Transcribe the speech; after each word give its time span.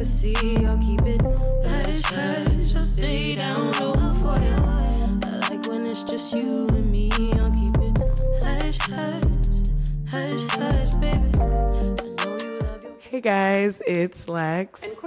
I'll 0.00 0.78
keep 0.78 1.02
it 1.02 1.20
hush 1.20 2.02
hush. 2.04 2.74
I'll 2.74 2.80
stay 2.80 3.36
down 3.36 3.70
low 3.72 4.14
for 4.14 4.40
you. 4.40 4.56
I 5.26 5.48
like 5.50 5.66
when 5.66 5.84
it's 5.84 6.04
just 6.04 6.32
you 6.32 6.68
and 6.68 6.90
me. 6.90 7.10
I'll 7.34 7.50
keep 7.50 7.76
it 7.76 7.98
hush 8.42 8.78
hush, 8.78 9.68
hush 10.08 10.42
hush, 10.52 10.94
baby. 10.94 11.18
I 11.36 11.84
know 12.24 12.38
you 12.40 12.58
love 12.60 12.82
your 12.82 12.98
Hey 12.98 13.20
guys, 13.20 13.82
it's 13.86 14.26
Lex. 14.26 14.82
And. 14.82 14.99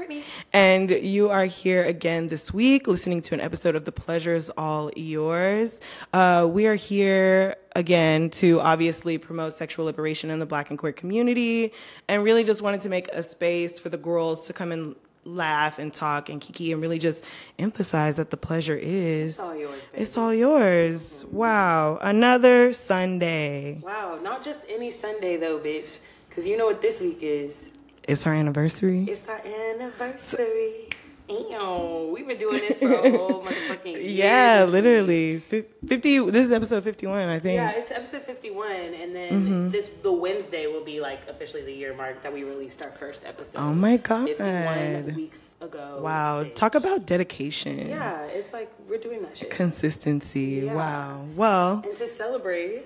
And 0.55 0.91
you 0.91 1.31
are 1.31 1.45
here 1.45 1.83
again 1.83 2.27
this 2.27 2.53
week 2.53 2.85
listening 2.88 3.21
to 3.21 3.33
an 3.33 3.41
episode 3.41 3.75
of 3.75 3.85
The 3.85 3.91
Pleasure's 3.91 4.52
All 4.52 4.91
Yours. 4.95 5.81
Uh, 6.13 6.47
we 6.47 6.67
are 6.67 6.75
here 6.75 7.55
again 7.75 8.29
to 8.29 8.59
obviously 8.61 9.17
promote 9.17 9.53
sexual 9.53 9.85
liberation 9.85 10.29
in 10.29 10.38
the 10.38 10.45
black 10.45 10.70
and 10.70 10.77
queer 10.77 10.93
community 10.93 11.73
and 12.07 12.23
really 12.23 12.43
just 12.43 12.61
wanted 12.61 12.81
to 12.81 12.89
make 12.89 13.07
a 13.07 13.23
space 13.23 13.79
for 13.79 13.89
the 13.89 13.97
girls 13.97 14.45
to 14.45 14.53
come 14.53 14.71
and 14.71 14.95
laugh 15.25 15.79
and 15.79 15.91
talk 15.91 16.29
and 16.29 16.39
kiki 16.39 16.71
and 16.71 16.84
really 16.84 16.99
just 16.99 17.23
emphasize 17.57 18.17
that 18.17 18.29
the 18.29 18.38
pleasure 18.38 18.77
is 18.77 19.40
all 19.40 19.55
yours, 19.55 19.81
baby. 19.91 20.04
it's 20.04 20.17
all 20.17 20.34
yours. 20.35 21.26
Wow. 21.31 21.98
Another 21.99 22.73
Sunday. 22.73 23.79
Wow, 23.81 24.20
not 24.21 24.43
just 24.43 24.59
any 24.70 24.91
Sunday 24.91 25.35
though, 25.38 25.57
bitch. 25.57 25.98
Cause 26.29 26.45
you 26.45 26.57
know 26.57 26.67
what 26.67 26.79
this 26.79 27.01
week 27.01 27.20
is. 27.21 27.71
It's 28.07 28.25
our 28.27 28.34
anniversary. 28.34 29.05
It's 29.07 29.27
our 29.27 29.41
anniversary. 29.45 30.89
Ew, 31.30 32.12
we've 32.13 32.27
been 32.27 32.38
doing 32.38 32.59
this 32.59 32.79
for 32.79 32.91
a 32.93 33.09
whole 33.17 33.41
motherfucking 33.43 33.93
year. 33.93 34.02
Yeah, 34.02 34.66
literally. 34.66 35.39
Fif- 35.39 35.66
50 35.88 36.29
this 36.31 36.45
is 36.48 36.52
episode 36.52 36.84
51, 36.84 37.29
I 37.29 37.39
think. 37.39 37.55
Yeah, 37.55 37.71
it's 37.73 37.91
episode 37.91 38.23
fifty-one, 38.23 38.93
and 38.93 39.16
then 39.16 39.31
Mm-hmm. 39.31 39.70
this 39.71 39.88
the 40.03 40.12
Wednesday 40.12 40.67
will 40.67 40.84
be 40.84 40.99
like 40.99 41.26
officially 41.29 41.63
the 41.63 41.71
year 41.71 41.95
mark 41.95 42.21
that 42.23 42.34
we 42.34 42.43
released 42.43 42.85
our 42.85 42.91
first 42.91 43.23
episode. 43.26 43.57
Oh 43.59 43.73
my 43.73 43.95
God. 43.98 44.27
Fifty-one 44.27 45.15
weeks 45.15 45.54
ago. 45.62 46.01
Wow, 46.04 46.43
bitch. 46.43 46.55
talk 46.55 46.76
about 46.76 47.05
dedication. 47.05 47.87
Yeah, 47.87 48.24
it's 48.26 48.51
like 48.51 48.70
we're 48.90 48.98
doing 48.99 49.21
that 49.21 49.37
shit. 49.37 49.49
Consistency. 49.49 50.63
Yeah. 50.65 50.74
Wow. 50.76 51.26
Well, 51.37 51.81
and 51.85 51.96
to 51.96 52.05
celebrate, 52.05 52.84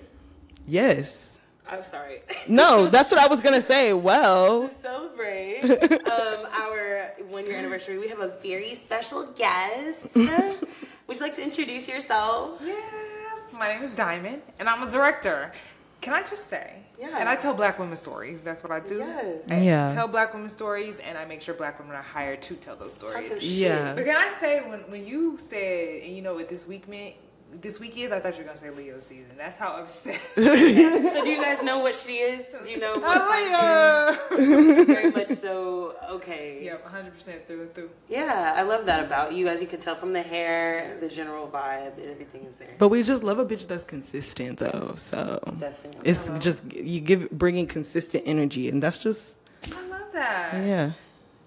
yes. 0.68 1.40
I'm 1.70 1.84
sorry. 1.84 2.22
No, 2.48 2.88
that's 2.88 3.12
what 3.12 3.20
I 3.20 3.28
was 3.28 3.42
gonna 3.42 3.62
say. 3.62 3.94
Well, 3.94 4.68
to 4.70 4.74
celebrate 4.82 5.62
um, 5.64 6.46
our 6.54 7.12
one 7.30 7.46
year 7.46 7.58
anniversary, 7.58 7.98
we 7.98 8.08
have 8.10 8.20
a 8.20 8.30
very 8.42 8.74
special 8.76 9.24
guest. 9.34 10.08
Would 10.16 11.18
you 11.18 11.22
like 11.22 11.36
to 11.36 11.44
introduce 11.44 11.88
yourself? 11.88 12.60
Yes, 12.62 13.54
my 13.54 13.68
name 13.74 13.84
is 13.84 13.92
Diamond, 13.92 14.42
and 14.60 14.68
I'm 14.70 14.88
a 14.88 14.92
director. 14.92 15.52
Can 16.00 16.14
I 16.14 16.22
just 16.22 16.48
say? 16.48 16.84
Yeah. 17.00 17.18
And 17.20 17.28
I 17.28 17.36
tell 17.36 17.54
black 17.54 17.80
women 17.80 17.98
stories. 17.98 18.42
That's 18.42 18.62
what 18.64 18.72
I 18.72 18.80
do. 18.80 18.98
Yes. 19.00 19.50
I 19.50 19.58
Yeah. 19.60 19.94
tell 19.94 20.08
black 20.08 20.34
women 20.34 20.50
stories, 20.50 21.00
and 21.00 21.18
I 21.18 21.26
make 21.26 21.42
sure 21.42 21.54
black 21.54 21.80
women 21.80 21.96
are 21.96 22.02
hired 22.02 22.42
to 22.44 22.56
tell 22.56 22.76
those 22.76 22.94
stories. 22.94 23.30
your 23.30 23.40
shit. 23.40 23.50
Yeah. 23.52 23.94
But 23.96 24.06
can 24.06 24.16
I 24.16 24.30
say 24.40 24.60
when 24.62 24.80
when 24.92 25.06
you 25.06 25.38
said, 25.40 26.04
and 26.04 26.16
you 26.16 26.22
know 26.22 26.36
what 26.36 26.50
this 26.50 26.68
week 26.68 26.88
meant? 26.88 27.16
This 27.52 27.80
week 27.80 27.98
is. 27.98 28.12
I 28.12 28.20
thought 28.20 28.34
you 28.34 28.40
were 28.40 28.46
gonna 28.46 28.58
say 28.58 28.70
Leo 28.70 29.00
season. 29.00 29.32
That's 29.38 29.58
how 29.58 29.78
upset. 29.78 30.20
So 30.36 31.24
do 31.24 31.30
you 31.30 31.42
guys 31.42 31.64
know 31.64 31.80
what 31.80 31.96
she 31.96 32.14
is? 32.14 32.46
Do 32.64 32.70
you 32.70 32.80
know 32.80 33.00
what 33.00 33.18
oh, 33.22 34.18
sign 34.28 34.38
she 34.38 34.44
is? 34.44 34.86
Very 34.88 35.12
much 35.12 35.30
so. 35.30 35.96
Okay. 36.10 36.64
Yeah, 36.64 36.76
100 36.78 37.14
percent 37.14 37.48
through 37.48 37.62
and 37.62 37.74
through. 37.74 37.90
Yeah, 38.10 38.54
I 38.58 38.64
love 38.64 38.86
that 38.86 39.04
about 39.04 39.34
you. 39.34 39.48
As 39.48 39.62
you 39.62 39.68
can 39.68 39.80
tell 39.80 39.96
from 39.96 40.14
the 40.14 40.22
hair, 40.22 40.98
the 41.00 41.08
general 41.08 41.48
vibe, 41.48 41.98
everything 42.00 42.44
is 42.44 42.58
there. 42.58 42.76
but 42.78 42.90
we 42.90 43.02
just 43.02 43.24
love 43.24 43.40
a 43.40 43.46
bitch 43.46 43.68
that's 43.68 43.84
consistent 43.86 44.60
though. 44.60 44.94
So 44.98 45.40
Definitely. 45.60 46.10
it's 46.10 46.30
just 46.40 46.72
you 46.74 47.00
give 47.00 47.30
bringing 47.32 47.66
consistent 47.66 48.24
energy, 48.28 48.68
and 48.70 48.84
that's 48.84 48.98
just 48.98 49.38
I 49.66 49.88
love 49.88 50.12
that. 50.14 50.54
yeah. 50.66 50.92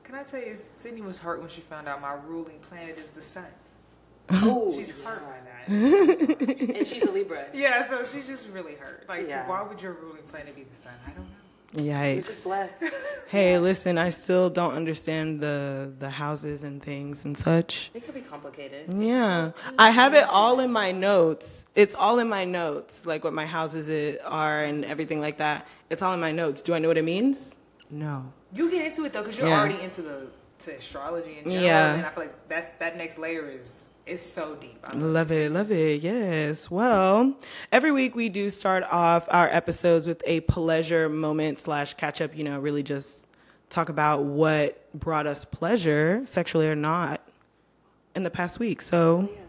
Can 0.04 0.14
I 0.14 0.22
tell 0.24 0.40
you, 0.40 0.56
Sydney 0.58 1.02
was 1.02 1.18
hurt 1.18 1.40
when 1.40 1.50
she 1.50 1.60
found 1.60 1.86
out 1.88 2.00
my 2.00 2.14
ruling 2.26 2.58
planet 2.60 2.98
is 2.98 3.12
the 3.12 3.22
sun. 3.22 3.46
Oh, 4.32 4.72
She's 4.76 4.92
yeah. 4.98 5.04
hurt 5.10 5.22
by 5.22 5.36
that. 5.68 6.76
and 6.78 6.86
she's 6.86 7.02
a 7.02 7.10
Libra. 7.10 7.46
Yeah, 7.54 7.88
so 7.88 8.04
she's 8.04 8.26
just 8.26 8.48
really 8.50 8.74
hurt. 8.74 9.04
Like, 9.08 9.28
Yeah. 9.28 9.46
why 9.48 9.62
would 9.62 9.80
your 9.82 9.92
ruling 9.94 10.22
planet 10.30 10.54
be 10.56 10.64
the 10.64 10.76
sun? 10.76 10.92
I 11.06 11.10
don't 11.10 11.24
know. 11.24 11.34
You're 11.72 12.22
just 12.22 12.42
Yikes. 12.42 12.44
blessed. 12.46 12.84
Hey, 13.28 13.58
listen, 13.60 13.96
I 13.96 14.08
still 14.10 14.50
don't 14.50 14.74
understand 14.74 15.40
the 15.40 15.92
the 16.00 16.10
houses 16.10 16.64
and 16.64 16.82
things 16.82 17.24
and 17.24 17.38
such. 17.38 17.92
It 17.94 18.04
could 18.04 18.14
be 18.16 18.22
complicated. 18.22 18.92
Yeah, 18.92 19.52
I 19.78 19.92
have 19.92 20.14
it 20.14 20.24
all 20.24 20.58
in 20.58 20.72
my 20.72 20.90
notes. 20.90 21.64
It's 21.76 21.94
all 21.94 22.18
in 22.18 22.28
my 22.28 22.44
notes, 22.44 23.06
like 23.06 23.22
what 23.22 23.32
my 23.32 23.46
houses 23.46 23.88
it 23.88 24.20
are 24.24 24.64
and 24.64 24.84
everything 24.84 25.20
like 25.20 25.36
that. 25.38 25.68
It's 25.90 26.02
all 26.02 26.12
in 26.12 26.18
my 26.20 26.32
notes. 26.32 26.60
Do 26.60 26.74
I 26.74 26.80
know 26.80 26.88
what 26.88 26.98
it 26.98 27.04
means? 27.04 27.60
No. 27.88 28.32
You 28.52 28.68
get 28.68 28.84
into 28.86 29.04
it 29.04 29.12
though, 29.12 29.22
because 29.22 29.38
you're 29.38 29.46
Yeah. 29.46 29.60
already 29.60 29.80
into 29.80 30.02
the 30.02 30.26
to 30.64 30.72
astrology 30.76 31.38
in 31.38 31.44
general. 31.44 31.62
Yeah. 31.64 31.94
And 31.94 32.04
I 32.06 32.10
feel 32.10 32.24
like 32.24 32.48
that's 32.48 32.66
that 32.80 32.96
next 32.96 33.16
layer 33.16 33.48
is 33.48 33.89
is 34.06 34.20
so 34.22 34.56
deep. 34.56 34.78
I 34.84 34.92
love 34.96 35.02
Love 35.20 35.32
it, 35.32 35.52
love 35.52 35.70
it. 35.72 36.00
Yes. 36.02 36.70
Well, 36.70 37.34
every 37.70 37.92
week 37.92 38.14
we 38.14 38.28
do 38.28 38.50
start 38.50 38.84
off 38.90 39.26
our 39.30 39.48
episodes 39.48 40.06
with 40.06 40.22
a 40.26 40.40
pleasure 40.40 41.08
moment 41.08 41.58
slash 41.58 41.94
catch 41.94 42.20
up. 42.20 42.36
You 42.36 42.44
know, 42.44 42.58
really 42.58 42.82
just 42.82 43.26
talk 43.68 43.88
about 43.88 44.24
what 44.24 44.92
brought 44.98 45.26
us 45.26 45.44
pleasure, 45.44 46.22
sexually 46.24 46.68
or 46.68 46.74
not, 46.74 47.20
in 48.16 48.22
the 48.24 48.30
past 48.30 48.58
week. 48.58 48.82
So, 48.82 49.28
Yeah. 49.32 49.40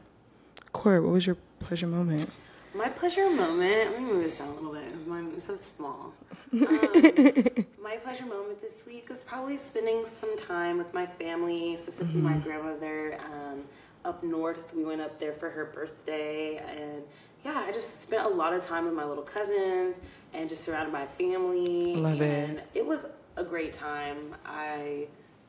Court, 0.73 1.03
what 1.03 1.11
was 1.11 1.25
your 1.25 1.37
pleasure 1.59 1.87
moment? 1.87 2.29
My 2.73 2.87
pleasure 2.87 3.29
moment. 3.29 3.91
Let 3.91 3.99
me 3.99 4.05
move 4.05 4.23
this 4.23 4.37
down 4.37 4.49
a 4.49 4.53
little 4.53 4.71
bit 4.73 4.85
because 4.89 5.05
mine 5.05 5.31
is 5.35 5.43
so 5.43 5.55
small. 5.55 6.13
Um, 6.53 7.65
my 7.81 7.95
pleasure 8.03 8.25
moment 8.25 8.61
this 8.61 8.85
week 8.85 9.07
is 9.09 9.23
probably 9.23 9.55
spending 9.55 10.03
some 10.19 10.37
time 10.37 10.77
with 10.77 10.93
my 10.93 11.05
family, 11.05 11.77
specifically 11.77 12.19
my 12.19 12.37
grandmother. 12.39 13.17
Um, 13.23 13.63
up 14.05 14.23
north, 14.23 14.73
we 14.73 14.83
went 14.83 15.01
up 15.01 15.19
there 15.19 15.33
for 15.33 15.49
her 15.49 15.65
birthday, 15.65 16.57
and 16.57 17.03
yeah, 17.43 17.63
I 17.67 17.71
just 17.71 18.03
spent 18.03 18.25
a 18.25 18.29
lot 18.29 18.53
of 18.53 18.63
time 18.65 18.85
with 18.85 18.93
my 18.93 19.05
little 19.05 19.23
cousins 19.23 19.99
and 20.33 20.49
just 20.49 20.63
surrounded 20.63 20.91
by 20.91 21.05
family. 21.05 21.95
Love 21.95 22.21
it. 22.21 22.49
and 22.49 22.61
it. 22.73 22.85
was 22.85 23.05
a 23.37 23.43
great 23.43 23.73
time. 23.73 24.35
I 24.45 25.07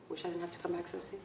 wish 0.09 0.25
I 0.25 0.29
didn't 0.29 0.41
have 0.41 0.51
to 0.51 0.59
come 0.59 0.73
back 0.73 0.87
so 0.87 0.99
soon. 0.99 1.19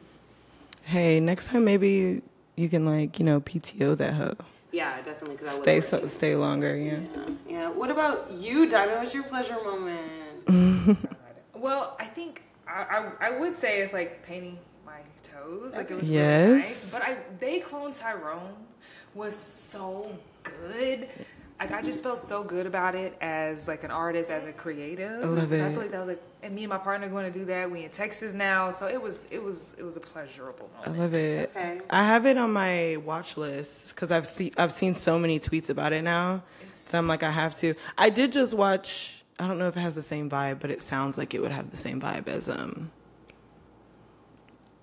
Hey, 0.83 1.19
next 1.19 1.47
time 1.47 1.65
maybe 1.65 2.21
you 2.55 2.69
can 2.69 2.85
like 2.85 3.19
you 3.19 3.25
know 3.25 3.41
PTO 3.41 3.97
that 3.97 4.13
hoe. 4.13 4.35
Yeah, 4.71 4.97
definitely. 5.01 5.37
Because 5.37 5.49
I 5.49 5.53
was 5.53 5.61
Stay 5.61 5.81
so, 5.81 6.07
stay 6.07 6.35
longer. 6.35 6.75
Yeah. 6.75 6.99
Yeah, 7.15 7.35
yeah. 7.47 7.69
What 7.69 7.89
about 7.89 8.31
you, 8.31 8.69
Diamond? 8.69 8.99
What's 8.99 9.13
your 9.13 9.23
pleasure 9.23 9.57
moment? 9.63 10.97
Well, 11.59 11.97
I 11.99 12.05
think 12.05 12.43
I, 12.67 13.11
I 13.19 13.27
I 13.27 13.39
would 13.39 13.57
say 13.57 13.81
it's 13.81 13.91
like 13.91 14.25
painting 14.25 14.53
my 14.53 14.59
toes. 15.33 15.75
Like 15.75 15.91
it 15.91 15.95
was 15.95 16.09
Yes. 16.09 16.47
really 16.47 16.59
nice. 16.59 16.91
But 16.91 17.01
I 17.03 17.17
they 17.39 17.59
Cloned 17.59 17.97
Tyrone 17.99 18.55
was 19.15 19.35
so 19.35 20.17
good. 20.43 21.07
Like 21.59 21.71
I 21.73 21.81
just 21.81 22.01
felt 22.03 22.19
so 22.19 22.41
good 22.41 22.65
about 22.65 22.95
it 22.95 23.17
as 23.19 23.67
like 23.67 23.83
an 23.83 23.91
artist, 23.91 24.31
as 24.31 24.45
a 24.45 24.53
creative. 24.53 25.21
I 25.21 25.25
love 25.25 25.49
so 25.49 25.65
I 25.65 25.69
feel 25.71 25.81
like 25.81 25.91
that 25.91 25.99
was 25.99 26.07
like, 26.07 26.23
and 26.41 26.55
me 26.55 26.63
and 26.63 26.69
my 26.69 26.77
partner 26.77 27.09
going 27.09 27.29
to 27.31 27.37
do 27.37 27.43
that. 27.45 27.69
We 27.69 27.83
in 27.83 27.89
Texas 27.89 28.33
now, 28.33 28.71
so 28.71 28.87
it 28.87 29.01
was 29.01 29.25
it 29.29 29.43
was 29.43 29.75
it 29.77 29.83
was 29.83 29.97
a 29.97 29.99
pleasurable 29.99 30.69
moment. 30.77 30.97
I 30.97 31.01
love 31.03 31.13
it. 31.13 31.51
Okay. 31.53 31.81
I 31.89 32.03
have 32.05 32.25
it 32.25 32.37
on 32.37 32.53
my 32.53 32.95
watch 33.03 33.35
list 33.35 33.89
because 33.93 34.09
I've 34.09 34.25
seen 34.25 34.51
I've 34.57 34.71
seen 34.71 34.93
so 34.93 35.19
many 35.19 35.37
tweets 35.37 35.69
about 35.69 35.91
it 35.91 36.01
now 36.01 36.43
that 36.91 36.97
I'm 36.97 37.07
like 37.07 37.23
I 37.23 37.31
have 37.31 37.57
to. 37.59 37.73
I 37.97 38.09
did 38.09 38.31
just 38.31 38.53
watch. 38.53 39.15
I 39.37 39.47
don't 39.47 39.57
know 39.59 39.67
if 39.67 39.75
it 39.75 39.81
has 39.81 39.95
the 39.95 40.01
same 40.01 40.29
vibe, 40.29 40.59
but 40.61 40.69
it 40.71 40.79
sounds 40.81 41.17
like 41.17 41.33
it 41.33 41.41
would 41.41 41.51
have 41.51 41.71
the 41.71 41.77
same 41.77 41.99
vibe 41.99 42.29
as 42.29 42.47
um. 42.47 42.89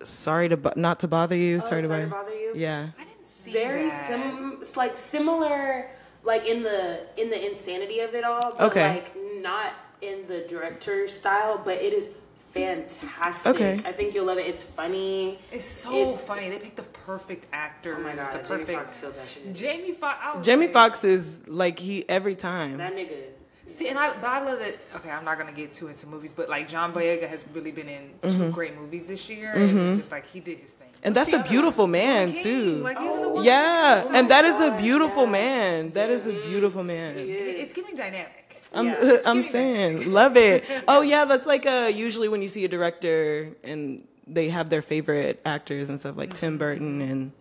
Sorry 0.04 0.48
to 0.48 0.56
bo- 0.56 0.72
not 0.76 1.00
to 1.00 1.08
bother 1.08 1.36
you. 1.36 1.56
Oh, 1.56 1.60
sorry, 1.60 1.82
to, 1.82 1.88
Sorry 1.88 2.04
to 2.04 2.10
bother. 2.10 2.24
bother 2.24 2.34
you. 2.38 2.52
Yeah. 2.54 2.88
I 2.98 3.04
didn't 3.04 3.26
see 3.26 3.52
Very 3.52 3.88
that. 3.88 4.08
sim, 4.08 4.58
it's 4.60 4.76
like 4.76 4.96
similar, 4.96 5.90
like 6.22 6.46
in 6.46 6.62
the 6.62 7.00
in 7.16 7.30
the 7.30 7.46
insanity 7.50 8.00
of 8.00 8.14
it 8.14 8.24
all. 8.24 8.54
But 8.58 8.60
Okay. 8.70 8.88
Like 8.96 9.16
not 9.42 9.72
in 10.02 10.26
the 10.28 10.40
director 10.48 11.08
style, 11.08 11.60
but 11.64 11.76
it 11.76 11.92
is 11.94 12.10
fantastic. 12.52 13.54
Okay. 13.54 13.80
I 13.84 13.92
think 13.92 14.14
you'll 14.14 14.26
love 14.26 14.38
it. 14.38 14.46
It's 14.46 14.64
funny. 14.64 15.38
It's 15.52 15.64
so 15.64 15.94
It's- 15.94 16.26
funny. 16.26 16.48
They 16.50 16.58
picked 16.58 16.76
the 16.76 16.82
perfect 16.82 17.46
actor. 17.52 17.96
Oh 17.98 18.02
my 18.02 18.14
god, 18.14 18.32
the 18.32 18.38
Jamie 18.38 18.48
perfect 18.64 18.78
Foxx 18.78 19.00
killed 19.00 19.16
that 19.16 19.28
shit. 19.28 19.54
Jamie 19.54 19.92
Foxx. 19.92 20.46
Jamie 20.46 20.68
Foxx 20.68 21.04
is 21.04 21.40
like 21.46 21.78
he 21.78 22.08
every 22.08 22.34
time. 22.34 22.76
That 22.78 22.94
nigga. 22.94 23.22
See, 23.66 23.88
and 23.88 23.98
I, 23.98 24.10
but 24.14 24.24
I 24.24 24.44
love 24.44 24.58
that. 24.60 24.76
Okay, 24.96 25.10
I'm 25.10 25.24
not 25.24 25.38
gonna 25.38 25.52
get 25.52 25.72
too 25.72 25.88
into 25.88 26.06
movies, 26.06 26.32
but 26.32 26.48
like 26.48 26.68
John 26.68 26.92
Boyega 26.92 27.28
has 27.28 27.44
really 27.52 27.72
been 27.72 27.88
in 27.88 28.02
Mm-hmm. 28.22 28.38
two 28.38 28.50
great 28.52 28.76
movies 28.78 29.08
this 29.08 29.28
year, 29.28 29.52
and 29.52 29.78
it's 29.78 29.96
just 29.98 30.12
like 30.12 30.26
he 30.26 30.40
did 30.40 30.58
his 30.58 30.72
thing. 30.72 30.88
And 31.02 31.14
that's 31.14 31.32
a 31.32 31.42
beautiful 31.42 31.86
man, 31.86 32.32
too. 32.32 32.76
Like 32.82 32.98
he's 32.98 33.14
in 33.14 33.22
the 33.22 33.28
one. 33.28 33.44
Yeah, 33.44 34.06
and 34.12 34.30
that 34.30 34.44
is 34.44 34.58
a 34.60 34.76
beautiful 34.80 35.24
yeah. 35.24 35.30
man. 35.30 35.90
That 35.92 36.10
is 36.10 36.26
a 36.26 36.32
beautiful 36.32 36.82
man. 36.84 37.14
It's 37.18 37.72
giving 37.74 37.94
dynamic. 37.96 38.42
I'm, 38.72 38.86
Yeah. 38.86 39.18
I'm 39.24 39.36
Give 39.36 39.46
me 39.46 39.50
saying, 39.52 40.12
love 40.12 40.36
it. 40.36 40.64
Oh 40.88 41.00
yeah, 41.02 41.24
that's 41.24 41.46
like 41.46 41.66
uh 41.66 41.90
usually 41.94 42.28
when 42.28 42.42
you 42.42 42.48
see 42.48 42.64
a 42.64 42.68
director 42.68 43.50
and 43.62 44.06
they 44.26 44.48
have 44.48 44.70
their 44.70 44.82
favorite 44.82 45.40
actors 45.44 45.88
and 45.88 45.98
stuff 46.00 46.16
like 46.16 46.34
Tim 46.34 46.58
Burton 46.58 47.00
and 47.00 47.32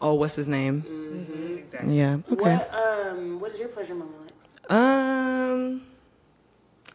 oh, 0.00 0.14
what's 0.14 0.34
his 0.34 0.48
name? 0.48 0.82
Mm-hmm. 0.82 1.54
Exactly. 1.58 1.98
Yeah. 1.98 2.18
Okay. 2.32 2.42
What 2.56 2.74
um 2.74 3.38
what 3.40 3.52
is 3.52 3.58
your 3.60 3.68
pleasure 3.68 3.94
moment, 3.94 4.20
Lex? 4.21 4.21
Um, 4.68 5.82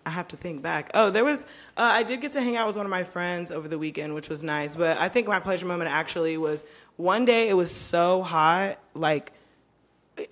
I 0.05 0.09
have 0.09 0.27
to 0.29 0.37
think 0.37 0.61
back. 0.61 0.91
Oh, 0.93 1.09
there 1.09 1.25
was. 1.25 1.43
Uh, 1.75 1.81
I 1.81 2.03
did 2.03 2.21
get 2.21 2.31
to 2.33 2.41
hang 2.41 2.55
out 2.55 2.67
with 2.67 2.77
one 2.77 2.85
of 2.85 2.89
my 2.89 3.03
friends 3.03 3.51
over 3.51 3.67
the 3.67 3.77
weekend, 3.77 4.15
which 4.15 4.29
was 4.29 4.43
nice. 4.43 4.75
But 4.75 4.97
I 4.97 5.09
think 5.09 5.27
my 5.27 5.39
pleasure 5.39 5.65
moment 5.65 5.91
actually 5.91 6.37
was 6.37 6.63
one 6.95 7.25
day. 7.25 7.49
It 7.49 7.53
was 7.55 7.73
so 7.73 8.23
hot, 8.23 8.79
like 8.93 9.33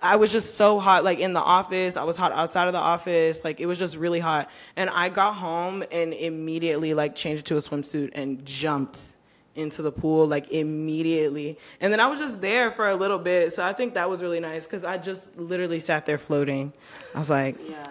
I 0.02 0.16
was 0.16 0.32
just 0.32 0.54
so 0.54 0.78
hot, 0.78 1.04
like 1.04 1.18
in 1.18 1.32
the 1.32 1.40
office. 1.40 1.96
I 1.96 2.04
was 2.04 2.16
hot 2.16 2.32
outside 2.32 2.66
of 2.66 2.72
the 2.72 2.78
office. 2.78 3.44
Like 3.44 3.60
it 3.60 3.66
was 3.66 3.78
just 3.78 3.96
really 3.96 4.20
hot. 4.20 4.50
And 4.74 4.90
I 4.90 5.08
got 5.08 5.34
home 5.34 5.84
and 5.90 6.12
immediately 6.12 6.94
like 6.94 7.14
changed 7.14 7.46
to 7.46 7.56
a 7.56 7.60
swimsuit 7.60 8.10
and 8.14 8.44
jumped 8.44 8.98
into 9.56 9.82
the 9.82 9.90
pool 9.92 10.26
like 10.26 10.50
immediately. 10.50 11.58
And 11.80 11.92
then 11.92 12.00
I 12.00 12.06
was 12.06 12.18
just 12.18 12.40
there 12.40 12.70
for 12.70 12.88
a 12.88 12.94
little 12.96 13.18
bit. 13.18 13.52
So 13.52 13.64
I 13.64 13.72
think 13.72 13.94
that 13.94 14.08
was 14.10 14.22
really 14.22 14.40
nice 14.40 14.66
because 14.66 14.84
I 14.84 14.98
just 14.98 15.36
literally 15.36 15.78
sat 15.78 16.06
there 16.06 16.18
floating. 16.18 16.72
I 17.14 17.18
was 17.18 17.30
like, 17.30 17.56
Yeah. 17.68 17.86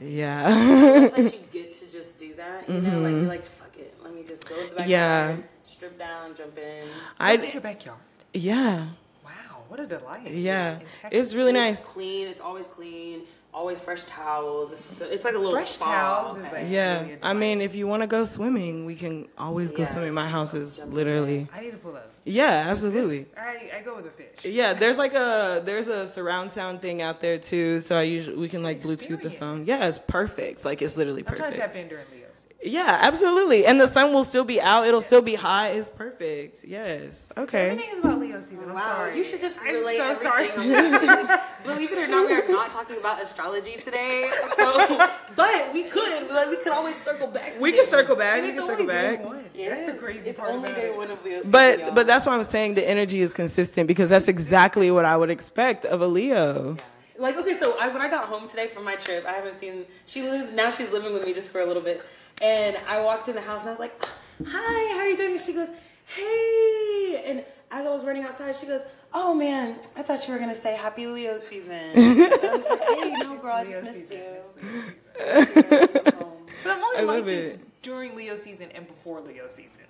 yeah. 0.00 1.08
that 1.08 1.18
you 1.34 1.40
get 1.52 1.74
to 1.80 1.90
just 1.90 2.18
do 2.18 2.34
that. 2.34 2.68
You 2.68 2.80
know, 2.80 3.00
like 3.00 3.10
you're 3.12 3.22
like, 3.22 3.44
fuck 3.44 3.76
it. 3.78 3.94
Let 4.02 4.14
me 4.14 4.24
just 4.26 4.48
go 4.48 4.54
to 4.56 4.62
the 4.70 4.76
backyard, 4.76 4.88
Mm-hmm. 4.88 5.40
Yeah. 5.40 5.46
strip 5.64 5.98
down, 5.98 6.34
jump 6.34 6.58
in. 6.58 6.86
It's 7.20 7.44
in 7.44 7.50
your 7.52 7.62
backyard. 7.62 7.98
yeah. 8.32 8.86
Wow, 9.24 9.30
what 9.68 9.80
a 9.80 9.86
delight. 9.86 10.30
Yeah. 10.30 10.78
Texas. 11.00 11.08
It's 11.12 11.34
really 11.34 11.52
nice. 11.52 11.78
It's 11.78 11.84
nice. 11.84 11.92
clean. 11.92 12.26
It's 12.28 12.40
always 12.40 12.66
clean. 12.66 13.22
Always 13.54 13.78
fresh 13.78 14.02
towels. 14.02 14.72
It's, 14.72 14.84
so, 14.84 15.06
it's 15.08 15.24
like 15.24 15.34
a 15.34 15.38
little 15.38 15.52
Fresh 15.54 15.70
spa. 15.74 15.84
towels 15.84 16.38
is 16.38 16.50
like- 16.52 16.64
Yeah. 16.68 17.02
really 17.02 17.12
a 17.14 17.18
I 17.22 17.32
mean, 17.34 17.60
if 17.60 17.76
you 17.76 17.86
want 17.86 18.02
to 18.02 18.08
go 18.08 18.24
swimming, 18.24 18.84
we 18.84 18.96
can 18.96 19.28
always 19.38 19.70
go 19.70 19.82
Yeah. 19.84 19.92
swimming. 19.92 20.12
My 20.12 20.28
house 20.28 20.54
is 20.54 20.84
literally 20.86 21.46
I 21.54 21.60
need 21.60 21.70
to 21.70 21.76
pull 21.76 21.94
up. 21.94 22.10
Yeah, 22.24 22.64
absolutely. 22.68 23.18
This, 23.20 23.28
I, 23.38 23.78
I 23.78 23.82
go 23.82 23.94
with 23.96 24.06
a 24.06 24.10
fish. 24.10 24.44
Yeah, 24.44 24.72
there's 24.72 24.98
like 24.98 25.14
a 25.14 25.62
there's 25.64 25.86
a 25.86 26.08
surround 26.08 26.50
sound 26.50 26.82
thing 26.82 27.00
out 27.00 27.20
there 27.20 27.38
too, 27.38 27.78
so 27.80 27.96
I 27.96 28.02
usually 28.02 28.36
we 28.36 28.48
can 28.48 28.62
like 28.64 28.82
an 28.82 28.90
Bluetooth 28.90 29.22
the 29.22 29.30
phone. 29.30 29.66
Yeah, 29.66 29.86
it's 29.86 29.98
perfect. 29.98 30.64
Like 30.64 30.82
it's 30.82 30.96
literally 30.96 31.22
I'm 31.26 31.36
trying 31.36 31.52
to 31.52 31.58
tap 31.58 31.68
perfect. 31.68 31.82
in 31.84 31.88
during 31.90 32.06
Leo's. 32.12 32.23
Yeah, 32.66 32.98
absolutely. 33.02 33.66
And 33.66 33.78
the 33.78 33.86
sun 33.86 34.14
will 34.14 34.24
still 34.24 34.42
be 34.44 34.58
out. 34.58 34.86
It'll 34.86 35.02
still 35.02 35.20
be 35.20 35.34
hot. 35.34 35.72
It's 35.72 35.90
perfect. 35.90 36.64
Yes. 36.64 37.28
Okay. 37.36 37.70
Everything 37.72 37.90
is 37.92 37.98
about 37.98 38.18
Leo 38.18 38.40
season. 38.40 38.68
I'm 38.70 38.74
Wow, 38.74 38.80
sorry. 38.80 39.18
you 39.18 39.22
should 39.22 39.40
just 39.42 39.60
I'm 39.60 39.74
relate 39.74 39.98
so 39.98 40.14
sorry. 40.14 40.48
everything 40.48 40.74
on 40.74 40.90
this 40.92 41.02
episode. 41.02 41.40
Believe 41.64 41.92
it 41.92 41.98
or 41.98 42.08
not, 42.08 42.26
we 42.26 42.34
are 42.34 42.48
not 42.48 42.70
talking 42.70 42.96
about 42.98 43.22
astrology 43.22 43.72
today. 43.84 44.30
So, 44.56 45.08
but 45.36 45.72
we 45.74 45.84
could, 45.84 46.30
like, 46.30 46.48
we 46.48 46.56
could 46.56 46.72
always 46.72 46.96
circle 46.96 47.26
back. 47.26 47.60
We 47.60 47.72
to 47.72 47.76
can 47.78 47.86
circle 47.86 48.16
back. 48.16 48.38
And 48.38 48.44
We 48.44 48.48
it's 48.52 48.58
can 48.58 48.66
circle 48.66 48.86
back. 48.86 49.24
one. 49.24 49.44
Yes, 49.54 49.86
That's 49.86 49.92
the 49.92 49.98
crazy 50.02 50.30
it's 50.30 50.38
part 50.40 50.50
only 50.52 50.70
about 50.70 50.80
day 50.80 50.88
it. 50.88 50.96
one 50.96 51.10
of 51.10 51.22
Leo's. 51.22 51.44
But 51.44 51.76
season, 51.80 51.94
but 51.94 52.00
y'all. 52.00 52.06
that's 52.06 52.26
why 52.26 52.34
I'm 52.34 52.44
saying 52.44 52.74
the 52.74 52.88
energy 52.88 53.20
is 53.20 53.30
consistent 53.32 53.88
because 53.88 54.08
that's 54.08 54.28
exactly 54.28 54.90
what 54.90 55.04
I 55.04 55.18
would 55.18 55.30
expect 55.30 55.84
of 55.84 56.00
a 56.00 56.06
Leo. 56.06 56.76
Like 57.18 57.36
okay, 57.36 57.54
so 57.56 57.76
I, 57.78 57.88
when 57.88 58.00
I 58.02 58.08
got 58.08 58.24
home 58.24 58.48
today 58.48 58.66
from 58.68 58.84
my 58.84 58.96
trip, 58.96 59.24
I 59.26 59.32
haven't 59.32 59.60
seen. 59.60 59.84
She 60.06 60.22
lives 60.22 60.52
now. 60.52 60.70
She's 60.70 60.90
living 60.92 61.12
with 61.12 61.24
me 61.24 61.32
just 61.34 61.48
for 61.50 61.60
a 61.60 61.66
little 61.66 61.82
bit, 61.82 62.04
and 62.42 62.76
I 62.88 63.00
walked 63.00 63.28
in 63.28 63.34
the 63.34 63.40
house 63.40 63.60
and 63.60 63.68
I 63.70 63.72
was 63.72 63.80
like, 63.80 64.04
"Hi, 64.46 64.94
how 64.94 65.00
are 65.00 65.08
you 65.08 65.16
doing?" 65.16 65.32
And 65.32 65.40
she 65.40 65.52
goes, 65.52 65.68
"Hey," 66.06 67.22
and 67.26 67.44
as 67.70 67.86
I 67.86 67.90
was 67.90 68.04
running 68.04 68.22
outside, 68.24 68.54
she 68.56 68.66
goes, 68.66 68.82
"Oh 69.12 69.34
man, 69.34 69.76
I 69.96 70.02
thought 70.02 70.26
you 70.26 70.34
were 70.34 70.40
gonna 70.40 70.54
say 70.54 70.76
Happy 70.76 71.06
Leo 71.06 71.38
season." 71.38 71.90
I'm 71.94 72.16
just 72.58 72.70
like, 72.70 72.80
"Hey, 72.82 73.12
no, 73.12 73.36
girl, 73.42 73.52
I 73.52 73.62
Leo 73.64 73.80
just 73.82 73.94
missed 73.94 74.08
season. 74.08 74.26
you." 74.62 74.94
But 76.64 76.70
I'm 76.78 76.82
only 76.82 76.98
I 76.98 77.02
like 77.02 77.16
love 77.18 77.26
this 77.26 77.54
it. 77.56 77.82
during 77.82 78.16
Leo 78.16 78.36
season 78.36 78.70
and 78.74 78.86
before 78.86 79.20
Leo 79.20 79.46
season. 79.46 79.82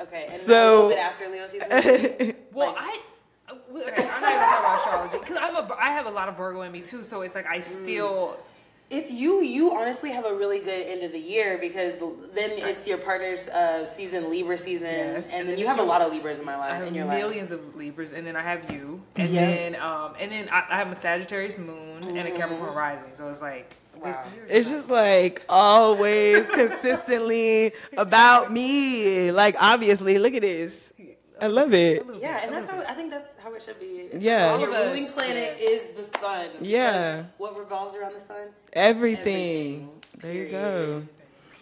Okay, 0.00 0.26
and 0.30 0.40
So- 0.42 0.46
so, 0.46 0.52
a 0.52 0.74
little 0.74 0.88
bit 0.90 0.98
after 0.98 1.28
Leo 1.28 1.46
season. 1.46 2.34
Well, 2.52 2.72
Like- 2.72 2.82
I. 2.82 3.00
uh, 3.48 3.54
Okay, 3.76 4.08
I'm 4.08 4.20
not 4.22 4.30
even 4.32 4.42
talking 4.42 4.64
about 4.64 4.78
astrology 4.78 5.18
because 5.20 5.36
I'm 5.40 5.54
a 5.56 5.74
I 5.78 5.90
have 5.90 6.06
a 6.06 6.10
lot 6.10 6.28
of 6.28 6.36
Virgo 6.36 6.62
in 6.62 6.72
me 6.72 6.80
too, 6.80 7.04
so 7.04 7.20
it's 7.22 7.34
like 7.36 7.46
I 7.46 7.60
still 7.60 8.38
It's 8.88 9.10
you. 9.10 9.42
You 9.42 9.74
honestly 9.74 10.10
have 10.12 10.24
a 10.24 10.32
really 10.34 10.60
good 10.60 10.86
end 10.86 11.02
of 11.02 11.10
the 11.12 11.18
year 11.18 11.58
because 11.60 11.94
then 12.34 12.50
it's 12.52 12.86
your 12.86 12.98
partner's 12.98 13.48
uh, 13.48 13.84
season, 13.84 14.30
Libra 14.30 14.56
season, 14.56 14.86
Yes, 14.86 15.30
and, 15.32 15.40
and 15.40 15.48
then 15.48 15.56
then 15.56 15.58
you 15.58 15.64
it's 15.64 15.70
have 15.76 15.80
a 15.84 15.88
lot 15.88 16.02
of 16.02 16.12
Libras 16.12 16.38
in 16.38 16.44
my 16.44 16.56
life 16.56 16.70
I 16.72 16.76
have 16.76 16.86
in 16.86 16.94
your 16.94 17.04
life. 17.06 17.18
millions 17.18 17.50
of 17.50 17.74
Libras, 17.74 18.12
and 18.12 18.24
then 18.24 18.36
I 18.36 18.42
have 18.42 18.70
you, 18.72 19.02
and 19.16 19.32
Yeah. 19.32 19.44
then 19.46 19.74
um 19.76 20.14
and 20.20 20.30
then 20.30 20.48
I, 20.50 20.64
I 20.70 20.76
have 20.76 20.90
a 20.90 20.94
Sagittarius 20.94 21.58
moon 21.58 22.04
and 22.04 22.28
a 22.28 22.30
Capricorn 22.30 22.74
rising, 22.74 23.10
so 23.14 23.28
it's 23.28 23.42
like 23.42 23.74
Wow. 23.96 24.12
this 24.12 24.32
year. 24.34 24.46
It's 24.48 24.68
just 24.68 24.88
like 24.90 25.42
always 25.48 26.48
consistently 26.54 27.72
about 27.96 28.52
me. 28.52 29.32
Like 29.32 29.56
obviously, 29.58 30.18
look 30.18 30.34
at 30.34 30.42
this. 30.42 30.92
I 31.40 31.48
love 31.48 31.74
it. 31.74 32.02
Yeah, 32.20 32.40
and 32.44 32.52
that's 32.54 32.70
how 32.70 32.80
I 32.82 32.94
think 32.94 33.10
that's 33.10 33.36
how 33.36 33.52
it 33.54 33.62
should 33.62 33.78
be. 33.78 34.08
It's 34.12 34.22
Yeah. 34.22 34.50
all 34.52 34.58
your 34.60 34.68
All 34.70 34.74
of 34.74 34.80
us, 34.80 34.86
ruling 34.88 35.06
planet 35.12 35.56
yes. 35.60 35.82
is 35.82 36.10
the 36.10 36.18
sun. 36.18 36.48
Yeah. 36.62 37.16
because 37.16 37.30
What 37.38 37.58
revolves 37.58 37.94
around 37.94 38.14
the 38.14 38.20
sun? 38.20 38.48
Everything. 38.72 39.90
Everything. 40.22 40.22
There 40.22 40.32
you 40.32 40.48
go. 40.48 41.02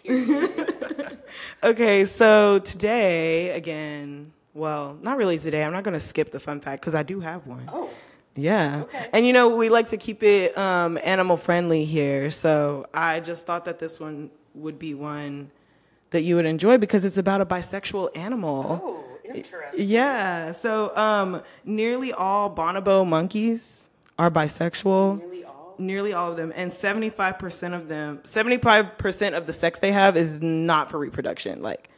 Okay, 1.63 2.05
so 2.05 2.59
today 2.59 3.49
again, 3.51 4.31
well, 4.53 4.97
not 5.01 5.17
really 5.17 5.37
today. 5.37 5.63
I'm 5.63 5.73
not 5.73 5.83
going 5.83 5.93
to 5.95 5.99
skip 5.99 6.31
the 6.31 6.39
fun 6.39 6.61
fact 6.61 6.81
because 6.81 6.95
I 6.95 7.03
do 7.03 7.19
have 7.19 7.45
one. 7.45 7.67
oh, 7.73 7.89
Yeah. 8.35 8.81
Okay. 8.83 9.09
And 9.11 9.25
you 9.27 9.33
know, 9.33 9.49
we 9.49 9.69
like 9.69 9.89
to 9.89 9.97
keep 9.97 10.23
it 10.23 10.57
um, 10.57 10.97
animal 11.03 11.35
friendly 11.37 11.83
here. 11.85 12.29
So 12.29 12.85
I 12.93 13.19
just 13.19 13.45
thought 13.45 13.65
that 13.65 13.79
this 13.79 13.99
one 13.99 14.29
would 14.53 14.79
be 14.79 14.93
one 14.93 15.51
that 16.11 16.21
you 16.21 16.35
would 16.37 16.45
enjoy 16.45 16.77
because 16.77 17.03
it's 17.03 17.17
about 17.17 17.41
a 17.41 17.45
bisexual 17.45 18.15
animal. 18.15 18.79
oh, 18.83 19.03
interesting. 19.33 19.87
Yeah. 19.87 20.51
So 20.53 20.95
um, 20.95 21.41
nearly 21.63 22.11
all 22.13 22.53
bonobo 22.53 23.05
monkeys 23.07 23.89
are 24.19 24.29
bisexual. 24.31 25.19
Nearly 25.19 25.43
all. 25.43 25.75
Nearly 25.77 26.13
all 26.13 26.31
of 26.31 26.37
them, 26.37 26.53
and 26.55 26.71
seventy-five 26.71 27.37
percent 27.39 27.73
of 27.73 27.87
them, 27.89 28.21
seventy-five 28.23 28.97
percent 28.97 29.35
of 29.35 29.45
the 29.45 29.53
sex 29.53 29.79
they 29.79 29.91
have 29.91 30.15
is 30.15 30.41
not 30.41 30.89
for 30.89 30.97
reproduction, 30.97 31.61
like 31.61 31.89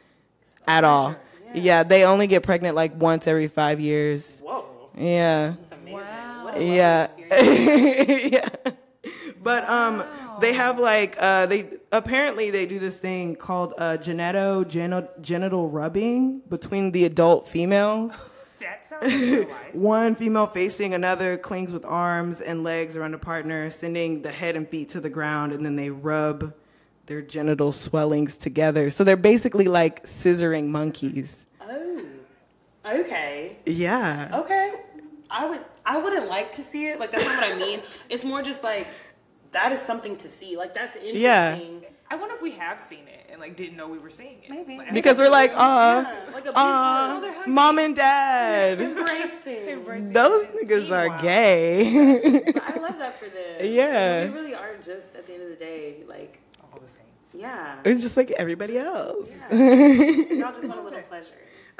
at 0.66 0.84
all. 0.84 1.14
Yeah. 1.54 1.82
they 1.82 2.04
only 2.04 2.26
get 2.26 2.42
pregnant 2.42 2.74
like 2.76 3.00
once 3.00 3.26
every 3.26 3.48
five 3.48 3.80
years. 3.80 4.40
Whoa, 4.40 4.66
Yeah. 4.96 5.54
Wow. 5.86 6.54
Yeah, 6.58 7.08
yeah. 7.30 8.48
But 9.42 9.68
um, 9.68 10.04
they 10.40 10.52
have 10.52 10.78
like 10.78 11.16
uh, 11.18 11.46
they 11.46 11.78
apparently 11.92 12.50
they 12.50 12.66
do 12.66 12.78
this 12.78 12.98
thing 12.98 13.36
called 13.36 13.74
uh, 13.78 13.96
geneto 13.98 14.64
genital 15.20 15.68
rubbing 15.68 16.40
between 16.48 16.90
the 16.92 17.04
adult 17.04 17.48
females. 17.48 18.12
that 18.60 18.86
sounds. 18.86 19.46
One 19.72 20.14
female 20.14 20.46
facing 20.46 20.94
another 20.94 21.36
clings 21.38 21.72
with 21.72 21.84
arms 21.84 22.40
and 22.40 22.64
legs 22.64 22.96
around 22.96 23.14
a 23.14 23.18
partner, 23.18 23.70
sending 23.70 24.22
the 24.22 24.32
head 24.32 24.56
and 24.56 24.68
feet 24.68 24.90
to 24.90 25.00
the 25.00 25.10
ground, 25.10 25.52
and 25.52 25.64
then 25.64 25.76
they 25.76 25.90
rub 25.90 26.52
their 27.06 27.22
genital 27.22 27.72
swellings 27.72 28.36
together. 28.36 28.90
So 28.90 29.02
they're 29.04 29.16
basically 29.16 29.66
like 29.66 30.04
scissoring 30.04 30.66
monkeys. 30.66 31.46
Oh, 31.60 32.02
okay. 32.84 33.56
Yeah. 33.66 34.30
Okay. 34.32 34.74
I 35.30 35.46
would 35.46 35.60
I 35.90 35.96
wouldn't 35.96 36.28
like 36.28 36.52
to 36.52 36.62
see 36.62 36.86
it. 36.88 37.00
Like 37.00 37.10
that's 37.12 37.24
not 37.24 37.40
what 37.40 37.50
I 37.52 37.56
mean. 37.56 37.80
It's 38.10 38.22
more 38.24 38.42
just 38.42 38.62
like 38.62 38.86
that 39.52 39.72
is 39.72 39.80
something 39.80 40.16
to 40.18 40.28
see. 40.28 40.56
Like 40.56 40.74
that's 40.74 40.94
interesting. 40.96 41.22
Yeah. 41.82 41.88
I 42.10 42.16
wonder 42.16 42.34
if 42.34 42.42
we 42.42 42.52
have 42.52 42.80
seen 42.80 43.06
it 43.08 43.26
and 43.30 43.40
like 43.40 43.56
didn't 43.56 43.76
know 43.76 43.88
we 43.88 43.98
were 43.98 44.10
seeing 44.10 44.38
it. 44.42 44.50
Maybe. 44.50 44.76
Like, 44.78 44.92
Because 44.92 45.18
we're 45.18 45.30
like, 45.30 45.50
uh, 45.52 46.04
Yeah, 46.06 46.30
like 46.34 46.46
a 46.46 46.58
uh, 46.58 47.32
mom 47.46 47.78
and 47.78 47.94
dad. 47.96 48.80
embracing. 48.90 49.68
Embracing 49.68 50.12
Those 50.12 50.44
it. 50.44 50.68
niggas 50.68 50.90
are 50.90 51.04
Meanwhile. 51.04 51.22
gay. 51.22 52.42
But 52.52 52.62
I 52.62 52.76
love 52.80 52.98
that 52.98 53.18
for 53.18 53.26
them. 53.28 53.44
Yeah. 53.78 54.24
We 54.26 54.30
really 54.34 54.54
are 54.54 54.76
just 54.76 55.14
at 55.16 55.26
the 55.26 55.34
end 55.34 55.42
of 55.44 55.48
the 55.50 55.56
day, 55.56 56.04
like 56.06 56.38
all 56.62 56.78
the 56.80 56.88
same. 56.90 57.02
yeah. 57.34 57.76
We're 57.84 57.94
just 57.94 58.16
like 58.16 58.30
everybody 58.32 58.76
else. 58.78 59.30
Y'all 59.50 60.52
just 60.52 60.68
want 60.68 60.80
a 60.80 60.82
little 60.82 61.02
pleasure. 61.02 61.26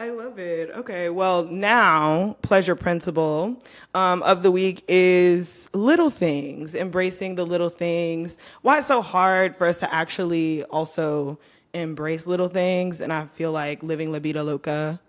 I 0.01 0.11
love 0.11 0.39
it. 0.39 0.71
Okay, 0.71 1.09
well, 1.09 1.43
now, 1.43 2.37
pleasure 2.43 2.77
principle 2.77 3.61
um, 3.95 4.23
of 4.23 4.45
the 4.45 4.51
week 4.53 4.85
is 4.87 5.69
little 5.75 6.09
things, 6.09 6.77
embracing 6.77 7.35
the 7.35 7.45
little 7.45 7.69
things. 7.69 8.39
Why 8.63 8.79
it's 8.79 8.87
so 8.87 9.03
hard 9.03 9.57
for 9.57 9.67
us 9.67 9.81
to 9.81 9.93
actually 9.93 10.63
also 10.63 11.41
embrace 11.75 12.29
little 12.29 12.49
things. 12.49 13.01
And 13.01 13.13
I 13.13 13.27
feel 13.27 13.51
like 13.51 13.83
living 13.83 14.13
La 14.13 14.21
Vida 14.21 14.45
Loca, 14.45 15.01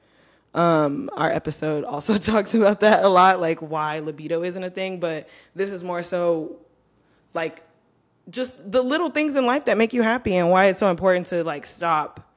um, 0.55 1.11
our 1.13 1.31
episode 1.31 1.83
also 1.83 2.15
talks 2.17 2.55
about 2.55 2.79
that 2.79 3.05
a 3.05 3.09
lot, 3.09 3.39
like 3.39 3.59
why 3.59 3.99
libido 3.99 4.41
isn't 4.41 4.63
a 4.63 4.71
thing. 4.71 4.99
But 4.99 5.29
this 5.53 5.69
is 5.69 5.83
more 5.83 6.01
so 6.01 6.57
like 7.35 7.61
just 8.31 8.57
the 8.71 8.81
little 8.81 9.11
things 9.11 9.35
in 9.35 9.45
life 9.45 9.65
that 9.65 9.77
make 9.77 9.93
you 9.93 10.01
happy 10.01 10.35
and 10.35 10.49
why 10.49 10.65
it's 10.65 10.79
so 10.79 10.89
important 10.89 11.27
to 11.27 11.43
like 11.43 11.67
stop 11.67 12.28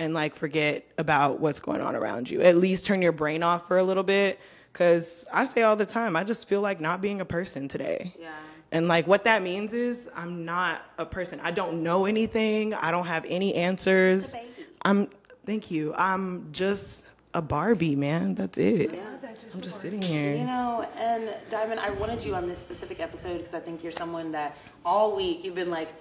and 0.00 0.14
like 0.14 0.34
forget 0.34 0.84
about 0.98 1.40
what's 1.40 1.60
going 1.60 1.82
on 1.82 1.94
around 1.94 2.30
you. 2.30 2.40
At 2.40 2.56
least 2.56 2.86
turn 2.86 3.02
your 3.02 3.12
brain 3.12 3.42
off 3.42 3.68
for 3.68 3.78
a 3.78 3.84
little 3.84 4.02
bit. 4.02 4.40
Cause 4.72 5.26
I 5.32 5.44
say 5.44 5.62
all 5.62 5.76
the 5.76 5.86
time, 5.86 6.16
I 6.16 6.24
just 6.24 6.48
feel 6.48 6.62
like 6.62 6.80
not 6.80 7.00
being 7.00 7.20
a 7.20 7.24
person 7.24 7.68
today. 7.68 8.14
Yeah. 8.18 8.30
And 8.72 8.88
like 8.88 9.06
what 9.06 9.24
that 9.24 9.42
means 9.42 9.74
is 9.74 10.10
I'm 10.16 10.44
not 10.44 10.82
a 10.96 11.04
person. 11.04 11.38
I 11.40 11.50
don't 11.50 11.82
know 11.82 12.06
anything. 12.06 12.72
I 12.72 12.90
don't 12.90 13.06
have 13.06 13.26
any 13.28 13.54
answers. 13.54 14.32
Just. 14.32 14.44
I'm 14.82 15.08
thank 15.44 15.70
you. 15.70 15.92
I'm 15.94 16.50
just 16.52 17.04
a 17.34 17.42
Barbie, 17.42 17.94
man. 17.94 18.34
That's 18.34 18.56
it. 18.58 18.94
Yeah. 18.94 19.06
I'm 19.52 19.60
just 19.60 19.80
sitting 19.80 20.00
here. 20.00 20.36
You 20.36 20.44
know, 20.44 20.88
and 20.96 21.34
Diamond, 21.50 21.80
I 21.80 21.90
wanted 21.90 22.24
you 22.24 22.36
on 22.36 22.46
this 22.46 22.58
specific 22.58 23.00
episode 23.00 23.38
because 23.38 23.52
I 23.52 23.58
think 23.58 23.82
you're 23.82 23.92
someone 23.92 24.30
that 24.32 24.56
all 24.84 25.16
week 25.16 25.44
you've 25.44 25.56
been 25.56 25.70
like 25.70 25.92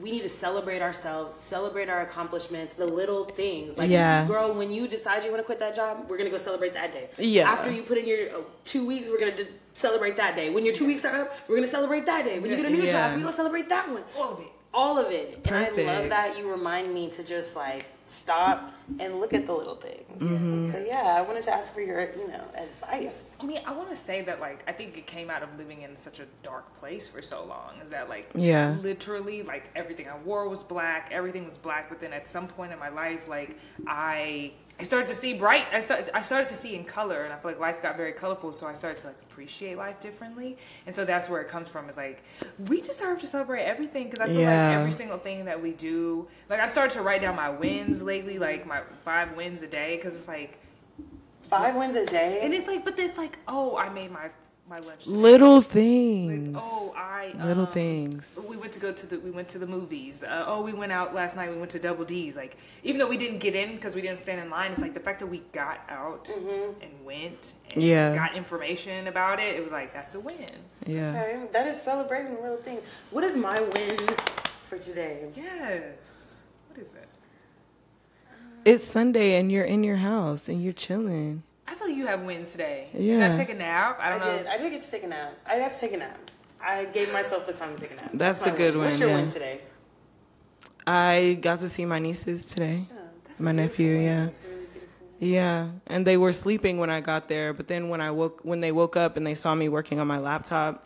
we 0.00 0.10
need 0.10 0.22
to 0.22 0.28
celebrate 0.28 0.82
ourselves, 0.82 1.32
celebrate 1.34 1.88
our 1.88 2.00
accomplishments, 2.02 2.74
the 2.74 2.86
little 2.86 3.24
things. 3.24 3.78
Like, 3.78 3.88
Yeah. 3.90 4.26
girl, 4.26 4.52
when 4.52 4.72
you 4.72 4.88
decide 4.88 5.22
you 5.24 5.30
want 5.30 5.40
to 5.40 5.44
quit 5.46 5.60
that 5.60 5.74
job, 5.76 6.06
we're 6.08 6.18
gonna 6.18 6.30
go 6.30 6.38
celebrate 6.38 6.74
that 6.74 6.92
day. 6.92 7.08
Yeah. 7.18 7.50
After 7.50 7.70
you 7.70 7.82
put 7.82 7.98
in 7.98 8.06
your 8.06 8.30
oh, 8.34 8.44
two 8.64 8.84
weeks, 8.86 9.08
we're 9.08 9.20
gonna 9.20 9.36
d- 9.36 9.46
celebrate 9.74 10.16
that 10.16 10.34
day. 10.34 10.50
When 10.50 10.64
your 10.64 10.74
two 10.74 10.86
weeks 10.86 11.04
are 11.04 11.22
up, 11.22 11.36
we're 11.48 11.56
gonna 11.56 11.68
celebrate 11.68 12.06
that 12.06 12.24
day. 12.24 12.38
When 12.40 12.50
you 12.50 12.56
get 12.56 12.66
a 12.66 12.70
new 12.70 12.82
Yeah. 12.82 12.92
job, 13.10 13.16
we 13.16 13.22
gonna 13.22 13.34
celebrate 13.36 13.68
that 13.68 13.88
one. 13.90 14.02
All 14.18 14.32
of 14.32 14.40
it. 14.40 14.46
All 14.74 14.98
of 14.98 15.12
it. 15.12 15.38
And 15.44 15.56
I 15.56 15.68
love 15.98 16.08
that 16.08 16.36
you 16.38 16.50
remind 16.50 16.92
me 16.92 17.08
to 17.10 17.22
just 17.22 17.54
like 17.54 17.84
stop 18.12 18.72
and 19.00 19.20
look 19.20 19.32
at 19.32 19.46
the 19.46 19.52
little 19.52 19.74
things. 19.74 20.22
Mm-hmm. 20.22 20.70
So 20.70 20.84
yeah, 20.86 21.14
I 21.16 21.22
wanted 21.22 21.42
to 21.44 21.52
ask 21.52 21.72
for 21.74 21.80
your, 21.80 22.10
you 22.14 22.28
know, 22.28 22.44
advice. 22.56 23.38
I 23.40 23.44
mean, 23.44 23.60
I 23.66 23.72
want 23.72 23.90
to 23.90 23.96
say 23.96 24.22
that 24.22 24.40
like 24.40 24.62
I 24.68 24.72
think 24.72 24.96
it 24.98 25.06
came 25.06 25.30
out 25.30 25.42
of 25.42 25.48
living 25.58 25.82
in 25.82 25.96
such 25.96 26.20
a 26.20 26.26
dark 26.42 26.76
place 26.78 27.08
for 27.08 27.22
so 27.22 27.44
long. 27.44 27.72
Is 27.82 27.90
that 27.90 28.08
like 28.08 28.30
Yeah. 28.34 28.76
literally 28.82 29.42
like 29.42 29.70
everything 29.74 30.08
I 30.08 30.16
wore 30.18 30.48
was 30.48 30.62
black, 30.62 31.08
everything 31.12 31.44
was 31.44 31.56
black. 31.56 31.88
But 31.88 32.00
then 32.00 32.12
at 32.12 32.28
some 32.28 32.46
point 32.48 32.72
in 32.72 32.78
my 32.78 32.90
life, 32.90 33.28
like 33.28 33.58
I 33.86 34.52
I 34.80 34.84
started 34.84 35.06
to 35.08 35.14
see 35.14 35.34
bright. 35.34 35.66
I 35.72 35.80
started 35.80 36.10
I 36.12 36.22
started 36.22 36.48
to 36.48 36.56
see 36.56 36.74
in 36.74 36.84
color, 36.84 37.22
and 37.22 37.32
I 37.32 37.36
feel 37.36 37.52
like 37.52 37.60
life 37.60 37.82
got 37.82 37.96
very 37.96 38.12
colorful. 38.12 38.52
So 38.52 38.66
I 38.66 38.74
started 38.74 39.00
to 39.02 39.06
like 39.08 39.16
appreciate 39.30 39.76
life 39.76 40.00
differently, 40.00 40.56
and 40.86 40.94
so 40.96 41.04
that's 41.04 41.28
where 41.28 41.40
it 41.40 41.48
comes 41.48 41.68
from. 41.68 41.88
Is 41.88 41.96
like 41.96 42.24
we 42.66 42.80
deserve 42.80 43.20
to 43.20 43.26
celebrate 43.26 43.62
everything 43.64 44.04
because 44.10 44.20
I 44.20 44.26
feel 44.26 44.40
Yeah. 44.40 44.68
like 44.70 44.78
every 44.78 44.90
single 44.92 45.18
thing 45.18 45.44
that 45.44 45.62
we 45.62 45.70
do. 45.72 46.26
Like 46.48 46.58
I 46.60 46.66
started 46.66 46.94
to 46.94 47.02
write 47.02 47.20
down 47.22 47.36
my 47.36 47.50
wins 47.50 48.02
lately, 48.02 48.38
like 48.40 48.66
my 48.66 48.82
five 49.04 49.36
wins 49.36 49.62
a 49.62 49.68
day, 49.68 49.96
because 49.96 50.14
it's 50.14 50.28
like. 50.28 50.58
Five 51.42 51.76
wins 51.76 51.94
a 51.96 52.06
day. 52.06 52.40
And 52.42 52.54
it's 52.54 52.66
like, 52.66 52.82
but 52.82 52.98
it's 52.98 53.18
like, 53.18 53.38
oh, 53.46 53.76
I 53.76 53.90
made 53.90 54.10
my 54.10 54.30
my 54.68 54.78
lunch. 54.78 55.04
today. 55.04 55.16
Little 55.16 55.56
Like, 55.56 55.66
things. 55.66 56.56
oh, 56.60 56.94
I 56.96 57.32
Little 57.44 57.66
um, 57.66 57.72
things. 57.72 58.38
We 58.48 58.56
went 58.56 58.72
to 58.72 58.80
go 58.80 58.92
to 58.92 59.06
the 59.06 59.18
we 59.20 59.30
went 59.30 59.48
to 59.48 59.58
the 59.58 59.66
movies. 59.66 60.22
Uh, 60.22 60.44
oh, 60.46 60.62
we 60.62 60.72
went 60.72 60.92
out 60.92 61.14
last 61.14 61.36
night. 61.36 61.50
We 61.50 61.56
went 61.58 61.70
to 61.72 61.78
Double 61.78 62.04
D's. 62.04 62.36
Like 62.36 62.56
even 62.82 62.98
though 62.98 63.08
we 63.08 63.16
didn't 63.16 63.38
get 63.38 63.54
in 63.54 63.74
because 63.74 63.94
we 63.94 64.00
didn't 64.02 64.18
stand 64.18 64.40
in 64.40 64.50
line, 64.50 64.70
it's 64.72 64.80
like 64.80 64.94
the 64.94 65.00
fact 65.00 65.20
that 65.20 65.26
we 65.26 65.38
got 65.52 65.80
out 65.88 66.28
and 66.36 67.04
went 67.04 67.54
and 67.74 67.82
Yeah. 67.82 68.14
got 68.14 68.34
information 68.34 69.06
about 69.08 69.40
it. 69.40 69.56
It 69.56 69.62
was 69.62 69.72
like 69.72 69.92
that's 69.92 70.14
a 70.14 70.20
win. 70.20 70.46
Yeah. 70.86 71.10
Okay, 71.10 71.42
that 71.52 71.66
is 71.66 71.80
celebrating 71.80 72.34
the 72.34 72.40
little 72.40 72.56
things. 72.56 72.82
What 73.10 73.24
is 73.24 73.36
my 73.36 73.60
win 73.60 73.98
for 74.68 74.78
today? 74.78 75.28
Yes. 75.36 76.42
What 76.68 76.78
is 76.80 76.94
it? 76.94 77.08
It's 78.64 78.84
Sunday 78.86 79.38
and 79.38 79.50
you're 79.50 79.64
in 79.64 79.82
your 79.84 79.96
house 79.96 80.48
and 80.48 80.62
you're 80.62 80.72
chilling. 80.72 81.42
I 81.72 81.74
feel 81.74 81.88
like 81.88 81.96
you 81.96 82.06
have 82.06 82.20
wins 82.22 82.52
today. 82.52 82.88
You 82.92 83.14
Yeah. 83.16 83.28
gotta 83.28 83.38
take 83.38 83.48
a 83.48 83.54
nap. 83.54 83.98
I 83.98 84.06
I 84.06 84.10
don't 84.10 84.20
know. 84.20 84.36
did. 84.36 84.46
I 84.46 84.58
did 84.58 84.70
get 84.72 84.82
to 84.82 84.90
take 84.90 85.04
a 85.04 85.06
nap. 85.06 85.32
I 85.46 85.58
got 85.58 85.70
to 85.70 85.80
take 85.80 85.94
a 85.94 85.96
nap. 85.96 86.18
I 86.60 86.84
gave 86.84 87.10
myself 87.14 87.46
the 87.46 87.54
time 87.54 87.74
to 87.74 87.80
take 87.80 87.92
a 87.92 87.96
nap. 87.96 88.10
That's 88.12 88.42
my 88.42 88.48
a 88.52 88.56
good 88.56 88.74
win. 88.76 88.84
What's 88.84 88.98
win, 88.98 89.00
your 89.00 89.08
yeah. 89.08 89.22
win 89.24 89.32
today? 89.32 89.60
I 90.86 91.38
got 91.40 91.60
to 91.60 91.68
see 91.70 91.86
my 91.86 91.98
nieces 91.98 92.46
today. 92.48 92.84
Oh, 92.92 92.94
My 93.38 93.52
beautiful 93.52 93.52
nephew, 93.54 93.96
win. 93.96 94.02
yeah. 94.04 94.20
Really. 94.24 94.58
Yeah, 95.34 95.68
and 95.86 96.06
they 96.06 96.16
were 96.18 96.32
sleeping 96.34 96.76
when 96.78 96.90
I 96.90 97.00
got 97.00 97.28
there, 97.28 97.52
but 97.54 97.68
then 97.68 97.88
when 97.88 98.00
I 98.02 98.10
woke 98.10 98.40
when 98.42 98.60
they 98.60 98.72
woke 98.72 98.96
up 98.96 99.16
and 99.16 99.26
they 99.26 99.34
saw 99.34 99.54
me 99.54 99.68
working 99.70 99.98
on 99.98 100.06
my 100.06 100.18
laptop, 100.18 100.84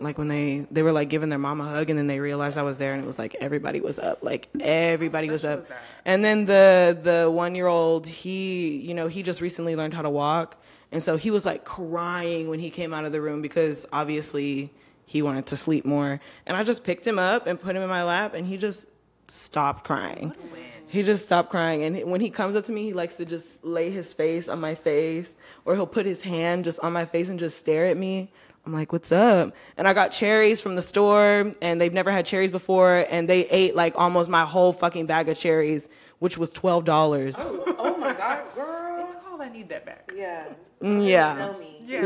like 0.00 0.18
when 0.18 0.28
they 0.28 0.66
they 0.70 0.82
were 0.82 0.92
like 0.92 1.08
giving 1.08 1.28
their 1.28 1.38
mom 1.38 1.60
a 1.60 1.64
hug 1.64 1.90
and 1.90 1.98
then 1.98 2.06
they 2.06 2.18
realized 2.18 2.56
I 2.56 2.62
was 2.62 2.78
there 2.78 2.94
and 2.94 3.02
it 3.02 3.06
was 3.06 3.18
like 3.18 3.36
everybody 3.40 3.80
was 3.80 3.98
up, 3.98 4.22
like 4.22 4.48
everybody 4.60 5.28
was 5.28 5.44
up. 5.44 5.60
was? 5.60 5.70
And 6.04 6.24
then 6.24 6.46
the 6.46 6.98
the 7.00 7.30
1-year-old, 7.30 8.06
he, 8.06 8.76
you 8.76 8.94
know, 8.94 9.08
he 9.08 9.22
just 9.22 9.40
recently 9.40 9.76
learned 9.76 9.94
how 9.94 10.02
to 10.02 10.10
walk, 10.10 10.56
and 10.90 11.02
so 11.02 11.16
he 11.16 11.30
was 11.30 11.44
like 11.44 11.64
crying 11.64 12.48
when 12.48 12.60
he 12.60 12.70
came 12.70 12.92
out 12.94 13.04
of 13.04 13.12
the 13.12 13.20
room 13.20 13.42
because 13.42 13.86
obviously 13.92 14.70
he 15.04 15.22
wanted 15.22 15.46
to 15.46 15.56
sleep 15.56 15.84
more. 15.84 16.20
And 16.46 16.56
I 16.56 16.64
just 16.64 16.84
picked 16.84 17.06
him 17.06 17.18
up 17.18 17.46
and 17.46 17.60
put 17.60 17.76
him 17.76 17.82
in 17.82 17.88
my 17.88 18.02
lap 18.02 18.34
and 18.34 18.46
he 18.46 18.56
just 18.56 18.86
stopped 19.28 19.84
crying. 19.84 20.34
He 20.88 21.02
just 21.02 21.22
stopped 21.24 21.48
crying, 21.48 21.82
and 21.84 22.10
when 22.10 22.20
he 22.20 22.28
comes 22.28 22.54
up 22.54 22.64
to 22.66 22.72
me, 22.72 22.82
he 22.82 22.92
likes 22.92 23.16
to 23.16 23.24
just 23.24 23.64
lay 23.64 23.90
his 23.90 24.12
face 24.12 24.46
on 24.46 24.60
my 24.60 24.74
face, 24.74 25.32
or 25.64 25.74
he'll 25.74 25.86
put 25.86 26.04
his 26.04 26.20
hand 26.20 26.64
just 26.64 26.78
on 26.80 26.92
my 26.92 27.06
face 27.06 27.30
and 27.30 27.38
just 27.38 27.58
stare 27.58 27.86
at 27.86 27.96
me. 27.96 28.30
I'm 28.64 28.72
like, 28.72 28.92
"What's 28.92 29.10
up?" 29.12 29.54
And 29.76 29.88
I 29.88 29.92
got 29.94 30.12
cherries 30.12 30.60
from 30.60 30.76
the 30.76 30.82
store, 30.82 31.52
and 31.60 31.80
they've 31.80 31.92
never 31.92 32.10
had 32.12 32.26
cherries 32.26 32.50
before, 32.50 33.06
and 33.10 33.28
they 33.28 33.48
ate 33.48 33.74
like 33.74 33.94
almost 33.96 34.28
my 34.30 34.44
whole 34.44 34.72
fucking 34.72 35.06
bag 35.06 35.28
of 35.28 35.36
cherries, 35.38 35.88
which 36.20 36.38
was 36.38 36.50
twelve 36.50 36.84
dollars. 36.84 37.34
Oh 37.38 37.96
my 37.98 38.12
god, 38.14 38.44
girl. 38.54 39.04
It's 39.04 39.16
called 39.16 39.40
I 39.40 39.48
need 39.48 39.68
that 39.70 39.84
back. 39.84 40.12
Yeah. 40.14 40.54
Mm, 40.80 41.06
yeah. 41.06 41.36
Tell 41.36 41.58
me. 41.58 41.76
Yeah, 41.84 42.00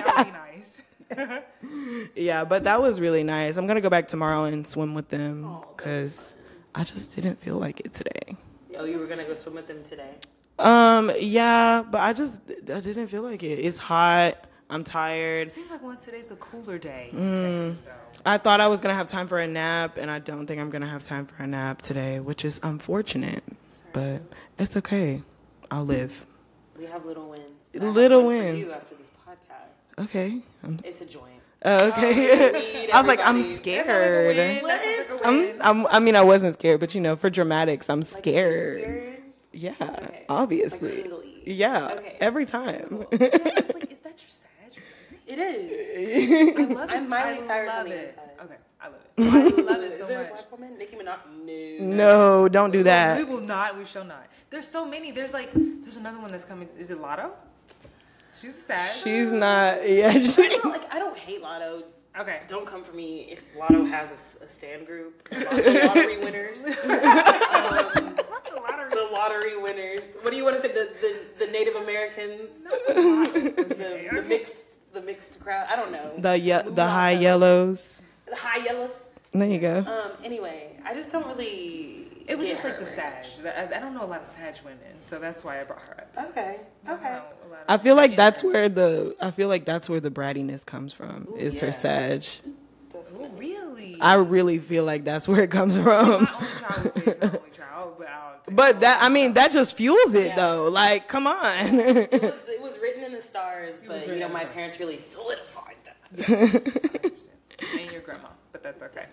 that 0.00 0.16
would 0.16 0.26
be 0.26 0.32
nice. 0.32 0.82
Yeah, 2.14 2.44
but 2.44 2.64
that 2.64 2.80
was 2.80 3.00
really 3.00 3.22
nice. 3.22 3.56
I'm 3.56 3.66
gonna 3.66 3.80
go 3.80 3.90
back 3.90 4.08
tomorrow 4.08 4.44
and 4.44 4.66
swim 4.66 4.94
with 4.94 5.08
them 5.08 5.60
because 5.76 6.32
I 6.74 6.84
just 6.84 7.14
didn't 7.14 7.36
feel 7.40 7.56
like 7.56 7.80
it 7.80 7.92
today. 7.92 8.36
Oh, 8.76 8.84
you 8.84 8.98
were 8.98 9.06
gonna 9.06 9.24
go 9.24 9.34
swim 9.34 9.54
with 9.54 9.66
them 9.66 9.82
today. 9.82 10.14
Um, 10.58 11.12
yeah, 11.18 11.82
but 11.82 12.00
I 12.00 12.12
just 12.12 12.42
I 12.72 12.80
didn't 12.80 13.08
feel 13.08 13.22
like 13.22 13.42
it. 13.42 13.58
It's 13.58 13.78
hot. 13.78 14.46
I'm 14.72 14.84
tired. 14.84 15.48
It 15.48 15.50
seems 15.52 15.70
like 15.70 15.82
once 15.82 16.04
today's 16.04 16.30
a 16.30 16.36
cooler 16.36 16.78
day 16.78 17.10
in 17.12 17.18
Mm. 17.18 17.40
Texas, 17.66 17.82
though. 17.82 17.92
I 18.24 18.38
thought 18.38 18.60
I 18.60 18.68
was 18.68 18.80
gonna 18.80 18.94
have 18.94 19.06
time 19.08 19.28
for 19.28 19.38
a 19.38 19.46
nap, 19.46 19.98
and 19.98 20.10
I 20.10 20.18
don't 20.18 20.46
think 20.46 20.60
I'm 20.60 20.70
gonna 20.70 20.88
have 20.88 21.04
time 21.04 21.26
for 21.26 21.42
a 21.42 21.46
nap 21.46 21.82
today, 21.82 22.20
which 22.20 22.44
is 22.44 22.58
unfortunate. 22.62 23.44
But 23.92 24.22
it's 24.58 24.76
okay. 24.78 25.22
I'll 25.70 25.84
live. 25.84 26.26
We 26.78 26.86
have 26.86 27.04
little 27.04 27.28
wins. 27.28 27.44
But 27.72 27.82
I 27.82 27.84
have 27.86 27.94
Little 27.94 28.20
for 28.22 28.26
wins. 28.28 28.58
You 28.66 28.72
after 28.72 28.94
this 28.94 29.10
podcast. 29.28 30.04
Okay. 30.04 30.40
I'm, 30.64 30.78
It's 30.84 31.00
a 31.02 31.06
joint. 31.06 31.26
oh, 31.66 31.88
okay. 31.88 32.52
Weed, 32.52 32.90
I 32.94 32.98
was 32.98 33.06
like, 33.08 33.20
I'm 33.22 33.42
scared. 33.54 34.36
That 34.66 35.10
sounds 35.12 35.20
like 35.20 35.22
a 35.22 35.26
I'm. 35.28 35.80
I'm, 35.82 35.86
I 35.88 36.00
mean, 36.00 36.16
I 36.16 36.22
wasn't 36.22 36.54
scared, 36.54 36.80
but 36.80 36.94
you 36.94 37.00
know, 37.02 37.14
for 37.16 37.28
dramatics, 37.28 37.90
I'm 37.90 38.00
Like, 38.00 38.08
scared. 38.08 38.80
scared? 38.80 39.08
Yeah, 39.52 39.74
Okay. 39.80 40.24
obviously. 40.30 41.02
Like 41.02 41.20
yeah, 41.44 41.88
Okay. 41.94 42.16
every 42.20 42.46
time. 42.46 43.04
I'm 43.12 43.18
just 43.18 43.74
like, 43.74 43.90
is 43.92 44.00
that 44.00 44.14
your 44.22 44.28
Sag 44.28 44.48
rising? 44.50 44.51
It 45.32 45.38
is. 45.38 46.56
I 46.58 46.64
love 46.74 46.90
it. 46.90 46.94
I'm 46.94 47.08
Miley 47.08 47.34
I 47.42 47.46
Cyrus 47.46 47.70
on 47.72 47.76
love 47.78 47.86
the 47.88 47.94
it. 47.94 48.08
inside. 48.10 48.30
Okay, 48.44 48.56
I 48.80 48.86
love 48.88 48.94
it. 48.96 49.10
I 49.18 49.62
love 49.72 49.80
it 49.82 49.92
Is 49.92 49.98
so 49.98 50.06
there 50.06 50.18
a 50.20 50.22
much. 50.24 50.32
black 50.32 50.52
woman? 50.52 50.76
Nicki 50.78 50.96
Minaj? 50.96 51.18
No. 51.80 52.42
no, 52.42 52.48
don't 52.48 52.70
do 52.70 52.82
that. 52.82 53.16
We 53.18 53.24
that. 53.24 53.30
will 53.32 53.40
not. 53.40 53.78
We 53.78 53.84
shall 53.86 54.04
not. 54.04 54.26
There's 54.50 54.68
so 54.68 54.84
many. 54.86 55.10
There's 55.10 55.32
like, 55.32 55.50
there's 55.54 55.96
another 55.96 56.18
one 56.20 56.30
that's 56.30 56.44
coming. 56.44 56.68
Is 56.78 56.90
it 56.90 57.00
Latto? 57.00 57.30
She's 58.40 58.54
sad. 58.60 58.94
She's 59.02 59.30
not. 59.30 59.88
Yeah, 59.88 60.08
I 60.08 60.18
she, 60.18 60.48
don't, 60.48 60.64
like, 60.66 60.92
I 60.92 60.98
don't 60.98 61.16
hate 61.16 61.42
Latto. 61.42 61.84
okay. 62.20 62.40
Don't 62.48 62.66
come 62.66 62.82
for 62.84 62.92
me 62.92 63.28
if 63.30 63.42
Latto 63.56 63.88
has 63.88 64.10
a 64.10 64.14
s- 64.14 64.36
a, 64.42 64.48
stand 64.48 64.86
group. 64.86 65.28
The 65.30 65.82
lottery 65.86 66.18
winners. 66.18 66.58
um, 66.60 68.14
the 68.90 69.08
lottery 69.12 69.56
winners. 69.56 70.04
What 70.22 70.30
do 70.30 70.36
you 70.36 70.44
want 70.44 70.56
to 70.56 70.62
say? 70.62 70.68
The 70.74 70.90
the, 71.00 71.46
the 71.46 71.52
Native 71.52 71.76
Americans. 71.76 72.50
The, 72.88 74.12
the 74.14 74.22
mixed 74.28 74.71
the 74.92 75.00
mixed 75.02 75.40
crowd. 75.40 75.66
I 75.70 75.76
don't 75.76 75.92
know. 75.92 76.12
the 76.18 76.38
ye- 76.38 76.62
the 76.74 76.86
high 76.86 77.14
to- 77.14 77.22
yellows. 77.22 78.00
The 78.28 78.36
high 78.36 78.64
yellows. 78.64 79.08
There 79.32 79.48
you 79.48 79.58
go. 79.58 79.78
Um. 79.78 80.12
Anyway, 80.24 80.78
I 80.84 80.94
just 80.94 81.10
don't 81.12 81.26
really. 81.26 82.08
It 82.28 82.38
was 82.38 82.48
just 82.48 82.62
like 82.64 82.78
the 82.78 82.84
very 82.84 83.24
Sag. 83.24 83.46
I, 83.72 83.76
I 83.76 83.80
don't 83.80 83.94
know 83.94 84.04
a 84.04 84.06
lot 84.06 84.20
of 84.20 84.26
Sag 84.26 84.54
women, 84.64 84.78
so 85.00 85.18
that's 85.18 85.42
why 85.42 85.60
I 85.60 85.64
brought 85.64 85.80
her 85.82 86.06
up. 86.16 86.28
Okay. 86.30 86.60
I 86.86 86.92
Okay. 86.92 87.02
know 87.04 87.08
a 87.08 87.48
lot 87.50 87.60
of- 87.60 87.64
I 87.68 87.78
feel 87.78 87.96
like 87.96 88.14
that's 88.16 88.44
where 88.44 88.68
the 88.68 89.16
I 89.20 89.30
feel 89.32 89.48
like 89.48 89.64
that's 89.64 89.88
where 89.88 90.00
the 90.00 90.10
brattiness 90.10 90.64
comes 90.64 90.92
from. 90.92 91.26
is 91.36 91.58
her 91.60 91.68
yeah. 91.68 91.72
sag. 91.72 92.24
Oh, 92.94 93.28
really? 93.36 93.96
I 94.00 94.14
really 94.14 94.58
feel 94.58 94.84
like 94.84 95.04
that's 95.04 95.26
where 95.26 95.42
it 95.42 95.50
comes 95.50 95.76
from. 95.76 96.24
my 96.24 96.34
only 96.34 96.46
child 96.60 96.94
would 96.94 97.20
my 97.20 97.26
only 97.28 97.50
child, 97.50 97.94
but 97.98 98.06
I 98.08 98.30
don't 98.30 98.44
think 98.44 98.56
But 98.56 98.80
that 98.80 99.02
I 99.02 99.08
mean 99.08 99.32
that 99.34 99.52
just 99.52 99.76
fuels 99.76 100.14
it 100.14 100.26
Yeah. 100.26 100.36
though. 100.36 100.68
Like, 100.68 101.08
come 101.08 101.26
on. 101.26 101.80
It 101.80 102.12
was, 102.22 102.34
it 102.48 102.60
was 102.62 102.78
written 102.78 102.98
in 103.01 103.01
the 103.01 103.01
stars, 103.32 103.80
but 103.86 104.06
you 104.06 104.18
know 104.18 104.26
in 104.26 104.32
my 104.32 104.40
stars. 104.40 104.54
parents 104.54 104.78
really 104.78 104.98
solidified 104.98 105.76
that. 105.84 106.22
and 107.80 107.90
your 107.90 108.02
grandma, 108.02 108.28
but 108.52 108.62
that's 108.62 108.82
okay. 108.82 109.06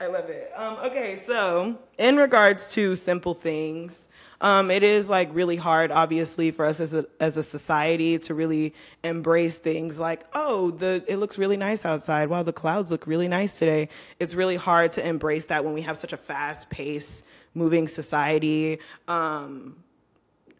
I 0.00 0.06
love 0.06 0.28
it. 0.28 0.50
Um, 0.56 0.78
okay, 0.84 1.16
so 1.16 1.78
in 1.96 2.16
regards 2.16 2.72
to 2.72 2.96
simple 2.96 3.34
things, 3.34 4.08
um, 4.40 4.70
it 4.70 4.82
is 4.82 5.08
like 5.08 5.30
really 5.32 5.56
hard, 5.56 5.92
obviously, 5.92 6.50
for 6.50 6.66
us 6.66 6.80
as 6.80 6.92
a 6.92 7.06
as 7.20 7.36
a 7.36 7.42
society 7.42 8.18
to 8.18 8.34
really 8.34 8.74
embrace 9.04 9.58
things 9.58 9.98
like, 9.98 10.24
oh, 10.34 10.72
the 10.72 11.04
it 11.06 11.18
looks 11.18 11.38
really 11.38 11.56
nice 11.56 11.84
outside. 11.84 12.28
Wow, 12.28 12.42
the 12.42 12.52
clouds 12.52 12.90
look 12.90 13.06
really 13.06 13.28
nice 13.28 13.58
today. 13.58 13.88
It's 14.18 14.34
really 14.34 14.56
hard 14.56 14.92
to 14.92 15.06
embrace 15.06 15.46
that 15.46 15.64
when 15.64 15.72
we 15.72 15.82
have 15.82 15.96
such 15.96 16.12
a 16.12 16.16
fast 16.16 16.68
paced, 16.68 17.24
moving 17.54 17.86
society. 17.86 18.80
Um, 19.06 19.76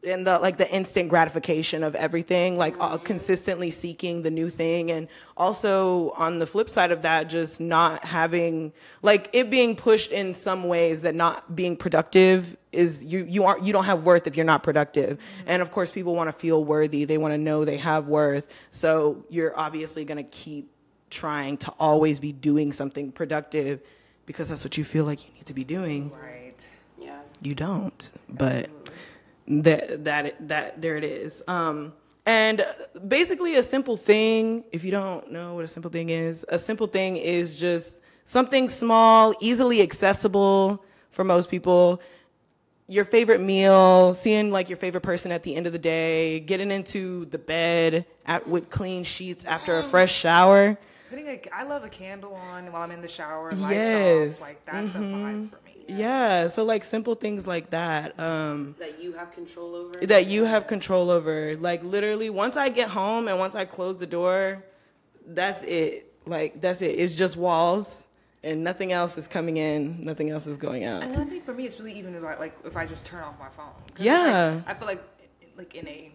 and 0.06 0.26
the 0.26 0.38
like 0.38 0.56
the 0.56 0.70
instant 0.74 1.08
gratification 1.08 1.82
of 1.82 1.94
everything 1.94 2.56
like 2.56 2.76
uh, 2.80 2.96
consistently 2.98 3.70
seeking 3.70 4.22
the 4.22 4.30
new 4.30 4.48
thing 4.48 4.90
and 4.90 5.08
also 5.36 6.10
on 6.12 6.38
the 6.38 6.46
flip 6.46 6.70
side 6.70 6.90
of 6.90 7.02
that 7.02 7.28
just 7.28 7.60
not 7.60 8.04
having 8.04 8.72
like 9.02 9.28
it 9.32 9.50
being 9.50 9.76
pushed 9.76 10.12
in 10.12 10.32
some 10.32 10.64
ways 10.64 11.02
that 11.02 11.14
not 11.14 11.54
being 11.54 11.76
productive 11.76 12.56
is 12.72 13.04
you 13.04 13.24
you 13.28 13.44
aren't 13.44 13.64
you 13.64 13.72
don't 13.72 13.84
have 13.84 14.04
worth 14.04 14.26
if 14.26 14.36
you're 14.36 14.46
not 14.46 14.62
productive 14.62 15.18
and 15.46 15.60
of 15.60 15.70
course 15.70 15.90
people 15.90 16.14
want 16.14 16.28
to 16.28 16.32
feel 16.32 16.64
worthy 16.64 17.04
they 17.04 17.18
want 17.18 17.32
to 17.32 17.38
know 17.38 17.64
they 17.64 17.78
have 17.78 18.06
worth 18.06 18.54
so 18.70 19.24
you're 19.28 19.58
obviously 19.58 20.04
going 20.04 20.22
to 20.22 20.30
keep 20.30 20.70
trying 21.10 21.56
to 21.56 21.70
always 21.78 22.20
be 22.20 22.32
doing 22.32 22.72
something 22.72 23.12
productive 23.12 23.80
because 24.26 24.48
that's 24.48 24.64
what 24.64 24.76
you 24.76 24.84
feel 24.84 25.04
like 25.04 25.26
you 25.26 25.34
need 25.34 25.46
to 25.46 25.54
be 25.54 25.64
doing. 25.64 26.10
Right. 26.10 26.68
Yeah. 26.98 27.20
You 27.40 27.54
don't, 27.54 28.12
but 28.28 28.68
that 29.48 30.04
that 30.04 30.48
that 30.48 30.80
there 30.80 30.96
it 30.96 31.04
is. 31.04 31.42
Um, 31.46 31.92
and 32.24 32.66
basically, 33.06 33.54
a 33.54 33.62
simple 33.62 33.96
thing. 33.96 34.64
If 34.72 34.84
you 34.84 34.90
don't 34.90 35.30
know 35.30 35.54
what 35.54 35.64
a 35.64 35.68
simple 35.68 35.90
thing 35.90 36.10
is, 36.10 36.44
a 36.48 36.58
simple 36.58 36.86
thing 36.86 37.16
is 37.16 37.58
just 37.58 37.98
something 38.24 38.68
small, 38.68 39.34
easily 39.40 39.80
accessible 39.80 40.84
for 41.10 41.24
most 41.24 41.50
people. 41.50 42.00
Your 42.88 43.04
favorite 43.04 43.40
meal, 43.40 44.14
seeing 44.14 44.52
like 44.52 44.68
your 44.68 44.76
favorite 44.76 45.02
person 45.02 45.32
at 45.32 45.42
the 45.42 45.56
end 45.56 45.66
of 45.66 45.72
the 45.72 45.78
day, 45.78 46.40
getting 46.40 46.70
into 46.70 47.24
the 47.26 47.38
bed 47.38 48.06
at, 48.26 48.46
with 48.46 48.70
clean 48.70 49.02
sheets 49.02 49.44
after 49.44 49.78
a 49.78 49.82
fresh 49.82 50.14
shower. 50.14 50.78
Putting 51.08 51.28
a, 51.28 51.40
I 51.52 51.62
love 51.64 51.84
a 51.84 51.88
candle 51.88 52.34
on 52.34 52.72
while 52.72 52.82
I'm 52.82 52.90
in 52.90 53.00
the 53.00 53.08
shower, 53.08 53.50
lights 53.52 53.60
Yes. 53.74 54.34
off. 54.36 54.40
Like 54.40 54.64
that's 54.64 54.94
a 54.94 54.98
vibe 54.98 55.50
for 55.50 55.58
me. 55.64 55.72
Yeah, 55.88 56.48
so 56.48 56.64
like 56.64 56.82
simple 56.84 57.14
things 57.14 57.46
like 57.46 57.70
that. 57.70 58.18
Um, 58.18 58.74
That 58.80 59.00
you 59.00 59.12
have 59.12 59.32
control 59.32 59.74
over. 59.76 60.04
that 60.06 60.26
you 60.26 60.44
have 60.44 60.66
control 60.66 61.10
over. 61.10 61.56
Like 61.56 61.84
literally, 61.84 62.28
once 62.28 62.56
I 62.56 62.68
get 62.70 62.88
home 62.88 63.28
and 63.28 63.38
once 63.38 63.54
I 63.54 63.64
close 63.66 63.96
the 63.98 64.06
door, 64.06 64.64
that's 65.26 65.62
it. 65.62 66.12
Like 66.26 66.60
that's 66.60 66.82
it. 66.82 66.98
It's 66.98 67.14
just 67.14 67.36
walls 67.36 68.02
and 68.42 68.64
nothing 68.64 68.90
else 68.90 69.16
is 69.16 69.28
coming 69.28 69.58
in. 69.58 70.00
Nothing 70.02 70.30
else 70.30 70.48
is 70.48 70.56
going 70.56 70.84
out. 70.84 71.04
And 71.04 71.16
I 71.16 71.24
think 71.24 71.44
for 71.44 71.54
me, 71.54 71.66
it's 71.66 71.78
really 71.78 71.96
even 71.96 72.16
about 72.16 72.40
like 72.40 72.56
if 72.64 72.76
I 72.76 72.84
just 72.84 73.06
turn 73.06 73.22
off 73.22 73.38
my 73.38 73.48
phone. 73.50 73.70
Yeah. 73.98 74.62
like- 74.66 74.68
I 74.68 74.74
feel 74.78 74.88
like 74.88 75.04
like 75.56 75.74
in 75.76 75.86
a 75.86 76.10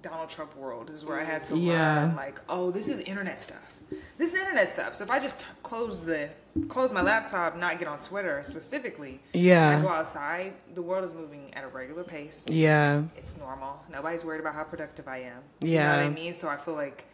Donald 0.00 0.28
Trump 0.30 0.56
world 0.56 0.90
is 0.90 1.04
where 1.04 1.20
I 1.20 1.24
had 1.24 1.42
to 1.44 1.56
Yeah. 1.58 1.96
learn 2.02 2.14
like, 2.16 2.40
oh, 2.48 2.70
this 2.70 2.88
is 2.88 3.00
internet 3.00 3.40
stuff. 3.40 3.71
This 4.18 4.34
internet 4.34 4.68
stuff. 4.68 4.94
So 4.94 5.04
if 5.04 5.10
I 5.10 5.18
just 5.18 5.40
t- 5.40 5.46
close 5.62 6.04
the 6.04 6.28
close 6.68 6.92
my 6.92 7.00
laptop, 7.02 7.56
not 7.56 7.78
get 7.78 7.88
on 7.88 7.98
Twitter 7.98 8.42
specifically, 8.44 9.20
Yeah. 9.32 9.78
I 9.78 9.80
go 9.82 9.88
outside, 9.88 10.52
the 10.74 10.82
world 10.82 11.04
is 11.04 11.12
moving 11.14 11.52
at 11.54 11.64
a 11.64 11.68
regular 11.68 12.04
pace. 12.04 12.44
Yeah. 12.46 13.02
It's 13.16 13.36
normal. 13.38 13.82
Nobody's 13.90 14.24
worried 14.24 14.40
about 14.40 14.54
how 14.54 14.64
productive 14.64 15.08
I 15.08 15.18
am. 15.18 15.38
You 15.60 15.68
know 15.68 15.74
Yeah. 15.74 15.96
what 15.96 16.04
I 16.06 16.08
mean? 16.10 16.34
So 16.34 16.48
I 16.48 16.56
feel 16.58 16.74
like 16.74 17.04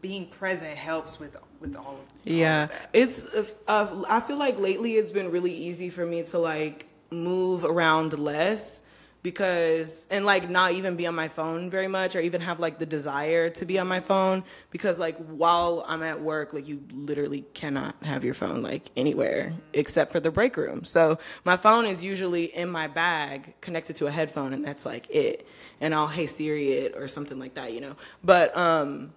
being 0.00 0.26
present 0.26 0.76
helps 0.76 1.18
with 1.18 1.36
with 1.60 1.76
all 1.76 1.82
of 1.82 1.88
all 1.88 1.98
Yeah, 2.24 2.64
of 2.64 2.70
that. 2.70 2.90
it's. 2.92 3.26
Uh, 3.68 4.04
I 4.08 4.20
feel 4.20 4.38
like 4.38 4.58
lately 4.58 4.94
it's 4.96 5.12
been 5.12 5.30
really 5.30 5.52
easy 5.54 5.90
for 5.90 6.06
me 6.06 6.22
to 6.22 6.38
like 6.38 6.86
move 7.10 7.64
around 7.64 8.18
less 8.18 8.82
because 9.22 10.08
and 10.10 10.24
like 10.24 10.48
not 10.48 10.72
even 10.72 10.96
be 10.96 11.06
on 11.06 11.14
my 11.14 11.28
phone 11.28 11.68
very 11.68 11.88
much 11.88 12.16
or 12.16 12.20
even 12.20 12.40
have 12.40 12.58
like 12.58 12.78
the 12.78 12.86
desire 12.86 13.50
to 13.50 13.66
be 13.66 13.78
on 13.78 13.86
my 13.86 14.00
phone 14.00 14.42
because 14.70 14.98
like 14.98 15.16
while 15.26 15.84
I'm 15.86 16.02
at 16.02 16.22
work 16.22 16.54
like 16.54 16.66
you 16.66 16.82
literally 16.92 17.44
cannot 17.52 17.96
have 18.02 18.24
your 18.24 18.34
phone 18.34 18.62
like 18.62 18.90
anywhere 18.96 19.52
except 19.74 20.10
for 20.10 20.20
the 20.20 20.30
break 20.30 20.56
room. 20.56 20.84
So 20.84 21.18
my 21.44 21.56
phone 21.56 21.84
is 21.84 22.02
usually 22.02 22.44
in 22.44 22.70
my 22.70 22.86
bag 22.86 23.54
connected 23.60 23.96
to 23.96 24.06
a 24.06 24.10
headphone 24.10 24.52
and 24.54 24.64
that's 24.64 24.86
like 24.86 25.08
it. 25.10 25.46
And 25.80 25.94
I'll 25.94 26.08
hey 26.08 26.26
Siri 26.26 26.72
it 26.72 26.94
or 26.96 27.06
something 27.06 27.38
like 27.38 27.54
that, 27.54 27.74
you 27.74 27.80
know. 27.82 27.96
But 28.24 28.56
um 28.56 29.12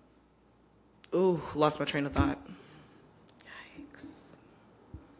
ooh, 1.16 1.42
lost 1.56 1.80
my 1.80 1.86
train 1.86 2.06
of 2.06 2.12
thought. 2.12 2.40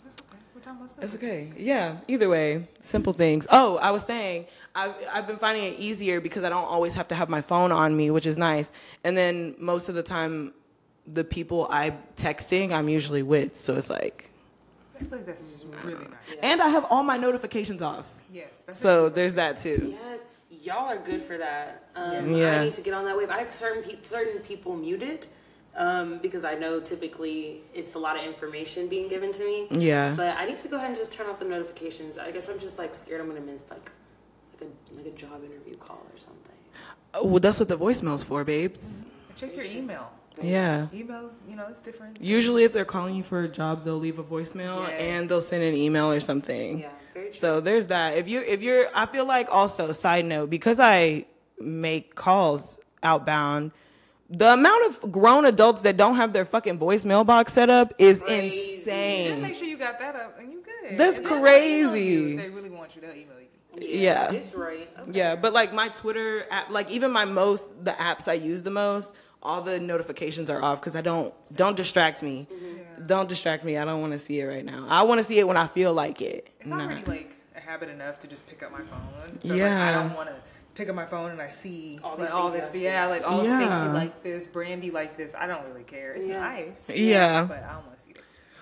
That's 0.04 0.18
okay. 0.20 0.38
We're 0.54 0.62
talking 0.62 0.80
about 0.80 0.92
stuff. 0.92 1.04
It's 1.06 1.16
okay. 1.16 1.52
Yeah. 1.56 1.98
Either 2.10 2.28
way, 2.28 2.68
simple 2.82 3.14
things. 3.14 3.48
Oh, 3.50 3.78
I 3.78 3.92
was 3.92 4.04
saying 4.06 4.48
I've 4.76 4.96
I've 5.12 5.28
been 5.28 5.38
finding 5.38 5.66
it 5.66 5.80
easier 5.80 6.20
because 6.20 6.44
I 6.44 6.50
don't 6.50 6.66
always 6.66 6.96
have 6.96 7.08
to 7.10 7.16
have 7.16 7.30
my 7.30 7.42
phone 7.42 7.72
on 7.72 7.96
me, 7.96 8.10
which 8.12 8.26
is 8.26 8.38
nice. 8.38 8.72
And 9.04 9.16
then 9.16 9.56
most 9.60 9.90
of 9.90 9.96
the 9.96 10.04
time, 10.04 10.54
the 11.06 11.24
people 11.24 11.68
I'm 11.70 11.98
texting, 12.18 12.72
I'm 12.72 12.90
usually 12.90 13.24
with, 13.24 13.58
so 13.60 13.76
it's 13.76 13.90
like. 13.90 14.30
I 14.96 15.00
feel 15.00 15.18
like 15.18 15.26
that's 15.26 15.66
really 15.84 16.06
nice. 16.06 16.40
And 16.42 16.62
I 16.62 16.70
have 16.70 16.86
all 16.90 17.04
my 17.04 17.18
notifications 17.18 17.82
off, 17.82 18.14
Yes. 18.32 18.64
That's 18.66 18.80
so 18.80 19.10
there's 19.10 19.36
that 19.36 19.60
too. 19.60 19.96
Yes, 20.02 20.28
y'all 20.50 20.88
are 20.88 20.98
good 20.98 21.22
for 21.22 21.38
that. 21.38 21.90
Um, 21.96 22.36
Yeah. 22.36 22.62
I 22.62 22.66
need 22.66 22.74
to 22.74 22.82
get 22.82 22.94
on 22.94 23.06
that 23.06 23.18
wave. 23.18 23.30
I 23.30 23.40
have 23.40 23.54
certain 23.54 23.84
pe- 23.84 24.02
certain 24.02 24.40
people 24.42 24.76
muted 24.76 25.28
um, 25.76 26.20
because 26.20 26.44
I 26.44 26.56
know 26.56 26.80
typically 26.80 27.62
it's 27.74 27.96
a 27.96 28.00
lot 28.00 28.18
of 28.18 28.24
information 28.24 28.88
being 28.88 29.08
given 29.08 29.32
to 29.34 29.44
me. 29.46 29.68
Yeah. 29.72 30.14
But 30.16 30.38
I 30.38 30.46
need 30.46 30.58
to 30.60 30.68
go 30.68 30.78
ahead 30.78 30.90
and 30.90 30.98
just 30.98 31.12
turn 31.14 31.28
off 31.28 31.40
the 31.40 31.46
notifications. 31.46 32.18
I 32.18 32.32
guess 32.32 32.48
I'm 32.50 32.60
just 32.60 32.78
like 32.80 32.96
scared 32.96 33.20
I'm 33.22 33.28
gonna 33.28 33.42
miss 33.42 33.62
like 33.70 33.80
like 33.80 33.92
a 34.64 34.96
like 34.98 35.06
a 35.06 35.12
job 35.12 35.44
interview 35.44 35.76
call 35.76 36.02
or 36.12 36.18
something. 36.18 36.40
Oh, 37.14 37.26
well, 37.28 37.40
that's 37.40 37.60
what 37.60 37.68
the 37.70 37.78
voicemail's 37.78 38.24
for, 38.24 38.44
babes. 38.44 39.04
Check 39.36 39.56
your 39.56 39.66
email. 39.66 40.10
Yeah. 40.42 40.88
Email, 40.94 41.30
you 41.48 41.56
know, 41.56 41.68
it's 41.70 41.82
different. 41.82 42.20
Usually, 42.20 42.64
if 42.64 42.74
they're 42.74 42.86
calling 42.86 43.16
you 43.16 43.22
for 43.24 43.44
a 43.44 43.48
job, 43.48 43.86
they'll 43.86 44.00
leave 44.00 44.18
a 44.18 44.24
voicemail 44.24 44.88
Yes. 44.88 45.00
and 45.00 45.30
they'll 45.30 45.42
send 45.42 45.62
an 45.64 45.76
email 45.76 46.10
or 46.12 46.20
something. 46.20 46.80
Yeah, 46.80 46.90
very 47.14 47.30
true. 47.30 47.34
So 47.40 47.60
there's 47.62 47.88
that. 47.88 48.18
If 48.18 48.28
you 48.28 48.42
if 48.42 48.62
you're 48.64 48.88
I 48.96 49.06
feel 49.06 49.26
like 49.28 49.48
also 49.52 49.92
side 49.92 50.26
note 50.26 50.50
because 50.50 50.80
I 50.80 51.26
make 51.60 52.16
calls 52.16 52.80
outbound, 53.04 53.72
the 54.28 54.54
amount 54.54 54.82
of 54.88 55.12
grown 55.12 55.46
adults 55.46 55.82
that 55.84 55.98
don't 55.98 56.16
have 56.16 56.34
their 56.34 56.46
fucking 56.46 56.80
voicemail 56.80 57.24
box 57.24 57.54
set 57.54 57.70
up 57.70 57.94
is 58.00 58.20
Crazy. 58.24 58.50
Just 58.58 58.78
insane. 58.88 59.42
make 59.44 59.54
sure 59.54 59.68
you 59.68 59.78
got 59.78 60.00
that 60.00 60.16
up 60.16 60.40
and 60.40 60.52
you 60.52 60.64
good. 60.64 60.98
That's 60.98 61.18
And 61.18 61.26
then 61.28 61.44
they'll 61.44 61.56
email 61.64 61.90
crazy. 61.92 62.06
you. 62.06 62.28
If 62.30 62.38
they 62.38 62.50
really 62.50 62.70
want 62.72 62.96
you, 62.96 63.02
they'll 63.04 63.12
email 63.12 63.40
you. 63.40 63.48
Yeah. 63.78 64.32
it's 64.32 64.54
right. 64.54 64.90
Okay. 65.00 65.12
Yeah, 65.18 65.36
but 65.36 65.54
like 65.54 65.74
my 65.74 65.90
Twitter 65.90 66.46
app, 66.52 66.70
like 66.70 66.90
even 66.92 67.12
my 67.12 67.26
most 67.26 67.70
the 67.84 67.92
apps 67.92 68.28
I 68.28 68.34
use 68.34 68.64
the 68.64 68.72
most, 68.72 69.16
all 69.42 69.62
the 69.62 69.80
notifications 69.80 70.50
are 70.50 70.62
off 70.64 70.80
because 70.80 70.96
I 70.96 71.02
don't 71.02 71.34
don't 71.56 71.76
distract 71.76 72.22
me. 72.24 72.48
Don't 73.06 73.28
distract 73.28 73.64
me. 73.66 73.78
I 73.78 73.86
don't 73.86 74.02
want 74.02 74.14
to 74.14 74.20
see 74.20 74.40
it 74.40 74.46
right 74.46 74.64
now. 74.66 74.86
I 74.90 75.04
want 75.04 75.20
to 75.20 75.24
see 75.24 75.40
it 75.40 75.48
when 75.48 75.58
I 75.58 75.68
feel 75.68 75.94
like 75.94 76.22
it. 76.22 76.50
It's 76.60 76.70
Nah. 76.70 76.82
already 76.84 77.04
like 77.06 77.36
a 77.56 77.60
habit 77.60 77.90
enough 77.90 78.20
to 78.20 78.28
just 78.28 78.48
pick 78.48 78.64
up 78.64 78.72
my 78.72 78.82
phone. 78.82 79.40
So 79.40 79.54
Yeah. 79.54 79.80
like, 79.80 79.96
I 79.96 80.04
don't 80.04 80.16
want 80.16 80.30
to 80.30 80.36
pick 80.76 80.90
up 80.90 80.96
my 80.96 81.06
phone 81.06 81.32
and 81.32 81.42
I 81.42 81.48
see 81.50 82.00
All 82.04 82.12
all 82.12 82.18
these 82.18 82.26
like, 82.30 82.34
all 82.36 82.50
this. 82.52 82.74
Yeah, 82.76 83.06
like 83.08 83.28
all 83.30 83.44
Yeah. 83.44 83.68
Stacey 83.70 83.94
like 83.94 84.24
this, 84.24 84.48
Brandy 84.48 84.92
like 84.92 85.18
this. 85.18 85.34
I 85.38 85.48
don't 85.48 85.66
really 85.68 85.84
care. 85.84 86.14
It's 86.14 86.28
Yeah. 86.28 86.40
nice. 86.40 86.90
Yeah. 86.90 87.44
but 87.44 87.64
I 87.64 87.74
don't 87.74 87.86
want 87.88 88.00
to 88.00 88.06
see 88.06 88.12
it. 88.12 88.18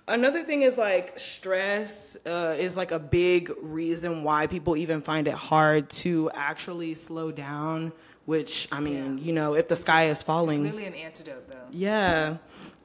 Another 0.07 0.43
thing 0.43 0.63
is 0.63 0.77
like 0.77 1.17
stress 1.19 2.17
uh, 2.25 2.55
is 2.57 2.75
like 2.75 2.91
a 2.91 2.99
big 2.99 3.51
reason 3.61 4.23
why 4.23 4.47
people 4.47 4.75
even 4.75 5.01
find 5.01 5.27
it 5.27 5.33
hard 5.33 5.89
to 5.89 6.29
actually 6.33 6.93
slow 6.95 7.31
down. 7.31 7.93
Which 8.25 8.67
I 8.71 8.79
mean, 8.79 9.17
you 9.17 9.33
know, 9.33 9.55
if 9.55 9.67
the 9.67 9.75
sky 9.75 10.05
is 10.05 10.17
It's 10.17 10.23
falling, 10.23 10.63
literally 10.63 10.85
an 10.85 10.93
antidote 10.93 11.47
though. 11.49 11.55
yeah, 11.71 12.37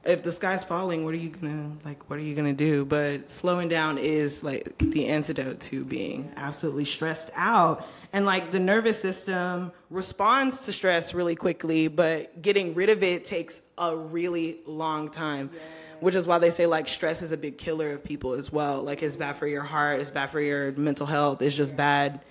if 0.03 0.23
the 0.23 0.31
sky's 0.31 0.63
falling, 0.63 1.05
what 1.05 1.13
are 1.13 1.17
you 1.17 1.29
gonna 1.29 1.73
like? 1.85 2.09
What 2.09 2.17
are 2.17 2.23
you 2.23 2.33
gonna 2.33 2.53
do? 2.53 2.85
But 2.85 3.29
slowing 3.29 3.67
down 3.69 3.97
is 3.99 4.43
like 4.43 4.77
the 4.79 5.07
antidote 5.07 5.59
to 5.61 5.85
being 5.85 6.31
absolutely 6.37 6.85
stressed 6.85 7.29
out. 7.35 7.87
And 8.13 8.25
like 8.25 8.51
the 8.51 8.59
nervous 8.59 8.99
system 8.99 9.71
responds 9.89 10.61
to 10.61 10.73
stress 10.73 11.13
really 11.13 11.35
quickly, 11.35 11.87
but 11.87 12.41
getting 12.41 12.73
rid 12.73 12.89
of 12.89 13.03
it 13.03 13.25
takes 13.25 13.61
a 13.77 13.95
really 13.95 14.59
long 14.65 15.09
time. 15.09 15.51
Which 15.99 16.15
is 16.15 16.27
why 16.27 16.37
they 16.39 16.49
say 16.49 16.65
like 16.65 16.87
stress 16.87 17.21
is 17.21 17.31
a 17.31 17.37
big 17.37 17.57
killer 17.57 17.91
of 17.91 18.03
people 18.03 18.33
as 18.33 18.51
well. 18.51 18.83
Like 18.83 19.01
it's 19.03 19.15
bad 19.15 19.37
for 19.37 19.47
your 19.47 19.63
heart, 19.63 19.99
it's 20.01 20.11
bad 20.11 20.29
for 20.29 20.39
your 20.41 20.71
mental 20.73 21.05
health, 21.05 21.41
it's 21.41 21.55
just 21.55 21.75
bad 21.75 22.21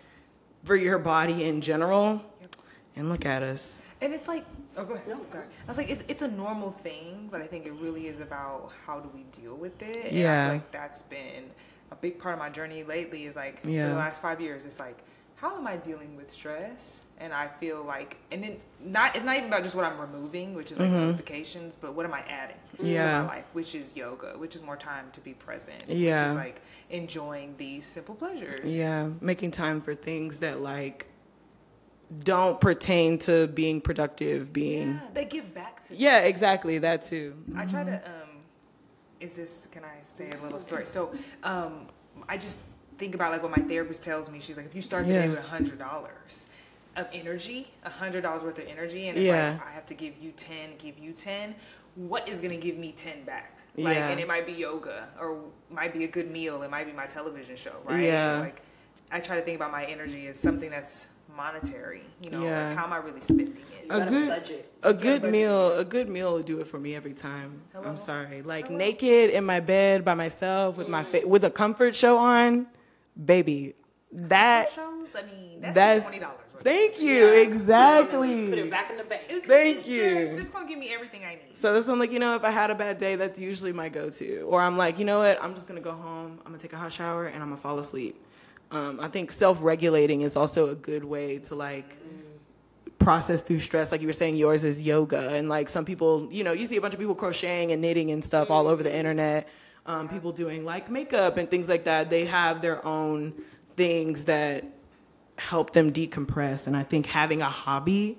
for 0.65 0.77
your 0.77 0.99
body 0.99 1.45
in 1.45 1.61
general. 1.61 2.23
And 2.97 3.11
look 3.11 3.27
at 3.27 3.43
us. 3.43 3.83
And 4.01 4.15
it's 4.15 4.27
like, 4.27 4.45
oh, 4.77 4.85
go 4.85 4.95
ahead. 4.95 5.07
No, 5.09 5.23
sorry. 5.23 5.45
I 5.67 5.69
was 5.71 5.77
like, 5.77 5.91
it's, 5.91 6.03
it's 6.09 6.23
a 6.23 6.29
normal 6.29 6.71
thing, 6.71 7.29
but 7.31 7.43
I 7.43 7.47
think 7.47 7.67
it 7.67 7.73
really 7.75 8.07
is 8.07 8.21
about 8.21 8.73
how 8.87 9.01
do 9.01 9.11
we 9.15 9.25
deal 9.39 9.55
with 9.55 9.83
it. 9.83 10.07
And 10.07 10.17
I 10.19 10.21
Yeah. 10.21 10.45
feel 10.47 10.55
like 10.55 10.73
that's 10.73 11.03
been 11.03 11.45
a 11.91 11.97
big 11.97 12.19
part 12.19 12.33
of 12.33 12.39
my 12.39 12.49
journey 12.49 12.85
lately. 12.85 13.27
Is 13.27 13.37
like 13.37 13.61
for 13.63 13.69
Yeah. 13.69 13.91
the 13.91 13.95
last 13.97 14.23
five 14.23 14.41
years, 14.41 14.65
it's 14.65 14.81
like, 14.81 14.97
how 15.35 15.57
am 15.59 15.67
I 15.67 15.77
dealing 15.77 16.17
with 16.17 16.31
stress? 16.31 17.03
And 17.19 17.33
I 17.33 17.49
feel 17.49 17.83
like, 17.83 18.19
and 18.31 18.45
then 18.45 18.59
not, 18.85 19.17
it's 19.17 19.25
not 19.25 19.37
even 19.37 19.49
about 19.49 19.63
just 19.63 19.75
what 19.75 19.87
I'm 19.87 19.99
removing, 19.99 20.53
which 20.55 20.71
is 20.71 20.79
like 20.79 20.91
notifications, 20.91 21.75
but 21.75 21.95
what 21.95 22.05
am 22.05 22.13
I 22.13 22.21
adding 22.29 22.57
Mm-hmm. 22.77 22.87
Yeah. 22.87 23.21
to 23.23 23.25
my 23.27 23.37
life, 23.37 23.45
which 23.55 23.75
is 23.75 23.97
yoga, 23.97 24.35
which 24.37 24.55
is 24.55 24.63
more 24.63 24.77
time 24.77 25.07
to 25.15 25.21
be 25.21 25.33
present. 25.33 25.83
Yeah. 25.89 26.21
Which 26.25 26.31
is 26.31 26.37
like 26.37 26.61
enjoying 26.91 27.55
these 27.57 27.87
simple 27.87 28.15
pleasures. 28.15 28.77
Yeah, 28.77 29.09
making 29.23 29.53
time 29.53 29.81
for 29.81 29.95
things 29.95 30.41
that 30.41 30.61
like 30.61 31.07
don't 32.23 32.61
pertain 32.61 33.19
to 33.21 33.47
being 33.49 33.81
productive, 33.81 34.53
being 34.53 34.89
Yeah, 34.91 35.01
they 35.15 35.25
give 35.25 35.55
back 35.55 35.85
to 35.87 35.93
me. 35.93 35.99
Yeah, 35.99 36.19
exactly, 36.19 36.79
that 36.79 37.03
too. 37.03 37.35
I 37.57 37.65
try 37.65 37.83
to 37.85 37.97
um 38.07 38.29
is 39.21 39.37
this 39.37 39.67
can 39.73 39.83
I 39.85 40.03
say 40.03 40.31
a 40.39 40.43
little 40.43 40.61
story? 40.61 40.85
So 40.87 41.15
um 41.43 41.87
I 42.29 42.37
just 42.37 42.59
think 42.99 43.15
about 43.15 43.33
like 43.33 43.43
what 43.43 43.51
my 43.57 43.63
therapist 43.63 44.05
tells 44.05 44.31
me. 44.31 44.39
She's 44.41 44.57
like, 44.57 44.67
if 44.67 44.75
you 44.75 44.83
start 44.83 45.07
the 45.07 45.15
Yeah. 45.15 45.23
day 45.23 45.29
with 45.31 45.39
a 45.39 45.43
hundred 45.43 45.79
dollars 45.79 46.47
of 46.97 47.07
energy, 47.13 47.69
a 47.85 47.91
hundred 47.91 48.23
dollars 48.23 48.43
worth 48.43 48.59
of 48.59 48.67
energy, 48.67 49.09
and 49.09 49.17
it's 49.19 49.27
Yeah. 49.27 49.53
like 49.53 49.67
I 49.69 49.73
have 49.73 49.87
to 49.87 49.95
give 49.95 50.15
you 50.21 50.33
ten, 50.33 50.71
give 50.79 50.99
you 50.99 51.13
ten. 51.13 51.55
What 51.95 52.29
is 52.29 52.41
gonna 52.41 52.57
give 52.57 52.77
me 52.77 52.93
ten 52.93 53.25
back? 53.25 53.57
Like, 53.77 53.97
Yeah. 53.97 54.09
and 54.09 54.21
it 54.21 54.27
might 54.29 54.47
be 54.47 54.53
yoga, 54.53 55.09
or 55.21 55.39
might 55.71 55.93
be 55.93 56.05
a 56.05 56.09
good 56.09 56.31
meal. 56.31 56.63
It 56.63 56.71
might 56.71 56.87
be 56.87 56.93
my 56.93 57.07
television 57.07 57.57
show, 57.57 57.77
right? 57.85 58.03
Yeah. 58.03 58.41
Like, 58.41 58.61
I 59.11 59.21
try 59.21 59.37
to 59.37 59.43
think 59.43 59.57
about 59.57 59.73
my 59.73 59.85
energy 59.85 60.27
as 60.27 60.39
something 60.39 60.71
that's 60.71 61.09
monetary. 61.35 62.03
You 62.21 62.31
know, 62.31 62.43
Yeah. 62.43 62.69
like 62.69 62.77
how 62.77 62.85
am 62.85 62.93
I 62.93 62.99
really 62.99 63.21
spending 63.21 63.57
it? 63.57 63.63
a 63.89 64.01
good 64.05 64.29
budget. 64.29 64.73
a 64.83 64.93
good 64.93 65.23
budget. 65.23 65.31
meal 65.33 65.73
a 65.79 65.85
good 65.85 66.09
meal 66.09 66.35
will 66.35 66.43
do 66.43 66.59
it 66.61 66.67
for 66.67 66.77
me 66.77 66.97
every 66.97 67.13
time 67.13 67.63
Hello? 67.73 67.89
i'm 67.89 67.97
sorry 67.97 68.43
like 68.43 68.69
naked 68.69 69.31
in 69.31 69.45
my 69.45 69.61
bed 69.61 70.05
by 70.05 70.13
myself 70.15 70.77
with 70.77 70.89
my 70.89 71.05
fa- 71.05 71.25
with 71.25 71.45
a 71.45 71.51
comfort 71.51 71.95
show 71.95 72.19
on 72.19 72.67
baby 73.25 73.77
that 74.13 74.71
shows. 74.73 75.15
I 75.15 75.23
mean, 75.23 75.61
that's, 75.61 75.75
that's 75.77 76.03
twenty 76.05 76.19
dollars. 76.19 76.46
Thank 76.63 77.01
you 77.01 77.27
Yeah. 77.27 77.41
exactly 77.43 78.49
Put 78.51 78.59
it 78.59 78.71
back 78.71 78.91
in 78.91 78.97
the 78.97 79.05
bank. 79.05 79.23
Thank 79.29 79.79
it's 79.79 79.89
you. 79.89 80.27
Just, 80.27 80.39
it's 80.39 80.51
gonna 80.51 80.69
give 80.69 80.79
me 80.79 80.93
everything 80.93 81.25
I 81.25 81.35
need. 81.35 81.57
so 81.57 81.73
that's 81.73 81.89
I'm 81.89 81.99
like, 81.99 82.11
you 82.13 82.19
know, 82.19 82.35
if 82.37 82.45
I 82.45 82.51
had 82.51 82.71
a 82.71 82.75
bad 82.75 82.99
day, 82.99 83.17
that's 83.17 83.39
usually 83.41 83.73
my 83.73 83.89
go-to. 83.89 84.41
Or 84.43 84.61
I'm 84.63 84.77
like, 84.77 84.99
you 84.99 85.05
know 85.05 85.19
what? 85.21 85.43
I'm 85.43 85.55
just 85.55 85.67
gonna 85.69 85.81
go 85.81 85.93
home. 85.93 86.39
I'm 86.45 86.53
gonna 86.53 86.59
take 86.59 86.73
a 86.73 86.79
hot 86.79 86.93
shower 86.93 87.27
and 87.27 87.43
I'm 87.43 87.49
gonna 87.51 87.61
fall 87.61 87.79
asleep. 87.79 88.21
Um, 88.71 88.99
I 89.01 89.09
think 89.09 89.31
self-regulating 89.31 90.23
is 90.23 90.35
also 90.37 90.71
a 90.71 90.75
good 90.75 91.05
way 91.05 91.39
to 91.39 91.55
like 91.55 91.97
process 92.99 93.43
through 93.43 93.61
stress. 93.61 93.93
Like 93.93 94.01
you 94.01 94.07
were 94.09 94.13
saying, 94.13 94.37
yours 94.37 94.65
is 94.65 94.83
yoga, 94.83 95.29
and 95.35 95.49
like 95.49 95.69
some 95.69 95.85
people, 95.85 96.29
you 96.33 96.43
know, 96.45 96.53
you 96.53 96.65
see 96.67 96.77
a 96.77 96.81
bunch 96.81 96.95
of 96.95 97.01
people 97.01 97.15
crocheting 97.15 97.73
and 97.73 97.81
knitting 97.81 98.11
and 98.11 98.25
stuff 98.25 98.51
all 98.51 98.67
over 98.67 98.83
the 98.83 98.95
internet. 98.95 99.49
Um, 99.85 100.09
people 100.09 100.33
doing 100.33 100.65
like 100.65 100.91
makeup 100.91 101.37
and 101.37 101.49
things 101.49 101.69
like 101.69 101.85
that. 101.85 102.11
They 102.11 102.25
have 102.27 102.61
their 102.61 102.85
own 102.85 103.35
things 103.77 104.25
that 104.25 104.65
help 105.39 105.71
them 105.73 105.93
decompress. 105.93 106.67
And 106.67 106.77
I 106.77 106.83
think 106.83 107.07
having 107.07 107.43
a 107.43 107.47
hobby 107.51 108.19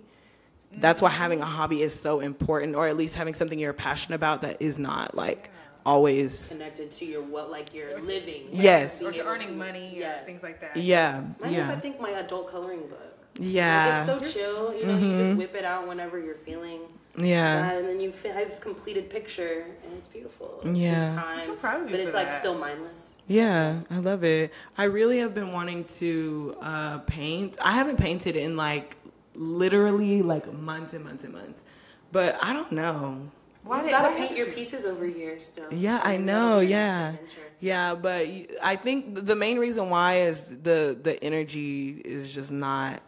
that's 0.79 1.01
why 1.01 1.09
having 1.09 1.39
a 1.41 1.45
hobby 1.45 1.81
is 1.81 1.97
so 1.97 2.19
important 2.19 2.75
or 2.75 2.87
at 2.87 2.97
least 2.97 3.15
having 3.15 3.33
something 3.33 3.57
you're 3.57 3.73
passionate 3.73 4.15
about 4.15 4.41
that 4.41 4.61
is 4.61 4.77
not 4.77 5.15
like 5.15 5.49
always 5.85 6.49
Connected 6.51 6.91
to 6.91 7.05
your 7.05 7.23
what, 7.23 7.49
like 7.49 7.73
your 7.73 7.99
living. 8.01 8.49
Yes. 8.51 9.01
or 9.01 9.11
to 9.11 9.19
able 9.19 9.29
earning 9.29 9.57
money 9.57 9.93
yes. 9.95 10.21
or 10.21 10.25
things 10.25 10.43
like 10.43 10.59
that. 10.61 10.75
yeah 10.77 11.23
Mine 11.39 11.53
is, 11.53 11.67
I 11.69 11.75
think, 11.77 11.99
my 12.01 12.09
adult 12.11 12.51
coloring 12.51 12.81
book. 12.87 13.17
yeah 13.39 14.05
Mm-hmm. 14.05 14.09
Like, 14.11 14.21
it's 14.21 14.33
so 14.33 14.39
chill. 14.39 14.75
You 14.77 14.85
know, 14.85 14.97
you 14.97 15.23
just 15.23 15.37
whip 15.37 15.55
it 15.55 15.63
out 15.65 15.87
whenever 15.87 16.19
you're 16.19 16.35
feeling 16.35 16.81
yeah 17.17 17.61
that, 17.61 17.77
and 17.77 17.87
then 17.87 17.99
you 17.99 18.11
fi- 18.11 18.29
have 18.29 18.47
this 18.49 18.59
completed 18.59 19.09
picture, 19.09 19.65
and 19.85 19.93
it's 19.97 20.07
beautiful. 20.09 20.59
It 20.63 20.75
Yeah. 20.75 21.05
takes 21.05 21.15
time, 21.15 21.39
I'm 21.39 21.45
so 21.45 21.55
proud 21.55 21.81
of 21.81 21.89
you 21.89 21.95
but 21.95 22.01
for 22.01 22.07
it's 22.07 22.13
like 22.15 22.27
that. 22.27 22.41
still 22.41 22.57
mindless. 22.57 23.13
Yeah 23.27 23.81
i 23.89 23.97
love 23.97 24.23
it 24.23 24.51
i 24.77 24.83
really 24.83 25.19
have 25.19 25.33
been 25.33 25.51
wanting 25.51 25.83
to 25.85 26.55
uh 26.61 26.97
paint 26.99 27.57
i 27.61 27.71
haven't 27.73 27.97
painted 27.97 28.35
in 28.35 28.55
like 28.55 28.95
literally 29.35 30.21
like 30.21 30.51
months 30.53 30.93
and 30.93 31.03
months 31.03 31.23
and 31.23 31.33
months 31.33 31.63
but 32.11 32.37
i 32.41 32.53
don't 32.53 32.71
know 32.71 33.29
Why 33.63 33.77
you 33.77 33.83
did, 33.83 33.91
gotta 33.91 34.15
paint 34.15 34.37
your 34.37 34.47
pieces 34.47 34.85
over 34.85 35.05
here 35.05 35.39
still. 35.41 35.67
Yeah, 35.73 35.99
I 36.03 36.15
know. 36.17 36.61
Yeah, 36.61 37.15
yeah, 37.59 37.95
but 37.95 38.25
I 38.63 38.77
think 38.77 39.25
the 39.25 39.35
main 39.35 39.59
reason 39.59 39.89
why 39.89 40.21
is 40.21 40.55
the 40.63 40.97
the 41.01 41.21
energy 41.21 42.01
is 42.05 42.33
just 42.33 42.51
not 42.51 43.01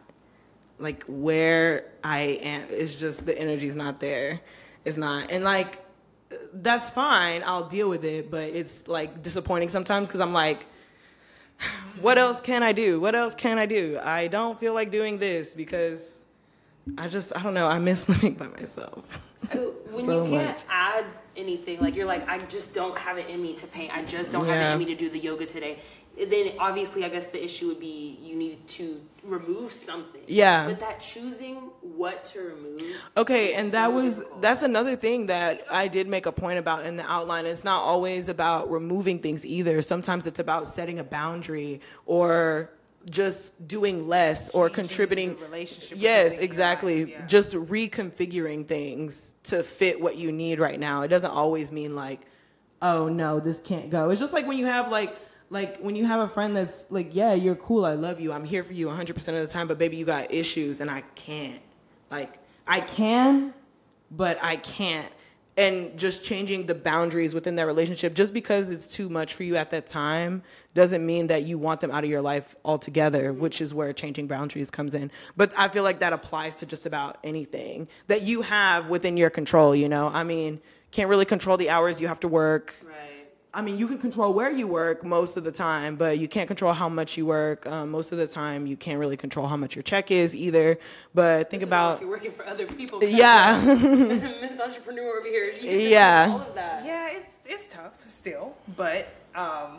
like 0.78 1.04
where 1.08 1.86
I 2.04 2.38
am. 2.42 2.66
It's 2.70 2.96
just 2.96 3.24
the 3.24 3.36
energy's 3.38 3.74
not 3.74 4.00
there. 4.00 4.40
It's 4.84 4.96
not, 4.96 5.30
and 5.30 5.44
like 5.44 5.78
that's 6.52 6.90
fine. 6.90 7.42
I'll 7.44 7.68
deal 7.68 7.88
with 7.88 8.04
it, 8.04 8.30
but 8.30 8.44
it's 8.44 8.86
like 8.88 9.22
disappointing 9.22 9.68
sometimes 9.68 10.08
because 10.08 10.20
I'm 10.20 10.32
like. 10.32 10.66
What 12.00 12.16
else 12.16 12.40
can 12.40 12.62
I 12.62 12.72
do? 12.72 12.98
What 13.00 13.14
else 13.14 13.34
can 13.34 13.58
I 13.58 13.66
do? 13.66 13.98
I 14.02 14.28
don't 14.28 14.58
feel 14.58 14.72
like 14.72 14.90
doing 14.90 15.18
this 15.18 15.52
because 15.52 16.00
I 16.96 17.08
just 17.08 17.36
I 17.36 17.42
don't 17.42 17.52
know. 17.52 17.66
I 17.66 17.78
miss 17.78 18.08
living 18.12 18.32
by 18.34 18.46
myself. 18.48 19.20
So 19.50 19.74
when 19.90 20.06
So 20.06 20.24
you 20.24 20.30
can't 20.30 20.56
much. 20.56 20.64
add 20.70 21.04
anything, 21.36 21.80
like 21.80 21.94
you're 21.96 22.06
like, 22.06 22.26
I 22.28 22.38
just 22.46 22.72
don't 22.74 22.96
have 22.96 23.18
it 23.18 23.28
in 23.28 23.42
me 23.42 23.52
to 23.56 23.66
paint. 23.66 23.92
I 23.94 24.02
just 24.04 24.32
don't 24.32 24.46
have 24.46 24.56
it 24.56 24.72
in 24.72 24.78
me 24.78 24.86
to 24.86 24.94
do 24.94 25.10
the 25.10 25.18
yoga 25.18 25.44
today. 25.44 25.80
Then 26.16 26.52
obviously, 26.58 27.04
I 27.04 27.08
guess 27.08 27.28
the 27.28 27.42
issue 27.42 27.68
would 27.68 27.80
be 27.80 28.18
you 28.22 28.36
need 28.36 28.66
to 28.68 29.00
remove 29.22 29.72
something. 29.72 30.20
Yeah. 30.26 30.66
But 30.66 30.80
that 30.80 31.00
choosing 31.00 31.56
what 31.80 32.24
to 32.26 32.40
remove. 32.40 32.82
Okay, 33.16 33.54
and 33.54 33.72
that 33.72 33.86
so 33.86 33.90
was 33.94 34.14
difficult. 34.16 34.42
that's 34.42 34.62
another 34.62 34.96
thing 34.96 35.26
that 35.26 35.62
I 35.70 35.88
did 35.88 36.08
make 36.08 36.26
a 36.26 36.32
point 36.32 36.58
about 36.58 36.84
in 36.84 36.96
the 36.96 37.10
outline. 37.10 37.46
It's 37.46 37.64
not 37.64 37.82
always 37.82 38.28
about 38.28 38.70
removing 38.70 39.20
things 39.20 39.46
either. 39.46 39.80
Sometimes 39.82 40.26
it's 40.26 40.40
about 40.40 40.68
setting 40.68 40.98
a 40.98 41.04
boundary 41.04 41.80
or 42.06 42.70
just 43.08 43.66
doing 43.66 44.06
less 44.08 44.50
or 44.50 44.68
contributing 44.68 45.38
relationship 45.38 45.96
Yes, 45.98 46.32
something 46.32 46.34
in 46.34 46.40
your 46.40 46.44
exactly. 46.44 47.00
life, 47.04 47.08
yeah. 47.08 47.26
Just 47.26 47.54
reconfiguring 47.54 48.66
things 48.68 49.34
to 49.44 49.62
fit 49.62 50.00
what 50.00 50.16
you 50.16 50.32
need 50.32 50.60
right 50.60 50.78
now. 50.78 51.02
It 51.02 51.08
doesn't 51.08 51.30
always 51.30 51.72
mean 51.72 51.94
like, 51.96 52.20
oh 52.82 53.08
no, 53.08 53.40
this 53.40 53.58
can't 53.58 53.88
go. 53.88 54.10
It's 54.10 54.20
just 54.20 54.34
like 54.34 54.46
when 54.46 54.58
you 54.58 54.66
have 54.66 54.90
like 54.90 55.16
like 55.50 55.78
when 55.78 55.96
you 55.96 56.06
have 56.06 56.20
a 56.20 56.28
friend 56.28 56.56
that's 56.56 56.84
like, 56.90 57.14
yeah, 57.14 57.34
you're 57.34 57.56
cool, 57.56 57.84
I 57.84 57.94
love 57.94 58.20
you, 58.20 58.32
I'm 58.32 58.44
here 58.44 58.62
for 58.62 58.72
you 58.72 58.86
100% 58.86 59.10
of 59.10 59.46
the 59.46 59.52
time, 59.52 59.66
but 59.66 59.78
baby, 59.78 59.96
you 59.96 60.04
got 60.04 60.32
issues 60.32 60.80
and 60.80 60.90
I 60.90 61.02
can't. 61.16 61.60
Like 62.10 62.38
I 62.66 62.80
can, 62.80 63.52
but 64.10 64.42
I 64.42 64.56
can't. 64.56 65.12
And 65.56 65.98
just 65.98 66.24
changing 66.24 66.66
the 66.66 66.74
boundaries 66.74 67.34
within 67.34 67.56
that 67.56 67.66
relationship 67.66 68.14
just 68.14 68.32
because 68.32 68.70
it's 68.70 68.86
too 68.86 69.08
much 69.08 69.34
for 69.34 69.42
you 69.42 69.56
at 69.56 69.70
that 69.70 69.86
time 69.86 70.42
doesn't 70.72 71.04
mean 71.04 71.26
that 71.26 71.42
you 71.42 71.58
want 71.58 71.80
them 71.80 71.90
out 71.90 72.04
of 72.04 72.08
your 72.08 72.22
life 72.22 72.54
altogether, 72.64 73.32
which 73.32 73.60
is 73.60 73.74
where 73.74 73.92
changing 73.92 74.28
boundaries 74.28 74.70
comes 74.70 74.94
in. 74.94 75.10
But 75.36 75.52
I 75.58 75.68
feel 75.68 75.82
like 75.82 75.98
that 75.98 76.12
applies 76.12 76.58
to 76.58 76.66
just 76.66 76.86
about 76.86 77.18
anything 77.24 77.88
that 78.06 78.22
you 78.22 78.42
have 78.42 78.88
within 78.88 79.16
your 79.16 79.30
control, 79.30 79.74
you 79.74 79.88
know? 79.88 80.08
I 80.08 80.22
mean, 80.22 80.60
can't 80.92 81.08
really 81.08 81.24
control 81.24 81.56
the 81.56 81.70
hours 81.70 82.00
you 82.00 82.06
have 82.06 82.20
to 82.20 82.28
work. 82.28 82.76
Right. 82.82 83.09
I 83.52 83.62
mean, 83.62 83.78
you 83.78 83.88
can 83.88 83.98
control 83.98 84.32
where 84.32 84.50
you 84.50 84.68
work 84.68 85.02
most 85.04 85.36
of 85.36 85.42
the 85.42 85.50
time, 85.50 85.96
but 85.96 86.18
you 86.18 86.28
can't 86.28 86.46
control 86.46 86.72
how 86.72 86.88
much 86.88 87.16
you 87.16 87.26
work. 87.26 87.66
Um, 87.66 87.90
most 87.90 88.12
of 88.12 88.18
the 88.18 88.28
time, 88.28 88.64
you 88.66 88.76
can't 88.76 89.00
really 89.00 89.16
control 89.16 89.48
how 89.48 89.56
much 89.56 89.74
your 89.74 89.82
check 89.82 90.12
is 90.12 90.36
either. 90.36 90.78
But 91.14 91.50
think 91.50 91.60
This 91.62 91.66
is 91.66 91.68
about, 91.68 92.00
you're 92.00 92.08
working 92.08 92.30
for 92.30 92.46
other 92.46 92.66
people. 92.66 93.02
yeah, 93.02 93.60
Miss 94.40 94.60
Entrepreneur 94.60 95.18
over 95.18 95.26
here. 95.28 95.52
She 95.52 95.90
Yeah. 95.90 96.28
all 96.30 96.42
of 96.42 96.54
that. 96.54 96.84
Yeah, 96.84 97.08
it's 97.10 97.34
it's 97.44 97.66
tough 97.66 97.92
still, 98.08 98.54
but 98.76 99.08
um, 99.34 99.78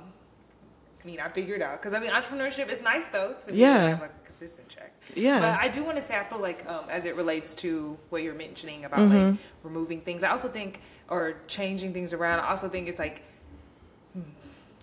I 1.01 1.05
mean, 1.05 1.21
I 1.21 1.29
figured 1.29 1.61
out 1.61 1.81
because 1.81 1.93
I 1.93 1.99
mean, 2.01 2.11
entrepreneurship 2.11 2.67
is 2.69 2.81
nice 2.81 3.07
though 3.07 3.35
to 3.45 3.51
be 3.53 3.57
Yeah. 3.59 3.87
have 3.87 4.01
like 4.01 4.11
a 4.21 4.25
consistent 4.25 4.67
check. 4.67 4.91
Yeah. 5.15 5.39
but 5.39 5.57
I 5.59 5.69
do 5.69 5.81
want 5.85 5.95
to 5.95 6.01
say 6.01 6.19
I 6.19 6.25
feel 6.25 6.41
like 6.41 6.67
um, 6.69 6.85
as 6.89 7.05
it 7.05 7.15
relates 7.15 7.55
to 7.55 7.97
what 8.09 8.21
you're 8.21 8.35
mentioning 8.35 8.83
about 8.83 8.99
Mm-hmm. 8.99 9.29
like 9.29 9.35
removing 9.63 10.01
things, 10.01 10.23
I 10.23 10.29
also 10.31 10.49
think 10.49 10.81
or 11.09 11.35
changing 11.47 11.93
things 11.93 12.11
around. 12.11 12.41
I 12.41 12.49
also 12.49 12.67
think 12.67 12.89
it's 12.89 12.99
like 12.99 13.23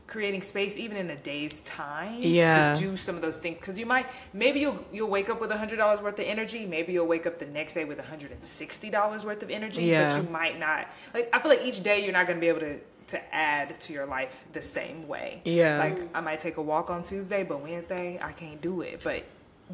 creating 0.09 0.42
space 0.42 0.77
even 0.79 0.97
in 0.97 1.11
a 1.11 1.16
day's 1.16 1.61
time 1.61 2.16
Yeah. 2.21 2.73
to 2.75 2.81
do 2.81 2.97
some 2.97 3.14
of 3.14 3.23
those 3.23 3.40
things 3.40 3.59
because 3.61 3.79
you 3.79 3.87
might 3.87 4.07
maybe 4.33 4.59
you'll 4.61 4.85
you'll 4.92 5.11
wake 5.11 5.29
up 5.31 5.40
with 5.40 5.51
a 5.53 5.57
hundred 5.59 5.77
dollars 5.77 6.01
worth 6.03 6.18
of 6.18 6.25
energy 6.25 6.66
maybe 6.66 6.92
you'll 6.94 7.07
wake 7.07 7.27
up 7.27 7.38
the 7.38 7.47
next 7.47 7.75
day 7.75 7.85
with 7.85 7.99
a 7.99 8.03
hundred 8.03 8.31
and 8.33 8.42
sixty 8.44 8.88
dollars 8.90 9.25
worth 9.27 9.42
of 9.42 9.51
energy 9.51 9.83
Yeah. 9.85 10.16
but 10.16 10.25
you 10.25 10.31
might 10.31 10.59
not 10.59 10.88
like 11.14 11.29
i 11.33 11.38
feel 11.38 11.51
like 11.51 11.62
each 11.62 11.83
day 11.83 12.03
you're 12.03 12.12
not 12.12 12.27
going 12.27 12.38
to 12.38 12.40
be 12.40 12.49
able 12.49 12.61
to 12.61 12.79
to 13.09 13.35
add 13.35 13.79
to 13.81 13.92
your 13.92 14.07
life 14.07 14.44
the 14.53 14.62
same 14.62 15.07
way 15.09 15.40
Yeah. 15.44 15.79
like 15.79 15.99
i 16.16 16.21
might 16.21 16.40
take 16.40 16.57
a 16.57 16.62
walk 16.62 16.88
on 16.90 17.03
tuesday 17.03 17.42
but 17.44 17.62
wednesday 17.62 18.18
i 18.23 18.33
can't 18.33 18.61
do 18.62 18.81
it 18.81 19.01
but 19.05 19.25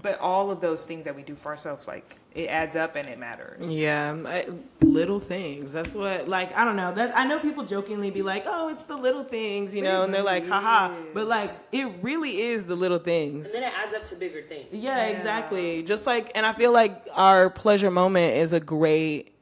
but 0.03 0.19
all 0.21 0.51
of 0.51 0.61
those 0.61 0.85
things 0.87 1.05
that 1.05 1.15
we 1.15 1.23
do 1.23 1.35
for 1.35 1.51
ourselves 1.51 1.87
like 1.87 2.19
it 2.35 2.49
adds 2.49 2.75
up 2.75 2.97
and 2.97 3.07
it 3.07 3.19
matters 3.19 3.69
Yeah, 3.71 4.17
I, 4.27 4.47
little 4.83 5.21
things. 5.21 5.73
That's 5.73 5.95
what, 5.95 6.29
like, 6.29 6.57
I 6.57 6.65
don't 6.65 6.77
know. 6.77 6.93
That 6.93 7.17
I 7.17 7.27
know 7.27 7.39
people 7.39 7.65
jokingly 7.65 8.11
be 8.11 8.23
like, 8.23 8.45
"Oh, 8.47 8.69
it's 8.69 8.87
the 8.87 8.97
little 8.97 9.25
things," 9.25 9.75
you 9.75 9.83
know, 9.83 10.03
and 10.03 10.13
they're 10.13 10.23
like, 10.23 10.47
"Haha," 10.47 10.95
but 11.13 11.27
like, 11.29 11.51
it 11.73 11.93
really 12.03 12.41
is 12.43 12.67
the 12.67 12.75
little 12.75 12.99
things. 12.99 13.47
And 13.47 13.55
then 13.55 13.63
it 13.65 13.73
adds 13.79 13.95
up 13.95 14.05
to 14.07 14.17
bigger 14.17 14.43
things. 14.43 14.67
Yeah, 14.73 15.05
exactly. 15.07 15.83
Just 15.85 16.07
like, 16.07 16.33
and 16.35 16.45
I 16.45 16.53
feel 16.53 16.73
like 16.73 17.09
our 17.13 17.51
pleasure 17.51 17.91
moment 17.91 18.37
is 18.37 18.53
a 18.53 18.61
great 18.61 19.33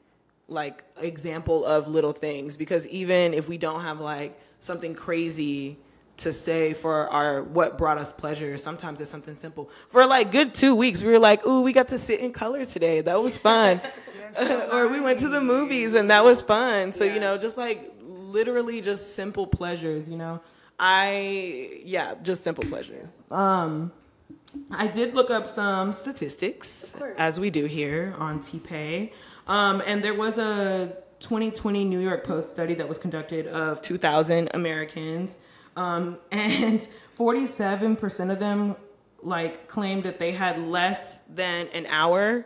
like 0.49 0.85
example 1.01 1.65
of 1.65 1.88
little 1.88 2.12
things 2.12 2.57
because 2.57 2.87
even 2.88 3.33
if 3.33 3.49
we 3.49 3.57
don't 3.57 3.81
have 3.81 4.01
like 4.01 4.38
something 4.61 4.95
crazy 4.95 5.79
to 6.18 6.33
say 6.33 6.72
for 6.72 7.09
our 7.09 7.42
what 7.42 7.79
brought 7.79 7.98
us 7.98 8.12
pleasure, 8.12 8.57
sometimes 8.57 9.01
it's 9.01 9.11
something 9.11 9.37
simple. 9.37 9.70
For 9.88 10.07
like 10.07 10.31
good 10.31 10.55
two 10.55 10.75
weeks, 10.75 11.03
we 11.03 11.11
were 11.12 11.18
like, 11.18 11.44
"Ooh, 11.46 11.62
we 11.62 11.72
got 11.72 11.88
to 11.88 11.98
sit 11.98 12.20
in 12.20 12.33
color 12.33 12.64
today. 12.64 13.01
That 13.01 13.20
was 13.22 13.38
fun." 13.38 13.81
or 14.72 14.88
we 14.88 15.01
went 15.01 15.18
to 15.20 15.29
the 15.29 15.40
movies 15.40 15.94
and 15.94 16.11
that 16.11 16.25
was 16.25 16.42
fun. 16.42 16.92
So, 16.92 17.05
you 17.05 17.20
know, 17.20 17.37
just 17.37 17.57
like 17.57 17.92
literally 18.03 18.81
just 18.81 19.14
simple 19.14 19.46
pleasures, 19.46 20.09
you 20.09 20.16
know. 20.16 20.40
I 20.79 21.81
yeah, 21.85 22.14
just 22.22 22.42
simple 22.42 22.64
pleasures. 22.64 23.25
Um 23.31 23.92
I 24.70 24.87
did 24.87 25.14
look 25.14 25.31
up 25.31 25.48
some 25.48 25.92
statistics, 25.92 26.94
as 27.16 27.40
we 27.40 27.51
do 27.51 27.64
here 27.64 28.14
on 28.18 28.42
TPAY. 28.42 29.12
Um, 29.46 29.83
and 29.87 30.05
there 30.05 30.12
was 30.12 30.37
a 30.37 30.94
2020 31.20 31.87
New 31.87 32.01
York 32.01 32.22
Post 32.25 32.51
study 32.51 32.75
that 32.75 32.87
was 32.87 32.98
conducted 32.98 33.46
of 33.46 33.81
2,000 33.81 34.51
Americans. 34.53 35.38
Um, 35.77 36.19
and 36.31 36.81
47% 37.19 38.31
of 38.33 38.39
them 38.39 38.77
like 39.23 39.69
claimed 39.69 40.05
that 40.05 40.19
they 40.19 40.33
had 40.33 40.59
less 40.61 41.21
than 41.33 41.69
an 41.69 41.87
hour 41.87 42.45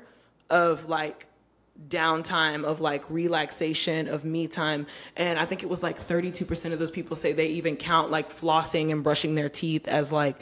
of 0.51 0.89
like 0.89 1.27
downtime 1.89 2.65
of 2.65 2.81
like 2.81 3.05
relaxation 3.11 4.09
of 4.09 4.25
me 4.25 4.47
time 4.49 4.87
and 5.17 5.39
i 5.39 5.45
think 5.45 5.63
it 5.63 5.69
was 5.69 5.83
like 5.83 5.99
32% 5.99 6.73
of 6.73 6.79
those 6.79 6.91
people 6.91 7.15
say 7.15 7.35
they 7.35 7.49
even 7.49 7.77
count 7.77 8.11
like 8.11 8.31
flossing 8.31 8.91
and 8.93 9.03
brushing 9.05 9.35
their 9.35 9.51
teeth 9.51 9.87
as 9.87 10.11
like 10.11 10.37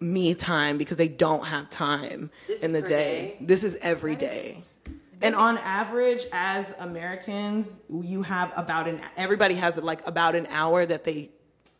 me 0.00 0.34
time 0.34 0.78
because 0.78 0.96
they 0.96 1.06
don't 1.06 1.44
have 1.46 1.70
time 1.70 2.30
This 2.48 2.64
in 2.64 2.72
the 2.72 2.82
day. 2.82 2.88
day? 2.88 3.36
This 3.40 3.62
is 3.62 3.76
every 3.80 4.14
That 4.16 4.20
day. 4.30 4.54
is- 4.56 4.78
And 5.20 5.36
on 5.36 5.58
average, 5.58 6.24
as 6.32 6.74
Americans, 6.80 7.68
you 7.88 8.22
have 8.22 8.52
about 8.56 8.88
an 8.88 9.00
everybody 9.16 9.54
has 9.54 9.76
like 9.80 10.04
about 10.04 10.34
an 10.34 10.46
hour 10.50 10.84
that 10.84 11.04
they 11.04 11.30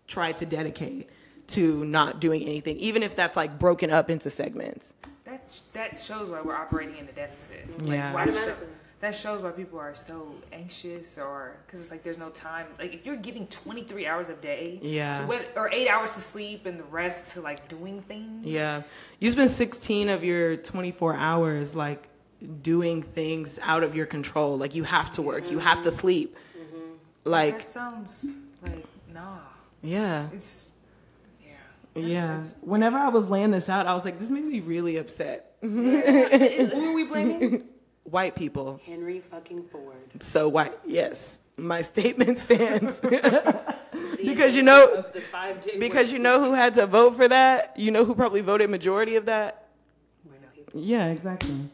try 0.07 0.33
to 0.33 0.47
dedicate 0.47 1.09
to 1.49 1.85
not 1.85 2.21
doing 2.21 2.43
anything, 2.43 2.77
even 2.79 3.03
if 3.03 3.15
that's 3.15 3.37
like 3.37 3.59
broken 3.59 3.91
up 3.91 4.11
into 4.11 4.31
segments. 4.31 4.95
That 5.25 5.61
that 5.73 5.99
shows 5.99 6.29
why 6.29 6.41
we're 6.41 6.55
operating 6.55 6.97
in 6.99 7.07
the 7.07 7.13
deficit. 7.13 7.67
Yeah. 7.83 8.13
Like, 8.13 8.15
why 8.15 8.25
show, 8.25 8.39
Automatically. 8.39 8.69
that 9.01 9.15
shows 9.15 9.43
why 9.43 9.51
people 9.51 9.79
are 9.79 9.95
so 9.95 10.35
anxious, 10.53 11.19
or 11.19 11.57
because 11.67 11.81
it's 11.81 11.91
like 11.91 12.03
there's 12.03 12.19
no 12.19 12.31
time. 12.31 12.67
Like 12.79 12.95
if 12.95 13.07
you're 13.07 13.17
giving 13.17 13.47
23 13.47 14.07
hours 14.07 14.29
a 14.29 14.35
day, 14.35 14.79
Yeah. 14.83 15.21
to 15.21 15.27
what, 15.27 15.53
or 15.57 15.71
eight 15.73 15.89
hours 15.89 16.15
to 16.15 16.21
sleep 16.21 16.67
and 16.67 16.79
the 16.79 16.85
rest 16.85 17.35
to 17.35 17.41
like 17.41 17.69
doing 17.69 18.03
things. 18.03 18.47
Yeah. 18.47 18.83
You 19.21 19.31
spend 19.31 19.51
16 19.51 20.09
of 20.09 20.25
your 20.25 20.57
24 20.57 21.15
hours 21.17 21.75
like 21.75 22.09
doing 22.63 23.03
things 23.03 23.59
out 23.63 23.83
of 23.83 23.95
your 23.95 24.07
control. 24.07 24.59
Like 24.59 24.75
you 24.75 24.85
have 24.85 25.13
to 25.13 25.23
work, 25.23 25.51
you 25.51 25.59
have 25.59 25.83
to 25.83 25.91
mm-hmm. 25.91 25.99
sleep. 25.99 26.37
Mm-hmm. 26.57 27.31
Like, 27.31 27.59
that 27.59 27.67
sounds 27.67 28.37
like 28.63 28.85
nah. 29.13 29.39
Yeah. 29.83 30.29
It's 30.33 30.73
yeah. 31.41 31.49
That's- 31.95 32.13
Yeah. 32.13 32.27
that's- 32.27 32.57
Whenever 32.63 32.97
I 32.99 33.09
was 33.09 33.29
laying 33.29 33.51
this 33.51 33.69
out, 33.69 33.87
I 33.87 33.95
was 33.95 34.05
like, 34.05 34.19
this 34.19 34.31
makes 34.31 34.47
me 34.47 34.61
really 34.61 34.97
upset. 34.97 35.57
who 35.61 36.89
are 36.91 36.93
we 36.95 37.05
blaming? 37.05 37.65
White 38.05 38.35
people. 38.35 38.81
Henry 38.85 39.21
fucking 39.31 39.65
Ford. 39.71 39.95
So 40.21 40.49
white. 40.49 40.73
Yes. 40.85 41.39
My 41.57 41.83
statement 41.93 42.39
stands. 42.39 43.01
Because 44.23 44.55
you 44.57 44.63
know- 44.63 44.87
of 44.95 45.13
the 45.13 45.21
five-day 45.21 45.79
because 45.79 46.13
you 46.13 46.19
know 46.21 46.43
who 46.43 46.53
had 46.55 46.75
to 46.75 46.87
vote 46.87 47.17
for 47.17 47.27
that? 47.29 47.73
You 47.77 47.91
know 47.91 48.05
who 48.05 48.15
probably 48.15 48.41
voted 48.41 48.71
majority 48.71 49.17
of 49.17 49.27
that? 49.27 49.69
week. 50.25 50.35
I 50.39 50.43
know 50.43 50.81
he- 50.81 50.93
Yeah, 50.93 51.07
exactly. 51.09 51.69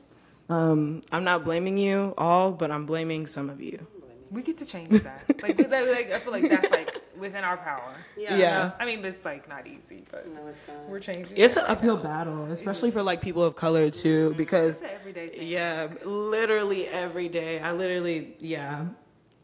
Um, 0.49 1.03
I'm 1.13 1.25
not 1.25 1.45
blaming 1.45 1.77
you 1.77 2.15
all, 2.17 2.53
but 2.53 2.71
I'm 2.71 2.87
blaming 2.87 3.27
some 3.27 3.51
of 3.51 3.61
you. 3.61 3.87
We 4.31 4.43
get 4.43 4.59
to 4.59 4.65
change 4.67 4.91
that. 5.03 5.25
Like, 5.43 5.57
that- 5.57 5.71
like 5.71 6.13
I 6.13 6.19
feel 6.19 6.33
like 6.33 6.49
that's 6.49 6.71
like 6.71 6.95
within 7.19 7.45
our 7.45 7.57
power. 7.57 7.95
Yeah. 8.17 8.37
Yeah. 8.37 8.71
I 8.79 8.85
mean, 8.85 9.05
it's 9.05 9.25
like 9.25 9.49
not 9.49 9.67
easy, 9.67 10.05
but 10.11 10.33
No, 10.33 10.47
it's 10.49 10.67
not. 10.69 10.89
we're 10.89 11.01
changing. 11.01 11.33
It's 11.37 11.57
an 11.57 11.63
right 11.63 11.71
uphill 11.73 11.97
now. 11.97 12.03
battle, 12.03 12.45
especially 12.53 12.91
for 12.91 13.03
like 13.03 13.21
people 13.21 13.43
of 13.43 13.57
color 13.57 13.91
too, 13.91 14.35
because 14.37 14.83
It's 14.83 14.83
an 14.83 14.99
everyday 15.01 15.29
thing. 15.31 15.49
Yeah, 15.49 15.89
literally 16.05 16.87
every 16.89 17.29
day. 17.29 17.59
I 17.61 17.73
literally, 17.73 18.37
yeah, 18.39 18.85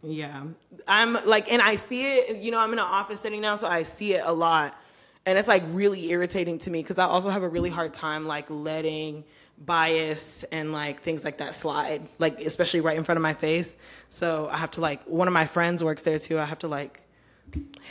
yeah. 0.02 0.42
I'm 0.86 1.14
like, 1.26 1.50
and 1.50 1.62
I 1.62 1.76
see 1.76 2.18
it. 2.18 2.36
You 2.36 2.50
know, 2.50 2.58
I'm 2.58 2.72
in 2.72 2.78
an 2.78 2.84
office 2.84 3.20
setting 3.20 3.40
now, 3.40 3.56
so 3.56 3.66
I 3.66 3.84
see 3.84 4.14
it 4.14 4.22
a 4.24 4.32
lot, 4.32 4.76
and 5.24 5.38
it's 5.38 5.48
like 5.48 5.62
really 5.68 6.10
irritating 6.10 6.58
to 6.60 6.70
me 6.70 6.82
because 6.82 6.98
I 6.98 7.06
also 7.06 7.30
have 7.30 7.42
a 7.42 7.48
really 7.48 7.70
hard 7.70 7.94
time 7.94 8.26
like 8.26 8.50
letting 8.50 9.24
bias 9.66 10.44
and 10.44 10.72
like 10.72 11.02
things 11.02 11.24
like 11.24 11.38
that 11.38 11.54
slide, 11.54 12.02
like 12.18 12.40
especially 12.40 12.80
right 12.80 12.96
in 12.96 13.04
front 13.04 13.16
of 13.16 13.22
my 13.22 13.34
face. 13.34 13.76
So 14.08 14.48
I 14.50 14.56
have 14.56 14.72
to 14.72 14.80
like 14.80 15.04
one 15.04 15.28
of 15.28 15.34
my 15.34 15.46
friends 15.46 15.82
works 15.82 16.02
there 16.02 16.18
too. 16.18 16.38
I 16.38 16.44
have 16.44 16.60
to 16.60 16.68
like, 16.68 17.00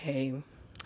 hey, 0.01 0.33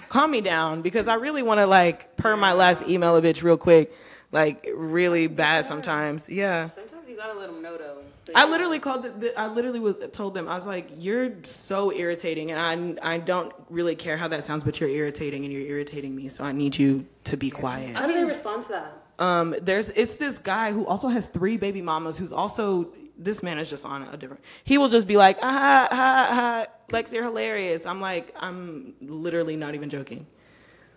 calm 0.10 0.32
me 0.32 0.42
down 0.42 0.82
because 0.82 1.08
I 1.08 1.16
really 1.16 1.44
want 1.44 1.60
to 1.60 1.68
like 1.68 2.16
per 2.18 2.36
my 2.36 2.54
last 2.54 2.84
email 2.84 3.16
a 3.16 3.22
bitch 3.22 3.44
real 3.44 3.58
quick, 3.58 3.94
like 4.32 4.68
really 4.74 5.28
bad 5.28 5.66
sometimes. 5.66 6.30
Yeah. 6.30 6.68
Sometimes 6.68 7.10
you 7.10 7.16
gotta 7.16 7.38
let 7.38 7.50
them 7.50 7.62
know 7.62 7.78
though. 7.78 8.02
I 8.36 8.50
literally 8.50 8.80
called. 8.80 9.04
The, 9.04 9.10
the, 9.12 9.40
I 9.40 9.48
literally 9.48 9.80
was 9.80 9.96
told 10.12 10.34
them. 10.34 10.50
I 10.50 10.56
was 10.56 10.66
like, 10.66 10.90
"You're 10.98 11.32
so 11.44 11.94
irritating, 11.94 12.52
and 12.52 13.00
I 13.02 13.14
I 13.16 13.18
don't 13.20 13.54
really 13.70 13.96
care 13.96 14.18
how 14.18 14.28
that 14.28 14.46
sounds, 14.46 14.64
but 14.64 14.80
you're 14.80 14.90
irritating, 14.90 15.46
and 15.46 15.54
you're 15.54 15.62
irritating 15.62 16.16
me. 16.16 16.28
So 16.28 16.44
I 16.44 16.52
need 16.52 16.78
you 16.78 17.06
to 17.26 17.38
be 17.38 17.50
quiet." 17.50 17.96
How 17.96 18.06
do 18.08 18.14
they 18.14 18.26
respond 18.26 18.64
to 18.64 18.70
that? 18.70 19.07
Um, 19.20 19.56
there's 19.62 19.90
it's 19.90 20.18
this 20.18 20.38
guy 20.40 20.72
who 20.72 20.86
also 20.86 21.08
has 21.08 21.28
three 21.28 21.58
baby 21.58 21.82
mamas. 21.82 22.18
Who's 22.18 22.32
also 22.32 22.94
this 23.18 23.42
man 23.42 23.58
is 23.58 23.70
just 23.70 23.86
on 23.86 24.04
a 24.04 24.18
different. 24.18 24.44
He 24.64 24.78
will 24.78 24.90
just 24.90 25.08
be 25.08 25.18
like, 25.18 25.38
"Ah 25.42 25.52
ha 25.52 25.88
ha 25.92 26.30
ha, 26.36 26.66
Lex, 26.92 27.12
you're 27.14 27.24
hilarious." 27.24 27.86
I'm 27.86 28.00
like, 28.02 28.34
I'm 28.40 28.94
literally 29.02 29.56
not 29.56 29.74
even 29.76 29.90
joking. 29.90 30.28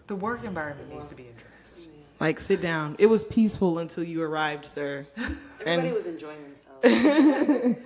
The 0.06 0.16
work 0.16 0.44
environment 0.44 0.90
needs 0.92 1.06
to 1.06 1.14
be 1.14 1.26
addressed. 1.28 1.86
Like, 2.18 2.38
sit 2.38 2.60
down. 2.60 2.96
It 2.98 3.06
was 3.06 3.24
peaceful 3.24 3.78
until 3.78 4.04
you 4.04 4.22
arrived, 4.22 4.66
sir. 4.66 5.06
Everybody 5.64 5.88
And- 5.88 5.94
was 5.94 6.06
enjoying 6.06 6.38
themselves. 6.42 7.78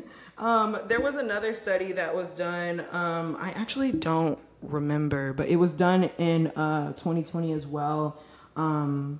Um, 0.38 0.78
there 0.86 1.00
was 1.00 1.16
another 1.16 1.52
study 1.52 1.90
that 1.92 2.14
was 2.14 2.30
done. 2.30 2.84
Um, 2.92 3.36
I 3.40 3.50
actually 3.50 3.90
don't 3.90 4.38
remember, 4.62 5.32
but 5.32 5.48
it 5.48 5.56
was 5.56 5.72
done 5.72 6.04
in 6.16 6.46
uh, 6.48 6.92
2020 6.92 7.52
as 7.54 7.66
well. 7.66 8.22
Um, 8.54 9.18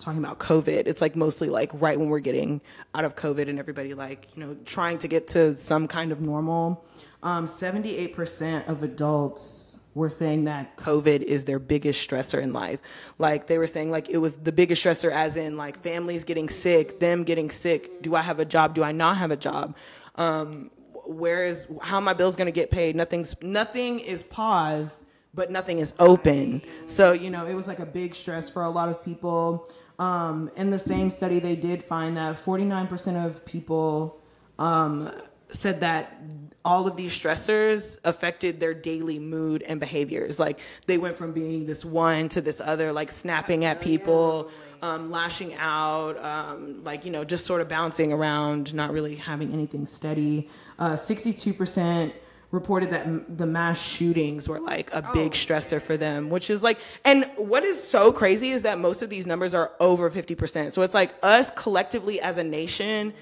talking 0.00 0.18
about 0.18 0.38
COVID, 0.38 0.86
it's 0.86 1.00
like 1.00 1.14
mostly 1.14 1.48
like 1.48 1.70
right 1.74 1.98
when 1.98 2.08
we're 2.08 2.20
getting 2.20 2.60
out 2.94 3.04
of 3.04 3.14
COVID 3.14 3.48
and 3.48 3.58
everybody 3.58 3.94
like 3.94 4.28
you 4.34 4.44
know 4.44 4.56
trying 4.64 4.98
to 4.98 5.08
get 5.08 5.28
to 5.28 5.56
some 5.56 5.86
kind 5.86 6.12
of 6.12 6.20
normal. 6.20 6.84
Um, 7.22 7.46
78% 7.46 8.66
of 8.66 8.82
adults 8.82 9.78
were 9.94 10.08
saying 10.08 10.44
that 10.44 10.76
COVID 10.76 11.22
is 11.22 11.44
their 11.44 11.58
biggest 11.58 12.08
stressor 12.08 12.40
in 12.40 12.52
life. 12.52 12.80
Like 13.18 13.46
they 13.46 13.58
were 13.58 13.66
saying 13.66 13.90
like 13.90 14.08
it 14.08 14.18
was 14.18 14.36
the 14.36 14.52
biggest 14.52 14.82
stressor 14.84 15.10
as 15.10 15.36
in 15.36 15.56
like 15.56 15.78
families 15.78 16.24
getting 16.24 16.48
sick, 16.48 17.00
them 17.00 17.24
getting 17.24 17.50
sick. 17.50 18.02
Do 18.02 18.14
I 18.14 18.22
have 18.22 18.40
a 18.40 18.44
job? 18.44 18.74
Do 18.74 18.82
I 18.82 18.92
not 18.92 19.16
have 19.16 19.30
a 19.30 19.36
job? 19.36 19.76
Um, 20.14 20.70
where 21.04 21.44
is 21.44 21.66
how 21.82 22.00
my 22.00 22.12
bills 22.12 22.36
going 22.36 22.46
to 22.46 22.52
get 22.52 22.70
paid? 22.70 22.94
Nothing's 22.94 23.34
nothing 23.42 23.98
is 23.98 24.22
paused, 24.22 25.00
but 25.34 25.50
nothing 25.50 25.78
is 25.78 25.92
open. 25.98 26.62
So 26.86 27.12
you 27.12 27.30
know 27.30 27.46
it 27.46 27.54
was 27.54 27.66
like 27.66 27.80
a 27.80 27.86
big 27.86 28.14
stress 28.14 28.48
for 28.48 28.62
a 28.62 28.70
lot 28.70 28.88
of 28.88 29.04
people. 29.04 29.68
Um, 30.00 30.50
in 30.56 30.70
the 30.70 30.78
same 30.78 31.10
study, 31.10 31.40
they 31.40 31.54
did 31.54 31.84
find 31.84 32.16
that 32.16 32.42
49% 32.42 33.26
of 33.26 33.44
people 33.44 34.18
um, 34.58 35.12
said 35.50 35.80
that 35.80 36.18
all 36.64 36.86
of 36.86 36.96
these 36.96 37.12
stressors 37.12 37.98
affected 38.02 38.60
their 38.60 38.72
daily 38.72 39.18
mood 39.18 39.62
and 39.62 39.78
behaviors. 39.78 40.38
Like 40.38 40.58
they 40.86 40.96
went 40.96 41.18
from 41.18 41.32
being 41.32 41.66
this 41.66 41.84
one 41.84 42.30
to 42.30 42.40
this 42.40 42.62
other, 42.62 42.94
like 42.94 43.10
snapping 43.10 43.66
at 43.66 43.82
people, 43.82 44.50
um, 44.80 45.10
lashing 45.10 45.54
out, 45.56 46.22
um, 46.24 46.82
like, 46.82 47.04
you 47.04 47.10
know, 47.10 47.22
just 47.22 47.44
sort 47.44 47.60
of 47.60 47.68
bouncing 47.68 48.10
around, 48.10 48.72
not 48.72 48.92
really 48.92 49.16
having 49.16 49.52
anything 49.52 49.86
steady. 49.86 50.48
Uh, 50.78 50.92
62% 50.92 52.10
reported 52.50 52.90
that 52.90 53.06
m- 53.06 53.24
the 53.28 53.46
mass 53.46 53.80
shootings 53.80 54.48
were 54.48 54.60
like 54.60 54.92
a 54.92 55.08
big 55.12 55.32
stressor 55.32 55.80
for 55.80 55.96
them, 55.96 56.30
which 56.30 56.50
is 56.50 56.62
like, 56.62 56.78
and 57.04 57.24
what 57.36 57.62
is 57.64 57.82
so 57.82 58.12
crazy 58.12 58.50
is 58.50 58.62
that 58.62 58.78
most 58.78 59.02
of 59.02 59.10
these 59.10 59.26
numbers 59.26 59.54
are 59.54 59.72
over 59.78 60.10
50%. 60.10 60.72
So 60.72 60.82
it's 60.82 60.94
like 60.94 61.14
us 61.22 61.50
collectively 61.54 62.20
as 62.20 62.38
a 62.38 62.44
nation 62.44 63.12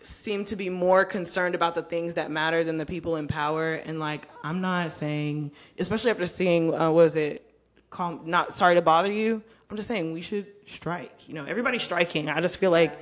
seem 0.00 0.44
to 0.44 0.54
be 0.54 0.68
more 0.68 1.04
concerned 1.04 1.56
about 1.56 1.74
the 1.74 1.82
things 1.82 2.14
that 2.14 2.30
matter 2.30 2.62
than 2.62 2.78
the 2.78 2.86
people 2.86 3.16
in 3.16 3.26
power. 3.26 3.74
And 3.74 3.98
like, 3.98 4.28
I'm 4.44 4.60
not 4.60 4.92
saying, 4.92 5.50
especially 5.78 6.12
after 6.12 6.26
seeing, 6.26 6.72
uh, 6.72 6.86
what 6.90 7.02
was 7.02 7.16
it, 7.16 7.44
Call, 7.90 8.20
not 8.24 8.52
sorry 8.52 8.74
to 8.74 8.82
bother 8.82 9.10
you. 9.10 9.42
I'm 9.70 9.76
just 9.76 9.88
saying 9.88 10.12
we 10.12 10.20
should 10.20 10.46
strike. 10.66 11.26
You 11.26 11.34
know, 11.34 11.46
everybody's 11.46 11.82
striking. 11.82 12.28
I 12.28 12.40
just 12.40 12.58
feel 12.58 12.70
like 12.70 12.98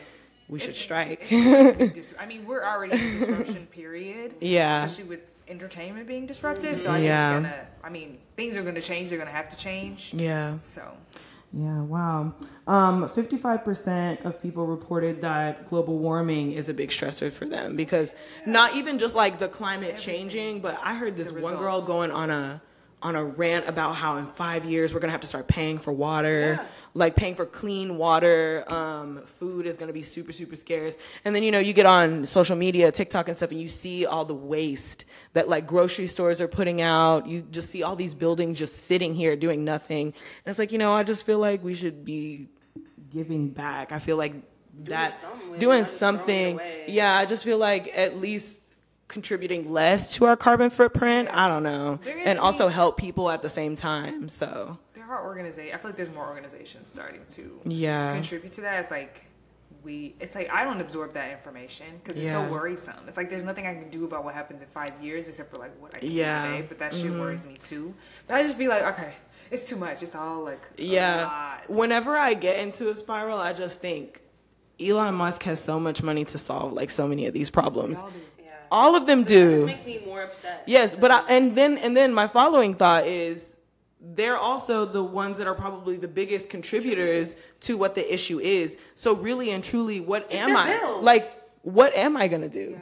we 0.49 0.61
should 0.61 0.77
strike. 0.77 1.27
I 1.33 2.27
mean, 2.29 2.47
we're 2.47 2.65
already 2.65 2.93
in 2.93 3.01
a 3.01 3.13
disruption 3.19 3.67
period. 3.67 4.37
Yeah. 4.41 4.85
Especially 4.85 5.09
with 5.09 5.21
entertainment 5.49 6.07
being 6.07 6.27
disrupted. 6.27 6.79
So 6.79 6.91
I 6.91 6.95
think 6.95 7.05
Yeah. 7.07 7.37
it's 7.39 7.47
gonna. 7.47 7.67
I 7.85 7.89
mean, 7.91 8.19
things 8.37 8.57
are 8.57 8.63
gonna 8.63 8.81
change. 8.81 9.09
They're 9.11 9.19
gonna 9.19 9.31
have 9.31 9.49
to 9.51 9.57
change. 9.57 10.13
yeah. 10.15 10.59
So 10.63 10.83
Yeah, 11.53 11.81
wow. 11.83 12.35
Um, 12.67 13.09
55% 13.09 14.25
of 14.25 14.43
people 14.43 14.67
reported 14.67 15.23
that 15.23 15.71
global 15.71 15.97
warming 15.99 16.53
is 16.53 16.69
a 16.69 16.75
big 16.75 16.91
stressor 16.91 17.33
for 17.33 17.47
them 17.47 17.77
because 17.77 18.15
not 18.45 18.75
even 18.75 18.99
just 18.99 19.15
like 19.15 19.39
the 19.39 19.49
climate 19.49 19.97
changing, 19.97 20.61
but 20.61 20.79
I 20.83 20.97
heard 20.97 21.17
this 21.17 21.33
one 21.33 21.57
girl 21.57 21.81
going 21.83 22.11
on 22.11 22.31
a 22.31 22.61
on 23.03 23.15
a 23.15 23.23
rant 23.25 23.69
about 23.69 23.95
how 23.95 24.17
in 24.17 24.27
five 24.27 24.65
years 24.65 24.93
we're 24.93 25.01
gonna 25.01 25.13
have 25.13 25.21
to 25.21 25.27
start 25.27 25.47
paying 25.47 25.79
for 25.79 25.93
water, 25.93 26.59
like 26.97 27.15
paying 27.15 27.35
for 27.35 27.47
clean 27.47 27.99
water. 27.99 28.65
Um, 28.73 29.23
food 29.25 29.67
is 29.67 29.77
gonna 29.77 29.93
be 29.93 30.03
super 30.03 30.33
super 30.33 30.57
scarce, 30.57 30.97
and 31.25 31.35
then 31.35 31.43
you 31.43 31.51
know 31.51 31.59
you 31.59 31.73
get 31.73 31.87
on 31.87 32.27
social 32.27 32.57
media, 32.57 32.91
TikTok 32.91 33.29
and 33.29 33.37
stuff, 33.37 33.51
and 33.51 33.61
you 33.61 33.69
see 33.69 34.07
all 34.07 34.25
the 34.25 34.35
waste 34.35 35.05
that 35.35 35.49
like 35.49 35.67
grocery 35.67 36.07
stores 36.07 36.41
are 36.41 36.49
putting 36.49 36.81
out. 36.81 37.27
You 37.27 37.43
just 37.43 37.71
see 37.71 37.83
all 37.83 37.97
these 37.97 38.15
buildings 38.15 38.59
just 38.59 38.85
sitting 38.85 39.15
here 39.15 39.37
doing 39.37 39.65
nothing, 39.65 40.07
and 40.07 40.15
it's 40.47 40.59
like 40.59 40.73
you 40.73 40.79
know 40.79 40.93
I 40.93 41.03
just 41.03 41.25
feel 41.27 41.39
like 41.39 41.63
we 41.63 41.75
should 41.75 42.05
be 42.05 42.49
giving 43.11 43.51
back. 43.51 43.93
I 43.93 43.99
feel 43.99 44.17
like 44.17 44.35
that 44.85 45.21
something 45.21 45.59
doing 45.59 45.81
not 45.81 45.87
just 45.87 45.99
throwing 45.99 46.19
it 46.19 46.21
something. 46.59 46.61
Yeah, 46.89 47.17
I 47.17 47.27
just 47.27 47.45
feel 47.45 47.59
like 47.59 47.97
at 47.97 48.19
least 48.19 48.61
contributing 49.09 49.71
less 49.71 50.15
to 50.15 50.25
our 50.25 50.37
carbon 50.37 50.71
footprint. 50.71 51.29
I 51.33 51.49
don't 51.49 51.63
know, 51.63 52.01
and 52.25 52.39
also 52.39 52.69
help 52.69 52.97
people 52.97 53.31
at 53.31 53.43
the 53.43 53.49
same 53.51 53.77
time. 53.77 54.29
So 54.29 54.79
there 55.07 55.17
are 55.17 55.25
organizations. 55.25 55.75
I 55.75 55.79
feel 55.79 55.89
like 55.91 55.97
there's 55.97 56.11
more 56.11 56.27
organizations 56.27 56.91
starting 56.91 57.21
to 57.31 57.61
Yeah. 57.65 58.13
contribute 58.13 58.53
to 58.53 58.61
that. 58.63 58.81
It's 58.81 58.91
like 58.91 59.23
we. 59.83 60.15
It's 60.21 60.35
like 60.35 60.51
I 60.53 60.65
don't 60.65 60.81
absorb 60.81 61.15
that 61.15 61.31
information 61.31 61.87
because 62.03 62.19
it's 62.19 62.27
Yeah. 62.27 62.45
so 62.47 62.51
worrisome. 62.53 62.97
It's 63.07 63.17
like 63.17 63.31
there's 63.31 63.45
nothing 63.45 63.67
I 63.67 63.75
can 63.75 63.89
do 63.91 64.05
about 64.05 64.25
what 64.25 64.35
happens 64.35 64.63
in 64.63 64.69
five 64.69 64.93
years 65.01 65.29
except 65.29 65.51
for 65.53 65.59
like 65.59 65.73
what 65.81 65.95
I 65.95 65.99
can 66.01 66.11
Yeah. 66.11 66.47
do 66.47 66.53
today. 66.57 66.67
But 66.69 66.79
that 66.79 66.95
shit 66.95 67.07
Mm-hmm. 67.07 67.21
worries 67.21 67.47
me 67.47 67.57
too. 67.59 67.95
But 68.27 68.35
I 68.37 68.43
just 68.43 68.59
be 68.59 68.69
like, 68.69 68.83
okay, 68.85 69.13
it's 69.51 69.65
too 69.69 69.77
much. 69.77 70.03
It's 70.03 70.15
all 70.15 70.43
like 70.43 70.63
a 70.79 70.83
Yeah. 70.83 71.25
lot. 71.27 71.71
Whenever 71.71 72.17
I 72.17 72.35
get 72.35 72.59
into 72.59 72.89
a 72.91 72.95
spiral, 72.95 73.39
I 73.39 73.53
just 73.53 73.81
think 73.81 74.23
Elon 74.81 75.15
Musk 75.15 75.43
has 75.45 75.63
so 75.63 75.79
much 75.81 76.03
money 76.03 76.25
to 76.27 76.37
solve 76.39 76.73
like 76.73 76.91
so 76.91 77.07
many 77.07 77.27
of 77.27 77.33
these 77.33 77.49
problems. 77.51 77.99
Y'all. 77.99 78.11
Yeah. 78.39 78.51
All 78.71 78.95
of 78.97 79.07
them 79.07 79.21
That 79.25 79.29
just 79.29 79.57
do. 79.61 79.67
makes 79.67 79.87
me 79.87 80.03
more 80.05 80.23
upset. 80.23 80.65
Yes, 80.67 80.95
but 80.95 81.11
I, 81.11 81.21
and 81.29 81.57
then 81.57 81.79
and 81.79 81.97
then 81.97 82.13
my 82.13 82.27
following 82.27 82.75
thought 82.75 83.07
is 83.07 83.56
they're 84.15 84.37
also 84.37 84.85
the 84.85 85.03
ones 85.03 85.39
that 85.39 85.47
are 85.47 85.55
probably 85.55 85.97
the 85.97 86.09
biggest 86.09 86.49
contributors 86.49 87.37
to 87.61 87.77
what 87.77 87.95
the 87.95 88.13
issue 88.15 88.39
is. 88.39 88.79
So 88.95 89.15
really 89.15 89.51
and 89.51 89.65
truly, 89.65 90.01
what 90.01 90.31
am 90.33 90.57
I 90.57 90.79
bill. 90.79 91.03
like? 91.03 91.33
What 91.63 91.95
am 91.95 92.17
I 92.17 92.29
gonna 92.29 92.49
do? 92.49 92.71
Yeah. 92.73 92.79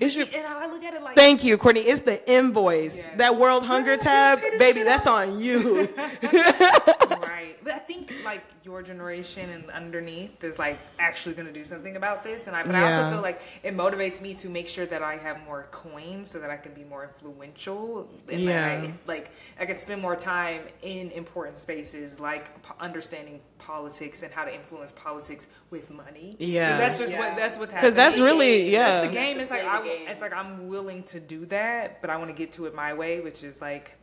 It's 0.00 0.16
your 0.16 0.26
And 0.26 0.46
I 0.46 0.66
look 0.66 0.82
at 0.82 0.94
it 0.94 1.02
like 1.02 1.14
Thank 1.14 1.44
you, 1.44 1.56
Courtney. 1.56 1.82
It's 1.82 2.02
the 2.02 2.28
invoice. 2.30 2.98
That 3.16 3.36
World 3.36 3.64
Hunger 3.64 3.96
tab, 3.96 4.40
baby, 4.58 4.82
that's 4.82 5.06
on 5.06 5.38
you. 5.38 5.88
right. 7.44 7.64
But 7.64 7.74
I 7.74 7.78
think 7.78 8.12
like 8.24 8.44
your 8.64 8.82
generation 8.82 9.50
and 9.50 9.70
underneath 9.70 10.42
is 10.42 10.58
like 10.58 10.78
actually 10.98 11.34
going 11.34 11.46
to 11.46 11.52
do 11.52 11.64
something 11.64 11.96
about 11.96 12.24
this. 12.24 12.46
And 12.46 12.56
I, 12.56 12.64
but 12.64 12.74
I 12.74 12.82
also 12.92 13.10
feel 13.10 13.22
like 13.22 13.40
it 13.62 13.76
motivates 13.76 14.20
me 14.20 14.34
to 14.34 14.48
make 14.48 14.68
sure 14.68 14.86
that 14.86 15.02
I 15.02 15.16
have 15.16 15.44
more 15.44 15.68
coins 15.70 16.30
so 16.30 16.40
that 16.40 16.50
I 16.50 16.56
can 16.56 16.72
be 16.74 16.84
more 16.84 17.04
influential. 17.04 18.08
And 18.28 18.40
Yeah. 18.42 18.80
That 18.80 18.88
I, 18.88 18.94
like 19.06 19.30
I 19.58 19.66
can 19.66 19.76
spend 19.76 20.00
more 20.00 20.16
time 20.16 20.62
in 20.82 21.10
important 21.10 21.58
spaces 21.58 22.20
like 22.20 22.62
p- 22.62 22.72
understanding 22.80 23.40
politics 23.58 24.22
and 24.22 24.32
how 24.32 24.44
to 24.44 24.54
influence 24.54 24.92
politics 24.92 25.46
with 25.70 25.90
money. 25.90 26.34
Yeah. 26.38 26.78
That's 26.78 26.98
just 26.98 27.12
Yeah. 27.12 27.18
what 27.20 27.36
that's 27.36 27.58
what's 27.58 27.72
happening. 27.72 27.92
Because 27.92 27.96
that's 27.96 28.20
really, 28.20 28.70
yeah. 28.70 29.00
That's 29.00 29.06
the 29.08 29.12
game. 29.12 29.40
It's 29.40 29.50
like 29.50 29.64
I, 29.64 29.82
game. 29.82 30.08
it's 30.08 30.22
like 30.22 30.32
I'm 30.32 30.68
willing 30.68 31.02
to 31.04 31.20
do 31.20 31.46
that, 31.46 32.00
but 32.00 32.10
I 32.10 32.16
want 32.16 32.28
to 32.30 32.34
get 32.36 32.52
to 32.54 32.66
it 32.66 32.74
my 32.74 32.92
way, 32.94 33.20
which 33.20 33.44
is 33.44 33.60
like 33.60 33.96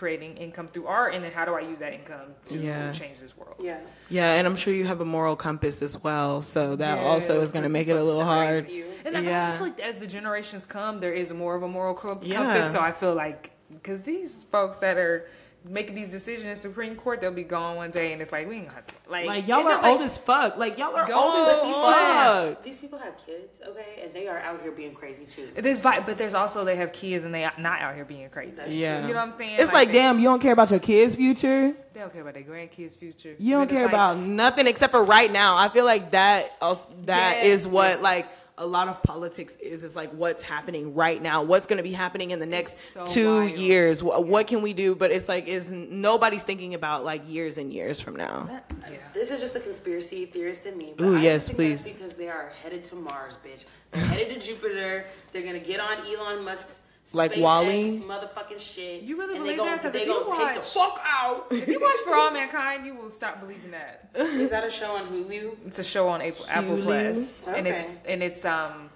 creating 0.00 0.34
income 0.38 0.66
through 0.72 0.86
art, 0.86 1.12
and 1.14 1.22
then 1.22 1.30
how 1.30 1.44
do 1.44 1.52
I 1.54 1.60
use 1.60 1.78
that 1.80 1.92
income 1.92 2.28
to 2.44 2.56
Yeah. 2.56 2.90
change 2.90 3.18
this 3.20 3.36
world? 3.36 3.56
Yeah. 3.60 3.78
Yeah, 4.08 4.32
and 4.32 4.46
I'm 4.46 4.56
sure 4.56 4.72
you 4.72 4.86
have 4.86 5.02
a 5.02 5.04
moral 5.04 5.36
compass 5.36 5.82
as 5.82 6.02
well. 6.02 6.40
So 6.40 6.74
that 6.76 6.96
also 6.98 7.42
is 7.42 7.52
going 7.52 7.64
to 7.64 7.68
make 7.68 7.86
it 7.86 7.96
a 7.96 8.02
little 8.02 8.24
hard. 8.24 8.66
you. 8.70 8.86
And 9.04 9.14
I 9.14 9.20
Yeah. 9.20 9.46
just 9.46 9.60
like 9.60 9.78
as 9.80 9.98
the 9.98 10.06
generations 10.06 10.64
come, 10.64 11.00
there 11.00 11.12
is 11.12 11.34
more 11.34 11.54
of 11.54 11.62
a 11.62 11.68
moral 11.68 11.92
co- 11.94 12.18
Yeah. 12.22 12.36
compass. 12.36 12.72
So 12.72 12.80
I 12.80 12.92
feel 12.92 13.14
like 13.14 13.50
because 13.70 14.00
these 14.00 14.44
folks 14.44 14.78
that 14.78 14.96
are 14.96 15.26
making 15.64 15.94
these 15.94 16.08
decisions 16.08 16.46
in 16.46 16.56
Supreme 16.56 16.96
Court, 16.96 17.20
they'll 17.20 17.30
be 17.30 17.44
gone 17.44 17.76
one 17.76 17.90
day, 17.90 18.12
and 18.12 18.22
it's 18.22 18.32
like 18.32 18.48
we 18.48 18.56
ain't 18.56 18.66
gonna 18.66 18.76
have 18.76 18.84
to 18.86 18.94
like. 19.08 19.26
Like 19.26 19.46
y'all 19.46 19.58
are 19.58 19.70
just 19.70 19.82
like- 19.82 19.92
old 19.92 20.00
as 20.02 20.18
fuck. 20.18 20.56
Like 20.56 20.78
y'all 20.78 20.94
are 20.96 21.06
Go 21.06 21.18
old 21.20 21.46
as 21.46 21.54
on. 21.54 22.54
fuck. 22.54 22.62
These 22.64 22.78
people 22.78 22.98
have 22.98 23.14
kids, 23.26 23.58
okay, 23.68 24.00
and 24.02 24.14
they 24.14 24.26
are 24.28 24.38
out 24.38 24.62
here 24.62 24.72
being 24.72 24.94
crazy 24.94 25.24
too. 25.26 25.48
There's 25.54 25.80
vi- 25.80 26.00
but 26.00 26.16
there's 26.18 26.34
also 26.34 26.64
they 26.64 26.76
have 26.76 26.92
kids 26.92 27.24
and 27.24 27.34
they 27.34 27.44
are 27.44 27.52
not 27.58 27.80
out 27.80 27.94
here 27.94 28.04
being 28.04 28.28
crazy. 28.30 28.52
That's 28.52 28.72
Yeah. 28.72 29.02
You 29.06 29.08
know 29.12 29.20
what 29.20 29.26
I'm 29.26 29.32
saying? 29.32 29.56
It's 29.60 29.72
like, 29.72 29.88
they, 29.88 29.94
damn, 29.98 30.18
you 30.18 30.24
don't 30.26 30.40
care 30.40 30.52
about 30.52 30.70
your 30.70 30.80
kids' 30.80 31.16
future. 31.16 31.74
They 31.92 32.00
don't 32.00 32.12
care 32.12 32.22
about 32.22 32.34
their 32.34 32.42
grandkids' 32.44 32.96
future. 32.98 33.34
You 33.38 33.56
don't 33.56 33.68
care 33.68 33.84
like- 33.84 33.92
about 33.92 34.16
nothing 34.18 34.66
except 34.66 34.92
for 34.92 35.04
right 35.04 35.30
now. 35.30 35.56
I 35.56 35.68
feel 35.68 35.84
like 35.84 36.12
that 36.12 36.52
also, 36.60 36.88
that 37.04 37.44
is 37.44 37.64
Yes, 37.64 37.72
what 37.72 37.90
yes. 37.90 38.02
like 38.02 38.26
a 38.60 38.66
lot 38.66 38.88
of 38.88 39.02
politics 39.02 39.56
is. 39.56 39.82
Is 39.82 39.96
like 39.96 40.12
what's 40.12 40.42
happening 40.42 40.94
right 40.94 41.20
now. 41.20 41.42
What's 41.42 41.66
going 41.66 41.78
to 41.78 41.82
be 41.82 41.92
happening 41.92 42.30
in 42.30 42.38
the 42.38 42.46
next 42.46 42.92
so 42.92 43.06
two 43.06 43.46
wild. 43.46 43.58
years? 43.58 44.02
What, 44.02 44.26
what 44.26 44.46
can 44.46 44.60
we 44.60 44.74
do? 44.74 44.94
But 44.94 45.10
it's 45.10 45.28
like 45.28 45.48
is 45.48 45.72
nobody's 45.72 46.44
thinking 46.44 46.74
about 46.74 47.04
like 47.04 47.28
years 47.28 47.58
and 47.58 47.72
years 47.72 48.00
from 48.00 48.14
now. 48.14 48.46
Uh, 48.48 48.90
yeah. 48.90 48.98
This 49.14 49.30
is 49.30 49.40
just 49.40 49.56
a 49.56 49.60
conspiracy 49.60 50.26
theorist 50.26 50.66
in 50.66 50.76
me. 50.76 50.92
But 50.96 51.04
Ooh, 51.04 51.16
I 51.16 51.22
yes, 51.22 51.46
think 51.46 51.56
please. 51.56 51.84
That's 51.84 51.96
because 51.96 52.14
they 52.14 52.28
are 52.28 52.52
headed 52.62 52.84
to 52.84 52.94
Mars, 52.96 53.38
bitch. 53.44 53.64
They're 53.90 54.04
headed 54.04 54.38
to 54.38 54.46
Jupiter. 54.46 55.06
They're 55.32 55.42
gonna 55.42 55.58
get 55.58 55.80
on 55.80 56.06
Elon 56.06 56.44
Musk's 56.44 56.82
Like 57.12 57.32
SpaceX 57.32 57.40
WALL-E? 57.40 58.00
motherfucking 58.06 58.60
shit. 58.60 59.02
You 59.02 59.16
really 59.18 59.34
and 59.36 59.42
believe 59.44 59.56
they 59.58 59.64
gonna, 59.64 59.70
that? 59.72 59.82
'Cause 59.82 59.92
they 59.92 60.00
if 60.02 60.06
you 60.06 60.24
gonna 60.26 60.46
take 60.54 60.56
the 60.56 60.62
fuck 60.62 61.00
out. 61.04 61.46
If 61.50 61.66
you 61.68 61.80
watch 61.80 61.96
For 62.04 62.14
All 62.14 62.30
Mankind, 62.30 62.86
you 62.86 62.94
will 62.94 63.10
stop 63.10 63.40
believing 63.40 63.72
that. 63.72 64.10
is 64.14 64.50
that 64.50 64.64
a 64.64 64.70
show 64.70 64.96
on 64.96 65.06
Hulu? 65.08 65.66
It's 65.66 65.78
a 65.80 65.84
show 65.84 66.08
on 66.08 66.22
Apple, 66.22 66.46
Apple 66.48 66.76
Hulu? 66.76 66.82
Plus, 66.82 67.48
and 67.48 67.66
it's 67.66 67.86
and 68.06 68.22
it's 68.22 68.44
um 68.44 68.90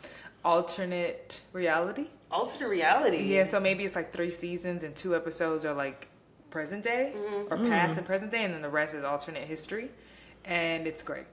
alternate 0.45 1.41
reality. 1.53 2.07
Alternate 2.31 2.69
reality. 2.69 3.23
Yeah, 3.25 3.45
so 3.45 3.59
maybe 3.61 3.85
it's 3.85 3.97
like 3.97 4.13
three 4.13 4.31
seasons 4.31 4.83
and 4.83 4.95
two 4.95 5.15
episodes 5.17 5.65
are 5.65 5.75
like 5.75 6.09
present 6.51 6.85
day 6.85 7.13
or 7.51 7.57
past 7.59 7.97
and 7.99 8.07
present 8.07 8.31
day, 8.31 8.45
and 8.45 8.55
then 8.55 8.63
the 8.63 8.69
rest 8.69 8.95
is 8.95 9.03
alternate 9.05 9.45
history, 9.45 9.91
and 10.45 10.87
it's 10.87 11.03
great. 11.03 11.27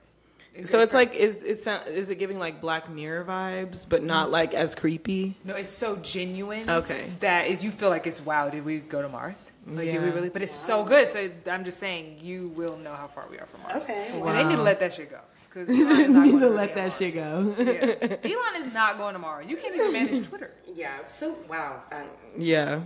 So 0.65 0.79
it's 0.79 0.93
like 0.93 1.13
is 1.13 1.41
it 1.43 1.61
sound, 1.61 1.87
is 1.87 2.09
it 2.09 2.15
giving 2.15 2.37
like 2.37 2.59
Black 2.59 2.89
Mirror 2.89 3.23
vibes, 3.23 3.87
but 3.87 4.03
not 4.03 4.27
mm. 4.27 4.31
like 4.31 4.53
as 4.53 4.75
creepy? 4.75 5.37
no, 5.45 5.55
it's 5.55 5.69
so 5.69 5.95
genuine. 5.97 6.69
Okay. 6.69 7.11
that 7.21 7.47
is 7.47 7.63
you 7.63 7.71
feel 7.71 7.89
like 7.89 8.05
it's 8.05 8.23
wow. 8.23 8.49
Did 8.49 8.65
we 8.65 8.79
go 8.79 9.01
to 9.01 9.07
Mars? 9.07 9.51
Like, 9.65 9.89
did 9.89 10.01
we 10.01 10.09
really? 10.09 10.29
But 10.29 10.41
it's 10.41 10.51
so 10.51 10.83
good. 10.83 11.07
So 11.07 11.29
I'm 11.49 11.63
just 11.63 11.79
saying, 11.79 12.19
you 12.21 12.49
will 12.49 12.77
know 12.77 12.93
how 12.93 13.07
far 13.07 13.27
we 13.29 13.37
are 13.37 13.45
from 13.45 13.61
Mars. 13.63 13.83
Okay. 13.85 14.11
and 14.13 14.37
they 14.37 14.43
need 14.43 14.57
to 14.57 14.61
let 14.61 14.79
that 14.81 14.93
shit 14.93 15.09
go. 15.09 15.19
Because 15.47 15.69
Elon 15.79 15.99
is 15.99 16.09
not 16.09 16.39
to 16.39 16.49
let 16.49 16.75
that 16.75 16.93
shit 16.93 17.13
go. 17.13 17.55
Yeah. 17.57 18.17
Elon 18.23 18.55
is 18.57 18.73
not 18.73 18.97
going 18.97 19.13
to 19.13 19.19
Mars. 19.19 19.45
You 19.47 19.57
can't 19.57 19.75
even 19.75 19.93
manage 19.93 20.27
Twitter. 20.27 20.51
Yeah. 20.73 21.05
So 21.05 21.37
wow. 21.49 21.81
Thanks. 21.89 22.25
Yeah. 22.37 22.81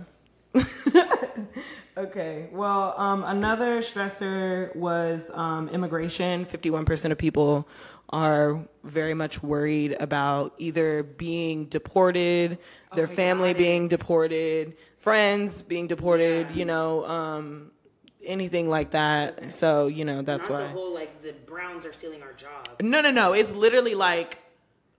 okay. 1.96 2.48
Well, 2.52 2.94
um, 2.96 3.24
another 3.24 3.80
stressor 3.80 4.74
was 4.76 5.30
um, 5.32 5.68
immigration. 5.68 6.44
Fifty-one 6.44 6.84
percent 6.84 7.12
of 7.12 7.18
people 7.18 7.68
are 8.10 8.64
very 8.84 9.14
much 9.14 9.42
worried 9.42 9.96
about 9.98 10.54
either 10.58 11.02
being 11.02 11.66
deported, 11.66 12.58
their 12.94 13.04
Okay, 13.04 13.14
family 13.14 13.52
got 13.52 13.58
being 13.58 13.88
deported, 13.88 14.76
friends 14.98 15.62
being 15.62 15.86
deported. 15.88 16.48
Yeah. 16.50 16.56
You 16.56 16.64
know, 16.66 17.04
um, 17.06 17.70
anything 18.24 18.68
like 18.68 18.90
that. 18.90 19.52
So 19.52 19.86
you 19.86 20.04
know 20.04 20.22
that's 20.22 20.48
Not 20.48 20.50
why. 20.50 20.60
the 20.62 20.68
whole 20.68 20.94
like 20.94 21.22
the 21.22 21.32
Browns 21.32 21.84
are 21.86 21.92
stealing 21.92 22.22
our 22.22 22.32
jobs. 22.32 22.70
No, 22.80 23.00
no, 23.00 23.10
no. 23.10 23.32
It's 23.32 23.52
literally 23.52 23.94
like, 23.94 24.38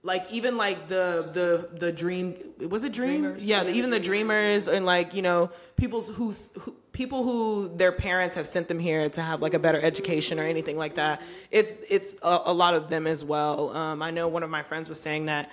like 0.08 0.32
even 0.32 0.56
like 0.56 0.88
the 0.88 1.30
the 1.34 1.78
the 1.78 1.92
dream. 1.92 2.34
Was 2.60 2.82
it 2.82 2.92
dream? 2.92 3.20
Dreamers. 3.20 3.46
Yeah, 3.46 3.62
Yeah, 3.62 3.72
even 3.74 3.90
the 3.90 3.98
the 3.98 4.04
dreamers 4.04 4.66
and 4.66 4.84
like 4.86 5.12
you 5.14 5.22
know 5.22 5.50
people 5.76 6.00
who, 6.00 6.32
who 6.58 6.74
people 6.92 7.22
who 7.22 7.70
their 7.76 7.92
parents 7.92 8.34
have 8.34 8.46
sent 8.46 8.66
them 8.68 8.78
here 8.78 9.08
to 9.10 9.22
have 9.22 9.42
like 9.42 9.52
a 9.52 9.58
better 9.58 9.80
education 9.80 10.40
or 10.40 10.44
anything 10.44 10.78
like 10.78 10.94
that. 10.94 11.22
It's 11.50 11.76
it's 11.88 12.16
a, 12.22 12.40
a 12.46 12.54
lot 12.54 12.74
of 12.74 12.88
them 12.88 13.06
as 13.06 13.22
well. 13.22 13.76
Um, 13.76 14.02
I 14.02 14.10
know 14.10 14.26
one 14.26 14.42
of 14.42 14.50
my 14.50 14.62
friends 14.62 14.88
was 14.88 14.98
saying 14.98 15.26
that 15.26 15.50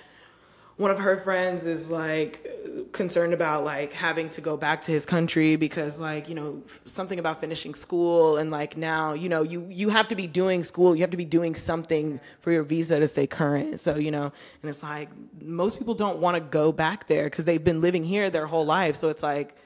one 0.76 0.90
of 0.90 0.98
her 0.98 1.16
friends 1.16 1.64
is 1.64 1.90
like 1.90 2.46
concerned 2.92 3.32
about 3.32 3.64
like 3.64 3.92
having 3.92 4.28
to 4.28 4.40
go 4.40 4.56
back 4.56 4.82
to 4.82 4.92
his 4.92 5.06
country 5.06 5.56
because 5.56 5.98
like 5.98 6.28
you 6.28 6.34
know 6.34 6.62
f- 6.64 6.80
something 6.84 7.18
about 7.18 7.40
finishing 7.40 7.74
school 7.74 8.36
and 8.36 8.50
like 8.50 8.76
now 8.76 9.14
you 9.14 9.28
know 9.28 9.42
you 9.42 9.66
you 9.70 9.88
have 9.88 10.08
to 10.08 10.14
be 10.14 10.26
doing 10.26 10.62
school 10.62 10.94
you 10.94 11.02
have 11.02 11.10
to 11.10 11.16
be 11.16 11.24
doing 11.24 11.54
something 11.54 12.20
for 12.40 12.52
your 12.52 12.62
visa 12.62 13.00
to 13.00 13.08
stay 13.08 13.26
current 13.26 13.80
so 13.80 13.96
you 13.96 14.10
know 14.10 14.30
and 14.62 14.70
it's 14.70 14.82
like 14.82 15.08
most 15.40 15.78
people 15.78 15.94
don't 15.94 16.18
want 16.18 16.34
to 16.34 16.40
go 16.40 16.70
back 16.72 17.06
there 17.06 17.24
because 17.24 17.46
they've 17.46 17.64
been 17.64 17.80
living 17.80 18.04
here 18.04 18.28
their 18.28 18.46
whole 18.46 18.66
life 18.66 18.96
so 18.96 19.08
it's 19.08 19.22
like 19.22 19.56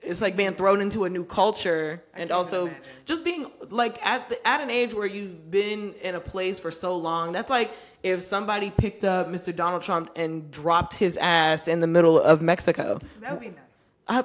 it's 0.00 0.20
like 0.20 0.36
being 0.36 0.54
thrown 0.54 0.80
into 0.80 1.04
a 1.04 1.10
new 1.10 1.24
culture 1.24 2.02
and 2.14 2.30
also 2.30 2.66
imagine. 2.66 2.82
just 3.04 3.24
being 3.24 3.50
like 3.68 4.04
at 4.04 4.28
the, 4.28 4.46
at 4.48 4.60
an 4.60 4.70
age 4.70 4.94
where 4.94 5.06
you've 5.06 5.50
been 5.50 5.92
in 6.02 6.14
a 6.14 6.20
place 6.20 6.58
for 6.60 6.70
so 6.70 6.96
long 6.96 7.32
that's 7.32 7.50
like 7.50 7.72
if 8.02 8.20
somebody 8.22 8.70
picked 8.70 9.04
up 9.04 9.28
Mr. 9.28 9.54
Donald 9.54 9.82
Trump 9.82 10.10
and 10.16 10.50
dropped 10.50 10.94
his 10.94 11.16
ass 11.16 11.68
in 11.68 11.80
the 11.80 11.86
middle 11.86 12.20
of 12.20 12.40
Mexico 12.42 12.98
That 13.20 13.32
would 13.32 13.40
be 13.40 13.48
nice. 13.48 13.56
I, 14.08 14.24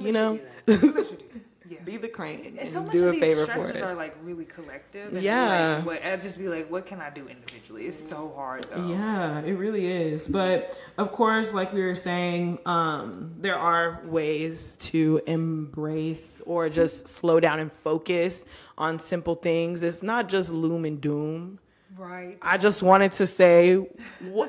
you 0.00 0.12
know 0.12 0.36
should 0.36 0.46
do 0.66 0.74
that. 0.74 0.80
Somebody 0.80 1.08
should 1.08 1.18
do 1.18 1.24
that. 1.24 1.40
Yeah. 1.70 1.84
be 1.84 1.96
the 1.98 2.08
crane 2.08 2.56
and, 2.58 2.72
so 2.72 2.82
much 2.82 2.92
do 2.92 3.04
of 3.04 3.10
a 3.10 3.12
these 3.12 3.20
favor 3.20 3.46
for 3.46 3.52
us 3.52 3.80
are 3.80 3.94
like 3.94 4.16
really 4.24 4.44
collective. 4.44 5.12
And 5.14 5.22
Yeah. 5.22 5.76
Like, 5.76 5.86
what, 5.86 6.04
I'd 6.04 6.20
just 6.20 6.36
be 6.36 6.48
like, 6.48 6.68
what 6.68 6.84
can 6.84 7.00
I 7.00 7.10
do 7.10 7.28
individually? 7.28 7.86
It's 7.86 7.96
so 7.96 8.32
hard 8.34 8.64
though. 8.64 8.88
Yeah, 8.88 9.38
it 9.40 9.52
really 9.52 9.86
is. 9.86 10.26
But 10.26 10.76
of 10.98 11.12
course, 11.12 11.52
like 11.52 11.72
we 11.72 11.82
were 11.82 11.94
saying, 11.94 12.58
um, 12.66 13.34
there 13.38 13.56
are 13.56 14.02
ways 14.04 14.78
to 14.78 15.20
embrace 15.28 16.42
or 16.44 16.68
just 16.70 17.06
slow 17.06 17.38
down 17.38 17.60
and 17.60 17.72
focus 17.72 18.44
on 18.76 18.98
simple 18.98 19.36
things. 19.36 19.84
It's 19.84 20.02
not 20.02 20.28
just 20.28 20.50
loom 20.50 20.84
and 20.84 21.00
doom. 21.00 21.60
Right. 22.00 22.38
I 22.40 22.56
just 22.56 22.82
wanted 22.82 23.12
to 23.12 23.26
say, 23.26 23.86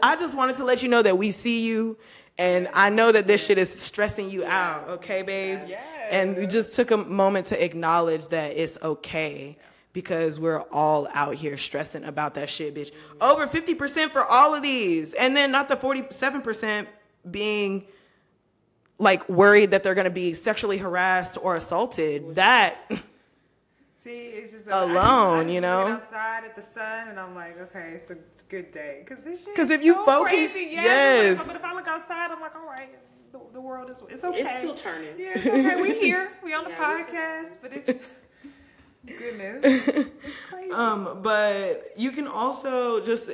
I 0.01 0.15
just 0.15 0.37
wanted 0.37 0.55
to 0.55 0.63
let 0.63 0.83
you 0.83 0.87
know 0.87 1.01
that 1.01 1.17
we 1.17 1.31
see 1.31 1.65
you. 1.67 1.97
And 2.37 2.69
I 2.73 2.89
know 2.89 3.11
that 3.11 3.27
this 3.27 3.45
shit 3.45 3.57
is 3.57 3.69
stressing 3.69 4.29
you 4.29 4.45
out, 4.45 4.87
okay, 4.87 5.21
babes? 5.21 5.67
Yes. 5.67 5.83
And 6.11 6.37
we 6.37 6.47
just 6.47 6.75
took 6.75 6.91
a 6.91 6.97
moment 6.97 7.47
to 7.47 7.61
acknowledge 7.61 8.29
that 8.29 8.55
it's 8.55 8.77
okay 8.81 9.57
because 9.91 10.39
we're 10.39 10.61
all 10.71 11.09
out 11.13 11.35
here 11.35 11.57
stressing 11.57 12.05
about 12.05 12.35
that 12.35 12.49
shit, 12.49 12.73
bitch. 12.73 12.93
Over 13.19 13.47
50% 13.47 14.11
for 14.11 14.23
all 14.23 14.55
of 14.55 14.63
these. 14.63 15.13
And 15.13 15.35
then 15.35 15.51
not 15.51 15.67
the 15.67 15.75
47% 15.75 16.87
being 17.29 17.85
like 18.97 19.27
worried 19.27 19.71
that 19.71 19.83
they're 19.83 19.93
going 19.93 20.05
to 20.05 20.09
be 20.09 20.33
sexually 20.33 20.77
harassed 20.77 21.37
or 21.41 21.55
assaulted. 21.55 22.35
That 22.35 22.77
See, 24.03 24.27
it's 24.29 24.51
just 24.51 24.67
Alone, 24.67 24.97
I, 24.97 25.01
I, 25.01 25.37
I 25.37 25.41
you 25.41 25.53
look 25.55 25.61
know? 25.61 25.87
outside 25.87 26.43
at 26.43 26.55
the 26.55 26.61
sun, 26.61 27.09
and 27.09 27.19
I'm 27.19 27.35
like, 27.35 27.59
okay, 27.59 27.91
it's 27.93 28.09
a 28.09 28.17
good 28.49 28.71
day. 28.71 29.03
Cause 29.07 29.19
this 29.23 29.43
shit. 29.45 29.55
'Cause 29.55 29.65
is 29.65 29.71
if 29.71 29.83
you 29.83 29.93
so 29.93 30.05
focus- 30.05 30.31
crazy. 30.31 30.69
Yes. 30.71 30.83
yes. 30.85 31.37
Like, 31.37 31.47
but 31.47 31.55
if 31.57 31.63
I 31.63 31.73
look 31.75 31.87
outside, 31.87 32.31
I'm 32.31 32.41
like, 32.41 32.55
all 32.55 32.65
right, 32.65 32.89
the, 33.31 33.39
the 33.53 33.61
world 33.61 33.89
is. 33.91 34.01
It's 34.09 34.23
okay. 34.23 34.39
It's 34.41 34.57
still 34.57 34.73
turning. 34.75 35.19
Yeah, 35.19 35.33
it's 35.35 35.45
okay. 35.45 35.81
We 35.81 35.99
here. 35.99 36.31
We 36.43 36.53
on 36.55 36.63
the 36.63 36.71
Yeah, 36.71 36.77
podcast, 37.05 37.57
but 37.61 37.73
it's 37.73 38.01
goodness. 39.05 39.63
It's 40.23 40.39
crazy. 40.49 40.71
Um, 40.71 41.19
but 41.21 41.93
you 41.95 42.11
can 42.11 42.27
also 42.27 43.03
just 43.05 43.29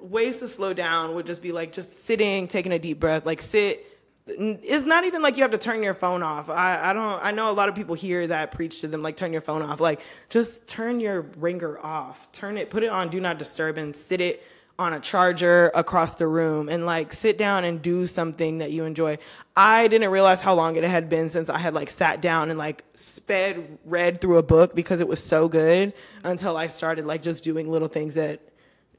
ways 0.00 0.40
to 0.40 0.48
slow 0.48 0.72
down 0.74 1.14
would 1.14 1.26
just 1.26 1.40
be 1.42 1.52
like 1.52 1.72
just 1.72 2.04
sitting, 2.04 2.48
taking 2.48 2.72
a 2.72 2.78
deep 2.78 3.00
breath, 3.00 3.24
like 3.24 3.40
sit. 3.40 3.86
It's 4.26 4.84
not 4.84 5.04
even 5.04 5.20
like 5.20 5.36
you 5.36 5.42
have 5.42 5.50
to 5.50 5.58
turn 5.58 5.82
your 5.82 5.94
phone 5.94 6.22
off. 6.22 6.48
I, 6.48 6.90
I 6.90 6.92
don't. 6.92 7.22
I 7.22 7.32
know 7.32 7.50
a 7.50 7.52
lot 7.52 7.68
of 7.68 7.74
people 7.74 7.96
hear 7.96 8.26
that 8.28 8.52
preach 8.52 8.80
to 8.82 8.88
them 8.88 9.02
like 9.02 9.16
turn 9.16 9.32
your 9.32 9.40
phone 9.40 9.62
off. 9.62 9.80
Like 9.80 10.00
just 10.28 10.68
turn 10.68 11.00
your 11.00 11.22
ringer 11.38 11.78
off. 11.80 12.30
Turn 12.30 12.56
it. 12.56 12.70
Put 12.70 12.84
it 12.84 12.90
on 12.90 13.08
do 13.08 13.20
not 13.20 13.38
disturb 13.38 13.78
and 13.78 13.94
sit 13.94 14.20
it 14.20 14.44
on 14.78 14.92
a 14.92 15.00
charger 15.00 15.70
across 15.74 16.16
the 16.16 16.26
room 16.26 16.68
and 16.68 16.86
like 16.86 17.12
sit 17.12 17.36
down 17.36 17.64
and 17.64 17.82
do 17.82 18.06
something 18.06 18.58
that 18.58 18.70
you 18.70 18.84
enjoy. 18.84 19.18
I 19.56 19.86
didn't 19.88 20.10
realize 20.10 20.40
how 20.40 20.54
long 20.54 20.76
it 20.76 20.84
had 20.84 21.08
been 21.08 21.28
since 21.28 21.48
I 21.50 21.58
had 21.58 21.74
like 21.74 21.90
sat 21.90 22.22
down 22.22 22.48
and 22.50 22.58
like 22.58 22.84
sped 22.94 23.78
read 23.84 24.20
through 24.20 24.38
a 24.38 24.42
book 24.42 24.74
because 24.74 25.00
it 25.00 25.08
was 25.08 25.22
so 25.22 25.48
good 25.48 25.92
until 26.24 26.56
I 26.56 26.68
started 26.68 27.06
like 27.06 27.22
just 27.22 27.44
doing 27.44 27.70
little 27.70 27.88
things 27.88 28.14
that 28.14 28.40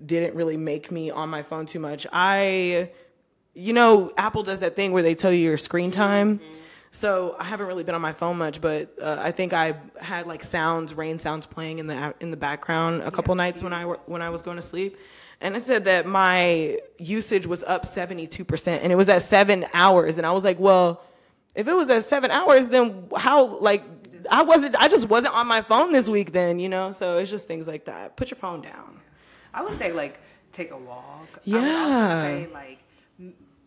didn't 0.06 0.36
really 0.36 0.58
make 0.58 0.92
me 0.92 1.10
on 1.12 1.30
my 1.30 1.44
phone 1.44 1.66
too 1.66 1.80
much. 1.80 2.06
I 2.12 2.92
you 3.54 3.74
know, 3.74 4.12
Apple 4.18 4.44
does 4.44 4.60
that 4.60 4.76
thing 4.76 4.92
where 4.92 5.04
they 5.04 5.16
tell 5.16 5.32
you 5.32 5.40
your 5.44 5.58
screen 5.58 5.92
time. 5.92 6.40
So 6.92 7.36
I 7.40 7.46
haven't 7.46 7.66
really 7.66 7.84
been 7.84 7.96
on 7.96 8.02
my 8.02 8.12
phone 8.12 8.38
much, 8.38 8.62
but 8.62 8.94
uh, 9.02 9.18
I 9.20 9.32
think 9.32 9.52
I 9.52 9.76
had 10.00 10.28
like 10.28 10.44
sounds, 10.44 10.94
rain 10.94 11.18
sounds 11.18 11.48
playing 11.48 11.80
in 11.80 11.88
the 11.88 12.14
in 12.20 12.30
the 12.30 12.38
background 12.38 13.02
a 13.02 13.10
couple 13.10 13.34
nights 13.34 13.64
when 13.64 13.74
I 13.74 13.86
were, 13.88 14.00
when 14.06 14.22
I 14.22 14.30
was 14.30 14.44
going 14.44 14.58
to 14.58 14.62
sleep, 14.62 14.98
and 15.42 15.56
it 15.56 15.64
said 15.64 15.86
that 15.86 16.06
my 16.06 16.78
usage 17.00 17.48
was 17.48 17.64
up 17.64 17.88
seventy 17.88 18.28
two 18.28 18.46
percent, 18.46 18.84
and 18.84 18.92
it 18.92 18.96
was 18.96 19.10
at 19.10 19.24
seven 19.24 19.66
hours, 19.74 20.20
and 20.20 20.28
I 20.28 20.32
was 20.34 20.44
like, 20.44 20.60
well, 20.60 21.02
if 21.56 21.68
it 21.68 21.74
was 21.74 21.90
at 21.90 22.06
seven 22.06 22.30
hours, 22.30 22.68
then 22.68 23.08
how 23.18 23.58
like 23.58 23.84
I 24.30 24.44
wasn't, 24.44 24.76
I 24.76 24.88
just 24.88 25.10
wasn't 25.10 25.34
on 25.34 25.48
my 25.48 25.64
phone 25.64 25.92
this 25.94 26.08
week, 26.08 26.32
then 26.32 26.60
you 26.60 26.70
know. 26.70 26.92
So 26.92 27.18
it's 27.18 27.32
just 27.32 27.48
things 27.48 27.68
like 27.68 27.86
that. 27.86 28.18
Put 28.18 28.30
your 28.30 28.38
phone 28.38 28.62
down. 28.62 29.00
I 29.52 29.64
would 29.64 29.74
say 29.74 29.94
like 29.94 30.20
take 30.52 30.70
a 30.70 30.78
walk. 30.78 31.28
I 31.38 31.40
Yeah. 31.46 31.60
would 31.60 31.76
also 31.76 32.22
say 32.22 32.48
like 32.54 32.78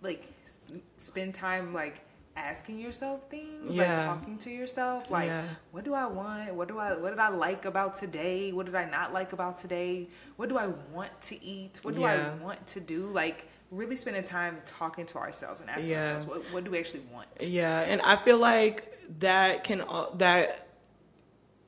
like 0.02 0.24
s- 0.44 0.70
spend 0.96 1.34
time 1.34 1.72
like 1.74 2.00
asking 2.36 2.78
yourself 2.78 3.30
things, 3.30 3.74
like 3.74 3.96
talking 3.96 4.36
to 4.38 4.50
yourself, 4.50 5.10
like 5.10 5.28
Yeah. 5.28 5.44
what 5.70 5.84
do 5.84 5.94
I 5.94 6.06
want? 6.06 6.54
What 6.54 6.68
do 6.68 6.78
I 6.78 6.96
what 6.96 7.10
did 7.10 7.18
I 7.18 7.28
like 7.28 7.64
about 7.64 7.94
today? 7.94 8.52
What 8.52 8.66
did 8.66 8.74
I 8.74 8.84
not 8.88 9.12
like 9.12 9.32
about 9.32 9.56
today? 9.56 10.08
What 10.36 10.48
do 10.50 10.58
I 10.58 10.66
want 10.92 11.18
to 11.22 11.42
eat? 11.44 11.80
What 11.82 11.94
do 11.94 12.02
Yeah. 12.02 12.32
I 12.38 12.44
want 12.44 12.66
to 12.68 12.80
do? 12.80 13.06
Like 13.06 13.48
really 13.70 13.96
spending 13.96 14.22
time 14.22 14.58
talking 14.66 15.06
to 15.06 15.18
ourselves 15.18 15.60
and 15.60 15.70
asking 15.70 15.90
Yeah. 15.92 15.98
ourselves 16.14 16.26
what, 16.26 16.42
what 16.52 16.64
do 16.64 16.70
we 16.70 16.78
actually 16.78 17.04
want? 17.12 17.26
Yeah, 17.40 17.80
and 17.80 18.00
I 18.02 18.16
feel 18.16 18.38
like 18.38 18.92
that 19.20 19.64
can 19.64 19.82
that 20.18 20.68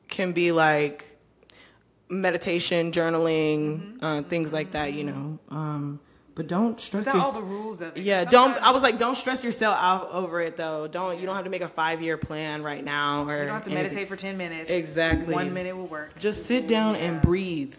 can 0.08 0.32
be 0.32 0.52
like 0.52 1.16
meditation, 2.08 2.92
journaling, 2.92 3.98
uh, 4.02 4.22
things 4.22 4.52
like 4.52 4.72
that. 4.72 4.92
You 4.92 5.04
know, 5.04 5.38
um, 5.50 6.00
but 6.38 6.46
don't 6.46 6.80
stress 6.80 7.04
Without 7.04 7.20
all 7.22 7.32
the 7.32 7.42
rules 7.42 7.82
of 7.82 7.96
it. 7.96 8.02
Yeah, 8.04 8.24
don't. 8.24 8.56
I 8.62 8.70
was 8.70 8.82
like, 8.82 8.96
don't 8.98 9.16
stress 9.16 9.44
yourself 9.44 9.76
out 9.78 10.10
over 10.12 10.40
it 10.40 10.56
though. 10.56 10.86
Don't. 10.86 11.18
You 11.18 11.26
don't 11.26 11.34
have 11.34 11.44
to 11.44 11.50
make 11.50 11.60
a 11.62 11.68
five 11.68 12.00
year 12.00 12.16
plan 12.16 12.62
right 12.62 12.82
now, 12.82 13.28
or 13.28 13.38
you 13.40 13.44
don't 13.44 13.54
have 13.54 13.64
to 13.64 13.70
anything. 13.70 13.84
meditate 13.84 14.08
for 14.08 14.16
ten 14.16 14.36
minutes. 14.38 14.70
Exactly. 14.70 15.34
One 15.34 15.52
minute 15.52 15.76
will 15.76 15.86
work. 15.88 16.18
Just 16.18 16.46
sit 16.46 16.66
down 16.66 16.96
and 16.96 17.20
breathe. 17.20 17.74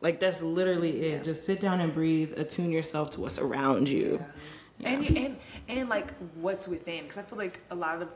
Like 0.00 0.20
that's 0.20 0.40
literally 0.40 1.08
it. 1.08 1.24
Just 1.24 1.44
sit 1.44 1.60
down 1.60 1.80
and 1.80 1.92
breathe. 1.92 2.38
Attune 2.38 2.70
yourself 2.70 3.10
to 3.12 3.20
what's 3.20 3.38
around 3.38 3.88
you. 3.88 4.24
and 4.84 5.04
you, 5.04 5.16
and 5.24 5.36
and 5.68 5.88
like 5.88 6.14
what's 6.34 6.66
within 6.68 7.02
because 7.02 7.16
i 7.16 7.22
feel 7.22 7.38
like 7.38 7.60
a 7.70 7.74
lot 7.76 8.02
of 8.02 8.08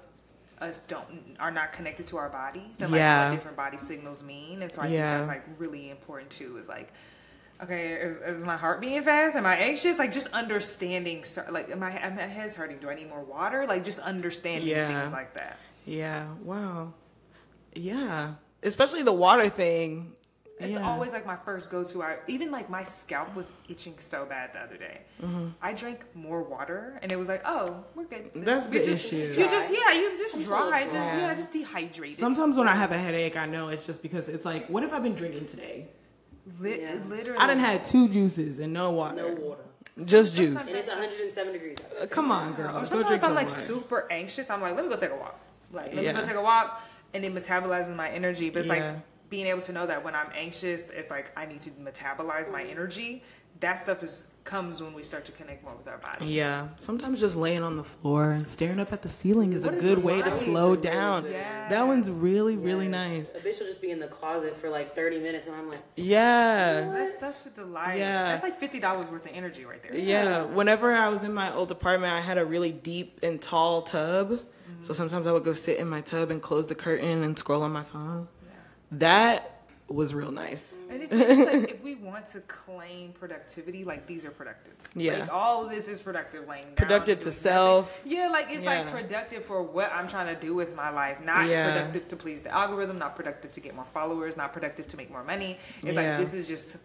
us 0.60 0.80
don't 0.80 1.06
are 1.38 1.52
not 1.52 1.70
connected 1.72 2.04
to 2.08 2.16
our 2.16 2.28
bodies 2.28 2.80
and 2.80 2.90
like 2.90 2.98
Yeah. 2.98 3.28
what 3.30 3.34
different 3.36 3.56
body 3.56 3.78
signals 3.78 4.22
mean 4.24 4.62
and 4.62 4.70
so 4.72 4.82
i 4.82 4.88
Yeah. 4.88 5.18
think 5.20 5.28
that's 5.30 5.46
like 5.48 5.60
really 5.60 5.88
important 5.88 6.30
too 6.30 6.58
is 6.58 6.66
like 6.68 6.92
okay 7.62 7.92
is, 7.94 8.16
is 8.18 8.42
my 8.42 8.56
heart 8.56 8.80
beating 8.80 9.02
fast 9.02 9.36
am 9.36 9.46
i 9.46 9.56
anxious 9.56 9.98
like 9.98 10.12
just 10.12 10.28
understanding 10.28 11.24
like 11.50 11.70
am 11.70 11.82
i 11.82 11.90
am 11.98 12.16
my 12.16 12.22
head's 12.22 12.54
hurting 12.54 12.78
do 12.78 12.88
i 12.88 12.94
need 12.94 13.08
more 13.08 13.22
water 13.24 13.66
like 13.66 13.84
just 13.84 13.98
understanding 14.00 14.68
Yeah. 14.68 15.00
things 15.00 15.12
like 15.12 15.34
that 15.34 15.58
Yeah. 15.86 16.28
Wow. 16.44 16.92
Yeah. 17.74 18.34
Especially 18.62 19.02
the 19.02 19.12
water 19.12 19.48
thing. 19.48 20.12
It's 20.60 20.76
Yeah. 20.76 20.90
always 20.90 21.12
like 21.12 21.24
my 21.24 21.36
first 21.36 21.70
go 21.70 21.84
to. 21.84 22.02
I 22.02 22.18
even 22.26 22.50
like 22.50 22.68
my 22.68 22.82
scalp 22.84 23.34
was 23.36 23.52
itching 23.68 23.94
so 23.98 24.26
bad 24.26 24.52
the 24.52 24.58
other 24.60 24.76
day. 24.76 24.98
Mm-hmm. 25.22 25.46
I 25.62 25.72
drank 25.72 26.04
more 26.14 26.42
water, 26.42 26.98
and 27.00 27.12
it 27.12 27.18
was 27.18 27.28
like, 27.28 27.42
oh, 27.46 27.84
we're 27.94 28.04
good. 28.04 28.30
sis. 28.34 28.42
That's 28.42 28.66
we 28.68 28.78
the 28.78 28.84
just, 28.84 29.06
issue. 29.12 29.40
You 29.40 29.48
just 29.48 29.72
yeah, 29.72 29.92
you 29.94 30.18
just 30.18 30.34
dry, 30.44 30.82
just 30.82 30.94
yeah, 30.94 31.32
just 31.34 31.52
dehydrated. 31.52 32.18
Sometimes 32.18 32.56
when 32.58 32.66
I 32.68 32.74
have 32.74 32.90
a 32.90 32.98
headache, 32.98 33.36
I 33.36 33.46
know 33.46 33.68
it's 33.68 33.86
just 33.86 34.02
because 34.02 34.28
it's 34.28 34.44
like, 34.44 34.68
what 34.68 34.82
have 34.82 34.92
I 34.92 34.98
been 34.98 35.14
drinking 35.14 35.46
today? 35.46 35.86
Li- 36.60 36.80
Yeah. 36.82 37.00
literally, 37.06 37.38
I 37.38 37.46
done 37.46 37.58
had 37.58 37.84
two 37.84 38.08
juices 38.08 38.58
and 38.58 38.72
no 38.72 38.90
water. 38.90 39.16
No 39.16 39.28
water. 39.34 39.62
Just 40.06 40.34
juice. 40.36 40.54
And 40.54 40.76
it's 40.76 40.88
107 40.88 41.52
degrees 41.52 41.76
Uh. 42.00 42.06
Come 42.06 42.30
on, 42.30 42.54
girl. 42.54 42.76
Or 42.76 42.84
sometimes 42.86 43.08
drink 43.08 43.22
if 43.22 43.24
I'm 43.24 43.30
some 43.30 43.34
like 43.34 43.48
water. 43.48 43.60
super 43.60 44.06
anxious, 44.10 44.48
I'm 44.50 44.60
like, 44.62 44.74
let 44.76 44.84
me 44.84 44.90
go 44.90 44.96
take 44.96 45.10
a 45.10 45.16
walk. 45.16 45.38
Like 45.72 45.92
let 45.94 46.04
Yeah. 46.04 46.12
me 46.12 46.20
go 46.20 46.24
take 46.26 46.36
a 46.36 46.40
walk, 46.42 46.80
and 47.14 47.22
then 47.24 47.34
metabolizing 47.34 47.96
my 47.96 48.08
energy. 48.10 48.48
But 48.50 48.60
it's 48.60 48.68
Yeah. 48.68 48.92
like 48.92 48.96
being 49.28 49.46
able 49.46 49.60
to 49.62 49.72
know 49.72 49.86
that 49.86 50.02
when 50.04 50.14
I'm 50.14 50.30
anxious, 50.34 50.90
it's 50.90 51.10
like 51.10 51.32
I 51.36 51.46
need 51.46 51.60
to 51.62 51.70
metabolize 51.70 52.50
my 52.50 52.62
energy. 52.62 53.22
That 53.60 53.74
stuff 53.80 54.02
is 54.02 54.24
comes 54.48 54.82
when 54.82 54.94
we 54.94 55.02
start 55.02 55.24
to 55.26 55.32
connect 55.32 55.62
more 55.62 55.74
with 55.76 55.86
our 55.86 55.98
body. 55.98 56.26
Yeah, 56.26 56.68
sometimes 56.78 57.20
just 57.20 57.36
laying 57.36 57.62
on 57.62 57.76
the 57.76 57.84
floor 57.84 58.30
and 58.30 58.48
staring 58.48 58.80
up 58.80 58.92
at 58.92 59.02
the 59.02 59.08
ceiling 59.08 59.52
is 59.52 59.64
a 59.64 59.68
What 59.68 59.74
is 59.76 59.82
good 59.82 59.98
way 59.98 60.22
to 60.22 60.30
slow 60.30 60.74
to 60.74 60.80
down. 60.80 61.22
with 61.24 61.32
it? 61.32 61.44
That 61.68 61.86
one's 61.86 62.10
really, 62.10 62.56
really 62.56 62.88
nice. 62.88 63.28
A 63.34 63.38
bitch 63.38 63.60
will 63.60 63.66
just 63.66 63.82
be 63.82 63.90
in 63.90 64.00
the 64.00 64.06
closet 64.08 64.56
for 64.56 64.70
like 64.70 64.94
30 64.94 65.18
minutes, 65.20 65.46
and 65.46 65.54
I'm 65.54 65.68
like, 65.68 65.82
Yeah. 65.96 66.90
That's 66.90 67.18
such 67.18 67.46
a 67.46 67.50
delight. 67.50 67.98
Yeah. 67.98 68.28
That's 68.32 68.42
like 68.42 68.58
fifty 68.58 68.80
dollars 68.80 69.10
worth 69.10 69.26
of 69.26 69.32
energy 69.34 69.64
right 69.66 69.82
there. 69.82 69.94
Yeah, 69.96 70.42
whenever 70.44 70.92
I 70.94 71.08
was 71.08 71.22
in 71.22 71.34
my 71.34 71.52
old 71.54 71.70
apartment, 71.70 72.12
I 72.12 72.20
had 72.20 72.38
a 72.38 72.44
really 72.44 72.72
deep 72.72 73.20
and 73.22 73.40
tall 73.40 73.82
tub. 73.82 74.30
Mm-hmm. 74.30 74.82
So 74.82 74.92
sometimes 74.94 75.26
I 75.26 75.32
would 75.32 75.44
go 75.44 75.52
sit 75.52 75.78
in 75.78 75.88
my 75.88 76.00
tub 76.00 76.30
and 76.30 76.40
close 76.40 76.66
the 76.66 76.74
curtain 76.74 77.22
and 77.22 77.38
scroll 77.38 77.62
on 77.62 77.72
my 77.72 77.82
phone. 77.82 78.28
That 78.92 79.57
was 79.88 80.14
real 80.14 80.30
nice. 80.30 80.76
And 80.90 81.02
if, 81.02 81.12
it's 81.12 81.50
like, 81.52 81.70
if 81.70 81.82
we 81.82 81.94
want 81.94 82.26
to 82.26 82.40
claim 82.42 83.12
productivity, 83.12 83.84
like 83.84 84.06
these 84.06 84.24
are 84.24 84.30
productive. 84.30 84.74
Yeah. 84.94 85.20
Like 85.20 85.32
all 85.32 85.64
of 85.64 85.70
this 85.70 85.88
is 85.88 86.00
productive. 86.00 86.46
Laying 86.46 86.64
down, 86.66 86.74
Productive 86.76 87.20
to 87.20 87.32
self. 87.32 87.98
nothing. 88.04 88.12
Yeah, 88.18 88.28
like 88.28 88.46
it's 88.50 88.64
like 88.64 88.90
productive 88.90 89.44
for 89.44 89.62
what 89.62 89.90
I'm 89.92 90.06
trying 90.06 90.34
to 90.34 90.40
do 90.40 90.54
with 90.54 90.76
my 90.76 90.90
life. 90.90 91.20
Not 91.22 91.48
Yeah. 91.48 91.70
productive 91.70 92.08
to 92.08 92.16
please 92.16 92.42
the 92.42 92.50
algorithm. 92.50 92.98
Not 92.98 93.16
productive 93.16 93.52
to 93.52 93.60
get 93.60 93.74
more 93.74 93.84
followers. 93.86 94.36
Not 94.36 94.52
productive 94.52 94.86
to 94.88 94.96
make 94.96 95.10
more 95.10 95.24
money. 95.24 95.58
It's 95.82 95.94
Yeah. 95.96 96.10
like 96.10 96.18
this 96.18 96.34
is 96.34 96.46
just 96.46 96.76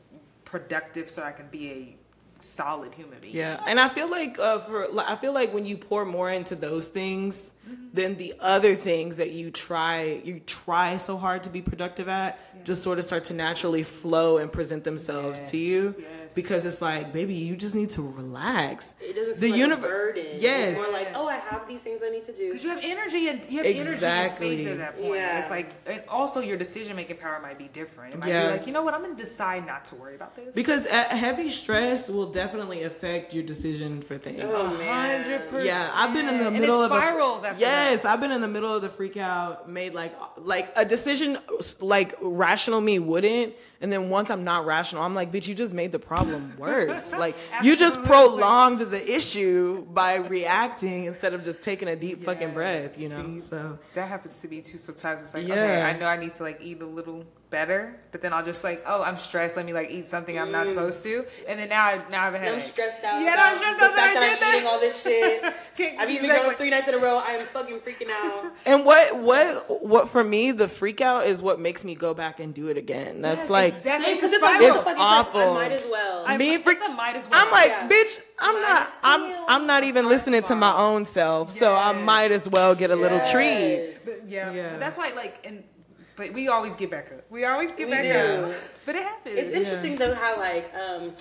productive 0.46 1.10
so 1.10 1.24
I 1.24 1.32
can 1.32 1.48
be 1.48 1.72
a 1.72 1.98
solid 2.44 2.94
human 2.94 3.20
being. 3.20 3.36
Yeah, 3.36 3.64
and 3.66 3.80
I 3.80 3.90
feel 3.90 4.10
like 4.10 4.38
uh, 4.40 4.60
for 4.60 4.88
I 5.00 5.16
feel 5.16 5.34
like 5.34 5.54
when 5.54 5.66
you 5.66 5.78
pour 5.78 6.06
more 6.06 6.30
into 6.30 6.56
those 6.56 6.88
things, 6.88 7.54
than 7.94 8.18
the 8.18 8.34
other 8.40 8.76
things 8.76 9.18
that 9.18 9.32
you 9.32 9.52
try 9.52 10.22
you 10.24 10.42
try 10.46 10.98
so 10.98 11.18
hard 11.18 11.44
to 11.44 11.50
be 11.50 11.62
productive 11.62 12.10
at 12.10 12.40
just 12.66 12.82
sort 12.82 12.98
of 12.98 13.06
start 13.06 13.26
to 13.26 13.34
naturally 13.34 13.84
flow 13.84 14.38
and 14.38 14.52
present 14.52 14.84
themselves 14.84 15.52
to 15.52 15.58
you. 15.58 15.94
Yes, 16.00 16.23
yes. 16.36 16.44
because 16.46 16.66
it's 16.66 16.82
like, 16.82 17.14
baby, 17.14 17.34
you 17.36 17.56
just 17.56 17.76
need 17.76 17.90
to 17.92 18.02
relax. 18.02 18.94
it 19.00 19.16
doesn't 19.16 19.40
The 19.40 19.52
seem 19.52 19.52
like 19.52 19.62
univer- 19.62 19.74
a 19.78 19.82
burden. 19.82 20.26
Yes. 20.38 20.70
It's 20.72 20.78
more 20.80 20.92
like, 20.92 21.10
oh, 21.16 21.28
I 21.28 21.36
have 21.38 21.68
these 21.68 21.80
things 21.82 22.02
I 22.04 22.10
need 22.10 22.26
to 22.26 22.34
do. 22.34 22.48
Because 22.48 22.64
you 22.64 22.70
have 22.70 22.80
energy 22.84 23.28
and 23.30 23.40
you 23.50 23.58
have 23.58 23.66
energy 23.66 23.80
and 23.80 23.90
Exactly. 23.90 24.58
space 24.58 24.68
at 24.72 24.78
that 24.78 24.98
point. 25.00 25.16
Yeah. 25.16 25.42
It's 25.42 25.50
like, 25.52 25.72
and 25.86 26.04
also 26.10 26.40
your 26.42 26.58
decision 26.58 26.96
making 26.96 27.18
power 27.18 27.40
might 27.42 27.58
be 27.58 27.68
different. 27.68 28.14
It 28.16 28.20
might 28.20 28.30
Yeah. 28.30 28.48
be 28.48 28.52
like, 28.58 28.68
you 28.68 28.74
know 28.74 28.82
what, 28.84 28.94
I'm 28.94 29.02
gonna 29.02 29.16
decide 29.16 29.66
not 29.66 29.86
to 29.86 29.96
worry 29.96 30.16
about 30.16 30.36
this. 30.36 30.54
Because 30.54 30.86
a 30.86 31.04
heavy 31.16 31.50
stress 31.50 32.10
will 32.10 32.32
definitely 32.32 32.84
affect 32.84 33.34
your 33.34 33.44
decision 33.44 34.02
for 34.02 34.18
things. 34.18 34.42
Oh, 34.44 34.76
man. 34.78 35.22
hundred 35.24 35.50
percent. 35.50 35.66
Yeah, 35.66 35.92
I've 35.94 36.14
been 36.14 36.28
in 36.28 36.38
the 36.40 36.48
and 36.48 36.60
middle 36.60 36.82
it 36.82 36.86
of 36.86 36.92
a 36.92 36.96
spirals 36.96 37.44
after 37.44 37.62
yes, 37.62 38.02
that. 38.04 38.12
I've 38.12 38.20
been 38.20 38.32
in 38.32 38.42
the 38.42 38.48
middle 38.48 38.74
of 38.76 38.82
the 38.82 38.90
freak 38.90 39.18
out. 39.18 39.70
Made 39.70 39.94
like 39.94 40.14
like 40.38 40.72
a 40.76 40.86
decision 40.86 41.38
like 41.80 42.16
rational 42.22 42.82
me 42.82 43.00
wouldn't, 43.00 43.54
and 43.82 43.92
then 43.92 44.10
once 44.10 44.30
I'm 44.30 44.44
not 44.44 44.66
rational, 44.66 45.04
I'm 45.04 45.16
like, 45.16 45.32
bitch, 45.32 45.48
you 45.48 45.56
just 45.56 45.74
made 45.74 45.92
the 45.92 46.00
problem 46.00 46.23
worse. 46.58 47.12
like 47.14 47.36
you 47.62 47.76
just 47.76 48.02
prolonged 48.04 48.82
the 48.82 49.16
issue 49.16 49.86
by 49.86 50.16
reacting 50.16 51.06
instead 51.06 51.34
of 51.34 51.44
just 51.44 51.62
taking 51.62 51.88
a 51.88 51.96
deep 51.96 52.24
fucking 52.24 52.54
breath. 52.54 53.00
You 53.00 53.10
know, 53.10 53.26
See, 53.28 53.40
so 53.40 53.80
That 53.94 54.08
happens 54.08 54.40
to 54.42 54.48
me 54.48 54.62
too 54.62 54.78
sometimes. 54.78 55.22
It's 55.22 55.34
like, 55.34 55.48
Yeah. 55.48 55.54
okay, 55.54 55.82
I 55.82 55.98
know 55.98 56.08
I 56.08 56.18
need 56.18 56.34
to 56.36 56.44
like 56.44 56.60
eat 56.62 56.82
a 56.82 56.86
little 56.86 57.26
better, 57.54 57.96
but 58.12 58.22
then 58.22 58.34
I'll 58.34 58.44
just 58.44 58.64
like, 58.64 58.84
oh, 58.88 59.04
I'm 59.04 59.18
stressed. 59.18 59.56
Let 59.56 59.66
me 59.68 59.74
like 59.74 59.92
eat 59.92 60.10
something 60.10 60.38
I'm 60.40 60.52
not 60.52 60.66
mm. 60.66 60.70
supposed 60.70 61.04
to, 61.04 61.24
and 61.48 61.60
then 61.60 61.70
now 61.70 61.86
I 61.86 62.04
now 62.10 62.24
I 62.24 62.26
have 62.26 62.34
a 62.34 62.38
I'm 62.38 62.44
headache. 62.44 62.64
stressed 62.64 63.04
out. 63.04 63.22
Yeah, 63.22 63.36
I'm 63.38 63.58
stressed 63.58 63.82
out 63.84 63.96
that 63.96 64.10
I 64.10 64.20
did 64.20 64.34
I'm 64.34 64.40
that. 64.40 64.56
eating 64.56 64.68
all 64.68 64.80
this 64.80 65.04
shit. 65.04 65.44
I've 66.00 66.10
eaten 66.10 66.26
exactly. 66.26 66.28
McDonald's 66.28 66.58
three 66.58 66.70
nights 66.72 66.88
in 66.88 66.96
a 66.96 66.98
row. 66.98 67.22
I'm 67.24 67.46
fucking 67.46 67.80
freaking 67.80 68.10
out. 68.10 68.52
And 68.66 68.86
what 68.86 69.18
what 69.20 69.84
what 69.84 70.10
for 70.10 70.24
me 70.24 70.52
the 70.52 70.68
freak 70.68 71.00
out 71.00 71.28
is 71.28 71.42
what 71.42 71.60
makes 71.60 71.84
me 71.84 71.94
go 71.96 72.14
back 72.14 72.40
and 72.40 72.54
do 72.54 72.68
it 72.70 72.78
again. 72.78 73.22
That's 73.22 73.42
Yes, 73.42 73.50
like 73.50 73.74
exactly. 73.74 74.16
Because 74.16 74.34
It's 74.34 74.42
it's, 74.42 74.44
like, 74.44 74.62
It's 74.62 75.00
awful. 75.00 75.42
I 75.42 75.54
might 75.54 75.72
as 75.72 75.86
well. 75.90 76.24
I 76.26 76.38
Me 76.38 76.58
me, 76.58 76.64
freak- 76.64 76.80
might 76.96 77.16
as 77.16 77.30
well. 77.30 77.46
I'm 77.46 77.52
like, 77.52 77.70
Yeah. 77.70 77.90
bitch, 77.90 78.20
I'm 78.40 78.56
Might 78.56 78.62
not 78.62 78.94
I'm. 79.04 79.46
I'm 79.54 79.68
not 79.68 79.84
even 79.84 80.08
listening 80.08 80.42
to 80.44 80.56
my 80.56 80.76
own 80.76 81.06
self. 81.06 81.52
So 81.52 81.76
I 81.76 81.92
might 81.92 82.32
as 82.32 82.50
well 82.50 82.74
get 82.74 82.90
a 82.90 82.96
little 82.96 83.22
treat. 83.32 83.96
But 84.06 84.20
yeah, 84.28 84.52
Yeah. 84.52 84.70
but 84.72 84.80
that's 84.80 84.98
why 84.98 85.12
like 85.16 85.36
and 85.46 85.64
but 86.16 86.34
we 86.34 86.48
always 86.48 86.76
get 86.76 86.90
back 86.92 87.12
up. 87.12 87.24
We 87.30 87.46
always 87.46 87.74
get 87.74 87.88
We 87.88 87.94
back 87.94 88.04
do. 88.04 88.46
up. 88.52 88.56
But 88.86 88.96
it 88.96 89.04
happens. 89.04 89.36
It's 89.38 89.56
interesting 89.56 89.96
though 89.98 90.14
how 90.16 90.38
like 90.40 90.72
um, 90.76 91.12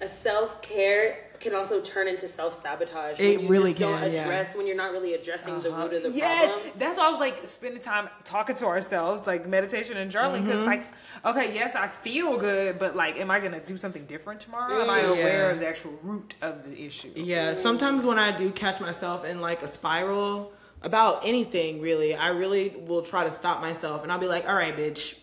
a 0.00 0.08
self 0.08 0.60
care 0.62 1.28
can 1.40 1.56
also 1.56 1.80
turn 1.80 2.06
into 2.06 2.28
self 2.28 2.54
sabotage. 2.54 3.18
It 3.18 3.40
you 3.40 3.48
really 3.48 3.70
just 3.72 3.80
don't 3.80 3.98
can, 3.98 4.12
yeah. 4.12 4.22
address 4.22 4.54
when 4.54 4.66
you're 4.68 4.76
not 4.76 4.92
really 4.92 5.14
addressing 5.14 5.60
the 5.62 5.70
root 5.72 5.92
of 5.92 6.02
the 6.04 6.10
yes, 6.12 6.52
problem. 6.52 6.72
that's 6.78 6.98
why 6.98 7.08
I 7.08 7.10
was 7.10 7.18
like 7.18 7.44
spending 7.46 7.82
time 7.82 8.08
talking 8.24 8.54
to 8.56 8.66
ourselves, 8.66 9.26
like 9.26 9.48
meditation 9.48 9.96
and 9.96 10.10
journaling. 10.10 10.42
Because 10.44 10.60
Mm-hmm. 10.60 10.66
like, 10.66 10.86
okay, 11.24 11.52
yes, 11.52 11.74
I 11.74 11.88
feel 11.88 12.36
good, 12.38 12.78
but 12.78 12.94
like, 12.94 13.16
am 13.18 13.28
I 13.30 13.40
gonna 13.40 13.58
do 13.60 13.76
something 13.76 14.04
different 14.06 14.40
tomorrow? 14.40 14.82
Am 14.82 14.88
I 14.90 15.00
Mm, 15.02 15.10
aware 15.12 15.46
yeah. 15.48 15.52
of 15.52 15.58
the 15.60 15.66
actual 15.68 15.98
root 16.04 16.34
of 16.42 16.64
the 16.64 16.80
issue? 16.86 17.10
Yeah, 17.16 17.54
sometimes 17.54 18.04
when 18.04 18.18
I 18.20 18.36
do 18.36 18.50
catch 18.52 18.80
myself 18.80 19.24
in 19.24 19.40
like 19.40 19.62
a 19.62 19.66
spiral 19.68 20.52
about 20.84 21.26
anything, 21.26 21.80
really, 21.80 22.14
I 22.14 22.28
really 22.28 22.70
will 22.70 23.02
try 23.02 23.24
to 23.24 23.30
stop 23.30 23.60
myself 23.60 24.02
and 24.02 24.12
I'll 24.12 24.18
be 24.18 24.26
like, 24.26 24.46
all 24.48 24.54
right, 24.54 24.76
bitch, 24.76 25.14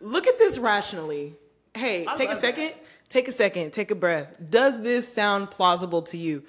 look 0.00 0.26
at 0.26 0.38
this 0.38 0.58
rationally. 0.58 1.34
Hey, 1.74 2.06
I 2.06 2.16
take 2.16 2.30
a 2.30 2.36
second, 2.36 2.72
take 3.08 3.28
a 3.28 3.32
second, 3.32 3.72
take 3.72 3.90
a 3.90 3.94
breath. 3.94 4.36
Does 4.50 4.80
this 4.82 5.12
sound 5.12 5.50
plausible 5.50 6.02
to 6.02 6.18
you? 6.18 6.44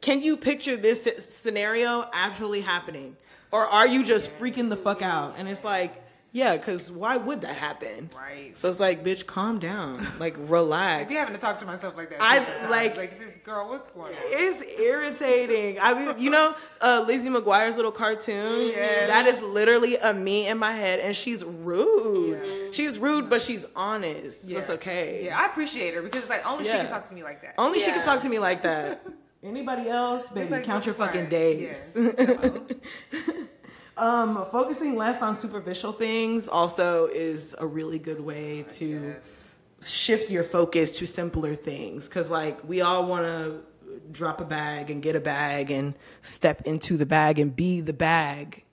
Can 0.00 0.22
you 0.22 0.36
picture 0.36 0.76
this 0.76 1.08
scenario 1.28 2.08
actually 2.12 2.60
happening? 2.60 3.16
Or 3.52 3.66
are 3.66 3.86
you 3.86 4.04
just 4.04 4.32
freaking 4.38 4.68
the 4.68 4.76
fuck 4.76 5.02
out? 5.02 5.34
And 5.36 5.48
it's 5.48 5.64
like, 5.64 5.99
yeah, 6.32 6.56
because 6.56 6.90
why 6.92 7.16
would 7.16 7.40
that 7.40 7.56
happen? 7.56 8.08
Right. 8.16 8.56
So 8.56 8.68
it's 8.70 8.78
like, 8.80 9.02
bitch, 9.04 9.26
calm 9.26 9.58
down. 9.58 10.06
Like, 10.18 10.34
relax. 10.38 11.02
I 11.06 11.08
be 11.08 11.14
having 11.14 11.34
to 11.34 11.40
talk 11.40 11.58
to 11.58 11.66
myself 11.66 11.96
like 11.96 12.10
that. 12.10 12.18
I- 12.22 12.68
like- 12.68 12.96
like 12.96 13.16
this 13.18 13.36
girl, 13.38 13.68
what's 13.68 13.88
going 13.88 14.12
on? 14.12 14.18
It's 14.26 14.78
irritating. 14.80 15.78
I 15.80 15.94
mean, 15.94 16.18
you 16.18 16.30
know, 16.30 16.54
uh, 16.80 17.04
Lizzie 17.06 17.28
McGuire's 17.28 17.76
little 17.76 17.92
cartoon. 17.92 18.68
Yes. 18.68 19.08
That 19.08 19.26
is 19.26 19.42
literally 19.42 19.96
a 19.96 20.12
me 20.14 20.46
in 20.46 20.58
my 20.58 20.72
head, 20.72 21.00
and 21.00 21.14
she's 21.16 21.44
rude. 21.44 22.74
She's 22.74 22.98
rude, 22.98 23.28
but 23.28 23.40
she's 23.42 23.64
honest. 23.74 24.48
So 24.48 24.56
it's 24.58 24.70
okay. 24.70 25.24
Yeah, 25.26 25.38
I 25.40 25.46
appreciate 25.46 25.94
her 25.94 26.02
because 26.02 26.28
like 26.28 26.46
only 26.48 26.64
she 26.64 26.70
can 26.70 26.88
talk 26.88 27.08
to 27.08 27.14
me 27.14 27.22
like 27.22 27.42
that. 27.42 27.54
Only 27.58 27.78
she 27.80 27.86
can 27.86 28.04
talk 28.04 28.22
to 28.22 28.28
me 28.28 28.38
like 28.38 28.62
that. 28.62 29.04
Anybody 29.42 29.88
else, 29.88 30.28
baby, 30.28 30.50
like, 30.50 30.64
count 30.64 30.84
your 30.84 30.94
fucking 30.94 31.30
days. 31.30 31.92
Yes. 31.96 31.96
Um, 34.00 34.46
focusing 34.46 34.96
less 34.96 35.20
on 35.20 35.36
superficial 35.36 35.92
things 35.92 36.48
also 36.48 37.06
is 37.08 37.54
a 37.58 37.66
really 37.66 37.98
good 37.98 38.20
way 38.20 38.64
to 38.76 39.14
shift 39.82 40.30
your 40.30 40.42
focus 40.42 40.90
to 40.92 41.06
simpler 41.06 41.54
things. 41.54 42.08
Because 42.08 42.30
like 42.30 42.66
we 42.66 42.80
all 42.80 43.04
want 43.04 43.24
to 43.26 43.60
drop 44.10 44.40
a 44.40 44.46
bag 44.46 44.90
and 44.90 45.02
get 45.02 45.16
a 45.16 45.20
bag 45.20 45.70
and 45.70 45.94
step 46.22 46.62
into 46.62 46.96
the 46.96 47.04
bag 47.04 47.38
and 47.38 47.54
be 47.54 47.82
the 47.82 47.92
bag. 47.92 48.64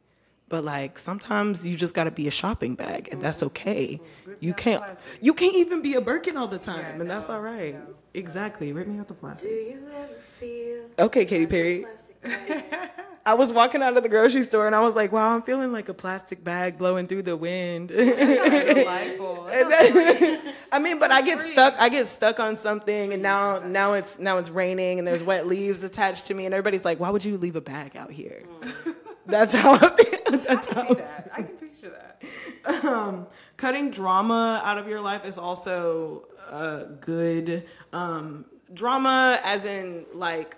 But 0.47 0.63
like 0.63 0.97
sometimes 0.97 1.67
you 1.67 1.75
just 1.75 1.93
got 1.93 2.05
to 2.05 2.11
be 2.11 2.29
a 2.29 2.31
shopping 2.31 2.75
bag 2.75 3.09
and 3.11 3.21
that's 3.21 3.43
okay. 3.43 3.99
You 4.39 4.51
out 4.51 4.57
the 4.57 4.63
can't 4.63 4.83
you 5.19 5.33
can't 5.33 5.55
even 5.57 5.81
be 5.81 5.95
a 5.95 6.01
birkin 6.01 6.37
all 6.37 6.47
the 6.47 6.57
time 6.57 7.01
and 7.01 7.09
that's 7.09 7.27
all 7.27 7.41
right. 7.41 7.75
exactly 8.13 8.71
rip 8.71 8.87
me 8.87 8.97
out 8.97 9.09
the 9.09 9.13
plastic. 9.13 9.49
Do 9.49 9.55
you 9.55 9.83
ever 9.93 10.13
feel 10.39 10.85
okay 10.99 11.25
katy 11.25 11.47
perry? 11.47 11.85
i 13.27 13.33
was 13.33 13.51
walking 13.51 13.81
out 13.83 13.95
of 13.97 14.03
the 14.03 14.09
grocery 14.09 14.43
store 14.43 14.65
and 14.65 14.75
i 14.75 14.79
was 14.79 14.95
like 14.95 15.11
wow 15.11 15.35
i'm 15.35 15.41
feeling 15.41 15.71
like 15.71 15.89
a 15.89 15.93
plastic 15.93 16.43
bag 16.43 16.77
blowing 16.77 17.07
through 17.07 17.21
the 17.21 17.35
wind 17.37 17.89
delightful. 17.89 19.47
I 20.71 20.79
mean, 20.79 20.99
but 20.99 21.11
I 21.11 21.21
get 21.21 21.39
free. 21.39 21.53
stuck. 21.53 21.75
I 21.77 21.89
get 21.89 22.07
stuck 22.07 22.39
on 22.39 22.57
something, 22.57 23.13
and 23.13 23.21
now 23.21 23.59
now 23.59 23.93
it's 23.93 24.19
now 24.19 24.37
it's 24.37 24.49
raining, 24.49 24.99
and 24.99 25.07
there's 25.07 25.23
wet 25.23 25.47
leaves 25.47 25.83
attached 25.83 26.27
to 26.27 26.33
me, 26.33 26.45
and 26.45 26.53
everybody's 26.53 26.85
like, 26.85 26.99
"Why 26.99 27.09
would 27.09 27.23
you 27.23 27.37
leave 27.37 27.55
a 27.55 27.61
bag 27.61 27.95
out 27.95 28.11
here?" 28.11 28.43
That's 29.25 29.53
how 29.53 29.73
I 29.73 29.95
feel. 29.95 30.39
That's 30.39 30.67
I 30.71 30.85
can 30.85 30.87
see 30.87 30.93
that. 30.95 31.31
I 31.33 31.41
can 31.41 31.55
picture 31.55 31.91
that. 31.91 32.85
um, 32.85 33.27
cutting 33.57 33.91
drama 33.91 34.61
out 34.63 34.77
of 34.77 34.87
your 34.87 35.01
life 35.01 35.25
is 35.25 35.37
also 35.37 36.27
uh, 36.49 36.83
good. 37.01 37.65
Um, 37.93 38.45
drama, 38.73 39.39
as 39.43 39.65
in 39.65 40.05
like. 40.13 40.55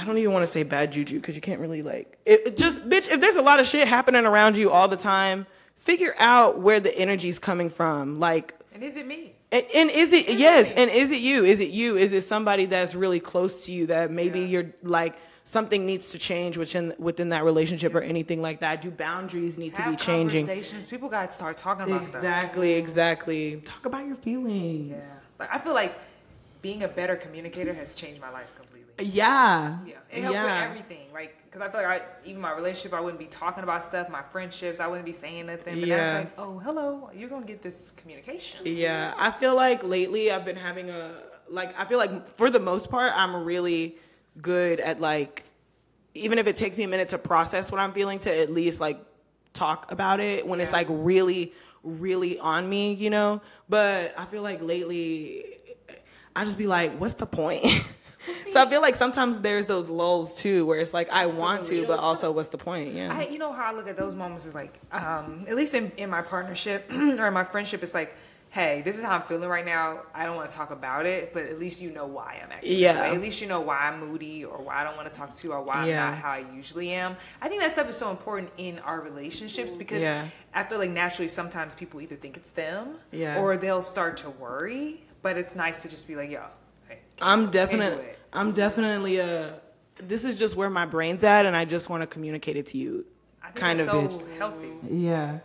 I 0.00 0.04
don't 0.04 0.18
even 0.18 0.32
want 0.32 0.46
to 0.46 0.50
say 0.52 0.62
bad 0.62 0.92
juju 0.92 1.20
because 1.20 1.34
you 1.34 1.40
can't 1.42 1.60
really 1.60 1.82
like 1.82 2.18
it, 2.24 2.46
it 2.46 2.56
just 2.56 2.88
bitch 2.88 3.08
if 3.10 3.20
there's 3.20 3.36
a 3.36 3.42
lot 3.42 3.60
of 3.60 3.66
shit 3.66 3.86
happening 3.86 4.24
around 4.24 4.56
you 4.56 4.70
all 4.70 4.88
the 4.88 4.96
time 4.96 5.46
figure 5.76 6.14
out 6.18 6.58
where 6.60 6.80
the 6.80 6.96
energy's 6.98 7.38
coming 7.38 7.68
from 7.68 8.18
like 8.20 8.54
And 8.72 8.82
is 8.82 8.96
it 8.96 9.06
me? 9.06 9.34
and, 9.52 9.64
and 9.74 9.90
is 9.90 10.12
it 10.12 10.28
yes? 10.38 10.70
And 10.76 10.90
is 10.90 11.10
it 11.10 11.20
you? 11.20 11.44
Is 11.44 11.58
it 11.60 11.70
you? 11.70 11.96
Is 11.96 12.12
it 12.12 12.22
somebody 12.22 12.66
that's 12.66 12.94
really 12.94 13.20
close 13.20 13.66
to 13.66 13.72
you 13.72 13.86
that 13.86 14.10
maybe 14.10 14.40
Yeah. 14.40 14.46
you're 14.46 14.66
like 14.82 15.16
something 15.42 15.84
needs 15.86 16.10
to 16.12 16.18
change 16.18 16.56
within 16.56 16.94
within 16.98 17.30
that 17.30 17.42
relationship 17.44 17.94
or 17.94 18.00
anything 18.00 18.40
like 18.40 18.60
that? 18.60 18.80
Do 18.80 18.90
boundaries 18.90 19.58
need 19.58 19.74
to 19.74 19.82
Have 19.82 19.92
be 19.92 19.96
changing? 19.96 20.46
Conversations. 20.46 20.86
People 20.86 21.08
got 21.08 21.28
to 21.30 21.34
start 21.34 21.56
talking 21.56 21.84
about 21.86 22.04
stuff. 22.04 22.16
Exactly, 22.22 22.72
exactly. 22.74 23.60
Talk 23.64 23.84
about 23.86 24.06
your 24.06 24.16
feelings. 24.16 25.04
Yeah. 25.04 25.18
Like 25.40 25.52
I 25.54 25.58
feel 25.58 25.74
like 25.74 25.98
being 26.62 26.82
a 26.84 26.88
better 26.88 27.16
communicator 27.16 27.72
has 27.74 27.94
changed 27.94 28.20
my 28.20 28.30
life 28.30 28.46
completely. 28.54 28.69
Yeah. 29.00 29.78
Yeah, 29.86 29.94
it 30.10 30.22
helps 30.22 30.38
with 30.38 30.46
everything. 30.46 31.12
Like, 31.12 31.50
cause 31.50 31.62
I 31.62 31.68
feel 31.68 31.82
like 31.82 32.02
I, 32.02 32.28
even 32.28 32.40
my 32.40 32.54
relationship, 32.54 32.94
I 32.94 33.00
wouldn't 33.00 33.18
be 33.18 33.26
talking 33.26 33.62
about 33.62 33.84
stuff. 33.84 34.08
My 34.08 34.22
friendships, 34.22 34.80
I 34.80 34.86
wouldn't 34.86 35.06
be 35.06 35.12
saying 35.12 35.46
nothing. 35.46 35.80
But 35.80 35.88
now 35.88 35.96
it's 35.96 36.24
like, 36.24 36.38
oh, 36.38 36.58
hello, 36.58 37.10
you're 37.14 37.28
gonna 37.28 37.46
get 37.46 37.62
this 37.62 37.92
communication. 37.96 38.60
Yeah, 38.64 39.14
I 39.16 39.30
feel 39.30 39.54
like 39.54 39.82
lately 39.82 40.30
I've 40.30 40.44
been 40.44 40.56
having 40.56 40.90
a 40.90 41.14
like 41.50 41.78
I 41.78 41.84
feel 41.84 41.98
like 41.98 42.28
for 42.28 42.48
the 42.50 42.60
most 42.60 42.90
part 42.90 43.12
I'm 43.14 43.44
really 43.44 43.96
good 44.40 44.80
at 44.80 45.00
like 45.00 45.44
even 46.14 46.38
if 46.38 46.46
it 46.46 46.56
takes 46.56 46.78
me 46.78 46.84
a 46.84 46.88
minute 46.88 47.10
to 47.10 47.18
process 47.18 47.70
what 47.70 47.80
I'm 47.80 47.92
feeling 47.92 48.18
to 48.20 48.36
at 48.36 48.50
least 48.50 48.80
like 48.80 49.00
talk 49.52 49.90
about 49.92 50.20
it 50.20 50.46
when 50.46 50.60
it's 50.60 50.72
like 50.72 50.86
really 50.88 51.52
really 51.82 52.38
on 52.38 52.68
me, 52.68 52.92
you 52.92 53.10
know? 53.10 53.40
But 53.68 54.14
I 54.18 54.26
feel 54.26 54.42
like 54.42 54.62
lately 54.62 55.44
I 56.34 56.44
just 56.44 56.58
be 56.58 56.66
like 56.66 56.96
what's 56.98 57.14
the 57.14 57.26
point? 57.26 57.66
so 58.52 58.62
I 58.62 58.68
feel 58.68 58.80
like 58.82 58.94
sometimes 58.96 59.38
there's 59.38 59.66
those 59.66 59.88
lulls 59.88 60.40
too 60.40 60.66
where 60.66 60.78
it's 60.78 60.92
like 60.92 61.08
I 61.10 61.26
want 61.26 61.66
to 61.66 61.86
but 61.86 61.98
also 61.98 62.30
what's 62.30 62.48
the 62.50 62.58
point? 62.58 62.92
Yeah. 62.94 63.16
I, 63.16 63.28
you 63.28 63.38
know 63.38 63.52
how 63.52 63.72
I 63.72 63.76
look 63.76 63.88
at 63.88 63.96
those 63.96 64.14
moments 64.14 64.44
is 64.46 64.54
like, 64.54 64.78
um, 64.92 65.44
at 65.48 65.56
least 65.56 65.74
in, 65.74 65.90
in 65.96 66.10
my 66.10 66.22
partnership 66.22 66.90
or 66.92 67.26
in 67.26 67.34
my 67.34 67.44
friendship, 67.44 67.82
it's 67.82 67.94
like, 67.94 68.14
hey, 68.52 68.82
this 68.82 68.98
is 68.98 69.04
how 69.04 69.12
I'm 69.12 69.22
feeling 69.22 69.48
right 69.48 69.64
now. 69.64 70.00
I 70.12 70.26
don't 70.26 70.34
want 70.34 70.50
to 70.50 70.56
talk 70.56 70.72
about 70.72 71.06
it, 71.06 71.32
but 71.32 71.44
at 71.44 71.60
least 71.60 71.80
you 71.80 71.92
know 71.92 72.06
why 72.06 72.40
I'm 72.44 72.50
acting. 72.50 72.78
Yeah. 72.78 73.04
At 73.04 73.20
least 73.20 73.40
you 73.40 73.46
know 73.46 73.60
why 73.60 73.78
I'm 73.78 74.00
moody 74.00 74.44
or 74.44 74.58
why 74.58 74.80
I 74.80 74.84
don't 74.84 74.96
want 74.96 75.10
to 75.10 75.16
talk 75.16 75.32
to 75.36 75.46
you 75.46 75.52
or 75.54 75.62
why 75.62 75.86
Yeah. 75.88 76.04
I'm 76.06 76.10
not 76.14 76.20
how 76.22 76.30
I 76.30 76.44
usually 76.54 76.90
am. 76.90 77.16
I 77.40 77.48
think 77.48 77.62
that 77.62 77.70
stuff 77.70 77.88
is 77.88 77.96
so 77.96 78.10
important 78.10 78.50
in 78.58 78.80
our 78.80 79.00
relationships 79.00 79.76
because 79.76 80.02
Yeah. 80.02 80.26
I 80.52 80.64
feel 80.64 80.78
like 80.78 80.90
naturally 80.90 81.28
sometimes 81.28 81.74
people 81.76 82.00
either 82.00 82.16
think 82.16 82.36
it's 82.36 82.50
them 82.50 82.96
Yeah. 83.12 83.40
or 83.40 83.56
they'll 83.56 83.82
start 83.82 84.16
to 84.18 84.30
worry. 84.30 85.04
But 85.22 85.36
it's 85.36 85.54
nice 85.54 85.82
to 85.82 85.88
just 85.88 86.08
be 86.08 86.16
like, 86.16 86.30
yo, 86.30 86.42
I'm 87.20 87.50
definitely. 87.50 88.04
I'm 88.32 88.52
definitely 88.52 89.18
a 89.18 89.60
this 89.96 90.24
is 90.24 90.38
just 90.38 90.56
where 90.56 90.70
my 90.70 90.86
brain's 90.86 91.24
at 91.24 91.46
and 91.46 91.54
I 91.56 91.64
just 91.64 91.90
want 91.90 92.02
to 92.02 92.06
communicate 92.06 92.56
it 92.56 92.66
to 92.66 92.78
you. 92.78 93.04
I 93.42 93.46
think 93.46 93.56
kind 93.56 93.80
of 93.80 93.86
so 93.86 94.08
bitch. 94.08 94.38
healthy. 94.38 94.70
Yeah. 94.88 95.38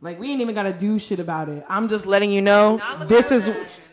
Like 0.00 0.18
we 0.20 0.30
ain't 0.30 0.40
even 0.40 0.54
gotta 0.54 0.72
do 0.72 0.98
shit 0.98 1.20
about 1.20 1.48
it. 1.48 1.64
I'm 1.68 1.88
just 1.88 2.06
letting 2.06 2.30
you 2.30 2.42
know 2.42 2.80
this 3.06 3.32
is 3.32 3.50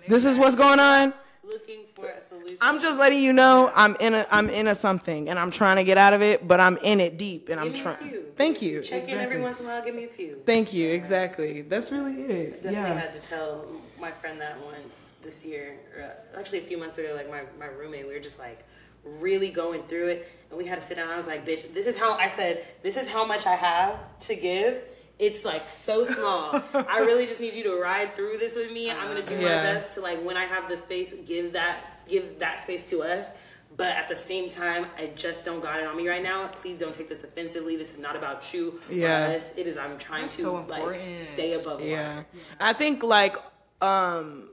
this 0.08 0.26
is 0.26 0.38
what's 0.38 0.56
going 0.56 0.80
on. 0.80 1.14
Looking 1.44 1.82
for 1.94 2.08
a 2.10 2.22
solution. 2.22 2.58
I'm 2.62 2.82
just 2.82 3.00
letting 3.00 3.22
you 3.24 3.32
know 3.34 3.72
I'm 3.76 3.96
in 4.00 4.14
a 4.14 4.26
I'm 4.32 4.50
in 4.50 4.68
a 4.68 4.76
something 4.76 5.30
and 5.30 5.40
I'm 5.40 5.52
trying 5.52 5.78
to 5.78 5.84
get 5.84 5.98
out 5.98 6.14
of 6.14 6.22
it, 6.22 6.48
but 6.48 6.60
I'm 6.60 6.78
in 6.78 7.00
it 7.00 7.18
deep 7.18 7.50
and 7.50 7.60
I'm 7.60 7.72
Give 7.72 7.74
me 7.76 7.80
a 7.80 7.84
trying. 7.84 8.24
Thank 8.36 8.62
you. 8.62 8.82
Check 8.82 9.08
in 9.08 9.18
every 9.18 9.40
once 9.40 9.60
in 9.60 9.66
a 9.66 9.70
while. 9.70 9.84
Give 9.86 9.96
me 9.96 10.06
a 10.06 10.08
few. 10.08 10.42
Thank 10.46 10.74
you. 10.74 10.90
Exactly. 10.90 11.62
That's 11.62 11.92
really 11.92 12.22
it. 12.24 12.64
Definitely 12.64 12.74
Yeah. 12.74 13.00
had 13.00 13.22
to 13.22 13.28
tell 13.30 13.68
my 14.00 14.12
friend 14.12 14.42
that 14.42 14.58
once 14.66 15.12
this 15.24 15.44
year, 15.46 15.78
or 15.96 16.04
uh, 16.04 16.40
actually 16.40 16.60
a 16.60 16.64
few 16.64 16.78
months 16.78 16.98
ago. 16.98 17.14
Like 17.16 17.30
my, 17.30 17.42
my 17.60 17.66
roommate, 17.72 18.08
we 18.08 18.14
were 18.14 18.20
just 18.20 18.40
like 18.40 18.60
really 19.04 19.50
going 19.50 19.84
through 19.84 20.10
it, 20.10 20.30
and 20.50 20.58
we 20.58 20.66
had 20.66 20.80
to 20.82 20.86
sit 20.86 20.98
down. 20.98 21.10
I 21.10 21.18
was 21.18 21.28
like, 21.28 21.46
"Bitch, 21.46 21.74
this 21.74 21.88
is 21.88 21.98
how 21.98 22.14
I 22.18 22.28
said. 22.28 22.66
This 22.82 22.98
is 22.98 23.08
how 23.08 23.26
much 23.26 23.46
I 23.46 23.56
have 23.56 24.00
to 24.28 24.36
give. 24.36 24.82
It's 25.20 25.46
like 25.46 25.70
so 25.70 26.04
small. 26.04 26.62
I 26.74 27.00
really 27.06 27.28
just 27.28 27.40
need 27.40 27.54
you 27.54 27.64
to 27.64 27.76
ride 27.76 28.16
through 28.16 28.38
this 28.40 28.56
with 28.56 28.72
me. 28.72 28.90
I'm 28.92 29.08
gonna 29.08 29.22
do 29.26 29.36
Yeah. 29.36 29.42
my 29.42 29.74
best 29.74 29.94
to 29.94 30.02
like 30.02 30.24
when 30.24 30.38
I 30.38 30.46
have 30.46 30.68
the 30.70 30.78
space, 30.78 31.14
give 31.26 31.54
that 31.54 31.88
give 32.08 32.40
that 32.40 32.60
space 32.60 32.90
to 32.90 33.02
us." 33.04 33.28
But 33.76 33.88
at 33.94 34.08
the 34.08 34.16
same 34.16 34.52
time, 34.52 34.86
I 35.00 35.08
just 35.16 35.46
don't 35.46 35.60
got 35.60 35.80
it 35.80 35.88
on 35.88 35.98
me 35.98 36.08
right 36.08 36.22
now. 36.22 36.48
Please 36.50 36.78
don't 36.78 36.94
take 36.94 37.10
this 37.10 37.24
offensively. 37.24 37.76
This 37.76 37.92
is 37.92 37.98
not 37.98 38.16
about 38.16 38.54
you 38.54 38.80
Yeah. 38.88 39.32
or 39.32 39.36
us. 39.38 39.52
It 39.58 39.66
is 39.66 39.78
I'm 39.78 39.98
trying 39.98 40.24
That's 40.24 40.36
to 40.36 40.42
so 40.44 40.66
like 40.70 41.02
stay 41.34 41.54
above 41.54 41.80
water. 41.80 41.86
Yeah. 41.86 42.24
I 42.60 42.74
think 42.74 43.02
like 43.02 43.36
um 43.82 44.50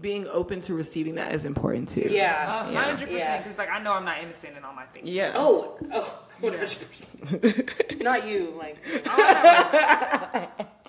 being 0.00 0.26
open 0.28 0.60
to 0.62 0.74
receiving 0.74 1.14
that 1.16 1.32
is 1.34 1.44
important 1.44 1.88
too. 1.88 2.08
Yeah. 2.10 2.66
A 2.68 2.72
Yeah. 2.72 2.82
hundred 2.84 3.10
percent. 3.10 3.42
Because 3.44 3.58
like 3.58 3.70
I 3.70 3.78
know 3.80 3.92
I'm 3.92 4.04
not 4.04 4.18
innocent 4.22 4.56
in 4.56 4.64
all 4.64 4.72
my 4.74 4.84
things. 4.86 5.08
Yeah. 5.08 5.32
Oh, 5.34 5.76
oh, 5.92 6.14
100%. 6.42 8.02
Not 8.02 8.26
you. 8.26 8.54
Like, 8.58 8.76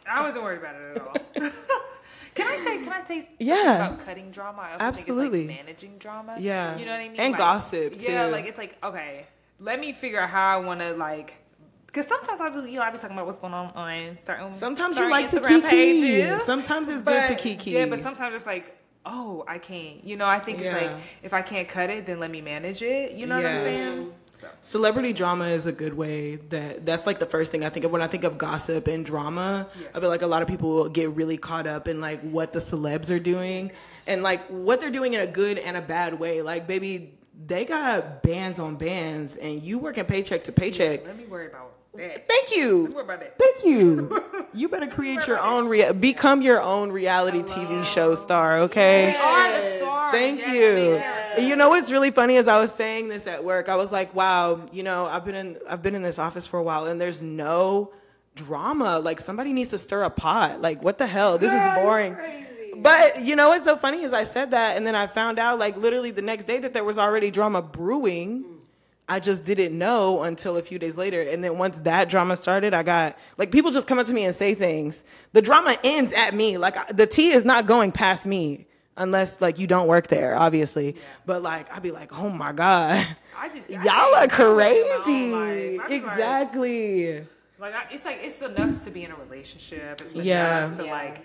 I 0.08 0.22
wasn't 0.22 0.44
worried 0.44 0.60
about 0.60 0.76
it 0.76 0.98
at 0.98 1.02
all. 1.02 1.14
can 2.36 2.48
I 2.48 2.56
say? 2.58 2.78
Can 2.84 2.94
I 2.94 3.00
say 3.00 3.24
Yeah. 3.40 3.86
about 3.88 4.06
cutting 4.06 4.32
drama? 4.32 4.62
I 4.62 4.72
also 4.74 4.86
Absolutely. 4.86 5.48
think 5.48 5.52
it's 5.52 5.58
like 5.58 5.66
managing 5.66 5.98
drama. 5.98 6.36
Yeah. 6.40 6.78
you 6.78 6.86
know 6.86 6.92
what 6.92 7.02
I 7.02 7.08
mean. 7.10 7.20
And 7.20 7.32
Like, 7.34 7.40
gossip, 7.40 7.94
Yeah, 8.00 8.26
like 8.26 8.46
it's 8.46 8.58
like 8.58 8.78
okay, 8.84 9.26
let 9.60 9.80
me 9.80 9.94
figure 9.94 10.20
out 10.20 10.30
how 10.30 10.58
I 10.60 10.62
want 10.62 10.80
to 10.82 10.94
like. 10.94 11.36
Because 11.88 12.08
sometimes 12.08 12.42
I 12.42 12.50
just, 12.50 12.68
you 12.68 12.76
know, 12.78 12.82
I 12.82 12.92
be 12.92 12.98
talking 12.98 13.16
about 13.16 13.26
what's 13.26 13.40
going 13.40 13.54
on 13.54 13.68
on 13.74 14.18
certain. 14.18 14.52
Sometimes 14.52 14.98
you 14.98 15.04
certain 15.10 15.12
like 15.12 15.30
to 15.30 15.40
Instagram 15.40 15.62
kiki. 15.62 16.02
pages. 16.02 16.44
Sometimes 16.44 16.90
it's 16.90 17.04
But- 17.04 17.30
good 17.30 17.38
to 17.38 17.42
kiki. 17.42 17.72
Yeah, 17.72 17.86
but 17.86 18.00
sometimes 18.00 18.36
it's 18.36 18.46
like, 18.46 18.76
oh, 19.06 19.44
I 19.48 19.60
can't. 19.60 20.04
You 20.04 20.18
know, 20.18 20.26
I 20.26 20.40
think 20.40 20.60
it's 20.60 20.68
Yeah. 20.70 20.78
like 20.78 20.98
if 21.24 21.34
I 21.34 21.42
can't 21.42 21.68
cut 21.68 21.90
it, 21.90 22.06
then 22.06 22.20
let 22.20 22.32
me 22.32 22.42
manage 22.42 22.82
it. 22.82 23.14
You 23.14 23.26
know 23.28 23.36
what 23.38 23.46
I'm 23.46 23.58
saying? 23.58 24.14
So 24.34 24.50
Celebrity 24.62 25.14
drama 25.14 25.46
is 25.46 25.66
a 25.66 25.72
good 25.72 25.94
way 25.94 26.36
that 26.50 26.86
that's 26.86 27.06
like 27.08 27.20
the 27.20 27.26
first 27.26 27.52
thing 27.52 27.64
I 27.64 27.70
think 27.70 27.86
of 27.86 27.92
when 27.92 28.02
I 28.02 28.08
think 28.08 28.26
of 28.26 28.38
gossip 28.38 28.88
and 28.88 29.06
drama. 29.06 29.68
Yeah. 29.80 29.88
I 29.94 30.00
feel 30.02 30.10
like 30.10 30.24
a 30.24 30.28
lot 30.28 30.42
of 30.42 30.50
people 30.50 30.70
will 30.76 30.90
get 30.90 31.12
really 31.12 31.38
caught 31.38 31.68
up 31.68 31.88
in 31.88 32.02
like 32.02 32.20
what 32.22 32.52
the 32.52 32.60
celebs 32.60 33.10
are 33.12 33.20
doing 33.20 33.72
and 34.08 34.24
like 34.24 34.46
what 34.48 34.82
they're 34.82 34.92
doing 34.92 35.14
in 35.14 35.22
a 35.22 35.28
good 35.28 35.58
and 35.58 35.78
a 35.78 35.82
bad 35.82 36.20
way. 36.20 36.42
Like 36.42 36.68
baby, 36.68 37.14
they 37.48 37.64
got 37.64 38.24
bands 38.24 38.60
on 38.60 38.76
bands 38.76 39.38
and 39.38 39.62
you 39.62 39.80
working 39.80 40.04
paycheck 40.06 40.44
to 40.46 40.52
paycheck. 40.52 41.06
let 41.06 41.18
me 41.18 41.26
worry 41.26 41.48
about 41.48 41.72
that. 41.98 42.28
Thank 42.28 42.50
Let 42.50 42.58
me 42.58 42.62
you. 42.62 42.86
worry 42.94 43.04
about 43.04 43.20
that. 43.22 43.38
Thank 43.40 43.64
you. 43.66 44.24
You 44.56 44.70
better 44.70 44.88
create 44.88 45.28
your 45.28 45.38
own 45.38 45.68
rea- 45.68 45.92
become 45.92 46.42
your 46.42 46.62
own 46.62 46.90
reality 46.90 47.40
TV 47.44 47.84
show 47.84 48.16
star, 48.16 48.60
okay? 48.60 49.08
We 49.12 49.18
are 49.18 49.62
the 49.62 49.78
stars. 49.80 50.14
Thank 50.14 50.40
Yeah, 50.40 50.54
you. 50.54 50.62
the 50.70 50.76
main 50.92 51.02
character. 51.02 51.42
You 51.42 51.56
know 51.58 51.68
what's 51.68 51.92
really 51.92 52.12
funny 52.12 52.36
is 52.38 52.48
I 52.48 52.58
was 52.58 52.72
saying 52.72 53.10
this 53.10 53.28
at 53.28 53.44
work. 53.44 53.68
I 53.68 53.76
was 53.76 53.92
like, 53.92 54.16
"Wow, 54.16 54.62
you 54.72 54.84
know, 54.84 55.08
I've 55.08 55.26
been 55.26 55.36
in 55.36 55.58
I've 55.68 55.82
been 55.82 55.94
in 55.94 56.04
this 56.04 56.18
office 56.20 56.48
for 56.48 56.58
a 56.58 56.64
while, 56.64 56.86
and 56.86 57.02
there's 57.02 57.22
no 57.22 57.92
drama. 58.36 59.00
Like 59.00 59.20
somebody 59.20 59.52
needs 59.52 59.72
to 59.72 59.78
stir 59.78 60.04
a 60.04 60.10
pot. 60.10 60.62
Like 60.62 60.82
what 60.82 61.00
the 61.00 61.08
hell? 61.08 61.38
This 61.38 61.52
is 61.52 61.68
boring." 61.76 62.16
But 62.78 63.24
you 63.26 63.36
know 63.36 63.50
what's 63.50 63.66
so 63.66 63.76
funny 63.76 64.04
is 64.04 64.14
I 64.14 64.24
said 64.24 64.52
that, 64.52 64.78
and 64.78 64.88
then 64.88 64.96
I 64.96 65.08
found 65.08 65.38
out 65.38 65.60
like 65.60 65.76
literally 65.76 66.12
the 66.12 66.22
next 66.22 66.46
day 66.48 66.60
that 66.60 66.72
there 66.72 66.84
was 66.86 66.98
already 66.98 67.30
drama 67.30 67.62
brewing. 67.62 68.46
I 69.08 69.20
just 69.20 69.46
didn't 69.46 69.78
know 69.78 70.24
until 70.24 70.58
a 70.58 70.62
few 70.64 70.80
days 70.80 70.98
later. 70.98 71.22
And 71.22 71.44
then 71.44 71.58
once 71.60 71.78
that 71.82 72.10
drama 72.10 72.36
started, 72.36 72.74
I 72.74 72.82
got 72.84 73.18
like 73.38 73.52
people 73.52 73.72
just 73.72 73.88
come 73.88 74.00
up 74.00 74.08
to 74.08 74.14
me 74.14 74.26
and 74.26 74.36
say 74.36 74.56
things. 74.56 75.04
The 75.34 75.42
drama 75.42 75.78
ends 75.84 76.12
at 76.14 76.34
me. 76.34 76.58
Like 76.58 76.96
the 76.96 77.06
tea 77.06 77.30
is 77.32 77.46
not 77.46 77.68
going 77.68 77.92
past 77.92 78.26
me 78.26 78.66
unless 78.98 79.42
like 79.42 79.60
you 79.60 79.68
don't 79.68 79.88
work 79.88 80.08
there, 80.08 80.36
obviously. 80.36 80.96
But 81.26 81.44
like 81.44 81.72
I'd 81.72 81.84
be 81.84 81.92
like, 81.92 82.18
oh 82.18 82.30
my 82.32 82.52
god, 82.52 83.06
I 83.38 83.50
just 83.54 83.70
y'all 83.70 83.84
can't 83.84 84.32
are 84.32 84.38
deal 84.38 84.56
with 84.56 84.66
it 84.68 84.82
in 84.82 84.90
my 84.90 84.96
own 84.98 85.04
crazy. 85.04 85.78
life. 85.78 85.80
Like- 85.80 85.92
Exactly. 85.92 87.28
Like 87.58 87.74
I, 87.76 87.84
it's 87.92 88.06
like 88.06 88.20
it's 88.22 88.42
enough 88.42 88.84
to 88.86 88.92
be 88.92 89.04
in 89.04 89.12
a 89.12 89.16
relationship. 89.16 90.02
It's 90.02 90.16
Yeah. 90.16 90.70
to 90.72 90.86
Yeah. 90.86 90.92
like 90.92 91.22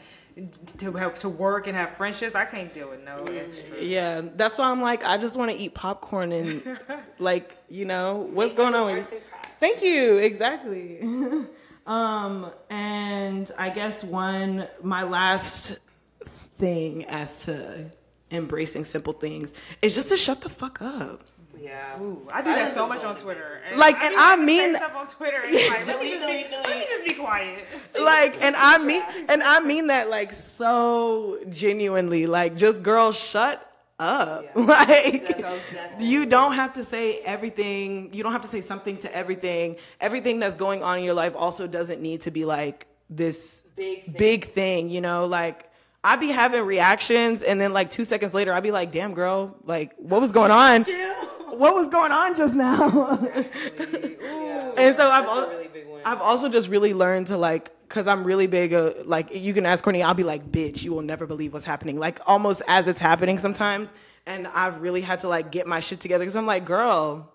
to 0.78 0.92
have 0.92 1.18
to 1.20 1.28
work 1.28 1.66
and 1.66 1.76
have 1.76 1.90
friendships. 1.96 2.34
I 2.34 2.44
can't 2.44 2.72
deal 2.72 2.90
with 2.90 3.02
no 3.04 3.22
extra. 3.24 3.82
Yeah, 3.82 4.22
that's 4.36 4.58
why 4.58 4.70
I'm 4.70 4.80
like, 4.80 5.04
I 5.04 5.16
just 5.18 5.36
want 5.36 5.50
to 5.50 5.56
eat 5.56 5.74
popcorn 5.74 6.32
and 6.32 6.78
like, 7.18 7.56
you 7.68 7.84
know, 7.84 8.28
what's 8.32 8.54
going 8.54 8.74
on? 8.74 8.90
arts. 8.90 9.12
Thank 9.58 9.82
you. 9.82 10.16
Exactly. 10.18 11.00
um, 11.86 12.50
and 12.70 13.50
I 13.58 13.70
guess 13.70 14.02
one, 14.02 14.66
my 14.82 15.02
last 15.02 15.78
thing 16.58 17.04
as 17.06 17.44
to 17.44 17.90
embracing 18.30 18.84
simple 18.84 19.12
things 19.12 19.52
is 19.82 19.94
just 19.94 20.08
to 20.08 20.16
shut 20.16 20.40
the 20.40 20.48
fuck 20.48 20.80
up. 20.80 21.22
Yeah. 21.60 22.00
Ooh, 22.00 22.26
I 22.32 22.40
do 22.42 22.54
that 22.54 22.68
so 22.70 22.88
much 22.88 23.04
on. 23.04 23.16
Twitter. 23.16 23.60
And 23.68 23.78
Like, 23.78 23.96
I 23.96 24.06
and 24.06 24.14
be 24.14 24.16
I 24.18 24.30
wanting 24.30 24.46
say 24.46 24.66
mean- 24.66 24.76
stuff 24.76 24.96
on 24.96 25.06
Twitter. 25.06 25.42
And 25.44 25.54
like, 25.68 25.86
let 25.86 26.00
me 26.00 26.10
just 26.12 26.26
be, 26.26 26.32
Delete, 26.32 26.50
delete, 26.50 26.66
let 26.66 26.78
me 26.78 26.84
just 26.88 27.04
be 27.04 27.14
quiet. 27.14 27.64
Like, 28.00 28.42
and 28.42 28.56
I 28.56 28.78
mean, 28.78 29.02
and 29.28 29.42
I 29.42 29.60
mean 29.60 29.88
that 29.88 30.08
like 30.08 30.32
so 30.32 31.38
genuinely. 31.50 32.26
Like, 32.26 32.56
just 32.56 32.82
girl, 32.82 33.12
shut 33.12 33.66
up. 33.98 34.46
Like, 34.56 35.20
So 35.20 35.58
you 35.98 36.24
don't 36.24 36.54
have 36.54 36.72
to 36.74 36.84
say 36.84 37.18
everything. 37.18 38.14
You 38.14 38.22
don't 38.22 38.32
have 38.32 38.42
to 38.42 38.48
say 38.48 38.62
something 38.62 38.96
to 38.98 39.14
everything. 39.14 39.76
Everything 40.00 40.38
that's 40.38 40.56
going 40.56 40.82
on 40.82 40.98
in 40.98 41.04
your 41.04 41.12
life 41.14 41.34
also 41.36 41.66
doesn't 41.66 42.00
need 42.00 42.22
to 42.22 42.30
be 42.30 42.46
like 42.46 42.86
this 43.10 43.64
Big 43.76 44.04
thing. 44.04 44.14
big 44.16 44.44
thing, 44.46 44.88
you 44.88 45.00
know, 45.02 45.26
like 45.26 45.68
I'd 46.02 46.20
be 46.20 46.28
having 46.28 46.62
reactions 46.64 47.42
and 47.42 47.60
then 47.60 47.72
like 47.74 47.90
2 47.90 48.04
seconds 48.04 48.32
later 48.32 48.52
I'd 48.54 48.62
be 48.62 48.70
like, 48.70 48.92
"Damn 48.92 49.12
girl, 49.14 49.56
like 49.64 49.94
what 49.98 50.20
was 50.22 50.30
going 50.32 50.50
on? 50.52 50.84
What 51.56 51.74
was 51.74 51.88
going 51.88 52.12
on 52.12 52.36
just 52.36 52.54
now?" 52.54 53.18
and 54.76 54.96
so 54.96 55.08
I've 55.10 55.24
That's 55.24 55.28
al- 55.28 55.48
really. 55.48 55.68
I've 56.04 56.20
also 56.20 56.48
just 56.48 56.68
really 56.68 56.94
learned 56.94 57.26
to 57.28 57.36
like 57.36 57.70
cuz 57.88 58.06
I'm 58.06 58.24
really 58.24 58.46
big 58.46 58.72
uh, 58.72 58.92
like 59.04 59.34
you 59.34 59.52
can 59.52 59.66
ask 59.66 59.84
Courtney, 59.84 60.02
I'll 60.02 60.14
be 60.14 60.24
like, 60.24 60.50
"Bitch, 60.50 60.82
you 60.82 60.92
will 60.92 61.02
never 61.02 61.26
believe 61.26 61.52
what's 61.52 61.64
happening." 61.66 61.98
Like 61.98 62.20
almost 62.26 62.62
as 62.68 62.88
it's 62.88 63.00
happening 63.00 63.38
sometimes. 63.38 63.92
And 64.26 64.46
I've 64.48 64.80
really 64.80 65.00
had 65.00 65.20
to 65.20 65.28
like 65.28 65.50
get 65.50 65.66
my 65.66 65.80
shit 65.80 66.00
together 66.00 66.24
cuz 66.24 66.36
I'm 66.36 66.46
like, 66.46 66.64
"Girl, 66.64 67.30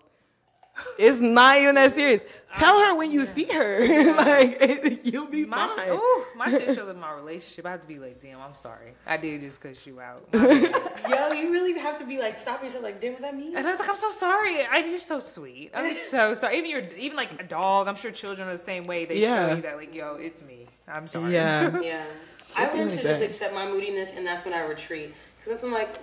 it's 0.98 1.20
not 1.20 1.58
even 1.58 1.74
that 1.76 1.92
serious. 1.94 2.22
Tell 2.54 2.80
her 2.80 2.94
when 2.94 3.10
you 3.10 3.24
see 3.26 3.44
her. 3.44 4.14
like 4.16 5.00
you'll 5.04 5.26
be 5.26 5.44
My, 5.44 5.68
fine. 5.68 5.76
shit, 5.86 5.92
ooh, 5.92 6.24
my 6.36 6.50
shit 6.50 6.74
shows 6.74 6.88
in 6.88 6.98
my 6.98 7.12
relationship. 7.12 7.66
I 7.66 7.72
have 7.72 7.82
to 7.82 7.86
be 7.86 7.98
like, 7.98 8.22
damn, 8.22 8.40
I'm 8.40 8.54
sorry. 8.54 8.94
I 9.06 9.16
did 9.18 9.40
just 9.42 9.60
cuss 9.60 9.86
you 9.86 10.00
out. 10.00 10.22
Yo, 10.32 11.32
you 11.32 11.52
really 11.52 11.78
have 11.78 11.98
to 11.98 12.06
be 12.06 12.18
like, 12.18 12.38
stop 12.38 12.62
yourself. 12.62 12.82
Like, 12.82 13.00
damn, 13.00 13.12
was 13.12 13.20
that 13.22 13.36
me? 13.36 13.54
and 13.54 13.66
I 13.66 13.70
was 13.70 13.78
like, 13.80 13.88
I'm 13.90 13.96
so 13.98 14.10
sorry. 14.10 14.64
I, 14.64 14.78
you're 14.78 14.98
so 14.98 15.20
sweet. 15.20 15.70
I'm 15.74 15.94
so 15.94 16.34
sorry. 16.34 16.56
Even 16.58 16.70
your, 16.70 16.82
even 16.96 17.16
like 17.16 17.38
a 17.40 17.44
dog. 17.44 17.88
I'm 17.88 17.96
sure 17.96 18.10
children 18.10 18.48
are 18.48 18.52
the 18.52 18.58
same 18.58 18.84
way. 18.84 19.04
They 19.04 19.18
Yeah. 19.20 19.48
show 19.50 19.54
you 19.56 19.62
that, 19.62 19.76
like, 19.76 19.94
yo, 19.94 20.14
it's 20.14 20.42
me. 20.42 20.66
I'm 20.88 21.06
sorry. 21.08 21.32
Yeah. 21.34 21.80
Yeah. 21.80 22.06
I 22.54 22.72
learned 22.72 22.92
to 22.92 23.02
just 23.02 23.22
accept 23.22 23.54
my 23.54 23.66
moodiness, 23.66 24.12
and 24.16 24.26
that's 24.26 24.44
when 24.46 24.54
I 24.54 24.64
retreat. 24.64 25.12
Because 25.44 25.62
I'm 25.62 25.72
like, 25.72 25.94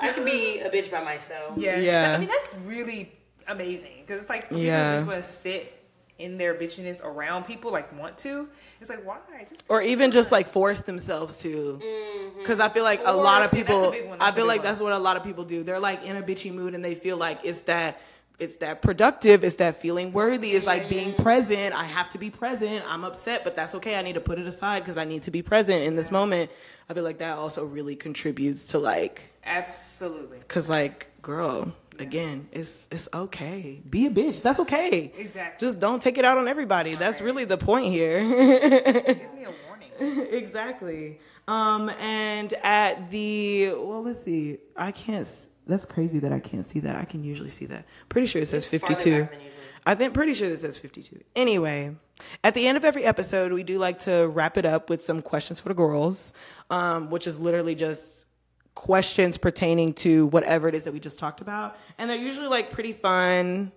I 0.00 0.12
can 0.12 0.24
be 0.24 0.60
a 0.60 0.70
bitch 0.70 0.90
by 0.90 1.04
myself. 1.04 1.58
Yes. 1.58 1.82
Yeah. 1.82 2.14
I 2.14 2.18
mean, 2.18 2.28
that's 2.30 2.64
really 2.64 3.12
amazing 3.48 4.00
because 4.00 4.20
it's 4.20 4.30
like 4.30 4.42
for 4.42 4.48
people 4.48 4.62
Yeah. 4.62 4.90
who 4.92 4.96
just 4.96 5.08
want 5.08 5.22
to 5.22 5.28
sit 5.28 5.78
in 6.18 6.38
their 6.38 6.54
bitchiness 6.54 7.04
around 7.04 7.44
people, 7.44 7.72
like 7.72 7.98
want 7.98 8.16
to. 8.18 8.48
It's 8.80 8.90
like 8.90 9.04
why? 9.04 9.18
Just 9.48 9.62
or 9.68 9.82
even 9.82 10.10
just 10.10 10.30
like 10.30 10.48
force 10.48 10.82
themselves 10.82 11.38
to 11.38 11.80
mm-hmm. 11.82 12.38
because 12.38 12.60
i 12.60 12.68
feel 12.68 12.84
like 12.84 13.00
a 13.04 13.12
lot 13.12 13.42
of 13.42 13.50
Force, 13.50 13.60
yeah, 13.60 13.80
that's 13.80 13.88
a 13.88 14.02
people 14.02 14.16
i 14.20 14.30
feel 14.30 14.46
like 14.46 14.60
one. 14.60 14.66
that's 14.66 14.80
what 14.80 14.92
a 14.92 14.98
lot 14.98 15.16
of 15.16 15.24
people 15.24 15.44
do 15.44 15.64
they're 15.64 15.80
like 15.80 16.04
in 16.04 16.16
a 16.16 16.22
bitchy 16.22 16.52
mood 16.52 16.74
and 16.74 16.84
they 16.84 16.94
feel 16.94 17.16
like 17.16 17.40
it's 17.42 17.62
that 17.62 18.00
it's 18.38 18.56
that 18.58 18.82
productive 18.82 19.42
it's 19.42 19.56
that 19.56 19.76
feeling 19.76 20.12
worthy 20.12 20.52
it's 20.52 20.66
like 20.66 20.88
being 20.88 21.12
mm-hmm. 21.12 21.22
present 21.22 21.74
i 21.74 21.84
have 21.84 22.10
to 22.10 22.18
be 22.18 22.30
present 22.30 22.84
i'm 22.86 23.04
upset 23.04 23.42
but 23.44 23.56
that's 23.56 23.74
okay 23.74 23.96
i 23.96 24.02
need 24.02 24.14
to 24.14 24.20
put 24.20 24.38
it 24.38 24.46
aside 24.46 24.80
because 24.80 24.96
i 24.96 25.04
need 25.04 25.22
to 25.22 25.30
be 25.30 25.42
present 25.42 25.82
in 25.82 25.96
this 25.96 26.10
moment 26.10 26.50
i 26.88 26.94
feel 26.94 27.04
like 27.04 27.18
that 27.18 27.36
also 27.36 27.64
really 27.64 27.96
contributes 27.96 28.68
to 28.68 28.78
like 28.78 29.22
absolutely. 29.44 30.38
because 30.38 30.68
like 30.68 31.08
girl 31.20 31.72
again 32.02 32.48
it's 32.52 32.88
it's 32.90 33.08
okay 33.14 33.80
be 33.88 34.06
a 34.06 34.10
bitch 34.10 34.42
that's 34.42 34.60
okay 34.60 35.12
Exactly. 35.16 35.66
just 35.66 35.80
don't 35.80 36.02
take 36.02 36.18
it 36.18 36.24
out 36.24 36.36
on 36.38 36.46
everybody 36.48 36.94
that's 36.94 37.20
really 37.20 37.44
the 37.46 37.56
point 37.56 37.86
here 37.86 38.18
Give 38.20 39.34
me 39.34 39.44
a 39.44 39.52
warning. 39.66 40.26
exactly. 40.32 41.20
Um, 41.48 41.88
and 41.90 42.52
at 42.62 43.10
the 43.10 43.72
well, 43.74 44.02
let's 44.02 44.22
see. 44.22 44.58
I 44.76 44.90
can't. 44.92 45.26
That's 45.66 45.84
crazy 45.84 46.18
that 46.20 46.32
I 46.32 46.40
can't 46.40 46.64
see 46.66 46.80
that. 46.80 46.96
I 46.96 47.04
can 47.04 47.22
usually 47.24 47.50
see 47.50 47.66
that. 47.66 47.84
Pretty 48.08 48.26
sure 48.26 48.40
it 48.42 48.46
says 48.48 48.66
farther 48.66 48.86
fifty-two. 48.94 49.20
back 49.22 49.30
than 49.32 49.40
usual. 49.40 49.58
I 49.84 49.94
think 49.96 50.14
pretty 50.14 50.34
sure 50.34 50.48
it 50.48 50.58
says 50.60 50.78
fifty-two. 50.78 51.20
Anyway, 51.36 51.96
at 52.44 52.54
the 52.54 52.66
end 52.66 52.76
of 52.78 52.84
every 52.84 53.04
episode, 53.04 53.52
we 53.52 53.62
do 53.64 53.78
like 53.78 53.98
to 54.00 54.28
wrap 54.28 54.56
it 54.56 54.64
up 54.64 54.88
with 54.88 55.02
some 55.04 55.20
questions 55.20 55.58
for 55.60 55.68
the 55.68 55.74
girls, 55.74 56.32
um, 56.70 57.10
which 57.10 57.26
is 57.26 57.38
literally 57.38 57.74
just 57.74 58.26
questions 58.74 59.38
pertaining 59.38 59.92
to 59.94 60.26
whatever 60.26 60.68
it 60.68 60.74
is 60.74 60.84
that 60.84 60.92
we 60.92 61.00
just 61.00 61.18
talked 61.18 61.40
about, 61.40 61.76
and 61.98 62.08
they're 62.08 62.16
usually 62.16 62.48
like 62.48 62.70
pretty 62.70 62.92
fun. 62.92 63.72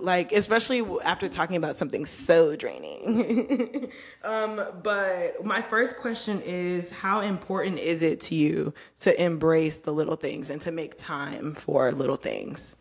Like 0.00 0.32
especially 0.32 0.82
after 1.04 1.28
talking 1.28 1.56
about 1.56 1.76
something 1.76 2.06
so 2.06 2.56
draining. 2.56 3.92
Um 4.24 4.60
but 4.82 5.44
my 5.44 5.60
first 5.60 5.98
question 5.98 6.40
is 6.42 6.90
how 6.90 7.20
important 7.20 7.78
is 7.78 8.00
it 8.02 8.20
to 8.22 8.34
you 8.34 8.72
to 9.00 9.22
embrace 9.22 9.82
the 9.82 9.92
little 9.92 10.16
things 10.16 10.48
and 10.48 10.60
to 10.62 10.72
make 10.72 10.96
time 10.96 11.54
for 11.54 11.92
little 11.92 12.16
things? 12.16 12.74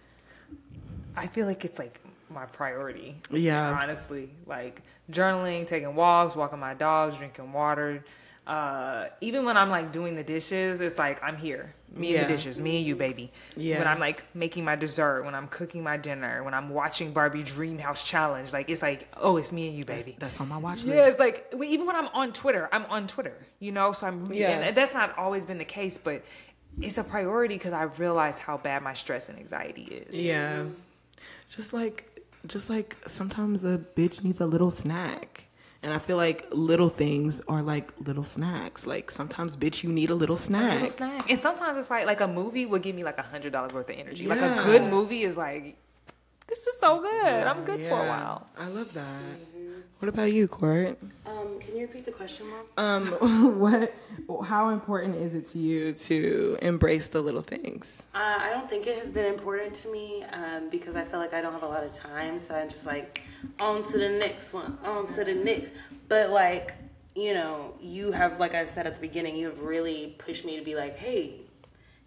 I 1.18 1.28
feel 1.28 1.46
like 1.46 1.66
it's 1.66 1.80
like 1.80 2.00
my 2.30 2.46
priority. 2.46 3.18
Yeah. 3.30 3.78
Honestly, 3.82 4.30
like 4.46 4.82
journaling, 5.12 5.68
taking 5.68 5.96
walks, 5.96 6.36
walking 6.36 6.60
my 6.60 6.74
dogs, 6.74 7.18
drinking 7.18 7.52
water, 7.52 8.04
Uh, 8.48 9.08
even 9.22 9.44
when 9.46 9.58
I'm 9.58 9.70
like 9.70 9.92
doing 9.92 10.16
the 10.16 10.24
dishes, 10.24 10.80
it's 10.80 11.00
like 11.00 11.22
I'm 11.24 11.36
here. 11.38 11.74
Me 11.96 12.16
and 12.16 12.26
the 12.26 12.34
dishes, 12.34 12.60
me 12.60 12.78
and 12.78 12.86
you, 12.86 12.96
baby. 12.96 13.32
Yeah. 13.56 13.80
When 13.80 13.88
I'm 13.88 14.00
like 14.00 14.24
making 14.36 14.66
my 14.66 14.76
dessert, 14.76 15.24
when 15.24 15.34
I'm 15.34 15.48
cooking 15.48 15.82
my 15.82 15.96
dinner, 15.98 16.44
when 16.44 16.54
I'm 16.54 16.70
watching 16.70 17.14
Barbie 17.14 17.42
Dream 17.44 17.78
House 17.80 18.08
Challenge, 18.08 18.52
like 18.52 18.70
it's 18.70 18.82
like, 18.82 19.08
oh, 19.18 19.38
it's 19.38 19.52
me 19.52 19.70
and 19.70 19.78
you, 19.78 19.86
baby. 19.86 20.16
That's 20.20 20.40
on 20.42 20.50
my 20.50 20.58
watch 20.58 20.84
list. 20.84 20.88
Yeah, 20.88 21.08
it's 21.08 21.20
like 21.20 21.52
even 21.64 21.88
when 21.88 21.96
I'm 21.96 22.10
on 22.10 22.34
Twitter, 22.34 22.68
I'm 22.72 22.86
on 22.88 23.08
Twitter, 23.08 23.38
you 23.60 23.72
know. 23.72 23.94
So 23.94 24.08
I'm, 24.08 24.32
Yeah. 24.32 24.50
and 24.60 24.76
that's 24.78 24.94
not 24.94 25.18
always 25.18 25.46
been 25.46 25.58
the 25.58 25.66
case, 25.66 25.98
but 25.98 26.24
it's 26.82 26.98
a 26.98 27.04
priority 27.04 27.56
because 27.56 27.74
I 27.74 27.84
realize 27.84 28.38
how 28.40 28.58
bad 28.58 28.84
my 28.84 28.94
stress 28.94 29.30
and 29.30 29.40
anxiety 29.40 29.84
is. 29.84 30.22
Yeah. 30.24 30.66
Just 31.50 31.74
like 31.74 32.12
just 32.46 32.70
like 32.70 32.98
sometimes 33.08 33.64
a 33.64 33.78
bitch 33.96 34.24
needs 34.24 34.42
a 34.42 34.46
little 34.46 34.70
snack. 34.70 35.46
And 35.86 35.94
I 35.94 36.00
feel 36.00 36.18
like 36.18 36.48
little 36.52 36.90
things 36.90 37.42
are 37.48 37.62
like 37.62 37.94
little 38.04 38.24
snacks. 38.24 38.88
Like 38.88 39.12
sometimes 39.12 39.56
bitch 39.56 39.84
you 39.84 39.92
need 39.94 40.10
a 40.10 40.16
little 40.16 40.34
A 40.36 40.40
snack. 40.40 40.74
little 40.74 40.90
snack. 40.90 41.30
And 41.30 41.38
sometimes 41.38 41.78
it's 41.78 41.92
like 41.92 42.08
like 42.08 42.22
a 42.22 42.28
movie 42.28 42.66
will 42.66 42.80
give 42.80 42.96
me 42.96 43.04
like 43.04 43.20
a 43.20 43.22
hundred 43.22 43.54
dollars 43.54 43.72
worth 43.72 43.90
of 43.92 43.96
energy. 43.96 44.26
Like 44.28 44.42
a 44.42 44.56
good 44.64 44.82
movie 44.82 45.22
is 45.22 45.38
like, 45.38 45.78
this 46.48 46.66
is 46.66 46.80
so 46.80 47.02
good. 47.02 47.26
I'm 47.48 47.64
good 47.64 47.82
for 47.88 48.04
a 48.04 48.08
while. 48.08 48.48
I 48.58 48.68
love 48.68 48.94
that. 48.96 49.06
What 50.06 50.14
about 50.14 50.34
you, 50.34 50.48
Court? 50.48 51.00
Um, 51.26 51.60
can 51.60 51.76
you 51.76 51.88
repeat 51.88 52.06
the 52.06 52.12
question, 52.12 52.46
mom? 52.48 52.66
Um 52.78 53.60
what 53.60 53.92
how 54.46 54.70
important 54.70 55.16
is 55.16 55.34
it 55.34 55.50
to 55.54 55.58
you 55.58 55.94
to 55.94 56.60
embrace 56.62 57.08
the 57.08 57.22
little 57.22 57.42
things? 57.42 58.06
Uh, 58.14 58.38
I 58.40 58.52
don't 58.52 58.70
think 58.70 58.86
it 58.86 59.00
has 59.00 59.10
been 59.10 59.26
important 59.26 59.74
to 59.74 59.92
me 59.92 60.24
um, 60.26 60.70
because 60.70 60.96
I 60.96 61.06
feel 61.06 61.20
like 61.20 61.34
I 61.34 61.42
don't 61.42 61.54
have 61.54 61.64
a 61.64 61.68
lot 61.68 61.84
of 61.84 61.92
time. 61.92 62.38
So 62.38 62.54
I'm 62.54 62.70
just 62.70 62.86
like, 62.86 63.24
on 63.60 63.82
to 63.82 63.98
the 63.98 64.10
next 64.10 64.54
one, 64.54 64.78
on 64.86 65.08
to 65.08 65.24
the 65.24 65.34
next. 65.34 65.74
But 66.08 66.30
like, 66.30 66.76
you 67.16 67.34
know, 67.34 67.74
you 67.82 68.12
have, 68.12 68.40
like 68.40 68.54
I've 68.54 68.70
said 68.70 68.86
at 68.86 68.94
the 68.94 69.02
beginning, 69.02 69.36
you 69.36 69.48
have 69.48 69.62
really 69.62 70.14
pushed 70.20 70.46
me 70.46 70.56
to 70.60 70.64
be 70.64 70.76
like, 70.76 70.98
hey, 70.98 71.45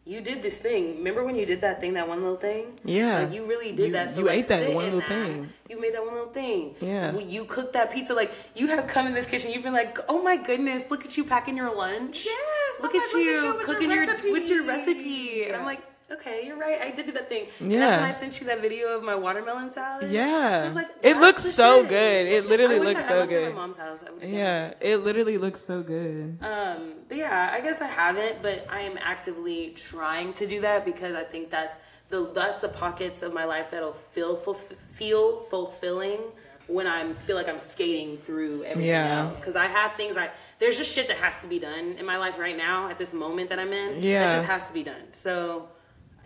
you 0.08 0.20
did 0.22 0.42
this 0.42 0.56
thing. 0.58 0.96
Remember 0.98 1.22
when 1.22 1.36
you 1.36 1.44
did 1.44 1.60
that 1.60 1.80
thing, 1.80 1.92
that 1.94 2.08
one 2.08 2.20
little 2.22 2.36
thing? 2.38 2.78
Yeah. 2.84 3.20
Like 3.20 3.32
you 3.34 3.44
really 3.44 3.72
did 3.72 3.88
You- 3.88 3.92
that. 3.92 4.08
So 4.08 4.20
you 4.20 4.26
like, 4.26 4.38
ate 4.38 4.48
that 4.48 4.74
one 4.74 4.84
in 4.86 4.94
little 4.94 5.00
that. 5.00 5.08
thing. 5.08 5.52
You 5.68 5.80
made 5.80 5.94
that 5.94 6.04
one 6.04 6.14
little 6.14 6.32
thing. 6.32 6.74
Yeah. 6.80 7.12
When 7.12 7.28
You 7.30 7.44
cooked 7.44 7.74
that 7.74 7.92
pizza. 7.92 8.14
Like 8.14 8.32
you 8.54 8.68
have 8.68 8.86
come 8.86 9.06
in 9.06 9.12
this 9.14 9.26
kitchen. 9.26 9.52
You've 9.52 9.62
been 9.62 9.74
like, 9.74 9.98
oh 10.08 10.22
my 10.22 10.36
goodness, 10.36 10.84
look 10.90 11.04
at 11.04 11.16
you 11.18 11.24
packing 11.24 11.56
your 11.56 11.74
lunch. 11.76 12.24
Yes, 12.24 12.82
Look 12.82 12.92
I'm 12.94 13.00
at 13.00 13.04
like, 13.04 13.12
look 13.12 13.22
at 13.22 13.26
you 13.26 13.30
you 13.32 13.44
your 13.44 13.54
cooking 13.62 13.90
your, 13.90 14.06
with 14.32 14.48
your 14.48 14.66
recipe. 14.66 14.94
recipe. 14.98 15.44
And 15.44 15.56
I'm 15.56 15.66
like, 15.66 15.82
okay, 16.12 16.42
you're 16.46 16.56
right. 16.58 16.80
I 16.80 16.90
did 16.90 17.06
do 17.06 17.12
that 17.12 17.28
thing. 17.28 17.46
And 17.60 17.70
Yeah. 17.72 17.80
that's 17.80 18.00
when 18.00 18.10
I 18.10 18.12
sent 18.12 18.40
you 18.40 18.46
that 18.46 18.60
video 18.60 18.96
of 18.96 19.02
my 19.02 19.14
watermelon 19.14 19.70
salad. 19.70 20.10
Yeah. 20.10 20.60
I 20.62 20.66
was 20.66 20.74
like, 20.74 20.88
It 21.02 21.16
looks 21.18 21.42
so 21.42 21.80
shit. 21.80 21.88
good. 21.90 22.26
It 22.26 22.46
literally 22.46 22.76
I 22.76 22.78
wish 22.80 22.88
looks 22.94 23.04
I 23.04 23.08
so 23.08 23.18
it 23.18 23.22
at 23.22 23.28
good. 23.28 23.54
my 23.54 23.60
mom's 23.60 23.76
house. 23.78 24.02
I 24.02 24.24
Yeah, 24.24 24.72
it 24.80 24.98
literally 24.98 25.38
looks 25.38 25.60
so 25.60 25.82
good. 25.82 26.38
Um, 26.42 26.92
but 27.08 27.16
yeah, 27.16 27.50
I 27.52 27.60
guess 27.60 27.80
I 27.80 27.86
haven't, 27.86 28.42
but 28.42 28.66
I 28.70 28.80
am 28.80 28.98
actively 29.00 29.70
trying 29.76 30.32
to 30.34 30.46
do 30.46 30.60
that 30.62 30.84
because 30.84 31.14
I 31.14 31.22
think 31.24 31.50
that's 31.50 31.76
the 32.08 32.30
that's 32.32 32.58
the 32.60 32.70
pockets 32.70 33.22
of 33.22 33.34
my 33.34 33.44
life 33.44 33.70
that'll 33.70 33.92
feel 33.92 34.34
ful- 34.36 34.54
feel 34.54 35.40
fulfilling 35.50 36.18
when 36.66 36.86
I 36.86 37.12
feel 37.14 37.36
like 37.36 37.48
I'm 37.48 37.58
skating 37.58 38.18
through 38.18 38.62
everything 38.64 38.88
Yeah. 38.90 39.26
else. 39.26 39.40
Because 39.40 39.56
I 39.56 39.66
have 39.66 39.92
things 39.92 40.16
I 40.16 40.30
there's 40.58 40.76
just 40.78 40.92
shit 40.94 41.08
that 41.08 41.18
has 41.18 41.40
to 41.42 41.46
be 41.48 41.58
done 41.58 41.96
in 41.98 42.04
my 42.06 42.16
life 42.16 42.38
right 42.38 42.56
now 42.56 42.88
at 42.88 42.98
this 42.98 43.12
moment 43.12 43.50
that 43.50 43.58
I'm 43.58 43.72
in. 43.72 44.02
Yeah. 44.02 44.24
that 44.26 44.32
just 44.36 44.46
has 44.46 44.66
to 44.68 44.72
be 44.72 44.82
done. 44.82 45.12
So, 45.12 45.68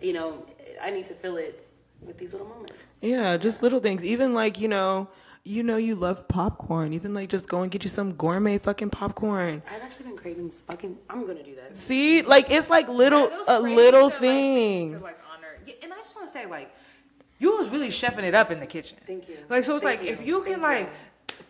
you 0.02 0.12
know, 0.12 0.44
I 0.82 0.90
need 0.90 1.06
to 1.06 1.14
fill 1.14 1.36
it 1.36 1.66
with 2.00 2.18
these 2.18 2.32
little 2.32 2.48
moments. 2.48 2.74
Yeah, 3.00 3.36
just 3.36 3.62
little 3.62 3.80
things. 3.80 4.04
Even 4.04 4.34
like, 4.34 4.60
you 4.60 4.68
know, 4.68 5.08
you 5.44 5.62
know 5.62 5.76
you 5.76 5.94
love 5.94 6.28
popcorn. 6.28 6.92
Even 6.92 7.14
like 7.14 7.28
just 7.28 7.48
go 7.48 7.62
and 7.62 7.70
get 7.70 7.82
you 7.84 7.90
some 7.90 8.14
gourmet 8.14 8.58
fucking 8.58 8.90
popcorn. 8.90 9.62
I've 9.70 9.82
actually 9.82 10.06
been 10.06 10.16
craving 10.16 10.50
fucking. 10.68 10.98
I'm 11.10 11.26
gonna 11.26 11.42
do 11.42 11.54
that. 11.56 11.76
See? 11.76 12.22
Like 12.22 12.50
it's 12.50 12.70
like 12.70 12.88
little 12.88 13.28
Those 13.28 13.48
a 13.48 13.60
little 13.60 14.00
are, 14.06 14.10
like, 14.10 14.20
thing. 14.20 14.92
to, 14.92 14.98
like 14.98 15.18
honor. 15.32 15.58
Yeah, 15.66 15.74
and 15.82 15.92
I 15.92 15.96
just 15.96 16.14
want 16.14 16.28
to 16.28 16.32
say 16.32 16.46
like, 16.46 16.72
you 17.38 17.56
was 17.56 17.70
really 17.70 17.88
chefing 17.88 18.22
it 18.22 18.34
up 18.34 18.52
in 18.52 18.60
the 18.60 18.66
kitchen. 18.66 18.98
Thank 19.04 19.28
you. 19.28 19.36
Like 19.48 19.64
so, 19.64 19.74
it's 19.74 19.84
Thank 19.84 20.00
like 20.00 20.08
you. 20.08 20.14
if 20.14 20.24
you 20.24 20.42
can 20.42 20.60
Thank 20.60 20.62
like 20.62 20.80
you. 20.86 20.92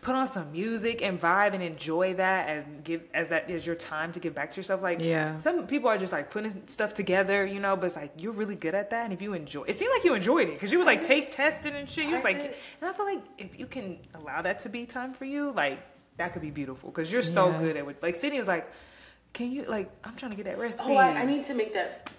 Put 0.01 0.15
on 0.15 0.27
some 0.27 0.51
music 0.51 1.01
and 1.01 1.19
vibe 1.19 1.53
and 1.53 1.63
enjoy 1.63 2.13
that 2.15 2.49
and 2.49 2.83
give 2.83 3.01
as 3.13 3.29
that 3.29 3.49
is 3.49 3.65
your 3.65 3.75
time 3.75 4.11
to 4.13 4.19
give 4.19 4.33
back 4.35 4.51
to 4.51 4.57
yourself. 4.57 4.81
Like 4.81 4.99
Yeah. 5.01 5.37
some 5.37 5.65
people 5.67 5.89
are 5.89 5.97
just 5.97 6.11
like 6.11 6.29
putting 6.29 6.67
stuff 6.67 6.93
together, 6.93 7.45
you 7.45 7.59
know, 7.59 7.75
but 7.75 7.87
it's 7.87 7.95
like 7.95 8.11
you're 8.17 8.33
really 8.33 8.55
good 8.55 8.75
at 8.75 8.89
that. 8.91 9.03
And 9.05 9.13
if 9.13 9.21
you 9.21 9.33
enjoy, 9.33 9.63
it 9.63 9.75
seemed 9.75 9.91
like 9.95 10.03
you 10.03 10.13
enjoyed 10.13 10.49
it 10.49 10.53
because 10.53 10.71
you 10.71 10.77
was 10.77 10.87
like 10.87 11.03
taste 11.03 11.33
testing 11.33 11.73
and 11.73 11.89
shit. 11.89 12.05
You 12.05 12.11
was 12.15 12.23
like, 12.23 12.37
and 12.37 12.89
I 12.89 12.93
feel 12.93 13.05
like 13.05 13.23
if 13.37 13.59
you 13.59 13.65
can 13.67 13.99
allow 14.13 14.41
that 14.41 14.59
to 14.59 14.69
be 14.69 14.85
time 14.85 15.13
for 15.13 15.25
you, 15.25 15.51
like 15.51 15.79
that 16.17 16.33
could 16.33 16.41
be 16.41 16.51
beautiful 16.51 16.89
because 16.89 17.11
you're 17.11 17.21
so 17.21 17.49
Yeah. 17.51 17.57
good 17.59 17.77
at 17.77 17.87
it. 17.87 18.03
Like 18.03 18.15
Sydney 18.15 18.39
was 18.39 18.47
like. 18.47 18.69
Can 19.33 19.51
you 19.51 19.63
like? 19.63 19.89
I'm 20.03 20.15
trying 20.15 20.29
to 20.29 20.37
get 20.37 20.45
that 20.45 20.59
recipe. 20.59 20.89
Oh, 20.91 20.95
I, 20.95 21.21
I 21.21 21.25
need 21.25 21.43
to 21.45 21.55
make 21.55 21.73
that. 21.73 22.11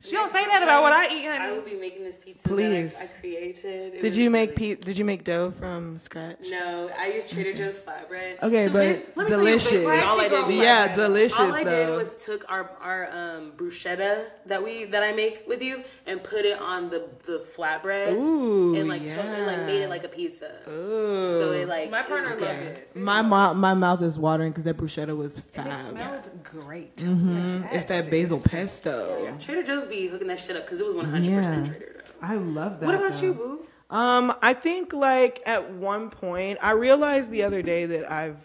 She 0.00 0.12
don't 0.12 0.28
say 0.28 0.44
that 0.46 0.62
about 0.62 0.82
what 0.84 0.92
I 0.92 1.06
eat, 1.12 1.24
honey. 1.26 1.38
I 1.44 1.52
will 1.52 1.62
be 1.62 1.74
making 1.74 2.04
this 2.04 2.18
pizza 2.18 2.48
Please. 2.48 2.94
that 2.94 3.00
I, 3.02 3.04
I 3.04 3.20
created. 3.20 3.94
It 3.94 4.00
Did 4.00 4.14
you 4.14 4.30
make 4.30 4.50
really- 4.56 4.76
pe- 4.76 4.80
did 4.82 4.96
you 4.96 5.04
make 5.04 5.24
dough 5.24 5.50
from 5.50 5.98
scratch? 5.98 6.38
No, 6.48 6.88
I 6.96 7.08
used 7.08 7.32
Trader 7.32 7.52
Joe's 7.52 7.76
flatbread. 7.78 8.40
Okay, 8.42 8.68
So 8.68 8.72
but 8.72 8.86
let- 8.86 9.16
let 9.16 9.24
me 9.30 9.36
delicious. 9.36 9.70
quickly, 9.82 9.98
all 10.00 10.20
I 10.20 10.28
did, 10.28 10.54
Yeah, 10.54 10.94
delicious 10.94 11.38
all 11.40 11.52
I 11.52 11.64
did 11.64 11.90
was 11.96 12.14
took 12.16 12.48
our 12.48 12.70
our 12.80 13.08
um, 13.10 13.52
bruschetta 13.56 14.26
that 14.46 14.62
we 14.62 14.84
that 14.84 15.02
I 15.02 15.12
make 15.12 15.42
with 15.48 15.62
you 15.62 15.82
and 16.06 16.22
put 16.22 16.44
it 16.44 16.60
on 16.60 16.90
the 16.90 17.08
the 17.26 17.44
flatbread 17.56 18.12
Ooh, 18.12 18.76
and 18.76 18.88
like 18.88 19.04
took, 19.04 19.16
and 19.18 19.46
like 19.46 19.66
made 19.66 19.82
it 19.82 19.90
like 19.90 20.04
a 20.04 20.08
pizza. 20.08 20.50
Ooh. 20.68 21.40
So 21.40 21.52
it 21.52 21.68
like 21.68 21.90
My 21.90 22.02
partner 22.02 22.34
it- 22.34 22.40
loved 22.40 22.60
this. 22.60 22.94
my 22.94 23.20
mouth 23.22 23.56
my 23.56 23.74
mouth 23.74 24.00
is 24.02 24.16
watering 24.16 24.52
because 24.52 24.62
that 24.64 24.76
bruschetta 24.76 25.16
was 25.16 25.38
And 25.38 25.44
fab. 25.46 25.66
it 25.66 25.74
smelled 25.74 26.44
great. 26.44 27.02
I 27.04 27.08
was 27.14 27.32
like, 27.32 27.42
Mm-hmm. 27.42 27.64
It's 27.64 27.72
"Yes, 27.72 27.84
that 28.04 28.10
basil 28.12 28.38
sis." 28.38 28.52
pesto. 28.52 29.36
Trader 29.40 29.62
Joe's 29.64 29.84
be 29.88 30.06
hooking 30.08 30.28
that 30.28 30.40
shit 30.40 30.56
up 30.56 30.64
because 30.64 30.80
it 30.80 30.86
was 30.86 30.94
one 30.94 31.06
hundred 31.06 31.30
Yeah. 31.30 31.36
percent 31.38 31.66
Trader 31.66 32.02
Joe's. 32.04 32.14
I 32.22 32.34
love 32.34 32.80
that. 32.80 32.86
What 32.86 32.94
about 32.94 33.12
though. 33.12 33.26
you, 33.26 33.34
boo? 33.34 33.64
Um, 33.90 34.34
I 34.42 34.52
think 34.54 34.92
like 34.92 35.40
at 35.46 35.72
one 35.72 36.10
point 36.10 36.58
I 36.62 36.72
realized 36.72 37.30
the 37.30 37.42
other 37.44 37.62
day 37.62 37.86
that 37.86 38.10
I've 38.12 38.36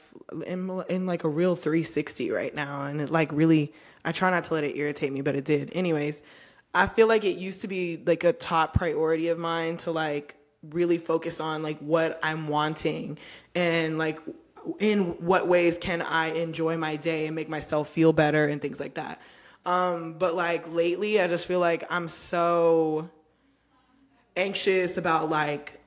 in, 0.48 0.82
in 0.90 1.06
like 1.06 1.26
a 1.26 1.30
real 1.30 1.56
360 1.56 2.32
right 2.32 2.56
now, 2.56 2.84
and 2.86 3.02
it 3.02 3.10
like 3.10 3.32
really 3.34 3.74
I 4.06 4.12
try 4.14 4.30
not 4.32 4.46
to 4.46 4.54
let 4.54 4.64
it 4.64 4.78
irritate 4.78 5.12
me, 5.12 5.22
but 5.22 5.36
it 5.36 5.44
did. 5.46 5.72
Anyways, 5.74 6.22
I 6.74 6.88
feel 6.88 7.08
like 7.08 7.24
it 7.26 7.38
used 7.38 7.62
to 7.62 7.68
be 7.68 8.02
like 8.06 8.24
a 8.24 8.34
top 8.34 8.74
priority 8.74 9.28
of 9.30 9.38
mine 9.38 9.78
to 9.78 9.92
like 9.92 10.36
really 10.72 10.98
focus 10.98 11.40
on 11.42 11.62
like 11.62 11.78
what 11.80 12.20
I'm 12.24 12.48
wanting 12.48 13.18
and 13.54 13.98
like 13.98 14.20
in 14.80 15.02
what 15.26 15.48
ways 15.50 15.78
can 15.78 16.02
I 16.02 16.28
enjoy 16.28 16.78
my 16.78 16.96
day 16.96 17.26
and 17.28 17.36
make 17.36 17.50
myself 17.50 17.90
feel 17.90 18.14
better 18.14 18.48
and 18.48 18.62
things 18.62 18.80
like 18.80 18.94
that. 18.94 19.22
Um, 19.66 20.14
but 20.14 20.36
like 20.36 20.72
lately, 20.74 21.22
I 21.22 21.28
just 21.28 21.46
feel 21.46 21.60
like 21.60 21.86
I'm 21.90 22.08
so 22.08 23.10
anxious 24.36 24.98
about 24.98 25.30
like 25.30 25.80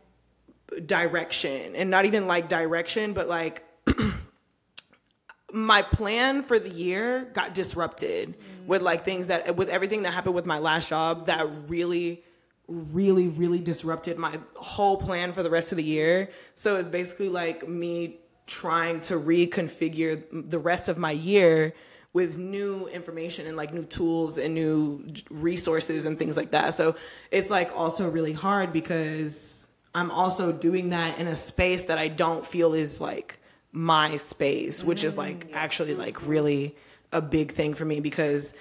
direction. 0.85 1.75
And 1.77 1.91
not 1.91 2.05
even 2.05 2.27
like 2.27 2.49
direction 2.49 3.13
but 3.13 3.29
like 3.29 3.65
my 5.53 5.83
plan 5.83 6.43
for 6.43 6.59
the 6.59 6.71
year 6.71 7.25
got 7.33 7.55
disrupted 7.55 8.35
with 8.67 8.83
like 8.83 9.05
things 9.05 9.29
that 9.29 9.57
with 9.57 9.69
everything 9.69 10.03
that 10.03 10.13
happened 10.13 10.35
with 10.35 10.47
my 10.47 10.59
last 10.59 10.89
job 10.89 11.27
that 11.27 11.49
really 11.69 12.23
really 12.69 13.29
really 13.29 13.61
disrupted 13.61 14.19
my 14.19 14.41
whole 14.57 14.97
plan 14.97 15.33
for 15.33 15.43
the 15.43 15.51
rest 15.51 15.73
of 15.73 15.77
the 15.77 15.85
year. 15.85 16.31
So 16.57 16.77
it's 16.77 16.89
basically 16.89 17.29
like 17.29 17.67
me 17.69 18.19
trying 18.47 19.01
to 19.01 19.15
reconfigure 19.15 20.23
the 20.51 20.59
rest 20.59 20.89
of 20.89 20.99
my 20.99 21.13
year 21.13 21.75
with 22.17 22.39
new 22.39 22.87
information 22.89 23.47
and 23.47 23.59
like 23.59 23.75
new 23.75 23.85
tools 23.85 24.39
and 24.39 24.55
new 24.55 25.05
resources 25.29 26.07
and 26.07 26.19
things 26.19 26.35
like 26.35 26.53
that. 26.53 26.73
So 26.73 26.97
it's 27.31 27.51
like 27.51 27.71
also 27.77 28.09
really 28.09 28.33
hard 28.33 28.73
because 28.73 29.53
i'm 29.95 30.11
also 30.11 30.53
doing 30.53 30.91
that 30.91 31.19
in 31.19 31.27
a 31.27 31.35
space 31.37 31.85
that 31.85 31.97
i 31.97 32.07
don't 32.07 32.45
feel 32.45 32.75
is 32.75 33.01
like 33.01 33.39
my 33.73 34.19
space 34.19 34.85
which 34.85 35.05
is 35.05 35.17
like 35.17 35.49
mm. 35.49 35.55
actually 35.55 35.95
like 35.95 36.27
really 36.27 36.77
a 37.13 37.23
big 37.23 37.53
thing 37.53 37.73
for 37.73 37.87
me 37.87 38.01
because 38.01 38.53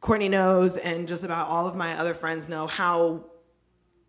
courtney 0.00 0.30
knows 0.30 0.78
and 0.78 1.06
just 1.06 1.22
about 1.22 1.48
all 1.48 1.68
of 1.68 1.76
my 1.76 1.98
other 1.98 2.14
friends 2.14 2.48
know 2.48 2.66
how 2.66 3.22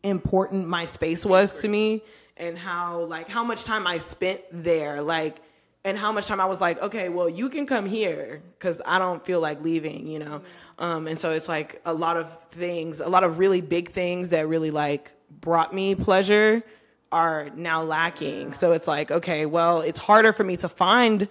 important 0.03 0.67
my 0.67 0.85
space 0.85 1.25
was 1.25 1.61
to 1.61 1.67
me 1.67 2.01
and 2.37 2.57
how 2.57 3.03
like 3.03 3.29
how 3.29 3.43
much 3.43 3.63
time 3.63 3.85
I 3.87 3.97
spent 3.97 4.41
there. 4.51 5.01
Like 5.01 5.41
and 5.83 5.97
how 5.97 6.11
much 6.11 6.27
time 6.27 6.39
I 6.39 6.45
was 6.45 6.61
like 6.61 6.81
okay 6.81 7.09
well 7.09 7.27
you 7.29 7.49
can 7.49 7.65
come 7.65 7.85
here 7.85 8.41
cuz 8.59 8.81
I 8.85 8.99
don't 8.99 9.23
feel 9.25 9.39
like 9.39 9.61
leaving 9.63 10.07
you 10.07 10.19
know 10.19 10.41
um 10.79 11.07
and 11.07 11.19
so 11.19 11.31
it's 11.31 11.47
like 11.47 11.81
a 11.85 11.93
lot 11.93 12.17
of 12.17 12.45
things 12.47 12.99
a 12.99 13.09
lot 13.09 13.23
of 13.23 13.39
really 13.39 13.61
big 13.61 13.89
things 13.91 14.29
that 14.29 14.47
really 14.47 14.71
like 14.71 15.11
brought 15.29 15.73
me 15.73 15.95
pleasure 15.95 16.63
are 17.11 17.49
now 17.55 17.83
lacking 17.83 18.53
so 18.53 18.71
it's 18.73 18.87
like 18.87 19.11
okay 19.11 19.45
well 19.45 19.81
it's 19.81 19.99
harder 19.99 20.31
for 20.31 20.43
me 20.43 20.55
to 20.57 20.69
find 20.69 21.27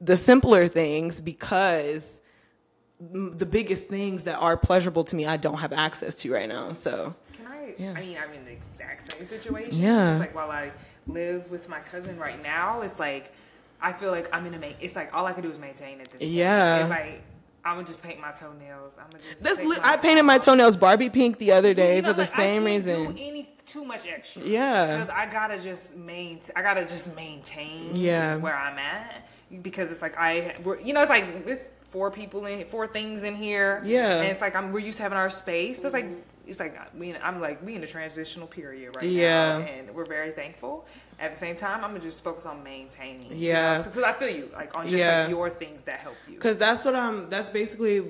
the 0.00 0.16
simpler 0.16 0.68
things 0.68 1.20
because 1.20 2.20
the 3.00 3.46
biggest 3.46 3.88
things 3.88 4.24
that 4.24 4.36
are 4.38 4.56
pleasurable 4.56 5.04
to 5.04 5.16
me 5.16 5.26
I 5.26 5.36
don't 5.36 5.58
have 5.58 5.72
access 5.72 6.18
to 6.18 6.32
right 6.32 6.48
now 6.48 6.72
so 6.72 7.14
Can 7.32 7.46
I? 7.46 7.74
Yeah. 7.78 7.94
I 7.96 8.00
mean, 8.00 8.16
I'm 8.22 8.32
in 8.32 8.44
the 8.44 8.52
exact 8.52 9.10
same 9.12 9.26
situation. 9.26 9.74
Yeah. 9.80 10.12
It's 10.12 10.20
like 10.20 10.34
while 10.34 10.50
I 10.50 10.70
live 11.06 11.50
with 11.50 11.68
my 11.68 11.80
cousin 11.80 12.16
right 12.18 12.40
now, 12.42 12.82
it's 12.82 13.00
like 13.00 13.32
I 13.82 13.92
feel 13.92 14.10
like 14.10 14.28
I'm 14.32 14.46
in 14.46 14.54
a 14.54 14.58
main. 14.58 14.74
It's 14.80 14.96
like 14.96 15.12
all 15.12 15.26
I 15.26 15.32
can 15.32 15.42
do 15.42 15.50
is 15.50 15.58
maintain 15.58 16.00
at 16.00 16.08
this 16.08 16.20
point. 16.20 16.30
Yeah. 16.30 16.80
It's 16.80 16.90
like 16.90 17.22
I'm 17.64 17.76
gonna 17.76 17.86
just 17.86 18.02
paint 18.02 18.20
my 18.20 18.32
toenails. 18.32 18.98
I'm 18.98 19.10
gonna 19.10 19.22
just. 19.30 19.42
That's 19.42 19.58
take 19.58 19.68
li- 19.68 19.78
I 19.82 19.96
painted 19.96 20.22
my 20.22 20.38
toenails 20.38 20.76
Barbie 20.76 21.10
pink 21.10 21.38
the 21.38 21.52
other 21.52 21.74
day 21.74 21.96
You 21.96 22.02
know, 22.02 22.08
for 22.08 22.14
the 22.14 22.22
like, 22.22 22.34
same 22.34 22.64
reason. 22.64 23.14
Do 23.14 23.16
any 23.18 23.54
too 23.66 23.84
much 23.84 24.06
extra. 24.06 24.42
Yeah. 24.42 24.86
Because 24.86 25.08
I 25.10 25.26
gotta 25.26 25.58
just 25.58 25.96
maintain. 25.96 26.52
I 26.56 26.62
gotta 26.62 26.82
just 26.82 27.14
maintain. 27.14 27.94
Yeah. 27.94 28.36
Where 28.36 28.56
I'm 28.56 28.78
at 28.78 29.28
because 29.62 29.90
it's 29.90 30.00
like 30.02 30.16
I, 30.16 30.56
we're, 30.64 30.80
you 30.80 30.94
know, 30.94 31.02
it's 31.02 31.10
like 31.10 31.44
there's 31.44 31.68
four 31.90 32.10
people 32.10 32.46
in, 32.46 32.66
four 32.66 32.86
things 32.86 33.22
in 33.22 33.34
here. 33.36 33.82
Yeah. 33.84 34.20
And 34.20 34.28
it's 34.28 34.40
like 34.40 34.56
I'm 34.56 34.72
we're 34.72 34.80
used 34.80 34.96
to 34.96 35.02
having 35.02 35.18
our 35.18 35.30
space, 35.30 35.78
but 35.78 35.88
it's 35.88 35.94
like 35.94 36.08
it's 36.52 36.60
like 36.60 36.76
we, 36.98 37.14
I'm 37.16 37.40
like 37.40 37.64
we 37.64 37.74
in 37.74 37.82
a 37.82 37.86
transitional 37.86 38.46
period 38.46 38.94
right 38.96 39.04
Yeah. 39.04 39.58
now, 39.58 39.64
and 39.64 39.94
we're 39.94 40.04
very 40.04 40.30
thankful. 40.30 40.86
At 41.18 41.32
the 41.32 41.38
same 41.38 41.56
time, 41.56 41.84
I'm 41.84 41.90
gonna 41.90 42.00
just 42.00 42.22
focus 42.22 42.46
on 42.46 42.62
maintaining. 42.62 43.36
Yeah. 43.36 43.78
Because 43.78 44.02
I 44.02 44.12
feel 44.12 44.28
you, 44.30 44.50
like 44.52 44.76
on 44.76 44.86
just 44.88 45.02
Yeah. 45.02 45.22
like 45.22 45.30
your 45.30 45.50
things 45.50 45.82
that 45.84 46.00
help 46.00 46.16
you. 46.28 46.38
Cause 46.38 46.58
that's 46.58 46.84
what 46.84 46.94
I'm. 46.94 47.28
That's 47.30 47.50
basically, 47.50 48.04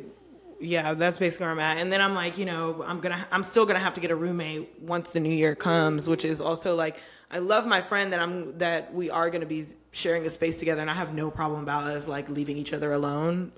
yeah. 0.61 0.95
That's 0.95 1.18
basically 1.18 1.45
where 1.45 1.53
I'm 1.53 1.59
at. 1.61 1.78
And 1.78 1.90
then 1.93 2.01
I'm 2.01 2.14
like, 2.14 2.36
you 2.38 2.45
know, 2.45 2.82
I'm 2.86 3.01
gonna. 3.01 3.26
I'm 3.30 3.45
still 3.45 3.64
gonna 3.66 3.78
have 3.78 3.95
to 3.95 4.01
get 4.01 4.11
a 4.11 4.16
roommate 4.16 4.80
once 4.80 5.12
the 5.12 5.20
new 5.20 5.30
year 5.32 5.55
comes, 5.55 6.09
which 6.09 6.24
is 6.24 6.40
also 6.40 6.74
like, 6.76 7.01
I 7.30 7.38
love 7.38 7.66
my 7.66 7.80
friend 7.80 8.12
that 8.12 8.20
I'm. 8.20 8.59
That 8.59 8.93
we 8.95 9.09
are 9.11 9.30
gonna 9.30 9.47
be 9.47 9.66
sharing 9.93 10.24
a 10.26 10.30
space 10.30 10.59
together, 10.59 10.80
and 10.80 10.90
I 10.90 10.95
have 10.95 11.14
no 11.14 11.30
problem 11.30 11.62
about 11.62 11.84
us 11.90 12.07
like 12.09 12.28
leaving 12.28 12.57
each 12.57 12.72
other 12.72 12.93
alone. 12.93 13.53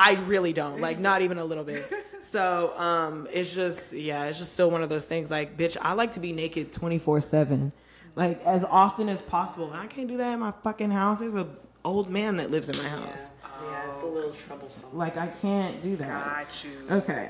I 0.00 0.14
really 0.26 0.52
don't 0.52 0.80
like, 0.80 0.98
not 1.10 1.22
even 1.22 1.38
a 1.38 1.44
little 1.44 1.64
bit. 1.64 1.92
So 2.22 2.76
um, 2.78 3.28
it's 3.32 3.54
just, 3.54 3.92
yeah, 3.92 4.24
it's 4.24 4.38
just 4.38 4.54
still 4.54 4.70
one 4.70 4.82
of 4.82 4.88
those 4.88 5.06
things. 5.06 5.30
Like, 5.30 5.56
bitch, 5.56 5.76
I 5.80 5.92
like 5.92 6.12
to 6.12 6.20
be 6.20 6.32
naked 6.32 6.72
twenty 6.72 6.98
four 6.98 7.20
seven, 7.20 7.72
like 8.16 8.42
as 8.44 8.64
often 8.64 9.08
as 9.08 9.20
possible. 9.20 9.70
I 9.72 9.86
can't 9.86 10.08
do 10.08 10.16
that 10.16 10.32
in 10.32 10.40
my 10.40 10.52
fucking 10.62 10.90
house. 10.90 11.20
There's 11.20 11.34
a 11.34 11.46
old 11.84 12.10
man 12.10 12.36
that 12.36 12.50
lives 12.50 12.68
in 12.68 12.76
my 12.78 12.88
house. 12.88 13.30
Yeah, 13.62 13.86
it's 13.86 14.02
a 14.02 14.06
little 14.06 14.32
troublesome. 14.32 14.96
Like 14.96 15.16
I 15.16 15.26
can't 15.26 15.82
do 15.82 15.96
that. 15.96 16.24
Got 16.24 16.64
you. 16.64 16.96
Okay. 16.96 17.28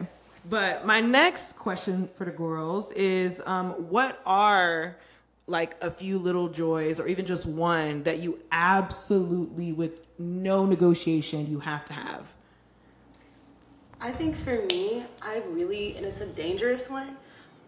But 0.48 0.86
my 0.86 1.00
next 1.00 1.56
question 1.56 2.08
for 2.08 2.24
the 2.24 2.30
girls 2.30 2.92
is 2.92 3.42
um, 3.44 3.70
what 3.90 4.22
are 4.24 4.96
like 5.46 5.76
a 5.82 5.90
few 5.90 6.18
little 6.18 6.48
joys 6.48 7.00
or 7.00 7.08
even 7.08 7.26
just 7.26 7.44
one 7.44 8.04
that 8.04 8.20
you 8.20 8.38
absolutely 8.52 9.72
with 9.72 10.00
no 10.18 10.64
negotiation 10.64 11.50
you 11.50 11.60
have 11.60 11.84
to 11.86 11.92
have? 11.92 12.26
I 14.00 14.10
think 14.10 14.36
for 14.36 14.62
me, 14.66 15.04
I 15.22 15.42
really, 15.48 15.96
and 15.96 16.06
it's 16.06 16.20
a 16.20 16.26
dangerous 16.26 16.88
one, 16.88 17.16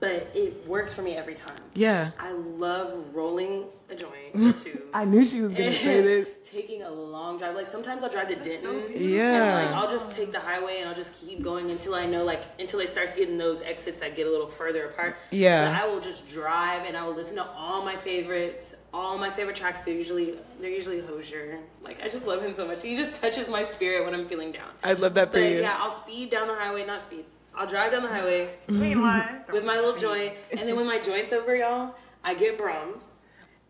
but 0.00 0.30
it 0.34 0.66
works 0.66 0.92
for 0.92 1.02
me 1.02 1.14
every 1.14 1.34
time. 1.34 1.56
Yeah. 1.74 2.10
I 2.18 2.32
love 2.32 2.92
rolling 3.12 3.64
a 3.90 3.94
joint 3.94 4.12
or 4.34 4.52
two. 4.52 4.82
I 4.94 5.04
knew 5.04 5.24
she 5.24 5.42
was 5.42 5.52
going 5.52 5.70
to 5.70 5.78
say 5.78 6.00
this. 6.00 6.28
taking 6.50 6.82
a 6.82 6.90
long 6.90 7.38
drive. 7.38 7.54
Like 7.54 7.66
sometimes 7.66 8.02
I'll 8.02 8.08
drive 8.10 8.28
to 8.28 8.34
Denton. 8.34 8.60
so 8.60 8.70
and, 8.86 8.94
Yeah. 8.96 9.54
like 9.66 9.74
I'll 9.76 9.90
just 9.90 10.16
take 10.16 10.32
the 10.32 10.40
highway 10.40 10.78
and 10.80 10.88
I'll 10.88 10.94
just 10.94 11.14
keep 11.20 11.42
going 11.42 11.70
until 11.70 11.94
I 11.94 12.06
know 12.06 12.24
like 12.24 12.42
until 12.58 12.80
it 12.80 12.90
starts 12.90 13.14
getting 13.14 13.38
those 13.38 13.62
exits 13.62 14.00
that 14.00 14.16
get 14.16 14.26
a 14.26 14.30
little 14.30 14.48
further 14.48 14.86
apart. 14.86 15.16
Yeah. 15.30 15.66
But 15.72 15.82
I 15.82 15.86
will 15.86 16.00
just 16.00 16.28
drive 16.28 16.86
and 16.86 16.96
I 16.96 17.04
will 17.04 17.14
listen 17.14 17.36
to 17.36 17.44
all 17.46 17.84
my 17.84 17.96
favorites, 17.96 18.74
all 18.94 19.16
my 19.18 19.30
favorite 19.30 19.56
tracks. 19.56 19.80
They're 19.80 19.94
usually 19.94 20.34
they're 20.60 20.70
usually 20.70 21.00
Hozier. 21.00 21.58
Like 21.82 22.02
I 22.04 22.08
just 22.08 22.26
love 22.26 22.42
him 22.42 22.54
so 22.54 22.66
much. 22.66 22.82
He 22.82 22.96
just 22.96 23.20
touches 23.20 23.48
my 23.48 23.62
spirit 23.62 24.04
when 24.04 24.14
I'm 24.14 24.26
feeling 24.28 24.52
down. 24.52 24.68
I 24.84 24.92
love 24.94 25.14
that 25.14 25.28
for 25.32 25.38
But 25.40 25.50
you. 25.50 25.60
yeah, 25.60 25.76
I'll 25.80 25.92
speed 25.92 26.30
down 26.30 26.48
the 26.48 26.54
highway, 26.54 26.84
not 26.86 27.02
speed. 27.02 27.24
I'll 27.54 27.66
drive 27.66 27.92
down 27.92 28.02
the 28.02 28.08
highway 28.08 28.54
You 28.68 28.82
ain't 28.82 29.02
with 29.52 29.66
my 29.66 29.76
little 29.76 29.96
joint, 29.96 30.34
and 30.52 30.60
then 30.60 30.74
when 30.76 30.86
my 30.86 30.98
joint's 30.98 31.32
over, 31.32 31.54
y'all, 31.54 31.94
I 32.24 32.32
get 32.34 32.58
Braum's, 32.58 33.16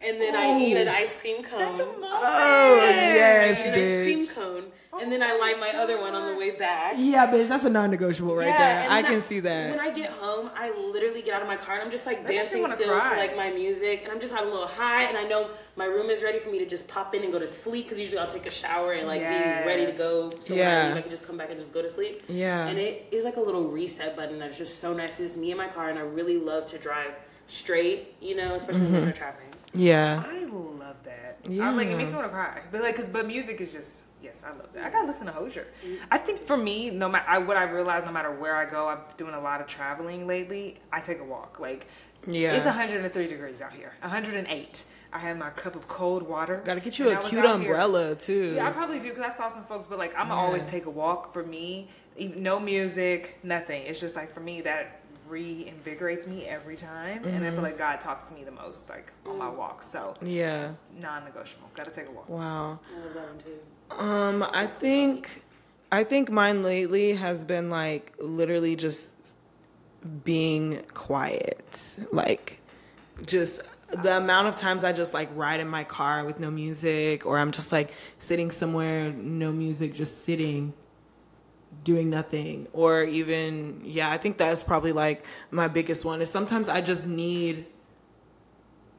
and 0.00 0.20
then 0.20 0.36
I 0.36 0.58
eat 0.60 0.76
an 0.76 0.86
ice 0.88 1.14
cream 1.20 1.42
cone. 1.42 1.58
That's 1.58 1.80
a 1.80 1.86
moment. 1.86 2.04
Oh, 2.12 2.78
I 2.80 2.90
yes, 2.90 3.58
eat 3.58 3.66
an 3.66 3.74
ice 3.74 4.04
cream 4.04 4.26
cone, 4.28 4.64
and 5.00 5.10
then 5.10 5.22
I 5.22 5.36
light 5.38 5.58
my 5.58 5.70
other 5.80 6.00
one 6.00 6.14
on 6.14 6.30
the 6.30 6.36
way 6.38 6.50
back. 6.52 6.94
Yeah, 6.98 7.26
bitch, 7.32 7.48
that's 7.48 7.64
a 7.64 7.70
non-negotiable 7.70 8.36
right 8.36 8.46
there. 8.46 8.86
I 8.90 9.02
then 9.02 9.10
can 9.12 9.22
see 9.22 9.40
that. 9.40 9.70
When. 9.70 9.80
I 9.80 9.90
get 9.90 10.10
home, 10.10 10.50
I 10.54 10.70
literally 10.70 11.22
get 11.22 11.34
out 11.34 11.42
of 11.42 11.48
my 11.48 11.56
car 11.56 11.74
and 11.76 11.84
I'm 11.84 11.90
just 11.90 12.06
like 12.06 12.18
makes 12.20 12.28
me 12.30 12.36
dancing 12.36 12.62
wanna 12.62 12.76
still 12.76 12.88
to 12.88 13.16
like 13.16 13.36
my 13.36 13.50
music, 13.50 14.02
and 14.04 14.12
I'm 14.12 14.20
just 14.20 14.32
having 14.32 14.48
a 14.48 14.52
little 14.52 14.68
high, 14.68 15.04
and 15.04 15.16
I 15.16 15.24
know 15.24 15.50
my 15.76 15.86
room 15.86 16.10
is 16.10 16.22
ready 16.22 16.38
for 16.38 16.50
me 16.50 16.58
to 16.58 16.66
just 16.66 16.86
pop 16.88 17.14
in 17.14 17.22
and 17.22 17.32
go 17.32 17.38
to 17.38 17.46
sleep 17.46 17.84
because 17.86 17.98
usually 17.98 18.18
I'll 18.18 18.26
take 18.26 18.46
a 18.46 18.50
shower 18.50 18.92
and 18.92 19.06
like 19.06 19.20
be 19.22 19.26
ready 19.26 19.86
to 19.86 19.92
go. 19.92 20.30
So 20.40 20.54
when 20.54 20.66
I 20.66 20.88
leave, 20.88 20.96
I 20.96 21.00
can 21.02 21.10
just 21.10 21.26
come 21.26 21.36
back 21.36 21.50
and 21.50 21.58
just 21.58 21.72
go 21.72 21.82
to 21.82 21.90
sleep. 21.90 22.22
Yeah. 22.28 22.66
and 22.66 22.78
it 22.78 23.06
is 23.10 23.24
like 23.24 23.36
a 23.36 23.40
little 23.40 23.64
reset 23.68 24.16
button 24.16 24.38
that's 24.38 24.58
just 24.58 24.80
so 24.80 24.92
nice. 24.92 25.18
It's 25.20 25.32
just 25.32 25.36
me 25.36 25.50
in 25.50 25.56
my 25.56 25.68
car, 25.68 25.88
and 25.88 25.98
I 25.98 26.02
really 26.02 26.36
love 26.38 26.66
to 26.66 26.78
drive 26.78 27.12
straight, 27.48 28.14
you 28.20 28.36
know, 28.36 28.54
especially 28.54 28.82
Mm-hmm. 28.82 28.92
when 28.92 29.02
there's 29.04 29.14
no 29.14 29.18
traffic. 29.18 29.46
Yeah. 29.74 30.22
I 30.26 30.44
love 30.44 30.96
that. 31.04 31.31
Yeah. 31.48 31.68
I, 31.70 31.72
like 31.72 31.88
it 31.88 31.96
makes 31.96 32.10
me 32.10 32.16
want 32.16 32.26
to 32.28 32.32
cry, 32.32 32.62
but 32.70 32.82
like, 32.82 32.94
cause 32.96 33.08
but 33.08 33.26
music 33.26 33.60
is 33.60 33.72
just 33.72 34.04
yes, 34.22 34.44
I 34.46 34.50
love 34.50 34.72
that. 34.74 34.84
I 34.86 34.90
gotta 34.90 35.06
listen 35.06 35.26
to 35.26 35.32
Hozier. 35.32 35.66
Mm. 35.84 35.96
I 36.10 36.18
think 36.18 36.40
for 36.46 36.56
me, 36.56 36.90
no 36.90 37.08
matter 37.08 37.24
I, 37.28 37.38
what 37.38 37.56
I 37.56 37.64
realize, 37.64 38.04
no 38.04 38.12
matter 38.12 38.30
where 38.30 38.54
I 38.54 38.64
go, 38.68 38.88
I'm 38.88 39.00
doing 39.16 39.34
a 39.34 39.40
lot 39.40 39.60
of 39.60 39.66
traveling 39.66 40.26
lately. 40.26 40.78
I 40.92 41.00
take 41.00 41.20
a 41.20 41.24
walk. 41.24 41.58
Like, 41.58 41.88
Yeah. 42.26 42.52
it's 42.52 42.64
103 42.64 43.26
degrees 43.26 43.60
out 43.60 43.72
here. 43.72 43.92
108. 44.02 44.84
I 45.14 45.18
have 45.18 45.36
my 45.36 45.50
cup 45.50 45.74
of 45.76 45.88
cold 45.88 46.22
water. 46.22 46.62
Gotta 46.64 46.80
get 46.80 46.98
you 46.98 47.10
a 47.10 47.16
cute 47.16 47.44
out 47.44 47.60
here- 47.60 47.72
umbrella 47.72 48.14
too. 48.14 48.52
Yeah, 48.54 48.68
I 48.68 48.70
probably 48.70 48.98
do 48.98 49.10
because 49.10 49.24
I 49.24 49.30
saw 49.36 49.48
some 49.50 49.64
folks, 49.64 49.86
but 49.86 49.98
like 49.98 50.14
I'm 50.16 50.28
gonna 50.28 50.40
always 50.40 50.66
take 50.70 50.86
a 50.86 50.90
walk. 50.90 51.32
For 51.34 51.42
me, 51.42 51.90
no 52.18 52.58
music, 52.60 53.38
nothing. 53.42 53.82
It's 53.82 54.00
just 54.00 54.16
like 54.16 54.32
for 54.32 54.40
me 54.40 54.62
that 54.62 55.01
reinvigorates 55.28 56.26
me 56.26 56.46
every 56.46 56.76
time, 56.76 57.24
and 57.24 57.36
I 57.36 57.38
Mm-hmm. 57.48 57.54
feel 57.54 57.62
like 57.62 57.78
God 57.78 58.00
talks 58.00 58.28
to 58.28 58.34
me 58.34 58.44
the 58.44 58.50
most 58.50 58.88
like 58.90 59.12
on 59.26 59.38
my 59.38 59.48
walks. 59.48 59.86
So 59.86 60.14
yeah. 60.22 60.72
non-negotiable. 61.00 61.70
Got 61.74 61.84
to 61.86 61.90
take 61.92 62.08
a 62.08 62.12
walk. 62.12 62.28
Wow. 62.28 62.78
I 62.94 63.04
love 63.04 63.14
that 63.14 63.28
one 63.28 63.38
too. 63.38 64.02
Um, 64.04 64.42
I 64.52 64.66
think, 64.66 65.42
I 65.90 66.04
think 66.04 66.30
mine 66.30 66.62
lately 66.62 67.14
has 67.14 67.44
been 67.44 67.68
like 67.70 68.14
literally 68.18 68.76
just 68.76 69.16
being 70.24 70.82
quiet, 70.94 71.96
like 72.12 72.60
just 73.26 73.62
the 74.02 74.16
amount 74.16 74.48
of 74.48 74.56
times 74.56 74.82
I 74.84 74.92
just 74.92 75.12
like 75.14 75.28
ride 75.34 75.60
in 75.60 75.68
my 75.68 75.84
car 75.84 76.24
with 76.24 76.40
no 76.40 76.50
music, 76.50 77.26
or 77.26 77.38
I'm 77.38 77.52
just 77.52 77.70
like 77.70 77.92
sitting 78.18 78.50
somewhere, 78.50 79.12
no 79.12 79.52
music, 79.52 79.94
just 79.94 80.24
sitting, 80.24 80.72
doing 81.84 82.10
nothing, 82.10 82.68
or 82.72 83.02
even 83.02 83.82
yeah, 83.84 84.10
I 84.10 84.18
think 84.18 84.38
that's 84.38 84.62
probably 84.62 84.92
like 84.92 85.24
my 85.50 85.68
biggest 85.68 86.04
one. 86.04 86.20
Is 86.22 86.30
sometimes 86.30 86.68
I 86.68 86.80
just 86.80 87.06
need 87.06 87.66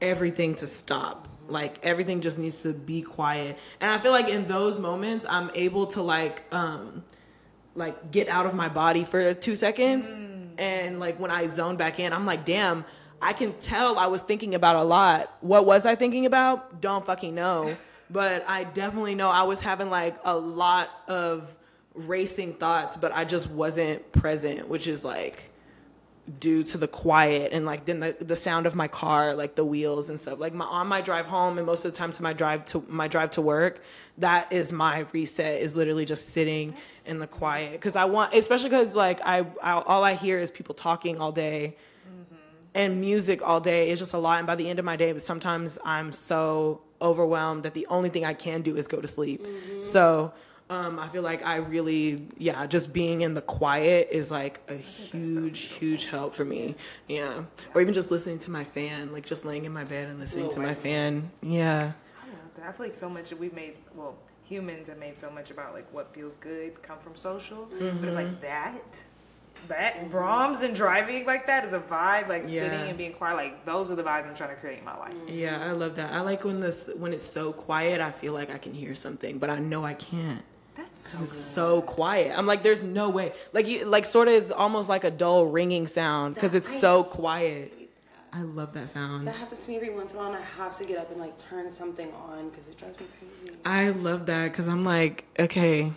everything 0.03 0.55
to 0.55 0.67
stop. 0.67 1.27
Like 1.47 1.79
everything 1.83 2.21
just 2.21 2.37
needs 2.37 2.61
to 2.63 2.73
be 2.73 3.01
quiet. 3.01 3.57
And 3.79 3.89
I 3.89 3.99
feel 3.99 4.11
like 4.11 4.29
in 4.29 4.47
those 4.47 4.77
moments 4.77 5.25
I'm 5.27 5.49
able 5.55 5.87
to 5.87 6.01
like 6.01 6.43
um 6.53 7.03
like 7.75 8.11
get 8.11 8.27
out 8.27 8.45
of 8.45 8.53
my 8.53 8.69
body 8.69 9.03
for 9.03 9.33
2 9.33 9.55
seconds 9.55 10.07
and 10.57 10.99
like 10.99 11.19
when 11.19 11.31
I 11.31 11.47
zone 11.47 11.75
back 11.75 11.99
in 11.99 12.13
I'm 12.13 12.25
like 12.25 12.45
damn 12.45 12.85
I 13.21 13.33
can 13.33 13.53
tell 13.53 13.97
I 13.97 14.07
was 14.07 14.21
thinking 14.21 14.53
about 14.53 14.75
a 14.75 14.83
lot. 14.83 15.35
What 15.41 15.65
was 15.65 15.85
I 15.85 15.95
thinking 15.95 16.25
about? 16.25 16.81
Don't 16.81 17.05
fucking 17.05 17.33
know. 17.33 17.75
But 18.09 18.47
I 18.47 18.65
definitely 18.65 19.15
know 19.15 19.29
I 19.29 19.41
was 19.43 19.59
having 19.59 19.89
like 19.89 20.17
a 20.23 20.35
lot 20.35 20.89
of 21.07 21.55
racing 21.95 22.55
thoughts, 22.55 22.97
but 22.97 23.13
I 23.13 23.25
just 23.25 23.49
wasn't 23.49 24.11
present, 24.11 24.67
which 24.67 24.87
is 24.87 25.03
like 25.03 25.53
due 26.39 26.63
to 26.63 26.77
the 26.77 26.87
quiet 26.87 27.51
and 27.51 27.65
like 27.65 27.83
then 27.83 27.99
the, 27.99 28.15
the 28.21 28.35
sound 28.35 28.65
of 28.65 28.75
my 28.75 28.87
car 28.87 29.33
like 29.33 29.55
the 29.55 29.65
wheels 29.65 30.09
and 30.09 30.19
stuff. 30.19 30.39
Like 30.39 30.53
my 30.53 30.65
on 30.65 30.87
my 30.87 31.01
drive 31.01 31.25
home 31.25 31.57
and 31.57 31.67
most 31.67 31.83
of 31.83 31.91
the 31.91 31.97
time 31.97 32.13
to 32.13 32.23
my 32.23 32.31
drive 32.31 32.63
to 32.65 32.83
my 32.87 33.07
drive 33.07 33.31
to 33.31 33.41
work 33.41 33.83
that 34.19 34.53
is 34.53 34.71
my 34.71 35.05
reset 35.11 35.61
is 35.61 35.75
literally 35.75 36.05
just 36.05 36.29
sitting 36.29 36.75
in 37.05 37.19
the 37.19 37.27
quiet. 37.27 37.73
Because 37.73 37.97
i 37.97 38.05
want 38.05 38.33
especially 38.33 38.69
because 38.69 38.95
like 38.95 39.19
I, 39.25 39.45
I 39.61 39.71
all 39.73 40.03
i 40.03 40.13
hear 40.13 40.39
is 40.39 40.49
people 40.49 40.75
talking 40.75 41.19
all 41.19 41.33
day 41.33 41.75
mm-hmm. 42.07 42.35
and 42.73 43.01
music 43.01 43.45
all 43.45 43.59
day. 43.59 43.89
Is 43.89 43.99
just 43.99 44.13
a 44.13 44.17
lot 44.17 44.37
and 44.37 44.47
by 44.47 44.55
the 44.55 44.69
end 44.69 44.79
of 44.79 44.85
my 44.85 44.95
day 44.95 45.11
but 45.11 45.21
sometimes 45.21 45.77
i'm 45.83 46.13
so 46.13 46.81
overwhelmed 47.01 47.63
that 47.63 47.73
the 47.73 47.85
only 47.87 48.09
thing 48.09 48.23
i 48.23 48.33
can 48.33 48.61
do 48.61 48.77
is 48.77 48.87
go 48.87 49.01
to 49.01 49.09
sleep. 49.09 49.45
Mm-hmm. 49.45 49.83
So 49.83 50.31
um, 50.73 50.99
i 50.99 51.07
feel 51.09 51.21
like 51.21 51.45
i 51.45 51.57
really 51.57 52.25
yeah 52.37 52.65
just 52.65 52.91
being 52.93 53.21
in 53.21 53.33
the 53.33 53.41
quiet 53.41 54.07
is 54.11 54.31
like 54.31 54.59
a 54.69 54.75
huge 54.75 55.59
huge 55.59 56.05
help 56.07 56.33
for 56.33 56.45
me 56.45 56.75
yeah 57.07 57.43
or 57.73 57.81
even 57.81 57.93
just 57.93 58.09
listening 58.11 58.39
to 58.39 58.49
my 58.51 58.63
fan 58.63 59.11
like 59.13 59.25
just 59.25 59.45
laying 59.45 59.65
in 59.65 59.71
my 59.71 59.83
bed 59.83 60.07
and 60.09 60.19
listening 60.19 60.49
to 60.49 60.59
my 60.59 60.73
fan 60.73 61.31
yeah 61.41 61.91
I. 62.21 62.69
I 62.69 62.71
feel 62.71 62.85
like 62.85 62.95
so 62.95 63.09
much 63.09 63.33
we've 63.33 63.53
made. 63.53 63.73
Well, 63.93 64.15
humans 64.45 64.87
have 64.87 64.97
made 64.97 65.19
so 65.19 65.29
much 65.29 65.51
about 65.51 65.73
like 65.73 65.91
what 65.93 66.13
feels 66.13 66.35
good 66.37 66.81
come 66.81 66.97
from 66.99 67.15
social, 67.15 67.65
but 67.65 67.81
it's 67.81 67.83
Mm-hmm. 67.83 68.15
like 68.15 68.41
that. 68.41 69.03
That 69.67 70.09
Braum's 70.09 70.61
and 70.61 70.75
driving 70.75 71.25
like 71.25 71.45
that 71.47 71.65
is 71.65 71.73
a 71.73 71.79
vibe. 71.79 72.27
Like 72.29 72.43
Yeah. 72.43 72.61
sitting 72.61 72.87
and 72.89 72.97
being 72.97 73.13
quiet, 73.13 73.35
like 73.35 73.65
those 73.65 73.91
are 73.91 73.95
the 73.95 74.03
vibes 74.03 74.27
I'm 74.27 74.35
trying 74.35 74.51
to 74.51 74.55
create 74.61 74.79
in 74.79 74.85
my 74.85 74.97
life. 74.97 75.13
yeah 75.27 75.65
i 75.67 75.71
love 75.71 75.95
that 75.95 76.13
i 76.13 76.19
like 76.21 76.43
when 76.43 76.59
this 76.59 76.89
when 76.95 77.11
it's 77.13 77.25
so 77.25 77.51
quiet 77.53 77.99
i 78.01 78.11
feel 78.11 78.33
like 78.33 78.49
i 78.53 78.57
can 78.57 78.73
hear 78.73 78.93
something 78.95 79.37
but 79.39 79.49
i 79.49 79.59
know 79.59 79.83
i 79.85 79.93
can't 79.93 80.43
That's 80.75 81.09
so 81.09 81.23
it's 81.23 81.37
so 81.37 81.81
quiet. 81.81 82.37
I'm 82.37 82.45
like, 82.47 82.63
there's 82.63 82.81
no 82.81 83.09
way. 83.09 83.33
Like 83.51 83.67
you, 83.67 83.85
like 83.85 84.05
sort 84.05 84.27
of 84.27 84.33
is 84.33 84.51
almost 84.51 84.89
like 84.89 85.03
a 85.03 85.11
dull 85.11 85.45
ringing 85.45 85.87
sound 85.87 86.35
because 86.35 86.55
it's 86.55 86.79
so 86.79 87.03
quiet. 87.03 87.73
I 88.31 88.41
love 88.41 88.73
that 88.73 88.89
sound. 88.89 89.27
That 89.27 89.35
happens 89.35 89.61
to 89.61 89.69
me 89.69 89.75
every 89.75 89.91
once 89.91 90.13
in 90.13 90.17
a 90.17 90.21
while, 90.21 90.33
and 90.33 90.43
I 90.43 90.45
have 90.57 90.75
to 90.79 90.85
get 90.85 90.97
up 90.97 91.11
and 91.11 91.19
like 91.19 91.37
turn 91.37 91.69
something 91.69 92.11
on 92.13 92.49
because 92.49 92.67
it 92.67 92.77
drives 92.79 92.99
me 92.99 93.05
crazy. 93.19 93.55
I 93.63 93.89
love 93.89 94.25
that 94.25 94.51
because 94.51 94.67
I'm 94.67 94.83
like, 94.83 95.25
okay, 95.37 95.91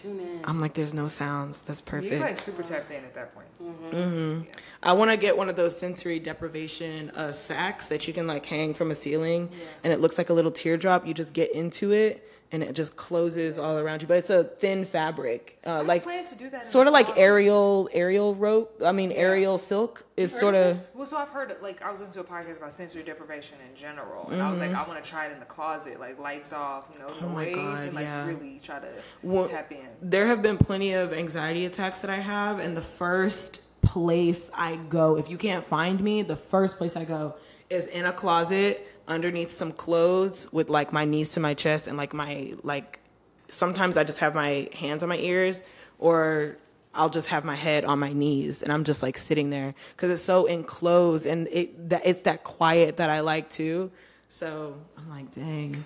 Tune 0.00 0.20
in. 0.20 0.40
I'm 0.44 0.58
like, 0.58 0.72
there's 0.74 0.94
no 0.94 1.06
sounds. 1.06 1.62
That's 1.62 1.80
perfect. 1.80 2.12
You're 2.12 2.20
like 2.20 2.30
perfect. 2.30 2.46
super 2.46 2.62
tapped 2.62 2.90
in 2.90 3.04
at 3.04 3.14
that 3.14 3.34
point. 3.34 3.46
Mhm. 3.92 4.46
I 4.82 4.92
want 4.92 5.10
to 5.10 5.16
get 5.16 5.36
one 5.36 5.48
of 5.48 5.56
those 5.56 5.78
sensory 5.78 6.18
deprivation 6.18 7.10
uh, 7.10 7.32
sacks 7.32 7.88
that 7.88 8.08
you 8.08 8.14
can 8.14 8.26
like 8.26 8.46
hang 8.46 8.72
from 8.72 8.90
a 8.90 8.94
ceiling, 8.94 9.50
and 9.84 9.92
it 9.92 10.00
looks 10.00 10.16
like 10.18 10.30
a 10.30 10.32
little 10.32 10.50
teardrop. 10.50 11.06
You 11.06 11.12
just 11.12 11.32
get 11.32 11.52
into 11.52 11.92
it, 11.92 12.26
and 12.52 12.62
it 12.62 12.74
just 12.74 12.94
closes 12.96 13.58
all 13.58 13.78
around 13.78 14.02
you. 14.02 14.08
But 14.08 14.18
it's 14.18 14.30
a 14.30 14.44
thin 14.44 14.84
fabric, 14.84 15.58
uh, 15.66 15.82
like 15.84 16.02
plan 16.04 16.26
to 16.26 16.34
do 16.36 16.50
that. 16.50 16.64
in 16.64 16.70
sort 16.70 16.84
the 16.84 16.90
of 16.90 16.92
like 16.92 17.06
closet. 17.06 17.20
aerial 17.22 17.88
aerial 17.92 18.34
rope. 18.34 18.80
I 18.84 18.92
mean, 18.92 19.10
aerial 19.12 19.56
silk 19.58 20.04
is 20.16 20.32
sort 20.38 20.54
of. 20.54 20.86
Well, 20.94 21.06
so 21.06 21.16
I've 21.16 21.30
heard 21.30 21.54
like 21.62 21.82
I 21.82 21.90
was 21.90 22.00
listening 22.00 22.24
to 22.24 22.32
a 22.32 22.36
podcast 22.36 22.58
about 22.58 22.72
sensory 22.72 23.02
deprivation 23.02 23.56
in 23.68 23.74
general, 23.74 24.28
and 24.30 24.40
I 24.42 24.50
was 24.50 24.60
like, 24.60 24.72
I 24.72 24.86
want 24.86 25.02
to 25.02 25.10
try 25.10 25.26
it 25.26 25.32
in 25.32 25.40
the 25.40 25.46
closet, 25.46 25.98
like 25.98 26.18
lights 26.18 26.52
off, 26.52 26.88
you 26.92 26.98
know, 26.98 27.06
Mm-hmm. 27.08 27.24
Oh 27.24 27.28
my 27.30 27.44
noise, 27.46 27.54
God, 27.54 27.86
and 27.86 27.94
like 27.94 28.04
yeah. 28.04 28.26
really 28.26 28.60
try 28.62 28.78
to 28.80 28.88
Well, 29.22 29.48
tap 29.48 29.72
in. 29.72 29.78
There 30.02 30.26
have 30.26 30.42
been 30.42 30.58
plenty 30.58 30.92
of 30.92 31.12
anxiety 31.12 31.66
attacks 31.66 32.00
that 32.02 32.10
I 32.10 32.20
have, 32.20 32.58
and 32.58 32.76
the 32.76 32.82
first 32.82 33.60
place 33.82 34.50
I 34.54 34.76
go, 34.76 35.16
if 35.16 35.28
you 35.28 35.36
can't 35.38 35.64
find 35.64 36.00
me, 36.02 36.22
the 36.22 36.36
first 36.36 36.76
place 36.78 36.96
I 36.96 37.04
go 37.04 37.34
is 37.70 37.86
in 37.86 38.04
a 38.06 38.12
closet 38.12 38.86
underneath 39.08 39.52
some 39.52 39.72
clothes 39.72 40.48
with 40.52 40.70
like 40.70 40.92
my 40.92 41.04
knees 41.04 41.30
to 41.30 41.40
my 41.40 41.54
chest 41.54 41.86
and 41.88 41.96
like 41.96 42.12
my 42.14 42.54
like 42.62 43.00
sometimes 43.48 43.96
I 43.96 44.04
just 44.04 44.18
have 44.20 44.34
my 44.34 44.68
hands 44.72 45.02
on 45.02 45.08
my 45.08 45.18
ears 45.18 45.62
or 45.98 46.56
I'll 46.94 47.10
just 47.10 47.28
have 47.28 47.44
my 47.44 47.54
head 47.56 47.84
on 47.84 47.98
my 47.98 48.12
knees 48.12 48.62
and 48.62 48.72
I'm 48.72 48.84
just 48.84 49.02
like 49.02 49.18
sitting 49.18 49.50
there 49.50 49.74
cuz 49.96 50.10
it's 50.10 50.22
so 50.22 50.46
enclosed 50.46 51.26
and 51.26 51.48
it 51.48 51.88
that 51.90 52.02
it's 52.04 52.22
that 52.22 52.44
quiet 52.44 52.96
that 52.98 53.10
I 53.10 53.20
like 53.20 53.50
too. 53.50 53.90
So, 54.28 54.76
I'm 54.96 55.10
like, 55.10 55.30
dang. 55.34 55.84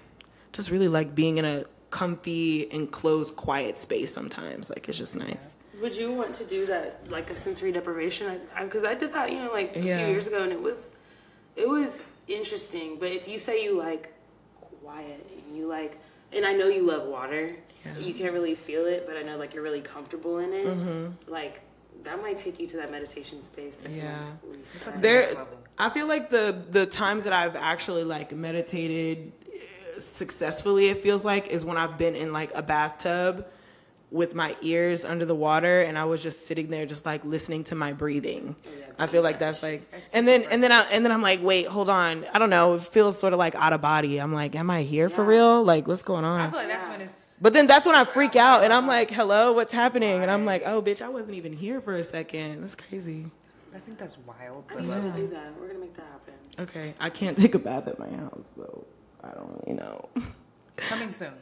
Just 0.53 0.71
really 0.71 0.87
like 0.87 1.15
being 1.17 1.39
in 1.39 1.45
a 1.45 1.65
comfy 1.91 2.69
enclosed 2.71 3.35
quiet 3.37 3.77
space 3.77 4.13
sometimes. 4.13 4.71
Like 4.71 4.89
it's 4.89 4.99
just 4.99 5.17
nice. 5.17 5.55
Would 5.81 5.97
you 5.97 6.13
want 6.13 6.35
to 6.37 6.45
do 6.45 6.65
that, 6.67 7.11
like 7.11 7.31
a 7.31 7.37
sensory 7.37 7.73
deprivation? 7.73 8.41
Because 8.63 8.85
I, 8.85 8.95
did 8.95 9.13
that, 9.13 9.33
you 9.33 9.41
know, 9.41 9.53
like 9.53 9.75
a 9.77 9.81
Yeah. 9.81 9.99
few 9.99 10.07
years 10.15 10.27
ago, 10.27 10.43
and 10.43 10.53
it 10.53 10.61
was, 10.61 10.93
it 11.57 11.69
was 11.69 12.05
interesting. 12.29 12.99
But 12.99 13.13
if 13.13 13.29
you 13.29 13.39
say 13.39 13.63
you 13.65 13.79
like 13.79 14.13
quiet 14.83 15.27
and 15.47 15.57
you 15.57 15.67
like, 15.67 15.99
and 16.33 16.45
I 16.45 16.53
know 16.53 16.67
you 16.69 16.83
love 16.87 17.07
water, 17.09 17.57
Yeah. 17.85 17.99
you 17.99 18.15
can't 18.15 18.33
really 18.33 18.55
feel 18.55 18.85
it, 18.87 19.07
but 19.07 19.17
I 19.17 19.23
know 19.23 19.37
like 19.37 19.55
you're 19.55 19.63
really 19.63 19.81
comfortable 19.81 20.39
in 20.39 20.53
it. 20.53 21.29
Like 21.29 21.61
that 22.05 22.21
might 22.21 22.39
take 22.39 22.61
you 22.61 22.67
to 22.69 22.77
that 22.79 22.91
meditation 22.91 23.43
space. 23.43 23.79
That 23.79 23.91
Mm-hmm. 23.93 23.99
Yeah. 24.01 24.93
Can 24.93 25.01
there 25.01 25.37
i 25.79 25.91
feel 25.91 26.07
like 26.09 26.31
the 26.31 26.65
the 26.71 26.87
times 26.87 27.25
that 27.25 27.35
i've 27.35 27.55
actually 27.55 28.03
like 28.03 28.33
meditated 28.33 29.31
uh, 29.45 30.01
successfully 30.01 30.89
it 30.89 30.99
feels 31.03 31.23
like 31.23 31.49
is 31.49 31.67
when 31.67 31.77
i've 31.77 31.99
been 31.99 32.15
in 32.15 32.33
like 32.33 32.51
a 32.55 32.63
bathtub 32.63 33.47
with 34.11 34.35
my 34.35 34.57
ears 34.63 35.05
under 35.05 35.25
the 35.25 35.35
water 35.35 35.83
and 35.83 35.99
i 35.99 36.05
was 36.05 36.23
just 36.23 36.47
sitting 36.47 36.71
there 36.71 36.87
just 36.87 37.05
like 37.05 37.25
listening 37.25 37.65
to 37.65 37.75
my 37.75 37.93
breathing 37.93 38.55
oh, 38.65 38.71
yeah, 38.79 38.87
i 38.99 39.07
feel 39.07 39.23
like 39.23 39.39
that's 39.39 39.63
like 39.63 39.91
That's 39.91 40.15
and 40.15 40.27
then 40.29 40.43
super 40.43 40.53
and 40.55 40.63
then 40.63 40.73
I, 40.73 40.83
and 40.93 41.05
then 41.05 41.11
i'm 41.13 41.23
like 41.23 41.43
wait 41.43 41.67
hold 41.67 41.91
on 41.91 42.25
i 42.33 42.39
don't 42.39 42.51
know 42.51 42.75
it 42.75 42.83
feels 42.83 43.19
sort 43.19 43.33
of 43.33 43.39
like 43.41 43.55
out 43.57 43.73
of 43.73 43.81
body 43.81 44.19
i'm 44.19 44.33
like 44.33 44.55
am 44.55 44.71
i 44.71 44.83
here 44.83 45.09
for 45.09 45.25
real 45.25 45.63
like 45.65 45.89
what's 45.89 46.05
going 46.05 46.25
I 46.25 46.29
on 46.45 46.51
feel 46.51 46.61
like 46.61 46.69
that's 46.69 46.85
Yeah. 46.85 46.91
when 46.93 47.01
it's. 47.01 47.35
but 47.41 47.53
then 47.53 47.67
that's 47.67 47.85
when 47.85 47.97
I 47.97 48.05
freak 48.05 48.37
out 48.37 48.63
and 48.65 48.73
I'm 48.73 48.87
like, 48.87 49.11
hello, 49.11 49.53
what's 49.53 49.73
happening? 49.73 50.23
And 50.23 50.31
I'm 50.31 50.47
like, 50.47 50.63
oh, 50.65 50.81
bitch, 50.81 51.03
I 51.03 51.09
wasn't 51.11 51.35
even 51.35 51.53
here 51.53 51.83
for 51.83 51.95
a 51.97 52.03
second. 52.03 52.63
That's 52.63 52.75
crazy. 52.75 53.27
I 53.75 53.79
think 53.81 53.99
that's 53.99 54.17
wild. 54.19 54.65
I 54.71 54.75
But 54.77 54.85
need 54.85 54.95
you 54.95 55.03
to 55.03 55.13
do 55.13 55.27
that. 55.35 55.53
We're 55.61 55.67
gonna 55.67 55.81
make 55.81 55.95
that 55.97 56.07
happen. 56.07 56.35
Okay, 56.61 56.95
I 56.99 57.11
can't 57.11 57.37
take 57.37 57.55
a 57.55 57.59
bath 57.59 57.89
at 57.89 57.99
my 57.99 58.09
house, 58.09 58.49
though. 58.57 58.87
I 59.23 59.33
don't 59.35 59.51
really 59.67 59.77
know. 59.79 60.09
coming 60.79 61.11
soon. 61.11 61.33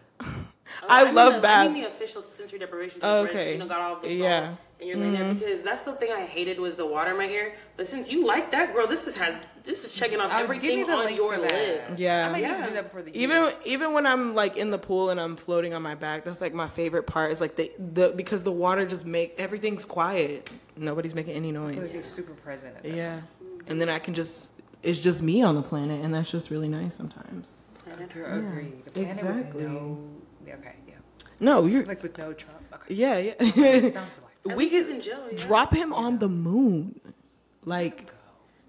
Oh, 0.83 0.87
I 0.89 1.05
mean 1.05 1.15
love 1.15 1.35
the, 1.35 1.41
bath. 1.41 1.69
I 1.69 1.73
mean 1.73 1.83
the 1.83 1.89
official 1.89 2.21
sensory 2.21 2.59
deprivation. 2.59 3.01
Oh, 3.03 3.23
okay. 3.25 3.53
You 3.53 3.59
know, 3.59 3.67
got 3.67 3.81
all 3.81 3.97
the 4.01 4.09
salt 4.09 4.19
Yeah. 4.21 4.41
Mm-hmm. 4.43 4.55
and 4.81 4.89
you're 4.89 4.99
laying 4.99 5.12
there 5.12 5.35
because 5.35 5.62
that's 5.62 5.81
the 5.83 5.93
thing 5.93 6.11
I 6.12 6.23
hated 6.23 6.59
was 6.59 6.75
the 6.75 6.85
water 6.87 7.12
in 7.12 7.17
my 7.17 7.27
hair. 7.27 7.55
But 7.77 7.87
since 7.87 8.11
you 8.11 8.27
like 8.27 8.51
that, 8.51 8.75
girl, 8.75 8.87
this 8.87 9.07
is 9.07 9.15
has 9.17 9.47
this 9.62 9.85
is 9.87 9.95
checking 9.95 10.21
off 10.21 10.31
I 10.33 10.43
would 10.43 10.45
everything 10.57 10.81
you 10.81 10.91
on 10.91 11.15
your 11.15 11.39
list. 11.39 11.99
Yeah. 11.99 12.27
I 12.29 12.33
might 12.33 12.41
need 12.41 12.49
Yeah. 12.49 12.61
to 12.61 12.65
do 12.69 12.75
that 12.75 12.85
before 12.85 13.03
the 13.03 13.17
Even 13.17 13.43
years. 13.43 13.55
even 13.65 13.93
when 13.93 14.05
I'm 14.05 14.35
like 14.35 14.57
in 14.57 14.71
the 14.71 14.79
pool 14.79 15.11
and 15.11 15.21
I'm 15.21 15.37
floating 15.37 15.75
on 15.75 15.81
my 15.83 15.95
back, 15.95 16.25
that's 16.25 16.41
like 16.41 16.53
my 16.55 16.69
favorite 16.69 17.05
part. 17.05 17.31
Is 17.33 17.41
like 17.41 17.57
the 17.57 17.71
the 17.79 18.12
because 18.15 18.43
the 18.43 18.53
water 18.53 18.85
just 18.85 19.07
make 19.07 19.35
everything's 19.39 19.85
quiet. 19.85 20.51
Nobody's 20.77 21.15
making 21.15 21.35
any 21.35 21.51
I 21.51 21.53
feel 21.53 21.62
like 21.67 21.77
noise. 21.77 22.05
super 22.05 22.35
present. 22.35 22.77
At 22.77 22.83
that. 22.83 22.95
Yeah, 22.95 23.21
and 23.69 23.81
then 23.81 23.89
I 23.89 24.01
can 24.01 24.12
just 24.15 24.51
it's 24.83 24.99
just 24.99 25.23
me 25.23 25.41
on 25.43 25.55
the 25.55 25.62
planet, 25.62 26.05
and 26.05 26.12
that's 26.12 26.31
just 26.31 26.51
really 26.51 26.69
nice 26.69 26.95
sometimes. 26.95 27.53
Planet 27.97 28.15
You're 28.15 28.27
agreed. 28.27 28.85
The 28.85 28.91
planet 28.91 29.17
exactly. 29.19 29.63
with 29.65 29.73
no. 29.73 29.99
Okay, 30.49 30.75
yeah. 30.89 30.95
No, 31.41 31.67
you're 31.67 31.85
Like 31.85 32.03
with 32.03 32.17
no 32.19 32.33
Trump. 32.33 32.59
Okay. 32.75 32.95
yeah 32.95 33.17
yeah. 33.19 33.91
Sounds 33.91 34.21
like. 34.25 34.53
At 34.53 34.57
we 34.57 34.65
least 34.65 34.75
he's 34.75 34.87
could 34.87 34.95
in 34.97 35.01
jail. 35.01 35.29
Yeah. 35.33 35.39
drop 35.39 35.75
him 35.75 35.93
on 35.93 36.19
the 36.19 36.29
moon, 36.29 37.01
like. 37.65 38.11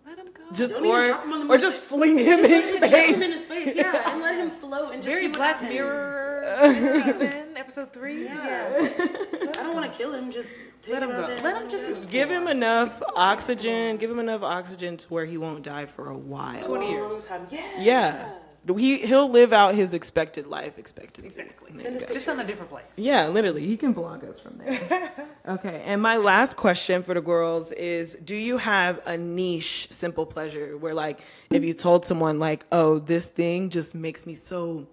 Let 0.05 0.19
him 0.19 0.27
go. 0.33 0.43
just 0.53 0.73
Don't 0.73 0.85
or 0.85 1.05
drop 1.05 1.23
him 1.25 1.33
on 1.33 1.47
the 1.47 1.53
or 1.53 1.57
just 1.57 1.81
fling 1.81 2.17
him 2.19 2.39
Just 2.45 2.75
in 2.75 2.81
let 2.81 2.83
him 2.83 2.89
chuck 2.89 2.89
space. 2.91 3.15
him 3.15 3.21
into 3.23 3.37
space, 3.39 3.75
yeah, 3.75 4.11
and 4.11 4.21
let 4.21 4.35
him 4.35 4.51
float 4.51 4.93
and 4.93 5.01
just 5.03 5.07
Very 5.07 5.21
see 5.23 5.27
what 5.29 5.37
Black 5.37 5.55
happens. 5.55 5.73
Mirror 5.73 6.71
this 6.73 7.03
season, 7.19 7.57
episode 7.57 7.91
three. 7.91 8.23
Yeah, 8.25 8.77
just- 8.79 8.99
I 9.57 9.63
don't 9.63 9.73
want 9.73 9.91
to 9.91 9.97
kill 9.97 10.13
him. 10.13 10.31
Just 10.31 10.49
take 10.83 10.93
Let 10.93 11.03
him 11.03 11.11
out 11.11 11.27
go. 11.27 11.43
Let 11.43 11.61
him 11.61 11.69
just 11.69 11.89
explore. 11.89 12.11
Give 12.11 12.29
him 12.29 12.47
enough 12.47 13.01
oxygen. 13.15 13.97
Give 13.97 14.09
him 14.11 14.19
enough 14.19 14.43
oxygen 14.43 14.95
to 14.97 15.07
where 15.09 15.25
he 15.25 15.37
won't 15.37 15.63
die 15.63 15.87
for 15.87 16.09
a 16.09 16.17
while. 16.17 16.61
20 16.63 16.89
years. 16.91 17.25
time. 17.25 17.47
Yeah. 17.49 17.61
Yeah, 17.79 18.29
he 18.73 19.05
he'll 19.05 19.29
live 19.29 19.53
out 19.53 19.75
his 19.75 19.93
expected 19.93 20.47
life 20.47 20.79
expectancy. 20.79 21.27
Exactly. 21.27 21.71
There 21.73 21.83
Send 21.83 21.95
us. 21.97 22.05
Just 22.11 22.27
on 22.27 22.39
a 22.39 22.43
different 22.43 22.71
place. 22.71 22.85
Yeah, 22.95 23.27
literally, 23.27 23.65
he 23.65 23.77
can 23.77 23.93
blog 23.93 24.23
us 24.23 24.39
from 24.39 24.57
there. 24.57 25.11
okay, 25.47 25.83
and 25.85 26.01
my 26.01 26.17
last 26.17 26.57
question 26.57 27.03
for 27.03 27.13
the 27.13 27.21
girls 27.21 27.71
is: 27.73 28.17
Do 28.23 28.35
you 28.35 28.57
have 28.57 29.01
a 29.05 29.17
niche 29.17 29.87
simple 29.91 30.25
pleasure 30.25 30.77
where, 30.77 30.95
like, 30.95 31.19
if 31.51 31.63
you 31.63 31.73
told 31.73 32.05
someone, 32.05 32.39
like, 32.39 32.65
"Oh, 32.71 32.97
this 32.97 33.29
thing 33.29 33.69
just 33.69 33.93
makes 33.93 34.25
me 34.25 34.33
so," 34.33 34.87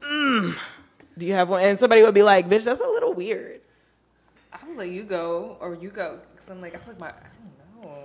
mm, 0.00 0.56
do 1.18 1.26
you 1.26 1.34
have 1.34 1.50
one? 1.50 1.62
And 1.62 1.78
somebody 1.78 2.02
would 2.02 2.14
be 2.14 2.22
like, 2.22 2.48
"Bitch, 2.48 2.64
that's 2.64 2.80
a 2.80 2.88
little 2.88 3.12
weird." 3.12 3.60
I'm 4.52 4.68
gonna 4.68 4.78
let 4.78 4.88
you 4.88 5.02
go, 5.02 5.58
or 5.60 5.74
you 5.74 5.90
go, 5.90 6.20
because 6.34 6.48
I'm 6.48 6.62
like, 6.62 6.74
I 6.74 6.78
feel 6.78 6.94
like 6.94 7.00
my, 7.00 7.12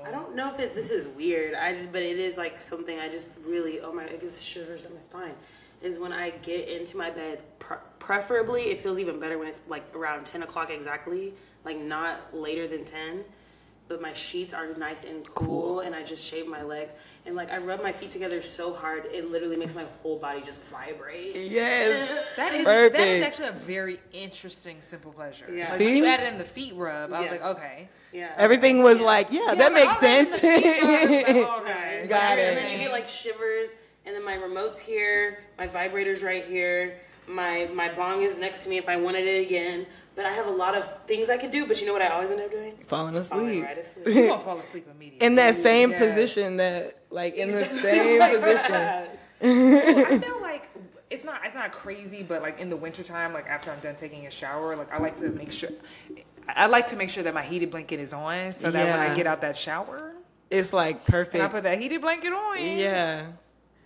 I 0.05 0.11
don't 0.11 0.13
know. 0.13 0.19
I 0.19 0.21
don't 0.21 0.35
know 0.35 0.53
if 0.53 0.59
it, 0.59 0.75
this 0.75 0.89
is 0.89 1.07
weird. 1.07 1.53
I 1.53 1.73
just, 1.73 1.91
but 1.91 2.01
it 2.01 2.19
is 2.19 2.37
like 2.37 2.59
something 2.61 2.99
I 2.99 3.09
just 3.09 3.37
really. 3.45 3.79
Oh 3.79 3.93
my! 3.93 4.03
It 4.03 4.21
gives 4.21 4.41
shivers 4.41 4.85
up 4.85 4.93
my 4.93 5.01
spine. 5.01 5.33
Is 5.81 5.97
when 5.97 6.13
I 6.13 6.29
get 6.29 6.67
into 6.67 6.97
my 6.97 7.09
bed. 7.09 7.41
Pre- 7.59 7.77
preferably, 7.99 8.63
it 8.63 8.79
feels 8.79 8.99
even 8.99 9.19
better 9.19 9.37
when 9.37 9.47
it's 9.47 9.61
like 9.67 9.83
around 9.95 10.25
ten 10.25 10.43
o'clock 10.43 10.69
exactly, 10.69 11.33
like 11.65 11.77
not 11.77 12.35
later 12.35 12.67
than 12.67 12.85
ten. 12.85 13.23
But 13.87 14.01
my 14.01 14.13
sheets 14.13 14.53
are 14.53 14.73
nice 14.75 15.03
and 15.03 15.25
cool, 15.33 15.81
and 15.81 15.93
I 15.93 16.03
just 16.03 16.25
shave 16.25 16.47
my 16.47 16.61
legs 16.63 16.93
and 17.25 17.35
like 17.35 17.51
I 17.51 17.57
rub 17.57 17.81
my 17.81 17.91
feet 17.91 18.11
together 18.11 18.41
so 18.41 18.73
hard, 18.73 19.05
it 19.11 19.31
literally 19.31 19.57
makes 19.57 19.75
my 19.75 19.85
whole 20.01 20.17
body 20.17 20.41
just 20.41 20.59
vibrate. 20.63 21.35
Yes. 21.35 22.27
That 22.37 22.53
is 22.53 22.63
Perfect. 22.63 22.95
that 22.95 23.07
is 23.07 23.23
actually 23.23 23.47
a 23.49 23.51
very 23.51 23.99
interesting 24.13 24.77
simple 24.81 25.11
pleasure. 25.11 25.45
Yeah. 25.51 25.69
Like, 25.69 25.79
See? 25.79 25.85
when 25.85 25.95
you 25.97 26.05
added 26.05 26.27
in 26.29 26.37
the 26.37 26.45
feet 26.45 26.73
rub, 26.75 27.11
I 27.11 27.21
was 27.21 27.31
like, 27.31 27.43
okay. 27.43 27.89
Yeah. 28.13 28.33
Everything 28.37 28.83
was 28.83 28.99
like, 28.99 29.31
yeah, 29.31 29.39
Yeah, 29.47 29.55
that 29.55 29.73
makes 29.73 29.93
all 29.93 29.99
sense. 29.99 30.31
the 30.31 30.37
feet 30.39 30.49
rub, 30.83 31.09
it's 31.11 31.27
like, 31.29 31.61
okay. 31.61 32.05
Got 32.09 32.37
And 32.37 32.39
it. 32.39 32.55
then 32.61 32.71
you 32.71 32.77
get 32.77 32.91
like 32.91 33.07
shivers, 33.07 33.69
and 34.05 34.15
then 34.15 34.23
my 34.25 34.35
remote's 34.35 34.79
here, 34.79 35.43
my 35.57 35.67
vibrator's 35.67 36.21
right 36.23 36.45
here, 36.45 36.99
my 37.27 37.69
my 37.73 37.87
bong 37.93 38.21
is 38.23 38.37
next 38.37 38.63
to 38.63 38.69
me 38.69 38.77
if 38.77 38.89
I 38.89 38.97
wanted 38.97 39.25
it 39.25 39.45
again. 39.45 39.85
But 40.13 40.25
I 40.25 40.31
have 40.33 40.45
a 40.47 40.51
lot 40.51 40.75
of 40.75 40.83
things 41.07 41.29
I 41.29 41.37
could 41.37 41.51
do. 41.51 41.65
But 41.65 41.79
you 41.79 41.87
know 41.87 41.93
what 41.93 42.01
I 42.01 42.09
always 42.09 42.29
end 42.29 42.41
up 42.41 42.51
doing? 42.51 42.73
Falling 42.85 43.13
Falling 43.13 43.15
asleep. 43.47 43.63
right 43.63 43.77
asleep. 43.77 44.07
You're 44.07 44.27
gonna 44.27 44.39
fall 44.41 44.59
asleep 44.59 44.85
immediately. 44.93 45.25
In 45.25 45.35
that 45.35 45.55
same 45.55 45.91
Yes. 45.91 45.99
position 46.09 46.57
that, 46.57 46.97
like, 47.11 47.35
in 47.35 47.47
the 47.47 47.63
same 47.81 48.21
oh 48.21 48.39
position. 48.41 49.07
I 49.41 50.17
feel 50.19 50.41
like 50.41 50.67
it's 51.09 51.23
not 51.23 51.41
it's 51.45 51.55
not 51.55 51.71
crazy, 51.71 52.23
but 52.23 52.41
like 52.41 52.59
in 52.59 52.69
the 52.69 52.75
wintertime, 52.75 53.31
like 53.33 53.47
after 53.47 53.71
I'm 53.71 53.79
done 53.79 53.95
taking 53.95 54.27
a 54.27 54.31
shower, 54.31 54.75
like 54.75 54.91
I 54.93 54.97
like 54.97 55.17
to 55.19 55.29
make 55.29 55.51
sure 55.53 55.69
I 56.55 56.67
like 56.67 56.87
to 56.87 56.95
make 56.95 57.09
sure 57.09 57.23
that 57.23 57.33
my 57.33 57.43
heated 57.43 57.71
blanket 57.71 57.99
is 57.99 58.13
on 58.13 58.53
so 58.53 58.71
that 58.71 58.85
when 58.85 58.99
I 58.99 59.13
get 59.13 59.27
out 59.27 59.41
that 59.41 59.57
shower 59.57 60.13
It's 60.49 60.73
like 60.73 61.07
and 61.09 61.41
I 61.41 61.47
put 61.47 61.63
that 61.63 61.79
heated 61.79 62.01
blanket 62.01 62.33
on. 62.33 62.61
Yeah. 62.61 63.27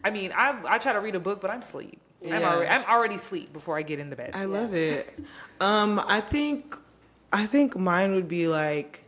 I 0.04 0.12
mean, 0.12 0.32
I 0.36 0.60
I 0.68 0.78
try 0.78 0.94
to 0.94 1.00
read 1.00 1.16
a 1.16 1.20
book, 1.20 1.42
but 1.42 1.50
I'm 1.50 1.60
asleep. 1.60 2.00
I'm 2.26 2.44
already 2.44 2.70
I'm 2.70 2.84
already 2.86 3.16
asleep 3.16 3.54
before 3.54 3.78
I 3.78 3.82
get 3.82 4.00
in 4.00 4.10
the 4.10 4.16
bed. 4.16 4.32
I 4.34 4.46
love 4.46 4.74
it. 4.74 5.18
Um, 5.60 6.00
I 6.00 6.22
think, 6.22 6.76
I 7.32 7.46
think 7.46 7.78
mine 7.78 8.14
would 8.16 8.28
be 8.28 8.48
like, 8.48 9.04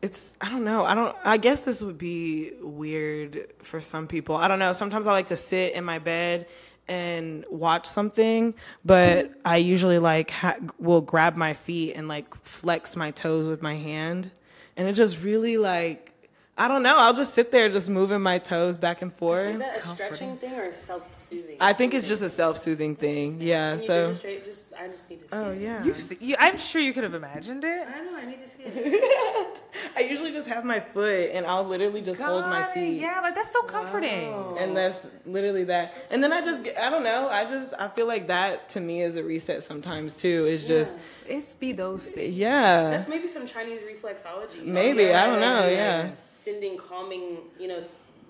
it's 0.00 0.34
I 0.40 0.48
don't 0.48 0.64
know. 0.64 0.84
I 0.84 0.94
don't. 0.94 1.16
I 1.24 1.36
guess 1.36 1.64
this 1.64 1.82
would 1.82 1.98
be 1.98 2.52
weird 2.60 3.52
for 3.62 3.80
some 3.80 4.06
people. 4.08 4.34
I 4.34 4.48
don't 4.48 4.58
know. 4.58 4.72
Sometimes 4.72 5.06
I 5.06 5.12
like 5.12 5.28
to 5.28 5.36
sit 5.36 5.74
in 5.74 5.84
my 5.84 5.98
bed 5.98 6.46
and 6.88 7.44
watch 7.50 7.86
something, 7.86 8.54
but 8.84 9.32
I 9.44 9.58
usually 9.58 9.98
like 9.98 10.30
ha- 10.30 10.56
will 10.78 11.00
grab 11.00 11.36
my 11.36 11.54
feet 11.54 11.94
and 11.94 12.08
like 12.08 12.34
flex 12.44 12.96
my 12.96 13.10
toes 13.10 13.46
with 13.46 13.62
my 13.62 13.74
hand, 13.74 14.30
and 14.76 14.88
it 14.88 14.92
just 14.94 15.20
really 15.20 15.56
like 15.56 16.11
I 16.56 16.68
don't 16.68 16.82
know. 16.82 16.98
I'll 16.98 17.14
just 17.14 17.32
sit 17.32 17.50
there, 17.50 17.70
just 17.70 17.88
moving 17.88 18.20
my 18.20 18.36
toes 18.38 18.76
back 18.76 19.00
and 19.00 19.12
forth. 19.14 19.54
Is 19.54 19.60
that 19.60 19.78
a 19.78 19.88
stretching 19.88 20.36
thing 20.36 20.52
or 20.52 20.64
a 20.66 20.72
self-soothing? 20.72 21.56
I 21.58 21.72
think 21.72 21.94
it's 21.94 22.06
just 22.06 22.20
a 22.20 22.28
self-soothing 22.28 22.96
thing. 22.96 23.40
Yeah. 23.40 23.70
Can 23.70 23.80
you 23.80 23.86
So. 23.86 24.02
demonstrate? 24.02 24.44
Just, 24.44 24.72
I 24.78 24.88
just 24.88 25.08
need 25.08 25.20
to 25.20 25.26
oh, 25.32 25.44
see. 25.44 25.48
Oh 25.48 25.50
it. 25.52 25.60
yeah. 25.62 25.82
You've 25.84 25.96
se- 25.96 26.18
you, 26.20 26.36
I'm 26.38 26.58
sure 26.58 26.82
you 26.82 26.92
could 26.92 27.04
have 27.04 27.14
imagined 27.14 27.64
it. 27.64 27.88
I 27.88 28.00
know. 28.02 28.16
I 28.16 28.26
need 28.26 28.42
to 28.42 28.48
see 28.48 28.64
it. 28.64 29.58
I 29.96 30.00
usually 30.00 30.32
just 30.32 30.46
have 30.48 30.62
my 30.66 30.78
foot, 30.80 31.30
and 31.32 31.46
I'll 31.46 31.64
literally 31.64 32.02
just 32.02 32.20
hold 32.20 32.42
my 32.42 32.60
Got 32.60 32.70
it. 32.70 32.74
feet. 32.74 33.00
Yeah, 33.00 33.20
like 33.22 33.34
that's 33.34 33.50
so 33.50 33.62
comforting. 33.62 34.34
And 34.58 34.76
that's 34.76 35.06
literally 35.24 35.64
that. 35.64 35.94
And 36.10 36.22
then 36.22 36.34
I 36.34 36.44
just, 36.44 36.62
get- 36.64 36.78
I 36.78 36.90
don't 36.90 37.02
know. 37.02 37.30
I 37.30 37.46
just, 37.46 37.72
I 37.78 37.88
feel 37.88 38.06
like 38.06 38.26
that 38.26 38.68
to 38.70 38.80
me 38.80 39.00
is 39.00 39.16
a 39.16 39.22
reset 39.24 39.64
sometimes 39.64 40.18
too. 40.18 40.44
It's 40.44 40.66
just, 40.68 40.96
It's 41.26 41.54
be 41.54 41.72
those 41.72 42.06
things. 42.06 42.36
yeah. 42.36 42.90
That's 42.90 43.08
maybe 43.08 43.26
some 43.26 43.46
Chinese 43.46 43.82
reflexology. 43.82 44.60
Oh, 44.62 44.64
maybe, 44.64 45.12
I 45.12 45.26
don't 45.26 45.40
know, 45.40 45.68
yeah. 45.68 46.14
Sending 46.16 46.76
calming, 46.76 47.38
you 47.58 47.68
know, 47.68 47.80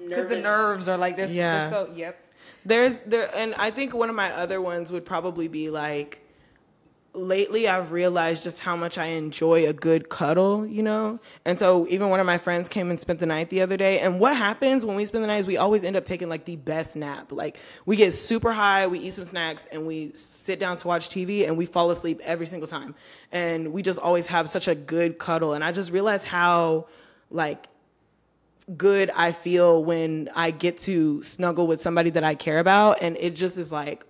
Because 0.01 0.29
the 0.29 0.37
nerves 0.41 0.89
are 0.89 0.99
like 0.99 1.17
they're, 1.17 1.27
Yeah. 1.29 1.69
they're 1.69 1.87
so. 1.87 1.93
Yep. 1.95 2.19
There's 2.65 2.99
there, 3.01 3.31
and 3.35 3.55
I 3.57 3.71
think 3.71 3.93
one 3.95 4.09
of 4.09 4.15
my 4.15 4.33
other 4.33 4.61
ones 4.61 4.93
would 4.93 5.05
probably 5.05 5.49
be 5.49 5.69
like, 5.71 6.21
lately 7.15 7.69
I've 7.69 7.93
realized 7.93 8.43
just 8.43 8.61
how 8.61 8.75
much 8.75 8.97
I 8.97 9.07
enjoy 9.07 9.67
a 9.67 9.73
good 9.73 10.09
cuddle, 10.09 10.67
you 10.67 10.83
know? 10.83 11.21
And 11.45 11.59
so 11.59 11.87
even 11.89 12.09
one 12.09 12.21
of 12.21 12.27
my 12.27 12.39
friends 12.39 12.69
came 12.69 12.91
and 12.91 12.99
spent 12.99 13.19
the 13.19 13.27
night 13.27 13.51
the 13.51 13.61
other 13.61 13.77
day. 13.77 14.01
And 14.01 14.19
what 14.19 14.37
happens 14.37 14.87
when 14.87 14.97
we 14.97 15.05
spend 15.05 15.23
the 15.23 15.29
night 15.29 15.39
is 15.39 15.47
we 15.47 15.59
always 15.59 15.85
end 15.85 15.97
up 15.97 16.05
taking 16.05 16.29
like 16.29 16.47
the 16.47 16.57
best 16.57 16.97
nap. 16.97 17.31
Like 17.31 17.59
we 17.85 17.97
get 17.97 18.15
super 18.15 18.53
high, 18.53 18.87
we 18.87 18.99
eat 18.99 19.15
some 19.15 19.27
snacks, 19.27 19.67
and 19.71 19.87
we 19.87 20.13
sit 20.15 20.59
down 20.59 20.79
to 20.79 20.89
watch 20.89 21.11
TV 21.11 21.47
and 21.47 21.59
we 21.59 21.67
fall 21.67 21.91
asleep 21.91 22.21
every 22.25 22.47
single 22.47 22.69
time. 22.69 22.95
And 23.31 23.73
we 23.73 23.83
just 23.83 23.99
always 23.99 24.29
have 24.29 24.49
such 24.49 24.67
a 24.67 24.75
good 24.75 25.19
cuddle. 25.19 25.53
And 25.53 25.63
I 25.63 25.73
just 25.73 25.91
realized 25.91 26.25
how 26.25 26.87
like 27.31 27.67
good 28.77 29.11
I 29.11 29.33
feel 29.33 29.85
when 29.85 30.31
I 30.35 30.51
get 30.51 30.79
to 30.79 31.23
snuggle 31.23 31.67
with 31.67 31.83
somebody 31.83 32.11
that 32.11 32.25
I 32.25 32.37
care 32.37 32.59
about, 32.59 32.99
and 33.03 33.17
it 33.19 33.35
just 33.35 33.59
is 33.59 33.71
like, 33.73 34.05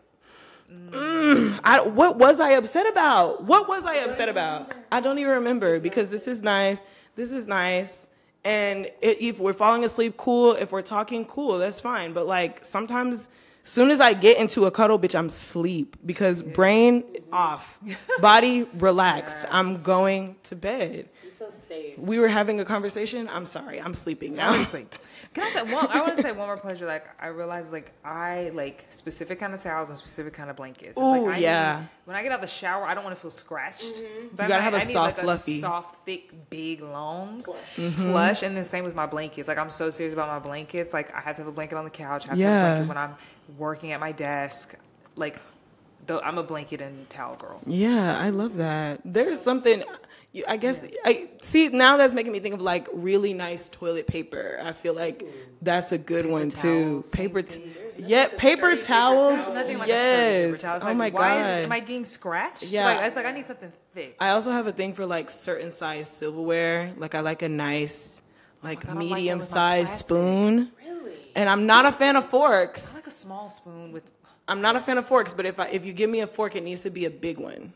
mm, 0.91 1.61
I, 1.64 1.81
what 1.81 2.18
was 2.18 2.41
I 2.41 2.53
upset 2.53 2.87
about? 2.87 3.45
What 3.45 3.68
was 3.68 3.85
I 3.85 3.97
upset 3.97 4.29
about? 4.29 4.73
I 4.91 5.01
don't 5.01 5.18
even 5.18 5.33
remember 5.33 5.81
because 5.81 6.11
this 6.11 6.27
is 6.27 6.43
nice. 6.43 6.81
This 7.16 7.33
is 7.33 7.47
nice. 7.47 8.09
And 8.45 8.91
if 9.01 9.39
we're 9.39 9.53
falling 9.53 9.85
asleep, 9.85 10.16
cool. 10.16 10.53
If 10.53 10.73
we're 10.73 10.83
talking, 10.83 11.25
cool. 11.25 11.59
That's 11.59 11.81
fine. 11.81 12.12
But 12.12 12.27
like 12.27 12.64
sometimes, 12.64 13.29
soon 13.64 13.91
as 13.91 14.01
I 14.01 14.14
get 14.14 14.39
into 14.39 14.66
a 14.66 14.70
cuddle, 14.70 14.99
bitch, 14.99 15.16
I'm 15.16 15.31
sleep 15.31 15.97
because 16.05 16.43
brain 16.43 17.05
off, 17.33 17.79
body 18.20 18.64
relaxed. 18.75 19.47
I'm 19.51 19.81
going 19.83 20.37
to 20.45 20.57
bed. 20.57 21.09
You 21.25 21.31
feel 21.31 21.51
safe. 21.53 21.99
We 21.99 22.18
were 22.18 22.29
having 22.29 22.59
a 22.59 22.64
conversation. 22.64 23.29
I'm 23.29 23.47
sorry. 23.47 23.81
I'm 23.81 23.95
sleeping 23.95 24.35
now. 24.35 24.53
Seriously. 24.53 24.87
Can 25.35 25.45
I 25.45 25.51
say 25.51 25.72
one? 25.72 25.87
I 25.89 26.01
want 26.03 26.16
to 26.16 26.22
say 26.22 26.33
one 26.33 26.47
more 26.47 26.57
pleasure. 26.59 26.85
Like 26.87 27.07
I 27.20 27.28
realized, 27.28 27.72
like 27.72 27.93
I 28.05 28.51
like 28.55 28.85
specific 28.91 29.39
kind 29.39 29.55
of 29.55 29.62
towels 29.62 29.89
and 29.89 29.97
specific 29.97 30.35
kind 30.35 30.51
of 30.51 30.57
blankets. 30.57 30.91
It's 30.91 30.99
Ooh, 30.99 31.26
like, 31.26 31.37
I 31.37 31.39
yeah. 31.39 31.78
Need, 31.80 31.89
when 32.05 32.16
I 32.16 32.22
get 32.22 32.33
out 32.33 32.37
of 32.37 32.41
the 32.43 32.47
shower, 32.49 32.85
I 32.85 32.95
don't 32.95 33.03
want 33.05 33.16
to 33.16 33.20
feel 33.22 33.30
scratched. 33.30 33.95
But 34.37 34.43
You 34.43 34.49
gotta 34.49 34.55
I- 34.57 34.61
have 34.61 34.74
a 34.74 34.78
I 34.78 34.85
need, 34.85 34.93
soft, 34.93 35.16
like, 35.16 35.24
fluffy. 35.24 35.59
a 35.59 35.61
soft, 35.61 36.05
thick, 36.05 36.51
big, 36.51 36.83
long, 36.83 37.43
Plush. 37.43 37.76
Mm-hmm. 37.76 38.11
plush. 38.11 38.43
And 38.43 38.57
then 38.57 38.64
same 38.64 38.85
with 38.85 38.95
my 38.95 39.07
blankets. 39.07 39.49
Like 39.49 39.59
I'm 39.59 39.70
so 39.70 39.89
serious 39.91 40.12
about 40.12 40.28
my 40.28 40.39
blankets. 40.39 40.93
Like 40.93 41.14
I 41.14 41.20
have 41.20 41.37
to 41.37 41.43
have 41.43 41.49
a 41.49 41.53
blanket 41.53 41.76
on 41.76 41.85
the 41.85 41.91
couch. 41.91 42.24
I 42.26 42.28
have 42.28 42.37
to 42.37 42.43
Yeah. 42.43 42.51
have 42.51 42.66
a 42.66 42.85
blanket 42.85 42.89
when 42.89 42.99
I'm 42.99 43.14
working 43.59 43.93
at 43.93 44.01
my 44.01 44.12
desk. 44.12 44.74
Like, 45.16 45.41
though 46.07 46.20
I'm 46.20 46.37
a 46.39 46.43
blanket 46.43 46.80
and 46.80 47.09
towel 47.09 47.37
girl. 47.37 47.61
Yeah, 47.66 48.18
I 48.20 48.30
love 48.30 48.57
that. 48.57 49.01
There's 49.05 49.41
something. 49.41 49.83
I 50.49 50.57
guess 50.57 50.83
I 51.05 51.28
see 51.43 51.68
now. 51.68 51.99
That's 51.99 52.14
making 52.14 52.33
me 52.33 52.41
think 52.41 52.55
of 52.55 52.62
like 52.62 52.89
really 52.95 53.35
nice 53.35 53.68
toilet 53.68 54.07
paper. 54.07 54.59
I 54.62 54.72
feel 54.72 54.95
like 54.95 55.26
that's 55.61 55.93
a 55.93 55.99
good 55.99 56.24
one 56.24 56.49
too. 56.49 57.03
towels, 57.03 57.11
same 57.11 57.28
Paper, 57.28 57.43
t- 57.43 57.62
yeah, 57.99 58.28
paper 58.28 58.70
paper 58.70 58.83
towels. 58.83 59.49
Nothing 59.51 59.78
like 59.78 59.91
a 59.91 59.93
sturdy 59.93 60.43
paper 60.45 60.53
yes. 60.53 60.62
towel. 60.62 60.76
It's 60.76 60.85
oh 60.85 60.89
like, 60.89 60.97
my 60.97 61.11
why 61.11 61.41
is 61.41 61.47
this, 61.59 61.64
am 61.64 61.72
I 61.72 61.80
getting 61.80 62.05
scratched? 62.07 62.62
Yeah. 62.62 62.87
Like, 62.87 63.07
it's 63.07 63.16
like 63.16 63.26
I 63.26 63.33
need 63.33 63.45
something 63.45 63.72
thick. 63.95 64.16
I 64.18 64.30
also 64.30 64.53
have 64.53 64.66
a 64.66 64.72
thing 64.72 64.95
for 64.95 65.05
like 65.05 65.28
certain 65.28 65.70
size 65.70 66.09
silverware. 66.09 66.95
Like 66.97 67.14
I 67.14 67.20
like 67.20 67.43
a 67.43 67.49
nice, 67.51 68.22
oh 68.64 68.68
like 68.68 68.80
God, 68.80 68.91
I 68.91 68.93
like 68.95 69.09
that 69.09 69.14
medium 69.14 69.39
with 69.39 69.51
my 69.51 69.55
size 69.55 69.89
plastic. 69.89 70.07
spoon. 70.07 70.72
Really? 70.83 71.12
And 71.35 71.49
I'm 71.51 71.66
not 71.66 71.85
a 71.85 71.93
fan 71.93 72.16
of 72.16 72.24
I 72.24 72.28
forks. 72.28 72.95
like 72.95 73.07
a 73.07 73.11
small 73.11 73.51
spoon 73.51 73.93
with. 73.93 74.05
I'm 74.49 74.62
not 74.62 74.76
a 74.76 74.80
fan 74.80 74.97
of 74.97 75.07
forks, 75.07 75.35
but 75.35 75.45
if 75.47 75.61
I, 75.61 75.68
if 75.68 75.85
you 75.85 75.93
give 75.93 76.09
me 76.09 76.20
a 76.20 76.26
fork, 76.26 76.57
it 76.57 76.64
needs 76.64 76.83
to 76.83 76.91
be 76.91 77.05
a 77.05 77.11
big 77.11 77.39
one. 77.39 77.74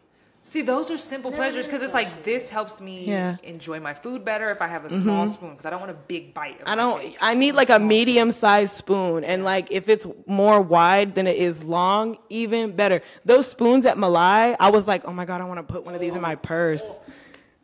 See, 0.48 0.62
those 0.62 0.92
are 0.92 0.96
simple 0.96 1.32
pleasures 1.32 1.66
because 1.66 1.82
it's 1.82 1.92
like 1.92 2.22
this 2.22 2.48
helps 2.48 2.80
me 2.80 3.04
Yeah. 3.06 3.32
Mm-hmm. 3.32 3.44
enjoy 3.46 3.80
my 3.80 3.94
food 3.94 4.24
better 4.24 4.52
if 4.52 4.62
I 4.62 4.68
have 4.68 4.84
a 4.84 5.00
small 5.00 5.26
spoon 5.26 5.50
because 5.50 5.66
I 5.66 5.70
don't 5.70 5.80
want 5.80 5.90
a 5.90 5.94
big 6.06 6.34
bite. 6.34 6.60
Of 6.60 6.68
I 6.68 6.76
don't. 6.76 7.00
cake. 7.00 7.16
I 7.20 7.34
need 7.34 7.56
like 7.56 7.68
a 7.68 7.80
medium 7.80 8.30
sized 8.30 8.76
spoon, 8.76 9.24
and 9.24 9.42
like 9.42 9.72
if 9.72 9.88
it's 9.88 10.06
more 10.26 10.60
wide 10.60 11.16
than 11.16 11.26
it 11.26 11.34
is 11.36 11.64
long, 11.64 12.18
even 12.28 12.76
better. 12.76 13.02
Those 13.24 13.48
spoons 13.48 13.86
at 13.86 13.96
Malai, 13.96 14.54
I 14.60 14.70
was 14.70 14.86
like, 14.86 15.04
oh 15.04 15.12
my 15.12 15.24
god, 15.24 15.40
I 15.40 15.44
want 15.46 15.58
to 15.66 15.72
put 15.72 15.84
one 15.84 15.96
of 15.96 16.00
these 16.00 16.14
in 16.14 16.20
my 16.20 16.36
purse. 16.36 17.00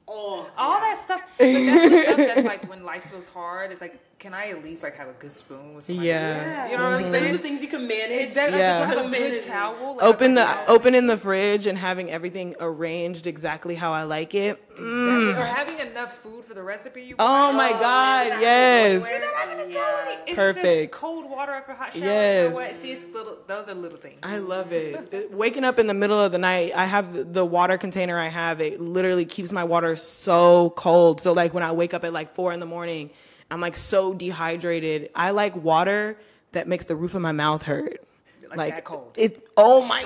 Oh, 0.09 0.51
all 0.59 0.81
that 0.81 0.99
stuff. 0.99 1.21
But 1.39 1.45
that's 1.53 1.91
the 1.91 2.03
stuff 2.03 2.17
that's 2.17 2.45
like 2.45 2.69
when 2.69 2.85
life 2.85 3.05
feels 3.11 3.29
hard. 3.29 3.71
It's 3.71 3.81
like, 3.81 3.99
can 4.23 4.35
I 4.35 4.51
at 4.51 4.63
least 4.63 4.85
like 4.85 4.97
have 4.99 5.09
a 5.09 5.15
good 5.15 5.33
spoon 5.33 5.75
with? 5.75 5.89
My 5.89 5.97
Yeah. 5.97 6.71
You 6.71 6.79
know 6.79 6.85
what 6.85 6.93
I'm 6.93 7.03
mm-hmm. 7.03 7.13
Like, 7.13 7.13
those 7.13 7.15
are 7.23 7.25
saying? 7.25 7.33
the 7.33 7.39
things 7.43 7.61
you 7.61 7.67
can 7.67 7.89
manage. 7.89 8.21
Exactly. 8.21 8.59
Yeah. 8.61 8.79
Like, 8.79 8.91
do 8.91 8.97
have 8.99 9.07
a 9.07 9.17
good 9.17 9.45
towel. 9.45 9.97
Like, 9.97 10.05
Open 10.05 10.35
the 10.35 10.45
towel. 10.45 10.65
open 10.69 10.95
in 10.95 11.09
the 11.09 11.17
fridge 11.17 11.67
and 11.67 11.77
having 11.77 12.09
everything 12.09 12.55
arranged 12.61 13.27
exactly 13.27 13.75
how 13.75 13.93
I 13.93 14.05
like 14.05 14.37
it. 14.37 14.63
Exactly. 14.71 14.85
Mm. 14.85 15.39
Or 15.41 15.45
having 15.45 15.79
enough 15.81 16.17
food 16.19 16.45
for 16.45 16.55
the 16.55 16.63
recipe 16.63 17.03
you. 17.03 17.17
Oh 17.19 17.25
want. 17.25 17.57
my 17.57 17.71
Oh, 17.75 17.81
god, 17.81 18.27
yeah. 18.29 18.41
yes. 18.41 19.03
Yeah. 19.69 20.19
It's 20.25 20.37
Perfect. 20.37 20.93
just 20.93 21.01
cold 21.03 21.29
water 21.29 21.51
after 21.51 21.73
hot 21.75 21.93
shower. 21.93 22.05
Yes. 22.05 22.45
You 22.45 22.49
know 22.51 22.55
what? 22.55 22.75
See, 22.77 22.93
it's 22.93 23.05
little. 23.13 23.39
Those 23.49 23.69
are 23.69 23.75
little 23.75 23.99
things. 23.99 24.21
I 24.23 24.39
love 24.39 24.73
it. 24.73 25.09
It- 25.13 25.33
Waking 25.33 25.65
up 25.65 25.81
in 25.81 25.89
the 25.89 25.95
middle 25.95 26.21
of 26.21 26.31
the 26.31 26.39
night, 26.39 26.71
I 26.77 26.85
have 26.85 27.13
the, 27.13 27.25
the 27.25 27.45
water 27.45 27.77
container 27.77 28.21
I 28.21 28.29
have. 28.29 28.61
It 28.61 28.81
literally 28.81 29.25
keeps 29.25 29.51
my 29.51 29.65
water 29.65 29.97
so 29.97 30.71
cold. 30.77 31.21
So 31.23 31.33
like 31.33 31.53
when 31.53 31.65
I 31.65 31.73
wake 31.73 31.93
up 31.93 32.05
at 32.05 32.13
like 32.13 32.37
four 32.37 32.53
in 32.53 32.61
the 32.61 32.67
morning, 32.67 33.11
I'm 33.53 33.61
like 33.61 33.77
so 33.77 34.15
dehydrated. 34.15 35.11
I 35.15 35.31
like 35.31 35.55
water 35.57 36.17
that 36.53 36.67
makes 36.67 36.87
the 36.87 36.97
roof 36.97 37.15
of 37.15 37.23
my 37.23 37.33
mouth 37.33 37.63
hurt. 37.63 38.03
Like 38.55 38.75
that 38.75 38.85
cold. 38.85 39.13
It. 39.17 39.47
Oh 39.57 39.87
my. 39.87 40.03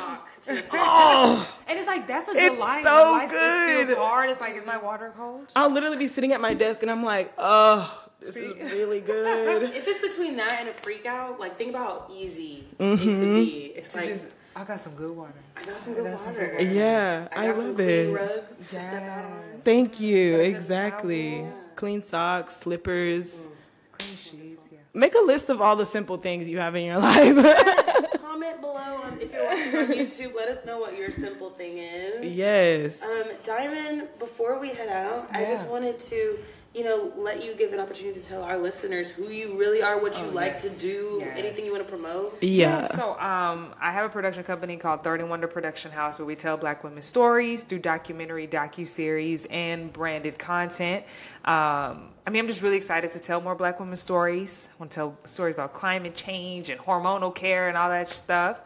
oh 0.72 1.52
And 1.68 1.76
it's 1.78 1.86
like 1.88 2.06
that's 2.06 2.28
a 2.28 2.32
It's 2.32 2.54
delight. 2.54 2.84
so 2.84 3.12
life 3.12 3.30
just 3.30 3.40
good. 3.40 3.86
feels 3.88 3.98
hard. 3.98 4.30
It's 4.30 4.40
like, 4.40 4.56
is 4.56 4.64
my 4.66 4.76
water 4.76 5.12
cold? 5.16 5.46
I'll 5.56 5.70
literally 5.70 5.96
be 5.96 6.06
sitting 6.06 6.32
at 6.32 6.40
my 6.40 6.54
desk 6.54 6.82
and 6.82 6.90
I'm 6.90 7.02
like, 7.04 7.32
oh, 7.38 8.08
this 8.20 8.34
See? 8.34 8.40
is 8.42 8.72
really 8.72 9.00
good. 9.12 9.62
If 9.64 9.86
it's 9.88 10.00
between 10.00 10.36
that 10.36 10.58
and 10.60 10.68
a 10.68 10.72
freak 10.74 11.06
out, 11.06 11.40
like 11.40 11.56
think 11.58 11.70
about 11.70 12.08
how 12.08 12.14
easy 12.14 12.64
Mm-hmm. 12.78 12.92
it 12.94 12.98
could 12.98 13.20
be. 13.34 13.72
It's 13.76 13.90
To 13.92 13.98
like 13.98 14.08
just, 14.08 14.28
I 14.54 14.64
got 14.64 14.80
some 14.80 14.94
good 14.94 15.16
water. 15.16 15.32
I 15.56 15.64
got 15.64 15.80
some 15.80 15.94
good 15.94 16.04
got 16.04 16.18
some 16.20 16.34
water. 16.34 16.46
good 16.46 16.66
water. 16.66 16.74
yeah, 16.74 17.28
I 17.34 17.42
I, 17.42 17.46
got 17.48 17.56
some 17.56 17.66
love 17.66 17.74
clean 17.76 17.88
it. 17.88 18.12
rugs 18.12 18.56
to 18.58 18.64
step 18.64 19.02
out 19.02 19.24
on. 19.24 19.42
Thank 19.64 19.98
you. 20.00 20.30
Got 20.32 20.36
a 20.36 20.42
good 20.50 20.54
Exactly. 20.56 21.46
Clean 21.76 22.02
socks, 22.02 22.56
slippers. 22.56 23.46
Clean 23.92 24.16
sheets, 24.16 24.68
yeah. 24.72 24.78
Make 24.94 25.14
a 25.14 25.20
list 25.20 25.48
of 25.50 25.60
all 25.60 25.76
the 25.76 25.86
simple 25.86 26.16
things 26.16 26.48
you 26.48 26.58
have 26.58 26.74
in 26.74 26.84
your 26.86 26.98
life. 27.10 28.20
Comment 28.20 28.60
below 28.60 28.74
on, 29.02 29.18
if 29.20 29.32
you're 29.32 29.44
watching 29.44 29.76
on 29.76 29.86
YouTube. 30.06 30.34
Let 30.34 30.48
us 30.48 30.64
know 30.64 30.78
what 30.78 30.96
your 30.96 31.10
simple 31.10 31.50
thing 31.50 31.78
is. 31.78 32.34
yes. 32.34 33.02
Um, 33.02 33.24
Diamonde, 33.44 34.08
before 34.18 34.58
we 34.58 34.70
head 34.70 34.88
out, 34.88 35.28
I 35.32 35.44
just 35.44 35.66
wanted 35.66 35.98
to, 36.00 36.38
you 36.76 36.84
know, 36.84 37.10
let 37.16 37.42
you 37.42 37.54
give 37.56 37.72
an 37.72 37.80
opportunity 37.80 38.20
to 38.20 38.28
tell 38.28 38.42
our 38.42 38.58
listeners 38.58 39.08
who 39.08 39.28
you 39.30 39.58
really 39.58 39.80
are, 39.82 39.98
what 39.98 40.14
you 40.20 40.26
Oh, 40.26 40.32
like 40.32 40.52
yes. 40.62 40.76
to 40.78 40.80
do, 40.86 41.16
Yes. 41.20 41.38
anything 41.38 41.64
you 41.64 41.72
want 41.72 41.82
to 41.82 41.88
promote. 41.90 42.36
yeah. 42.42 42.86
So 42.88 43.18
um, 43.18 43.74
I 43.80 43.92
have 43.92 44.04
a 44.04 44.08
production 44.10 44.44
company 44.44 44.76
called 44.76 45.02
Third 45.02 45.20
and 45.22 45.30
Wonder 45.30 45.46
Production 45.48 45.90
House 45.90 46.18
where 46.18 46.26
we 46.26 46.36
tell 46.36 46.58
Black 46.58 46.84
women 46.84 47.00
stories 47.00 47.64
through 47.64 47.78
documentary, 47.78 48.46
docu 48.46 48.86
series, 48.86 49.46
and 49.46 49.90
branded 49.90 50.38
content. 50.38 51.04
Um, 51.46 52.10
I 52.26 52.30
mean, 52.30 52.40
I'm 52.40 52.46
just 52.48 52.60
really 52.60 52.76
excited 52.76 53.10
to 53.12 53.20
tell 53.20 53.40
more 53.40 53.54
Black 53.54 53.80
women 53.80 53.96
stories. 53.96 54.68
I 54.74 54.76
want 54.78 54.90
to 54.92 54.94
tell 54.96 55.18
stories 55.24 55.54
about 55.54 55.72
climate 55.72 56.14
change 56.14 56.68
and 56.68 56.78
hormonal 56.78 57.34
care 57.34 57.68
and 57.68 57.78
all 57.78 57.88
that 57.88 58.10
stuff. 58.10 58.58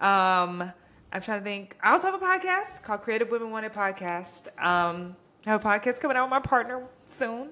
Um, 0.00 0.72
I'm 1.12 1.20
trying 1.22 1.40
to 1.40 1.44
think. 1.44 1.76
I 1.82 1.92
also 1.92 2.10
have 2.10 2.14
a 2.22 2.24
podcast 2.24 2.82
called 2.82 3.02
Creative 3.02 3.30
Women 3.30 3.50
Wanted 3.50 3.74
Podcast. 3.74 4.46
Um, 4.58 5.16
I 5.18 5.27
have 5.48 5.64
a 5.64 5.68
podcast 5.68 6.00
coming 6.00 6.16
out 6.16 6.24
with 6.24 6.30
my 6.30 6.40
partner 6.40 6.84
soon. 7.06 7.48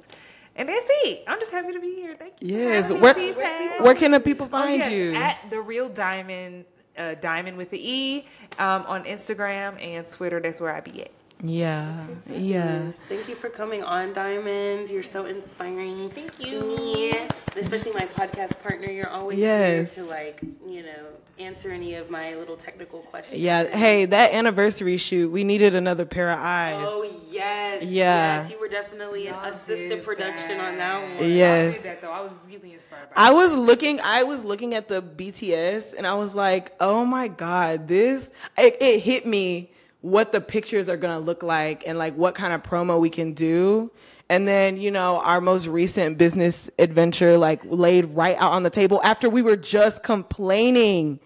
And 0.54 0.68
that's 0.70 0.86
it. 1.04 1.22
I'm 1.26 1.38
just 1.38 1.52
happy 1.52 1.72
to 1.72 1.80
be 1.80 1.94
here. 1.94 2.14
Thank 2.14 2.34
you. 2.40 2.56
Yes. 2.58 2.90
me, 2.90 2.98
Where, 2.98 3.82
where 3.82 3.94
can 3.94 4.10
the 4.10 4.20
people 4.20 4.46
Oh, 4.46 4.48
find 4.48 4.78
yes, 4.78 4.90
you? 4.90 5.14
At 5.14 5.38
the 5.50 5.60
real 5.60 5.88
diamond, 5.90 6.64
uh, 6.96 7.14
diamond 7.16 7.58
with 7.58 7.70
the 7.70 7.78
E, 7.78 8.26
um, 8.58 8.84
on 8.86 9.04
Instagram 9.04 9.78
and 9.82 10.06
Twitter. 10.06 10.40
That's 10.40 10.60
where 10.60 10.74
I 10.74 10.80
be 10.80 11.02
at. 11.02 11.10
Yeah. 11.42 12.06
Yeah. 12.30 12.38
Yes, 12.86 13.00
Thank 13.02 13.28
you 13.28 13.34
for 13.34 13.48
coming 13.50 13.82
on, 13.82 14.14
Diamonde. 14.14 14.90
You're 14.90 15.02
so 15.02 15.26
inspiring. 15.26 16.08
Thank 16.08 16.32
you. 16.46 16.60
To 16.60 16.66
me, 16.66 17.10
and 17.10 17.30
especially 17.56 17.92
my 17.92 18.06
podcast 18.06 18.60
partner. 18.62 18.90
You're 18.90 19.10
always 19.10 19.38
Yes. 19.38 19.94
here 19.94 20.04
to 20.04 20.10
like, 20.10 20.40
you 20.66 20.82
know, 20.82 21.06
answer 21.38 21.70
any 21.70 21.94
of 21.94 22.08
my 22.08 22.34
little 22.34 22.56
technical 22.56 23.00
questions. 23.00 23.42
Yeah. 23.42 23.64
Hey, 23.68 24.06
that 24.06 24.32
anniversary 24.32 24.96
shoot, 24.96 25.30
we 25.30 25.44
needed 25.44 25.74
another 25.74 26.06
pair 26.06 26.30
of 26.30 26.38
eyes. 26.38 26.76
Oh 26.88 27.02
yes. 27.30 27.82
Yeah. 27.84 28.40
Yes, 28.40 28.50
you 28.50 28.58
were 28.58 28.68
definitely 28.68 29.26
an 29.26 29.34
Y'all 29.34 29.44
assisted 29.44 29.88
did 29.90 30.04
production 30.04 30.58
on 30.58 30.78
that 30.78 31.00
that. 31.00 31.02
one. 31.02 31.18
Y'all 31.18 31.28
Yes. 31.28 31.74
did 31.76 31.82
that 31.84 32.00
though. 32.00 32.12
I 32.12 32.20
was 32.22 32.32
really 32.48 32.72
inspired 32.72 33.10
by. 33.14 33.22
I 33.22 33.30
it. 33.30 33.34
was 33.34 33.52
looking. 33.54 34.00
I 34.00 34.22
was 34.22 34.42
looking 34.42 34.72
at 34.74 34.88
the 34.88 35.02
BTS, 35.02 35.92
and 35.92 36.06
I 36.06 36.14
was 36.14 36.34
like, 36.34 36.72
"Oh 36.80 37.04
my 37.04 37.28
god, 37.28 37.88
this!" 37.88 38.30
It, 38.56 38.78
it 38.80 39.00
hit 39.00 39.26
me 39.26 39.70
what 40.00 40.32
the 40.32 40.40
pictures 40.40 40.88
are 40.88 40.96
gonna 40.96 41.18
look 41.20 41.42
like, 41.42 41.84
and 41.86 41.98
like 41.98 42.14
what 42.14 42.34
kind 42.34 42.52
of 42.52 42.62
promo 42.62 43.00
we 43.00 43.10
can 43.10 43.32
do. 43.32 43.90
And 44.28 44.46
then 44.46 44.76
you 44.76 44.90
know 44.90 45.20
our 45.20 45.40
most 45.40 45.66
recent 45.66 46.18
business 46.18 46.68
adventure, 46.78 47.38
like 47.38 47.60
laid 47.64 48.06
right 48.06 48.36
out 48.38 48.52
on 48.52 48.62
the 48.62 48.70
table 48.70 49.00
after 49.04 49.28
we 49.28 49.42
were 49.42 49.56
just 49.56 50.02
complaining 50.02 51.20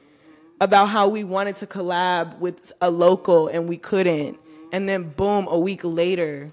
about 0.61 0.87
how 0.87 1.09
we 1.09 1.25
wanted 1.25 1.57
to 1.57 1.67
collab 1.67 2.39
with 2.39 2.73
a 2.81 2.91
local 2.91 3.49
and 3.49 3.69
we 3.69 3.77
couldn't. 3.79 4.39
And 4.73 4.89
then 4.89 5.11
boom, 5.11 5.49
a 5.49 5.59
week 5.59 5.83
later, 5.83 6.51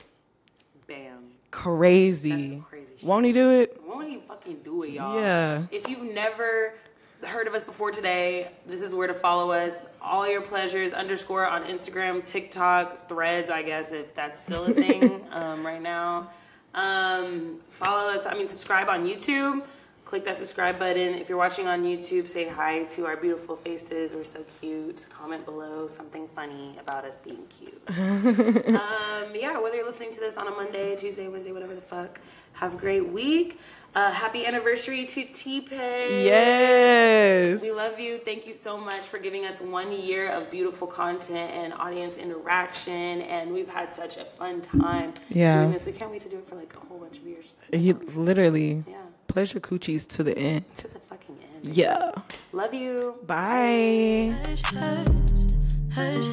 Bam. 0.87 1.19
crazy. 1.51 2.29
That's 2.55 2.65
crazy. 2.67 3.05
Won't 3.05 3.25
he 3.25 3.31
do 3.31 3.51
it? 3.51 3.79
Won't 3.85 4.07
he 4.09 4.19
fucking 4.27 4.59
do 4.63 4.83
it, 4.83 4.91
y'all? 4.91 5.19
Yeah. 5.21 5.63
If 5.71 5.87
you've 5.89 6.13
never 6.13 6.73
heard 7.25 7.47
of 7.47 7.53
us 7.53 7.63
before 7.63 7.91
today, 7.91 8.51
this 8.65 8.81
is 8.81 8.93
where 8.93 9.07
to 9.07 9.13
follow 9.13 9.51
us. 9.51 9.85
All 10.01 10.29
your 10.29 10.41
pleasures 10.41 10.93
underscore 10.93 11.47
on 11.47 11.63
Instagram, 11.63 12.25
TikTok, 12.25 13.07
Threads, 13.09 13.49
I 13.49 13.63
guess 13.63 13.91
if 13.91 14.13
that's 14.13 14.39
still 14.39 14.65
a 14.65 14.73
thing 14.73 15.25
um, 15.31 15.65
right 15.65 15.81
now. 15.81 16.29
Um, 16.73 17.57
follow 17.69 18.13
us. 18.13 18.25
I 18.25 18.35
mean, 18.35 18.47
subscribe 18.47 18.87
on 18.89 19.05
YouTube. 19.05 19.63
Click 20.05 20.23
that 20.23 20.37
subscribe 20.37 20.79
button. 20.79 21.15
If 21.15 21.27
you're 21.27 21.37
watching 21.37 21.67
on 21.67 21.83
YouTube, 21.83 22.29
say 22.29 22.47
hi 22.47 22.85
to 22.85 23.05
our 23.05 23.17
beautiful 23.17 23.57
faces. 23.57 24.13
We're 24.13 24.23
so 24.23 24.45
cute. 24.61 25.05
Comment 25.09 25.43
below 25.43 25.89
something 25.89 26.29
funny 26.29 26.77
about 26.79 27.03
us 27.03 27.19
being 27.19 27.45
cute. 27.47 27.81
um, 27.89 29.33
yeah, 29.35 29.59
whether 29.59 29.75
you're 29.75 29.85
listening 29.85 30.11
to 30.11 30.21
this 30.21 30.37
on 30.37 30.47
a 30.47 30.51
Monday, 30.51 30.95
Tuesday, 30.95 31.27
Wednesday, 31.27 31.51
whatever 31.51 31.75
the 31.75 31.81
fuck, 31.81 32.21
have 32.53 32.75
a 32.75 32.77
great 32.77 33.09
week. 33.09 33.59
Uh, 33.97 34.11
happy 34.11 34.45
anniversary 34.45 35.05
to 35.07 35.25
TPAY. 35.25 36.23
Yes. 36.23 37.59
We 37.63 37.71
love 37.71 37.99
you. 37.99 38.19
Thank 38.19 38.45
you 38.45 38.53
so 38.53 38.77
much 38.77 39.01
for 39.01 39.17
giving 39.17 39.43
us 39.43 39.59
one 39.59 39.91
year 39.91 40.31
of 40.31 40.51
beautiful 40.51 40.85
content 40.85 41.49
and 41.51 41.73
audience 41.73 42.15
interaction. 42.17 43.23
And 43.23 43.51
we've 43.51 43.67
had 43.67 43.91
such 43.91 44.17
a 44.17 44.25
fun 44.25 44.61
time 44.61 45.15
Yeah. 45.29 45.55
doing 45.61 45.71
this. 45.71 45.87
We 45.87 45.93
can't 45.93 46.11
wait 46.11 46.21
to 46.21 46.29
do 46.29 46.37
it 46.37 46.47
for 46.47 46.53
like 46.53 46.75
a 46.75 46.79
whole 46.85 46.99
bunch 46.99 47.17
of 47.17 47.23
years. 47.25 47.55
He 47.73 47.93
literally 47.93 48.83
Yeah, 48.87 48.97
pleasure 49.27 49.59
coochies 49.59 50.05
to 50.09 50.21
the 50.23 50.37
end. 50.37 50.65
to 50.75 50.87
the 50.89 50.99
fucking 50.99 51.39
end. 51.63 51.75
Yeah. 51.75 52.11
Love 52.53 52.75
you. 52.75 53.15
Bye. 53.25 54.35
Hush, 54.45 54.61
hush, 54.61 55.07
hush, 55.95 56.27